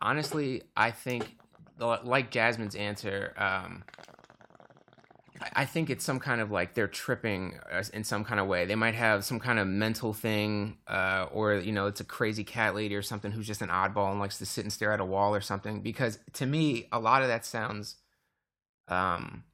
Honestly, 0.00 0.62
I 0.76 0.90
think 0.90 1.36
like 1.78 2.30
Jasmine's 2.30 2.74
answer. 2.74 3.34
Um, 3.36 3.84
I- 5.40 5.50
I 5.62 5.64
think 5.66 5.88
it's 5.90 6.04
some 6.04 6.18
kind 6.18 6.40
of 6.40 6.50
like 6.50 6.74
they're 6.74 6.88
tripping 6.88 7.60
uh, 7.70 7.84
in 7.92 8.02
some 8.02 8.24
kind 8.24 8.40
of 8.40 8.48
way. 8.48 8.64
They 8.66 8.74
might 8.74 8.94
have 8.94 9.24
some 9.24 9.38
kind 9.38 9.58
of 9.60 9.68
mental 9.68 10.12
thing, 10.12 10.78
uh, 10.88 11.26
or 11.30 11.54
you 11.54 11.70
know, 11.72 11.86
it's 11.86 12.00
a 12.00 12.04
crazy 12.04 12.42
cat 12.42 12.74
lady 12.74 12.94
or 12.96 13.02
something 13.02 13.30
who's 13.30 13.46
just 13.46 13.62
an 13.62 13.68
oddball 13.68 14.10
and 14.10 14.18
likes 14.18 14.38
to 14.38 14.46
sit 14.46 14.64
and 14.64 14.72
stare 14.72 14.92
at 14.92 15.00
a 15.00 15.04
wall 15.04 15.32
or 15.34 15.40
something. 15.40 15.80
Because 15.80 16.18
to 16.34 16.46
me, 16.46 16.88
a 16.90 16.98
lot 16.98 17.22
of 17.22 17.28
that 17.28 17.44
sounds 17.44 17.96
um 18.88 19.44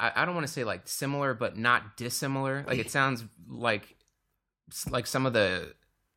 I, 0.00 0.12
I 0.16 0.24
don't 0.24 0.34
want 0.34 0.46
to 0.46 0.52
say 0.52 0.64
like 0.64 0.88
similar 0.88 1.34
but 1.34 1.56
not 1.56 1.96
dissimilar 1.96 2.64
like 2.66 2.78
it 2.78 2.90
sounds 2.90 3.24
like 3.48 3.96
like 4.90 5.06
some 5.06 5.26
of 5.26 5.32
the 5.32 5.74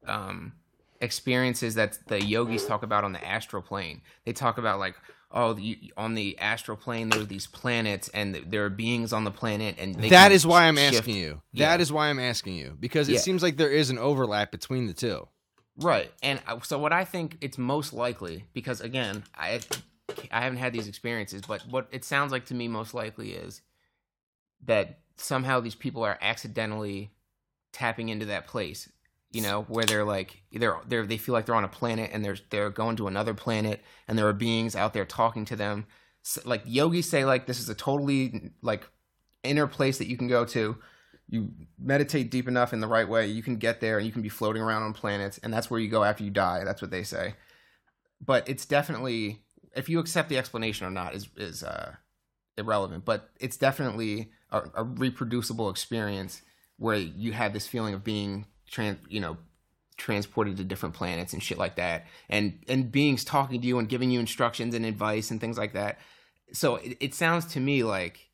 um 0.08 0.54
experiences 1.02 1.76
that 1.76 1.98
the 2.08 2.24
yogis 2.24 2.66
talk 2.66 2.84
about 2.84 3.04
on 3.04 3.14
the 3.14 3.26
astral 3.26 3.62
plane 3.62 4.02
they 4.26 4.34
talk 4.34 4.58
about 4.58 4.80
like 4.80 4.96
oh 5.32 5.54
the, 5.54 5.94
on 5.96 6.14
the 6.16 6.38
astral 6.40 6.76
plane 6.76 7.10
there 7.10 7.22
are 7.22 7.26
these 7.26 7.48
planets 7.48 8.10
and 8.10 8.36
there 8.48 8.66
are 8.66 8.70
beings 8.70 9.14
on 9.14 9.24
the 9.24 9.32
planet 9.32 9.76
and 9.78 9.96
they 9.96 10.10
That 10.10 10.32
why 10.46 10.64
I'm 10.66 10.76
shift- 10.76 10.98
asking 10.98 11.16
you. 11.18 11.42
Yeah. 11.54 11.70
That 11.70 11.82
is 11.82 11.92
why 11.92 12.08
I'm 12.10 12.20
asking 12.20 12.56
you 12.56 12.76
because 12.80 13.08
it 13.10 13.14
Yeah. 13.14 13.20
seems 13.20 13.44
like 13.44 13.56
there 13.58 13.70
is 13.72 13.90
an 13.92 13.98
overlap 14.00 14.52
between 14.52 14.88
the 14.88 14.94
two. 14.94 15.28
Right. 15.78 16.12
And 16.24 16.42
uh, 16.48 16.60
so 16.62 16.80
what 16.80 16.92
I 16.94 17.06
think 17.06 17.38
it's 17.42 17.58
most 17.60 17.94
likely 17.94 18.46
because 18.54 18.82
again, 18.82 19.24
I 19.36 19.60
I 20.32 20.42
haven't 20.42 20.60
had 20.60 20.74
these 20.74 20.88
experiences, 20.88 21.42
but 21.48 21.62
what 21.70 21.88
it 21.92 22.04
sounds 22.04 22.32
like 22.32 22.46
to 22.46 22.54
me 22.54 22.68
most 22.68 22.94
likely 22.94 23.32
is 23.32 23.62
that 24.66 25.00
somehow 25.18 25.60
these 25.60 25.76
people 25.76 26.04
are 26.04 26.18
accidentally 26.22 27.12
tapping 27.72 28.10
into 28.10 28.26
that 28.26 28.48
place, 28.48 28.92
you 29.32 29.42
know, 29.42 29.64
where 29.64 29.86
they're 29.86 30.06
like 30.06 30.44
they're 30.52 30.78
they're 30.88 31.06
they 31.06 31.18
feel 31.18 31.34
like 31.34 31.46
they're 31.46 31.56
on 31.56 31.64
a 31.64 31.70
planet 31.70 32.12
and 32.14 32.24
they're 32.24 32.38
they're 32.50 32.70
going 32.70 32.96
to 32.98 33.08
another 33.08 33.34
planet 33.34 33.82
and 34.08 34.18
there 34.18 34.28
are 34.28 34.34
beings 34.34 34.76
out 34.76 34.94
there 34.94 35.06
talking 35.06 35.46
to 35.46 35.56
them. 35.56 35.86
S 36.26 36.40
like 36.46 36.64
yogis 36.66 37.10
say 37.10 37.26
like 37.26 37.46
this 37.46 37.60
is 37.60 37.70
a 37.70 37.76
totally 37.76 38.52
like 38.62 38.88
inner 39.44 39.68
place 39.68 39.98
that 40.00 40.08
you 40.08 40.18
can 40.18 40.28
go 40.28 40.46
to 40.46 40.78
you 41.30 41.52
meditate 41.80 42.32
deep 42.32 42.48
enough 42.48 42.74
in 42.74 42.80
the 42.80 42.88
right 42.88 43.08
way, 43.08 43.28
you 43.28 43.44
can 43.44 43.58
get 43.58 43.80
there 43.82 43.98
and 43.98 44.06
you 44.06 44.12
can 44.12 44.22
be 44.22 44.30
floating 44.30 44.62
around 44.62 44.84
on 44.84 44.94
planets, 44.94 45.40
and 45.44 45.54
that's 45.54 45.70
where 45.70 45.80
you 45.80 45.88
go 45.90 46.04
after 46.04 46.24
you 46.24 46.32
die. 46.32 46.64
That's 46.64 46.82
what 46.82 46.92
they 46.92 47.04
say. 47.04 47.36
But 48.20 48.50
it's 48.50 48.66
definitely, 48.66 49.44
if 49.76 49.90
you 49.90 50.00
accept 50.00 50.30
the 50.30 50.38
explanation 50.38 50.86
or 50.88 50.92
not, 50.92 51.16
is 51.16 51.28
is 51.38 51.64
uh, 51.64 51.96
irrelevant. 52.58 53.06
But 53.06 53.30
it's 53.40 53.58
definitely 53.58 54.32
a, 54.52 54.64
a 54.76 54.84
reproducible 54.84 55.70
experience 55.70 56.42
where 56.78 56.98
you 56.98 57.34
have 57.34 57.54
this 57.54 57.68
feeling 57.68 57.94
of 57.94 58.04
being 58.04 58.46
trans, 58.70 58.98
you 59.10 59.20
know, 59.20 59.38
transported 59.98 60.58
to 60.58 60.64
different 60.64 60.96
planets 60.96 61.34
and 61.34 61.44
shit 61.44 61.58
like 61.58 61.76
that, 61.76 62.06
and 62.30 62.60
and 62.68 62.92
beings 62.92 63.24
talking 63.24 63.62
to 63.62 63.68
you 63.68 63.80
and 63.80 63.90
giving 63.90 64.12
you 64.12 64.20
instructions 64.20 64.74
and 64.76 64.86
advice 64.86 65.32
and 65.32 65.42
things 65.42 65.58
like 65.58 65.74
that. 65.74 66.00
So 66.52 66.78
it, 66.78 66.98
it 67.00 67.14
sounds 67.14 67.46
to 67.54 67.60
me 67.60 67.84
like 67.84 68.30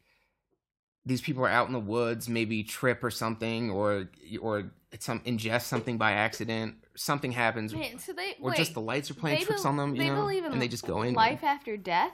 these 1.06 1.22
people 1.22 1.44
are 1.44 1.50
out 1.50 1.68
in 1.68 1.74
the 1.74 1.80
woods, 1.80 2.28
maybe 2.28 2.64
trip 2.64 3.04
or 3.04 3.12
something, 3.12 3.70
or 3.70 4.10
or 4.42 4.72
some 5.00 5.20
ingest 5.22 5.64
something 5.64 5.98
by 5.98 6.12
accident. 6.14 6.76
Something 6.96 7.32
happens, 7.32 7.74
Man, 7.74 8.00
so 8.00 8.14
they 8.14 8.36
or 8.40 8.52
wait, 8.52 8.58
just 8.58 8.74
the 8.74 8.82
lights 8.82 9.12
are 9.12 9.16
playing 9.16 9.44
tricks 9.44 9.64
bel- 9.64 9.72
on 9.72 9.78
them, 9.78 9.96
you 9.96 10.02
they 10.04 10.10
know, 10.10 10.22
believe 10.22 10.46
in 10.46 10.54
and 10.54 10.62
they 10.62 10.68
just 10.68 10.86
go 10.88 11.02
in. 11.02 11.14
life 11.14 11.44
after 11.44 11.76
death. 11.78 12.12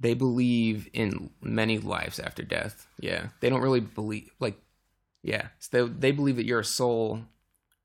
They 0.00 0.14
believe 0.14 0.88
in 0.92 1.30
many 1.40 1.78
lives 1.78 2.18
after 2.18 2.42
death. 2.42 2.86
Yeah, 3.00 3.28
they 3.40 3.48
don't 3.48 3.62
really 3.62 3.80
believe 3.80 4.30
like, 4.40 4.60
yeah, 5.22 5.48
so 5.58 5.86
they 5.86 5.92
they 5.92 6.12
believe 6.12 6.36
that 6.36 6.44
you're 6.44 6.60
a 6.60 6.64
soul 6.64 7.22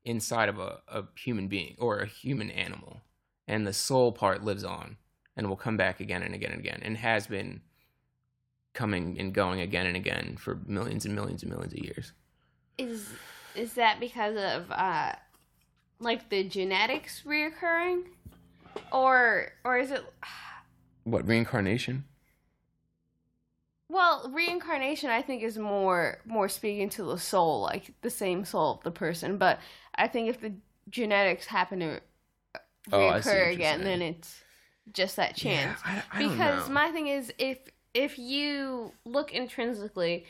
inside 0.04 0.48
of 0.48 0.58
a, 0.58 0.80
a 0.88 1.04
human 1.16 1.48
being 1.48 1.76
or 1.78 1.98
a 1.98 2.06
human 2.06 2.50
animal, 2.50 3.00
and 3.48 3.66
the 3.66 3.72
soul 3.72 4.12
part 4.12 4.42
lives 4.44 4.64
on 4.64 4.96
and 5.36 5.48
will 5.48 5.56
come 5.56 5.76
back 5.76 6.00
again 6.00 6.22
and 6.22 6.34
again 6.34 6.50
and 6.52 6.60
again, 6.60 6.80
and 6.82 6.98
has 6.98 7.26
been 7.26 7.62
coming 8.74 9.18
and 9.18 9.32
going 9.32 9.60
again 9.60 9.86
and 9.86 9.96
again 9.96 10.36
for 10.38 10.56
millions 10.66 11.04
and 11.04 11.14
millions 11.14 11.42
and 11.42 11.50
millions 11.50 11.72
of 11.72 11.78
years. 11.78 12.12
Is 12.78 13.08
is 13.54 13.74
that 13.74 14.00
because 14.00 14.36
of 14.36 14.70
uh 14.70 15.12
like 15.98 16.28
the 16.30 16.44
genetics 16.44 17.22
reoccurring? 17.26 18.04
Or 18.92 19.52
or 19.64 19.78
is 19.78 19.90
it 19.90 20.04
What 21.04 21.26
reincarnation? 21.26 22.04
well, 23.88 24.30
reincarnation 24.32 25.10
I 25.10 25.22
think 25.22 25.42
is 25.42 25.58
more 25.58 26.18
more 26.24 26.48
speaking 26.48 26.88
to 26.90 27.04
the 27.04 27.18
soul, 27.18 27.62
like 27.62 27.92
the 28.02 28.10
same 28.10 28.44
soul 28.44 28.74
of 28.76 28.82
the 28.82 28.90
person, 28.90 29.36
but 29.36 29.58
I 29.96 30.06
think 30.08 30.28
if 30.28 30.40
the 30.40 30.54
genetics 30.88 31.46
happen 31.46 31.80
to 31.80 32.00
Oh, 32.92 33.08
I 33.08 33.20
see 33.20 33.38
what 33.38 33.50
reoccur 33.50 33.50
you're 33.50 33.50
again, 33.50 33.84
then 33.84 34.02
it's 34.02 34.42
just 34.92 35.16
that 35.16 35.36
chance. 35.36 35.80
I, 35.84 36.02
I 36.12 36.22
don't 36.22 36.36
because 36.38 36.68
my 36.68 36.90
thing 36.90 37.08
is 37.08 37.32
if 37.38 37.58
if 37.94 38.18
you 38.18 38.92
look 39.04 39.32
intrinsically 39.32 40.26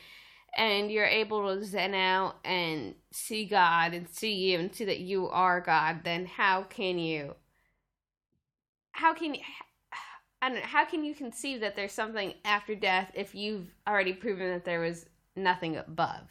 and 0.57 0.91
you're 0.91 1.07
able 1.07 1.55
to 1.55 1.65
zen 1.65 1.95
out 1.95 2.37
and 2.45 2.95
see 3.13 3.45
god 3.45 3.95
and 3.95 4.09
see 4.09 4.33
you 4.35 4.59
and 4.59 4.75
see 4.75 4.85
that 4.85 5.01
you 5.01 5.29
are 5.29 5.61
god 5.61 6.01
then 6.05 6.27
how 6.27 6.63
can 6.63 6.99
you 6.99 7.35
how 8.93 9.15
can 9.15 9.35
you 9.35 9.41
I 10.43 10.49
don't 10.49 10.57
know, 10.59 10.65
how 10.65 10.87
can 10.87 11.05
you 11.05 11.15
conceive 11.15 11.61
that 11.61 11.77
there's 11.77 11.93
something 11.93 12.33
after 12.47 12.75
death 12.75 13.11
if 13.15 13.35
you've 13.35 13.67
already 13.87 14.15
proven 14.15 14.49
that 14.49 14.65
there 14.65 14.81
was 14.81 15.05
nothing 15.37 15.77
above 15.77 16.29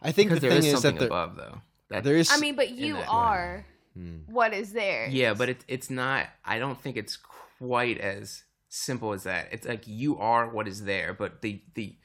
I 0.00 0.10
think 0.12 0.30
because 0.30 0.40
the 0.40 0.48
there 0.48 0.60
thing 0.60 0.66
is 0.66 0.66
is 0.66 0.72
that 0.72 0.80
something 0.80 0.98
there, 1.00 1.08
above 1.08 1.36
though. 1.36 1.60
That, 1.90 2.02
there 2.02 2.16
is. 2.16 2.30
i 2.32 2.38
mean 2.40 2.56
but 2.56 2.70
you 2.70 2.96
are 3.08 3.66
Hmm. 3.94 4.18
what 4.26 4.52
is 4.52 4.72
there 4.74 5.08
Yeah, 5.08 5.32
but 5.32 5.48
it, 5.48 5.64
it's 5.68 5.88
not. 5.88 6.26
I 6.44 6.58
don't 6.58 6.78
think 6.78 6.98
it's 6.98 7.16
quite 7.16 7.98
as 7.98 8.42
simple 8.68 9.12
as 9.14 9.22
that. 9.22 9.48
It's 9.52 9.66
like 9.66 9.86
you 9.86 10.18
are 10.18 10.50
what 10.50 10.68
is 10.68 10.84
there, 10.84 11.14
but 11.14 11.40
the 11.40 11.62
the 11.74 11.96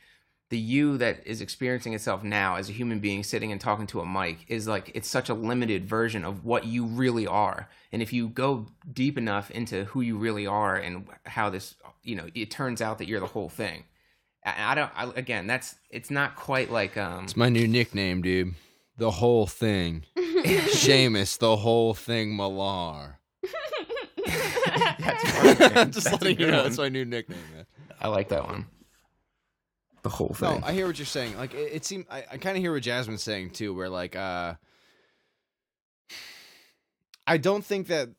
the 0.51 0.57
you 0.57 0.97
that 0.97 1.25
is 1.25 1.39
experiencing 1.39 1.93
itself 1.93 2.23
now 2.23 2.57
as 2.57 2.69
a 2.69 2.73
human 2.73 2.99
being 2.99 3.23
sitting 3.23 3.53
and 3.53 3.61
talking 3.61 3.87
to 3.87 4.01
a 4.01 4.05
mic 4.05 4.39
is 4.49 4.67
like 4.67 4.91
it's 4.93 5.07
such 5.07 5.29
a 5.29 5.33
limited 5.33 5.85
version 5.85 6.25
of 6.25 6.43
what 6.43 6.65
you 6.65 6.85
really 6.85 7.25
are. 7.25 7.69
And 7.93 8.01
if 8.01 8.11
you 8.11 8.27
go 8.27 8.67
deep 8.91 9.17
enough 9.17 9.49
into 9.49 9.85
who 9.85 10.01
you 10.01 10.17
really 10.17 10.45
are 10.45 10.75
and 10.75 11.07
how 11.25 11.49
this, 11.49 11.75
you 12.03 12.17
know, 12.17 12.27
it 12.35 12.51
turns 12.51 12.81
out 12.81 12.97
that 12.97 13.07
you're 13.07 13.21
the 13.21 13.27
whole 13.27 13.47
thing. 13.47 13.85
I, 14.45 14.73
I 14.73 14.75
don't. 14.75 14.91
I, 14.93 15.09
again, 15.15 15.47
that's 15.47 15.75
it's 15.89 16.11
not 16.11 16.35
quite 16.35 16.69
like 16.69 16.97
um. 16.97 17.23
It's 17.23 17.37
my 17.37 17.47
new 17.47 17.67
nickname, 17.67 18.21
dude. 18.21 18.53
The 18.97 19.11
whole 19.11 19.47
thing. 19.47 20.03
Seamus, 20.17 21.37
the 21.37 21.55
whole 21.55 21.93
thing, 21.93 22.35
Malar. 22.35 23.13
That's 24.99 25.39
perfect. 25.39 25.77
I'm 25.77 25.91
just 25.91 26.11
That's 26.11 26.21
letting 26.21 26.39
you 26.39 26.51
know 26.51 26.63
that's 26.63 26.77
my 26.77 26.89
new 26.89 27.05
nickname, 27.05 27.39
man. 27.55 27.65
I 27.99 28.09
like 28.09 28.29
that 28.29 28.45
one. 28.45 28.67
The 30.03 30.09
whole 30.09 30.33
thing. 30.33 30.61
No. 30.61 30.65
I 30.67 30.73
hear 30.73 30.87
what 30.87 30.97
you're 30.97 31.05
saying. 31.05 31.37
Like 31.37 31.53
it, 31.53 31.71
it 31.73 31.85
seemed 31.85 32.05
I, 32.09 32.23
I 32.31 32.37
kind 32.37 32.57
of 32.57 32.61
hear 32.63 32.73
what 32.73 32.81
Jasmine's 32.83 33.23
saying 33.23 33.51
too, 33.51 33.73
where 33.73 33.89
like 33.89 34.15
uh 34.15 34.55
I 37.27 37.37
don't 37.37 37.63
think 37.63 37.87
that 37.87 38.09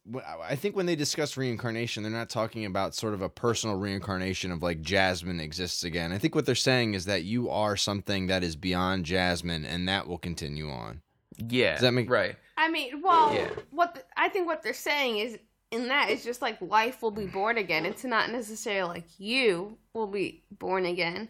I 0.42 0.54
think 0.54 0.76
when 0.76 0.86
they 0.86 0.94
discuss 0.94 1.36
reincarnation, 1.36 2.02
they're 2.02 2.12
not 2.12 2.30
talking 2.30 2.64
about 2.64 2.94
sort 2.94 3.14
of 3.14 3.20
a 3.20 3.28
personal 3.28 3.76
reincarnation 3.76 4.52
of 4.52 4.62
like 4.62 4.80
Jasmine 4.80 5.40
exists 5.40 5.82
again. 5.82 6.12
I 6.12 6.18
think 6.18 6.34
what 6.34 6.46
they're 6.46 6.54
saying 6.54 6.94
is 6.94 7.04
that 7.06 7.24
you 7.24 7.50
are 7.50 7.76
something 7.76 8.28
that 8.28 8.44
is 8.44 8.54
beyond 8.54 9.04
Jasmine, 9.04 9.64
and 9.66 9.88
that 9.88 10.06
will 10.06 10.18
continue 10.18 10.70
on. 10.70 11.02
yeah. 11.36 11.72
Does 11.72 11.82
that 11.82 11.92
make- 11.92 12.08
right? 12.08 12.36
I 12.56 12.68
mean, 12.68 13.02
well, 13.02 13.34
Yeah. 13.34 13.50
what 13.70 13.94
the, 13.96 14.04
I 14.16 14.28
think 14.28 14.46
what 14.46 14.62
they're 14.62 14.72
saying 14.72 15.18
is 15.18 15.38
in 15.72 15.88
that 15.88 16.08
it's 16.10 16.22
just 16.22 16.40
like 16.40 16.60
life 16.62 17.02
will 17.02 17.10
be 17.10 17.26
born 17.26 17.58
again. 17.58 17.84
It's 17.84 18.04
not 18.04 18.30
necessarily 18.30 18.88
like 19.00 19.06
you 19.18 19.78
will 19.94 20.06
be 20.06 20.44
born 20.52 20.86
again. 20.86 21.28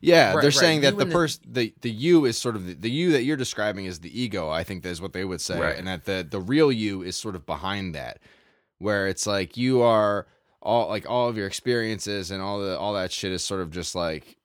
Yeah, 0.00 0.28
Right, 0.28 0.34
they're 0.42 0.44
right. 0.50 0.52
saying 0.54 0.80
that 0.82 0.92
You 0.92 0.96
the 0.98 1.02
and 1.02 1.10
the- 1.10 1.14
person, 1.14 1.42
the 1.48 1.74
the 1.80 1.90
you 1.90 2.24
is 2.26 2.38
sort 2.38 2.56
of 2.56 2.66
the, 2.66 2.74
the 2.74 2.90
you 2.90 3.12
that 3.12 3.22
you're 3.24 3.36
describing 3.36 3.86
is 3.86 4.00
the 4.00 4.20
ego. 4.20 4.48
I 4.50 4.62
think 4.64 4.82
that 4.82 4.90
is 4.90 5.00
what 5.00 5.12
they 5.12 5.24
would 5.24 5.40
say, 5.40 5.58
Right. 5.58 5.76
and 5.76 5.86
that 5.88 6.04
the 6.04 6.26
the 6.28 6.40
real 6.40 6.70
you 6.70 7.02
is 7.02 7.16
sort 7.16 7.34
of 7.34 7.44
behind 7.46 7.94
that, 7.94 8.18
where 8.78 9.06
it's 9.08 9.26
like 9.26 9.56
you 9.56 9.82
are 9.82 10.26
all 10.62 10.88
like 10.88 11.08
all 11.08 11.28
of 11.28 11.36
your 11.36 11.46
experiences 11.46 12.30
and 12.30 12.40
all 12.42 12.60
the 12.60 12.78
all 12.78 12.94
that 12.94 13.12
shit 13.12 13.32
is 13.32 13.42
sort 13.44 13.60
of 13.60 13.70
just 13.70 13.94
like 13.94 14.36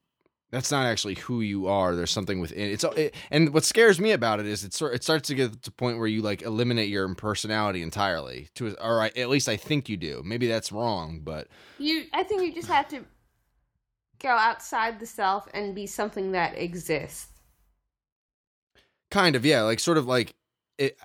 that's 0.52 0.72
not 0.72 0.88
actually 0.88 1.14
who 1.14 1.42
you 1.42 1.68
are. 1.68 1.96
There's 1.96 2.10
something 2.10 2.40
within 2.40 2.72
it's 2.72 2.84
it, 2.84 3.14
and 3.30 3.54
what 3.54 3.64
scares 3.64 4.00
me 4.00 4.12
about 4.14 4.40
it 4.40 4.48
is 4.48 4.64
it 4.64 4.74
sort 4.74 4.96
it 4.96 5.04
starts 5.04 5.28
to 5.28 5.36
get 5.36 5.52
to 5.54 5.60
the 5.62 5.72
point 5.72 6.00
where 6.00 6.08
you 6.08 6.24
like 6.24 6.42
eliminate 6.42 6.90
your 6.90 7.14
personality 7.14 7.84
entirely. 7.84 8.50
To 8.56 8.76
or 8.84 9.00
I, 9.02 9.08
at 9.16 9.30
least 9.30 9.48
I 9.48 9.58
think 9.58 9.90
you 9.90 9.96
do. 9.98 10.24
Maybe 10.26 10.48
that's 10.48 10.72
wrong, 10.72 11.20
but 11.24 11.48
You, 11.78 12.06
I 12.14 12.24
think 12.24 12.42
you 12.42 12.54
just 12.54 12.68
have 12.68 12.88
to 12.90 13.06
go 14.20 14.30
outside 14.30 14.99
the 14.99 15.05
self 15.05 15.47
and 15.53 15.74
be 15.76 15.88
something 15.88 16.32
that 16.34 16.57
exists. 16.57 17.28
kind 19.11 19.36
of 19.36 19.45
yeah 19.45 19.61
like 19.63 19.80
sort 19.80 19.97
of 19.97 20.05
like 20.05 20.36
it, 20.78 20.97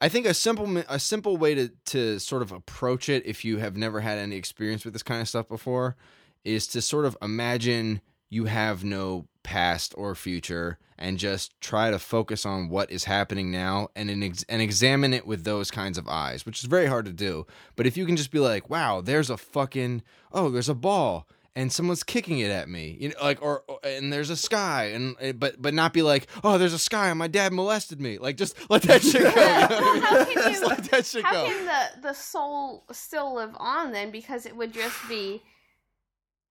i 0.00 0.08
think 0.08 0.26
a 0.26 0.34
simple 0.34 0.78
a 0.88 0.98
simple 0.98 1.36
way 1.36 1.54
to 1.54 1.68
to 1.84 2.18
sort 2.18 2.42
of 2.42 2.52
approach 2.52 3.08
it 3.08 3.24
if 3.24 3.44
you 3.44 3.58
have 3.58 3.76
never 3.76 4.00
had 4.00 4.18
any 4.18 4.36
experience 4.36 4.84
with 4.84 4.92
this 4.92 5.02
kind 5.02 5.20
of 5.20 5.28
stuff 5.28 5.48
before 5.48 5.96
is 6.44 6.66
to 6.66 6.82
sort 6.82 7.04
of 7.04 7.16
imagine 7.22 8.00
you 8.30 8.46
have 8.46 8.84
no 8.84 9.26
past 9.42 9.94
or 9.96 10.14
future 10.14 10.78
and 10.98 11.18
just 11.18 11.58
try 11.60 11.90
to 11.90 11.98
focus 11.98 12.44
on 12.44 12.68
what 12.68 12.90
is 12.90 13.04
happening 13.04 13.50
now 13.50 13.88
and 13.96 14.10
an 14.10 14.22
ex- 14.22 14.44
and 14.48 14.60
examine 14.60 15.14
it 15.14 15.26
with 15.26 15.44
those 15.44 15.70
kinds 15.70 15.96
of 15.96 16.08
eyes 16.08 16.44
which 16.44 16.58
is 16.58 16.66
very 16.66 16.86
hard 16.86 17.04
to 17.06 17.12
do 17.12 17.46
but 17.76 17.86
if 17.86 17.96
you 17.96 18.04
can 18.04 18.16
just 18.16 18.30
be 18.30 18.38
like 18.38 18.68
wow 18.68 19.00
there's 19.00 19.30
a 19.30 19.36
fucking 19.36 20.02
oh 20.32 20.50
there's 20.50 20.68
a 20.68 20.74
ball 20.74 21.26
and 21.56 21.72
someone's 21.72 22.04
kicking 22.04 22.38
it 22.38 22.50
at 22.50 22.68
me, 22.68 22.96
you 23.00 23.08
know, 23.08 23.14
like 23.22 23.42
or, 23.42 23.64
or 23.68 23.80
and 23.84 24.12
there's 24.12 24.30
a 24.30 24.36
sky 24.36 24.84
and 24.94 25.16
uh, 25.20 25.32
but 25.32 25.60
but 25.60 25.74
not 25.74 25.92
be 25.92 26.02
like, 26.02 26.26
oh, 26.44 26.58
there's 26.58 26.72
a 26.72 26.78
sky 26.78 27.08
and 27.08 27.18
my 27.18 27.26
dad 27.28 27.52
molested 27.52 28.00
me. 28.00 28.18
Like 28.18 28.36
just 28.36 28.56
let 28.70 28.82
that 28.82 29.02
shit 29.02 29.22
go. 29.22 29.28
You 29.28 29.34
know 29.34 29.36
I 29.36 29.94
mean? 29.94 30.02
How 30.02 30.24
can 30.32 30.34
Just 30.34 30.62
you- 30.62 30.68
let 30.68 30.84
that 30.84 31.06
shit 31.06 31.24
How 31.24 31.32
go. 31.32 31.46
can 31.46 31.64
the 31.66 32.08
the 32.08 32.12
soul 32.14 32.84
still 32.92 33.34
live 33.34 33.54
on 33.58 33.92
then? 33.92 34.10
Because 34.10 34.46
it 34.46 34.56
would 34.56 34.72
just 34.72 34.96
be 35.08 35.42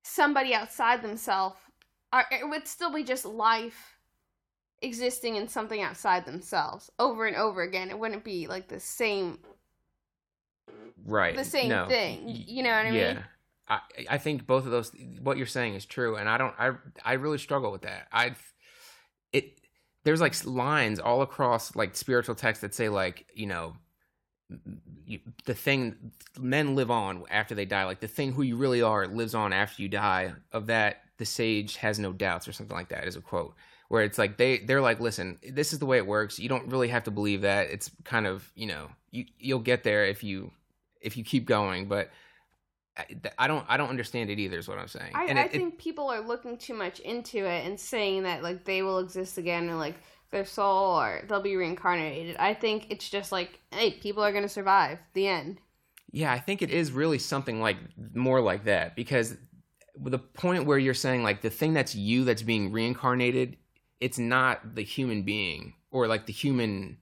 somebody 0.04 0.54
outside 0.54 1.02
themselves. 1.02 1.56
Or 2.12 2.24
it 2.32 2.47
would 2.50 2.68
still 2.68 2.91
be 2.91 3.04
just 3.04 3.24
life 3.26 3.97
existing 4.82 5.36
in 5.36 5.47
something 5.47 5.82
outside 5.82 6.26
themselves 6.26 6.89
over 7.00 7.26
and 7.26 7.36
over 7.36 7.62
again. 7.62 7.89
It 7.89 8.00
wouldn't 8.00 8.24
be 8.24 8.47
like 8.47 8.68
the 8.68 8.80
same 8.80 9.39
right 11.06 11.36
the 11.36 11.45
same 11.45 11.70
no. 11.70 11.88
thing. 11.88 12.24
You 12.26 12.64
know 12.64 12.72
what 12.72 12.86
I 12.86 12.89
yeah 12.91 13.14
mean? 13.14 13.24
I, 14.09 14.17
think 14.17 14.47
both 14.47 14.65
of 14.65 14.72
those 14.72 14.91
what 15.22 15.38
you're 15.38 15.45
saying 15.45 15.76
is 15.76 15.86
true 15.86 16.15
and 16.15 16.28
i 16.28 16.39
don't 16.39 16.55
i 16.57 16.72
i 17.05 17.13
really 17.13 17.38
struggle 17.38 17.72
with 17.72 17.84
that. 17.84 18.07
I 18.11 18.34
it 19.34 19.59
there's 20.03 20.22
like 20.22 20.34
lines 20.45 20.99
all 20.99 21.22
across 21.22 21.76
like 21.76 21.95
spiritual 21.95 22.36
texts 22.36 22.61
that 22.61 22.74
say 22.74 22.89
like 22.89 23.26
you 23.34 23.45
know 23.45 23.76
the 25.45 25.53
thing 25.53 26.11
men 26.39 26.76
live 26.76 26.89
on 26.89 27.24
after 27.30 27.53
they 27.53 27.65
die. 27.65 27.86
Like 27.86 27.99
the 27.99 28.07
thing 28.07 28.32
who 28.32 28.41
you 28.41 28.55
really 28.55 28.82
are 28.82 29.07
lives 29.07 29.36
on 29.36 29.53
after 29.53 29.82
you 29.82 29.89
die. 29.89 30.34
Of 30.51 30.67
that 30.67 31.01
the 31.17 31.26
sage 31.26 31.76
has 31.78 31.99
no 31.99 32.13
doubts 32.13 32.47
or 32.47 32.53
something 32.53 32.76
like 32.76 32.89
that 32.89 33.05
is 33.05 33.15
a 33.15 33.22
quote 33.22 33.53
where 33.89 34.03
it's 34.03 34.17
like 34.17 34.38
they 34.38 34.59
they're 34.59 34.82
like 34.82 34.99
listen 34.99 35.38
this 35.47 35.74
is 35.74 35.80
the 35.80 35.86
way 35.86 35.97
it 35.97 36.07
works. 36.07 36.39
You 36.39 36.49
don't 36.49 36.67
really 36.72 36.88
have 36.88 37.03
to 37.03 37.11
believe 37.11 37.41
that. 37.41 37.70
It's 37.70 37.91
kind 38.03 38.26
of 38.26 38.51
you 38.55 38.67
know 38.67 38.89
you 39.11 39.26
you'll 39.38 39.59
get 39.59 39.84
there 39.84 40.05
if 40.05 40.24
you 40.24 40.51
if 41.01 41.17
you 41.17 41.24
keep 41.24 41.45
going. 41.45 41.88
But 41.88 42.09
I, 43.00 43.06
I 43.38 43.47
don't 43.47 43.66
I 43.68 43.78
don't 43.78 43.89
understand 43.89 44.30
it 44.30 44.39
either 44.39 44.58
is 44.60 44.68
what 44.68 44.78
I'm 44.78 44.88
saying 44.88 45.12
I, 45.16 45.26
and 45.26 45.39
I 45.39 45.43
it, 45.43 45.45
it- 45.47 45.52
think 45.58 45.78
people 45.78 46.08
are 46.10 46.22
looking 46.22 46.58
too 46.58 46.74
much 46.74 47.00
into 47.00 47.39
it 47.45 47.66
and 47.66 47.80
saying 47.80 48.24
that 48.24 48.43
like 48.43 48.66
they 48.66 48.82
will 48.82 49.00
exist 49.00 49.38
again 49.38 49.70
and 49.70 49.80
like 49.80 49.95
their 50.32 50.45
soul 50.45 51.00
or 51.00 51.24
they'll 51.28 51.41
be 51.41 51.56
reincarnated. 51.56 52.36
I 52.38 52.54
think 52.54 52.88
it's 52.91 53.10
just 53.10 53.32
like, 53.32 53.60
hey, 53.72 53.91
people 53.91 54.24
are 54.24 54.32
gonna 54.32 54.50
survive. 54.50 55.00
The 55.14 55.28
end. 55.28 55.60
Yeah, 56.12 56.32
I 56.32 56.39
think 56.39 56.62
it 56.62 56.70
is 56.72 56.91
really 56.91 57.18
something 57.20 57.62
like 57.62 57.78
more 58.14 58.41
like 58.41 58.66
that 58.66 58.95
because 58.95 59.36
the 60.02 60.20
point 60.20 60.66
where 60.66 60.78
you're 60.78 60.93
saying 60.93 61.24
like 61.24 61.41
the 61.41 61.50
thing 61.50 61.74
that's 61.74 61.95
you 61.95 62.24
that's 62.26 62.41
being 62.43 62.72
reincarnated, 62.72 63.58
it's 64.00 64.18
not 64.20 64.76
the 64.76 64.84
human 64.84 65.24
being 65.24 65.74
or 65.91 66.08
like 66.08 66.26
the 66.26 66.34
human 66.34 66.97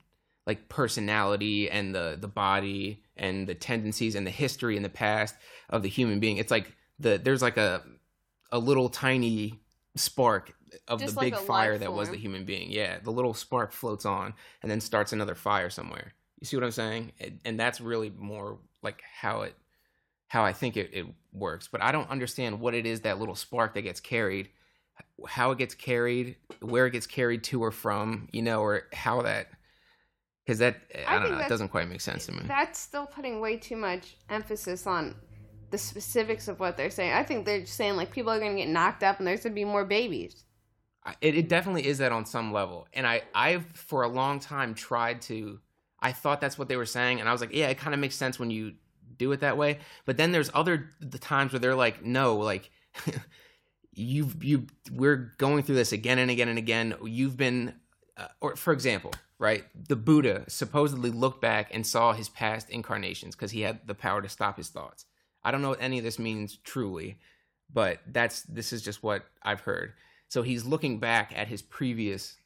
like 0.45 0.69
personality 0.69 1.69
and 1.69 1.93
the 1.93 2.17
the 2.19 2.27
body 2.27 3.03
and 3.17 3.47
the 3.47 3.55
tendencies 3.55 4.15
and 4.15 4.25
the 4.25 4.31
history 4.31 4.75
and 4.75 4.85
the 4.85 4.89
past 4.89 5.35
of 5.69 5.83
the 5.83 5.89
human 5.89 6.19
being. 6.19 6.37
It's 6.37 6.51
like 6.51 6.75
the 6.99 7.17
there's 7.17 7.41
like 7.41 7.57
a 7.57 7.83
a 8.51 8.59
little 8.59 8.89
tiny 8.89 9.59
spark 9.95 10.53
of 10.87 10.99
Just 10.99 11.15
the 11.15 11.21
like 11.21 11.33
big 11.33 11.39
fire 11.45 11.77
that 11.77 11.91
was 11.93 12.09
the 12.09 12.17
human 12.17 12.45
being. 12.45 12.71
Yeah, 12.71 12.99
the 12.99 13.11
little 13.11 13.33
spark 13.33 13.71
floats 13.71 14.05
on 14.05 14.33
and 14.61 14.69
then 14.71 14.79
starts 14.81 15.13
another 15.13 15.35
fire 15.35 15.69
somewhere. 15.69 16.13
You 16.39 16.45
see 16.45 16.55
what 16.57 16.63
I'm 16.63 16.71
saying? 16.71 17.13
And- 17.19 17.39
And 17.45 17.59
that's 17.59 17.81
really 17.81 18.09
more 18.09 18.59
like 18.83 19.01
how 19.21 19.41
it 19.41 19.55
how 20.27 20.43
I 20.43 20.51
think 20.53 20.75
it, 20.75 20.89
it 20.93 21.05
works. 21.31 21.69
But 21.69 21.81
I 21.81 21.91
don't 21.93 22.09
understand 22.09 22.59
what 22.59 22.73
it 22.73 22.85
is 22.85 23.01
that 23.01 23.17
little 23.17 23.33
spark 23.35 23.73
that 23.75 23.83
gets 23.83 24.01
carried, 24.01 24.49
how 25.25 25.51
it 25.51 25.57
gets 25.57 25.73
carried, 25.73 26.35
where 26.59 26.85
it 26.85 26.91
gets 26.91 27.07
carried 27.07 27.43
to 27.45 27.63
or 27.63 27.71
from, 27.71 28.27
you 28.33 28.41
know, 28.41 28.59
or 28.61 28.87
how 28.91 29.21
that 29.21 29.47
because 30.47 30.59
that 30.59 30.77
I, 31.05 31.17
I 31.17 31.19
don't 31.19 31.31
know, 31.33 31.39
it 31.39 31.49
doesn't 31.49 31.67
quite 31.67 31.89
make 31.89 31.99
sense 31.99 32.25
to 32.27 32.31
me. 32.31 32.39
That's 32.47 32.79
still 32.79 33.05
putting 33.05 33.41
way 33.41 33.57
too 33.57 33.75
much 33.75 34.15
emphasis 34.29 34.87
on 34.87 35.13
the 35.71 35.77
specifics 35.77 36.47
of 36.47 36.61
what 36.61 36.77
they're 36.77 36.89
saying. 36.89 37.11
I 37.11 37.23
think 37.23 37.45
they're 37.45 37.59
just 37.59 37.73
saying 37.73 37.97
like 37.97 38.11
people 38.11 38.31
are 38.31 38.39
gonna 38.39 38.55
get 38.55 38.69
knocked 38.69 39.03
up 39.03 39.19
and 39.19 39.27
there's 39.27 39.43
gonna 39.43 39.53
be 39.53 39.65
more 39.65 39.83
babies. 39.83 40.45
It, 41.21 41.35
it 41.35 41.49
definitely 41.49 41.85
is 41.85 41.97
that 41.99 42.11
on 42.11 42.25
some 42.25 42.51
level 42.51 42.85
and 42.93 43.07
i 43.07 43.21
i've 43.33 43.65
for 43.67 44.03
a 44.03 44.09
long 44.09 44.41
time 44.41 44.73
tried 44.73 45.21
to 45.21 45.57
i 46.01 46.11
thought 46.11 46.41
that's 46.41 46.57
what 46.57 46.67
they 46.67 46.75
were 46.75 46.85
saying 46.85 47.21
and 47.21 47.29
i 47.29 47.31
was 47.31 47.39
like 47.39 47.53
yeah 47.53 47.69
it 47.69 47.77
kind 47.77 47.93
of 47.93 48.01
makes 48.01 48.15
sense 48.15 48.37
when 48.37 48.51
you 48.51 48.73
do 49.17 49.31
it 49.31 49.39
that 49.39 49.55
way 49.55 49.79
but 50.03 50.17
then 50.17 50.33
there's 50.33 50.51
other 50.53 50.89
the 50.99 51.17
times 51.17 51.53
where 51.53 51.61
they're 51.61 51.75
like 51.75 52.03
no 52.03 52.35
like 52.35 52.71
you've 53.93 54.43
you 54.43 54.67
we're 54.91 55.33
going 55.37 55.63
through 55.63 55.75
this 55.75 55.93
again 55.93 56.19
and 56.19 56.29
again 56.29 56.49
and 56.49 56.57
again 56.57 56.93
you've 57.05 57.37
been 57.37 57.73
uh, 58.17 58.27
or 58.41 58.57
for 58.57 58.73
example 58.73 59.13
right 59.39 59.65
the 59.87 59.95
buddha 59.95 60.43
supposedly 60.47 61.09
looked 61.09 61.41
back 61.41 61.69
and 61.73 61.85
saw 61.85 62.13
his 62.13 62.29
past 62.29 62.69
incarnations 62.69 63.35
because 63.35 63.51
he 63.51 63.61
had 63.61 63.79
the 63.85 63.95
power 63.95 64.21
to 64.21 64.29
stop 64.29 64.57
his 64.57 64.69
thoughts 64.69 65.05
i 65.43 65.51
don't 65.51 65.61
know 65.61 65.69
what 65.69 65.81
any 65.81 65.97
of 65.97 66.03
this 66.03 66.19
means 66.19 66.57
truly 66.63 67.17
but 67.71 67.99
that's 68.07 68.41
this 68.43 68.73
is 68.73 68.81
just 68.81 69.03
what 69.03 69.25
i've 69.43 69.61
heard 69.61 69.93
so 70.27 70.41
he's 70.41 70.65
looking 70.65 70.99
back 70.99 71.31
at 71.35 71.47
his 71.47 71.61
previous 71.61 72.37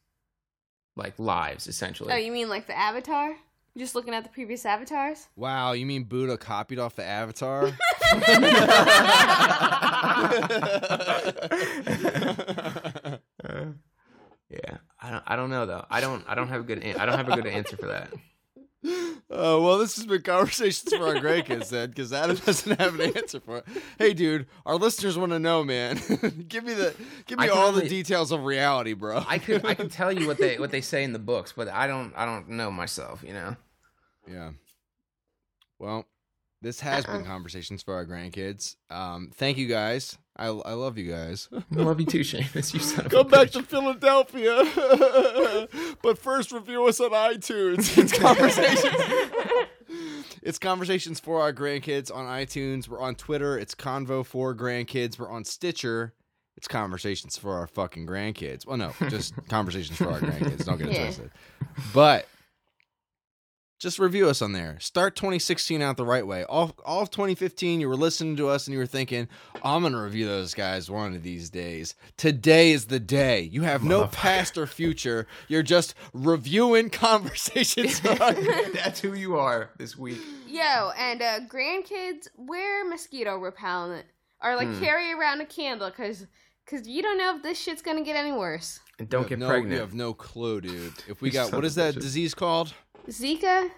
like 0.96 1.18
lives 1.18 1.68
essentially 1.68 2.12
Oh, 2.12 2.18
you 2.18 2.32
mean 2.32 2.50
like 2.50 2.68
the 2.68 2.78
Avatar? 2.78 3.36
Just 3.78 3.96
looking 3.96 4.14
at 4.14 4.24
the 4.24 4.30
previous 4.30 4.66
avatars? 4.66 5.30
Wow, 5.38 5.72
you 5.72 5.86
mean 5.86 6.04
Buddha 6.04 6.38
copied 6.38 6.78
off 6.78 6.98
the 6.98 7.06
Avatar? 7.06 7.72
yeah 14.50 14.78
i 15.02 15.12
don't 15.12 15.24
i 15.28 15.36
don't 15.36 15.50
know 15.50 15.61
though 15.72 15.86
i 15.90 16.00
don't 16.02 16.24
i 16.28 16.36
don't 16.36 16.50
have 16.50 16.62
a 16.62 16.64
good 16.64 16.84
an- 16.84 17.00
i 17.00 17.06
don't 17.06 17.18
have 17.18 17.30
a 17.30 17.36
good 17.36 17.48
answer 17.48 17.78
for 17.78 17.88
that 17.88 18.12
Oh 19.30 19.62
well, 19.64 19.78
this 19.78 19.96
has 19.98 20.08
been 20.08 20.24
conversations 20.24 20.92
for 20.92 21.06
our 21.06 21.14
grandkids 21.14 21.70
then, 21.70 21.90
because 21.90 22.12
Adam 22.12 22.36
doesn't 22.46 22.80
have 22.80 23.00
an 23.00 23.16
answer 23.16 23.40
for 23.40 23.58
it. 23.58 23.66
Hey, 24.00 24.14
dude, 24.14 24.48
our 24.66 24.76
listeners 24.76 25.20
want 25.20 25.34
to 25.34 25.38
know, 25.38 25.64
man. 25.64 25.98
give 26.48 26.64
me 26.64 26.74
the, 26.74 26.96
give 27.28 27.38
me 27.38 27.46
I 27.46 27.50
can 27.50 27.58
all 27.60 27.72
the 27.72 27.88
details 27.88 28.32
of 28.32 28.44
reality, 28.44 28.94
bro. 28.94 29.24
i 29.28 29.38
could 29.38 29.64
i 29.68 29.76
can 29.76 29.88
tell 29.88 30.12
you 30.12 30.26
what 30.26 30.40
they 30.40 30.58
what 30.58 30.72
they 30.72 30.82
say 30.82 31.04
in 31.04 31.14
the 31.14 31.20
books 31.20 31.54
but 31.56 31.68
i 31.68 31.86
don't 31.86 32.12
i 32.16 32.26
don't 32.26 32.50
know 32.50 32.72
myself 32.72 33.24
you 33.24 33.34
know 33.34 33.56
yeah. 34.28 34.52
Well, 35.80 36.06
this 36.62 36.80
has 36.82 37.06
been 37.06 37.26
conversations 37.26 37.82
for 37.82 37.96
our 37.96 38.06
grandkids. 38.06 38.76
Um, 38.90 39.32
thank 39.34 39.58
you 39.58 39.68
guys. 39.68 40.18
I, 40.42 40.48
I 40.48 40.74
love 40.74 40.98
you 40.98 41.12
guys. 41.12 41.48
i 41.54 41.76
love 41.76 42.00
you 42.00 42.06
too 42.06 42.22
Seamus. 42.22 42.74
you 42.74 42.80
son 42.80 43.06
of 43.06 43.12
Come 43.12 43.28
a 43.28 43.30
back 43.30 43.48
bitch. 43.50 43.54
to 43.54 43.64
Philadelphia, 43.64 44.64
but 46.02 46.18
first 46.18 46.52
review 46.52 46.88
us 46.88 47.00
on 47.00 47.12
iTunes. 47.12 47.98
It's 47.98 48.18
conversations. 48.18 48.96
it's 50.42 50.60
conversations 50.60 51.20
for 51.20 51.42
our 51.42 51.54
grandkids 51.54 52.14
on 52.14 52.26
iTunes. 52.26 52.88
We're 52.88 53.02
on 53.02 53.16
Twitter. 53.16 53.58
It's 53.58 53.76
Convo 53.76 54.26
for 54.26 54.56
Grandkids. 54.56 55.20
We're 55.20 55.30
on 55.32 55.44
Stitcher. 55.44 56.14
It's 56.58 56.68
conversations 56.68 57.38
for 57.38 57.54
our 57.54 57.68
fucking 57.68 58.08
grandkids. 58.08 58.66
Well, 58.66 58.78
no, 58.78 58.94
just 59.10 59.34
conversations 59.48 59.98
for 59.98 60.12
our 60.12 60.20
grandkids. 60.20 60.66
Don't 60.66 60.78
get 60.78 60.90
it 60.90 60.94
Yeah. 60.94 61.04
twisted. 61.06 61.32
But 61.94 62.28
just 63.82 63.98
review 63.98 64.30
us 64.30 64.44
on 64.44 64.52
there. 64.52 64.78
Start 64.80 65.16
2016 65.16 65.82
out 65.82 65.98
the 65.98 66.06
right 66.06 66.26
way. 66.26 66.44
All, 66.44 66.76
all 66.86 67.02
of 67.02 67.10
2015, 67.10 67.82
you 67.82 67.90
were 67.90 67.96
listening 67.96 68.36
to 68.38 68.48
us 68.48 68.68
and 68.68 68.74
you 68.74 68.78
were 68.80 68.86
thinking, 68.86 69.28
I'm 69.64 69.82
going 69.82 69.94
to 69.94 70.00
review 70.00 70.28
those 70.28 70.54
guys 70.54 70.92
one 70.92 71.16
of 71.16 71.24
these 71.24 71.50
days. 71.50 71.96
Today 72.16 72.72
is 72.74 72.86
the 72.86 73.00
day. 73.00 73.42
You 73.42 73.64
have 73.64 73.84
no 73.84 74.06
past 74.06 74.56
or 74.56 74.68
future. 74.68 75.26
You're 75.48 75.64
just 75.64 75.96
reviewing 76.14 76.90
conversations. 76.92 78.00
that's 78.74 79.00
who 79.00 79.14
you 79.16 79.36
are 79.38 79.72
this 79.78 79.98
week 79.98 80.20
Yo, 80.48 80.92
and 80.98 81.22
uh, 81.22 81.40
grandkids 81.48 82.28
wear 82.38 82.86
mosquito 82.88 83.38
repellent 83.38 84.06
or 84.44 84.56
like 84.56 84.68
Hmm. 84.68 84.80
carry 84.80 85.12
around 85.12 85.42
a 85.42 85.46
candle 85.46 85.90
because 85.90 86.28
cause 86.68 86.88
you 86.88 87.02
don't 87.02 87.18
know 87.18 87.36
if 87.36 87.42
this 87.44 87.60
shit's 87.60 87.82
gonna 87.82 88.04
get 88.04 88.16
any 88.16 88.32
worse. 88.32 88.80
and 89.00 89.10
don't 89.10 89.24
You 89.24 89.30
get 89.30 89.40
no, 89.40 89.48
pregnant 89.48 89.74
You 89.74 89.80
have 89.80 89.94
no 89.96 90.14
clue, 90.14 90.62
dude. 90.62 90.94
If 91.08 91.22
we 91.22 91.30
got, 91.32 91.50
son 91.50 91.62
what 91.62 91.74
that 91.76 91.96
bitches. 91.96 92.02
disease 92.02 92.34
called? 92.36 92.74
Zika, 93.08 93.70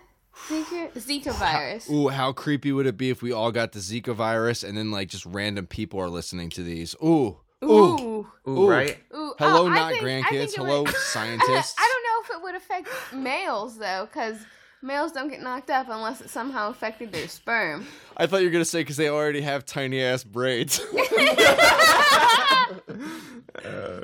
Zika, 0.48 0.92
Zika 0.94 1.34
virus. 1.34 1.90
Ooh, 1.90 2.08
how 2.10 2.32
creepy 2.32 2.72
would 2.72 2.86
it 2.86 2.98
be 2.98 3.10
if 3.10 3.22
we 3.22 3.32
all 3.32 3.52
got 3.52 3.72
the 3.72 3.80
Zika 3.80 4.14
virus 4.16 4.64
and 4.64 4.78
then 4.78 4.92
like 4.92 5.10
just 5.10 5.26
random 5.26 5.68
people 5.68 6.00
are 6.00 6.10
listening 6.10 6.50
to 6.52 6.64
these? 6.64 6.96
Ooh. 7.04 7.38
Ooh. 7.64 7.68
Ooh. 7.70 8.28
Ooh, 8.48 8.50
Ooh. 8.50 8.70
right 8.70 8.98
Ooh. 9.16 9.32
Uh, 9.32 9.34
Hello, 9.40 9.66
Oh, 9.66 9.70
not 9.70 9.92
think- 9.94 10.04
grandkids. 10.04 10.54
Hello, 10.56 10.84
would- 10.84 10.94
scientists. 10.96 11.76
I 11.80 11.90
don't 11.94 12.04
know 12.04 12.36
if 12.36 12.40
it 12.40 12.44
would 12.44 12.56
affect 12.56 12.90
males 13.14 13.78
though, 13.78 14.08
because 14.12 14.38
males 14.84 15.12
don't 15.12 15.30
get 15.30 15.42
knocked 15.42 15.70
up 15.70 15.88
unless 15.90 16.22
it 16.22 16.30
somehow 16.30 16.70
affected 16.70 17.12
their 17.12 17.28
sperm. 17.28 17.86
I 18.18 18.28
thought 18.28 18.42
you 18.42 18.48
were 18.48 18.52
gonna 18.52 18.66
say 18.66 18.82
because 18.82 18.98
they 18.98 19.10
already 19.10 19.42
have 19.42 19.66
tiny 19.66 20.02
ass 20.02 20.24
braids. 20.24 20.80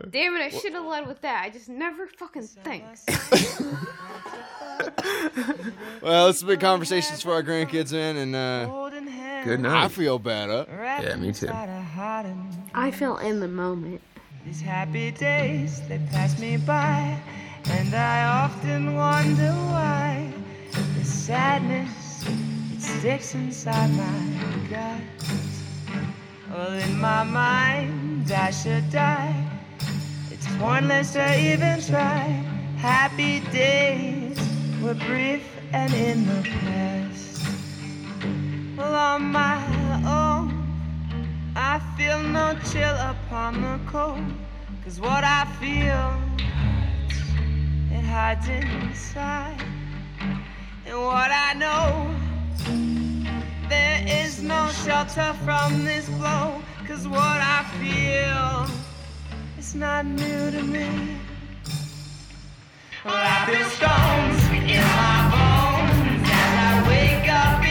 Damn 0.10 0.36
it! 0.36 0.42
I 0.42 0.50
should 0.50 0.74
have 0.74 0.86
led 0.86 1.08
with 1.08 1.22
that. 1.22 1.44
I 1.44 1.50
just 1.50 1.70
never 1.70 2.08
fucking 2.08 2.44
think. 2.44 2.84
well, 6.02 6.28
this 6.28 6.42
has 6.42 6.44
been 6.44 6.60
conversations 6.60 7.22
for 7.22 7.34
our 7.34 7.44
grandkids, 7.44 7.92
man, 7.92 8.18
and 8.18 8.36
uh, 8.36 8.90
good 9.44 9.60
night. 9.60 9.86
I 9.86 9.88
feel 9.88 10.20
better. 10.20 10.66
yeah 10.70 11.16
me 11.16 11.32
too 11.32 11.50
I 11.52 12.92
feel 12.92 13.18
in 13.18 13.40
the 13.40 13.48
moment. 13.48 14.02
These 14.46 14.62
happy 14.62 15.12
days, 15.12 15.82
they 15.88 16.00
pass 16.12 16.40
me 16.40 16.58
by, 16.58 17.20
and 17.66 17.94
I 17.94 18.46
often 18.46 18.96
wonder 18.96 19.52
why 19.52 20.32
the 20.32 20.40
sadness 21.10 22.24
it 22.74 22.82
sticks 22.82 23.34
inside 23.34 23.90
my 23.92 24.68
gut. 24.70 25.02
Well, 26.52 26.74
in 26.74 27.00
my 27.00 27.24
mind, 27.24 28.32
I 28.32 28.52
should 28.52 28.90
die. 28.92 29.36
It's 30.32 30.48
pointless 30.58 31.14
to 31.14 31.40
even 31.40 31.82
try. 31.82 32.22
Happy 32.78 33.40
days 33.52 34.38
were 34.82 34.94
brief 34.94 35.44
and 35.74 35.94
in 35.94 36.26
the 36.26 36.42
past. 36.50 37.42
Well, 38.78 38.94
on 38.94 39.24
my 39.24 39.58
own, 40.06 40.46
I 41.56 41.80
feel 41.98 42.22
no 42.24 42.58
chill 42.72 42.96
upon 43.14 43.62
the 43.62 43.80
cold. 43.92 44.24
Cause 44.84 45.00
what 45.00 45.24
I 45.24 45.46
feel, 45.60 46.10
it 47.92 48.06
hides 48.06 48.48
inside. 48.48 49.79
And 50.90 50.98
what 51.06 51.30
I 51.30 51.54
know, 51.54 52.16
there 53.70 54.04
is 54.08 54.42
no 54.42 54.70
shelter 54.84 55.36
from 55.46 55.86
this 55.86 56.10
blow. 56.10 56.64
Cause 56.88 57.08
what 57.08 57.20
I 57.22 57.64
feel, 57.80 58.76
it's 59.56 59.76
not 59.76 60.08
new 60.08 60.50
to 60.50 60.64
me. 60.64 60.90
Well, 63.06 63.14
I 63.16 63.46
feel 63.46 63.70
stones 63.78 64.42
in 64.66 64.84
my 65.04 65.20
bones 65.30 66.28
as 66.28 66.54
I 66.66 66.88
wake 66.90 67.30
up 67.32 67.69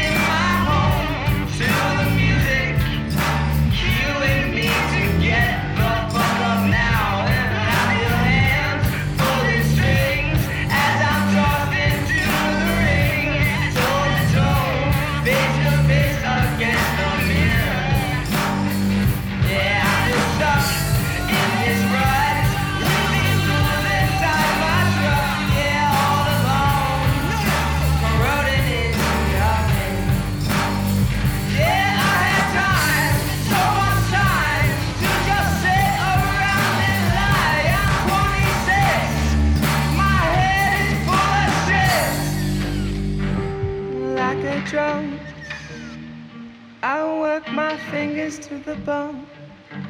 fingers 47.91 48.39
to 48.39 48.59
the 48.59 48.77
bone. 48.77 49.27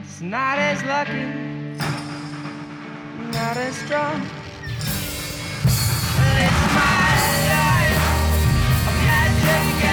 It's 0.02 0.20
not 0.20 0.58
as 0.58 0.82
lucky, 0.84 1.26
not 3.32 3.56
as 3.56 3.74
strong. 3.76 4.22
It's 6.44 6.62
my 6.78 7.10
life, 7.54 8.02
magic 9.04 9.84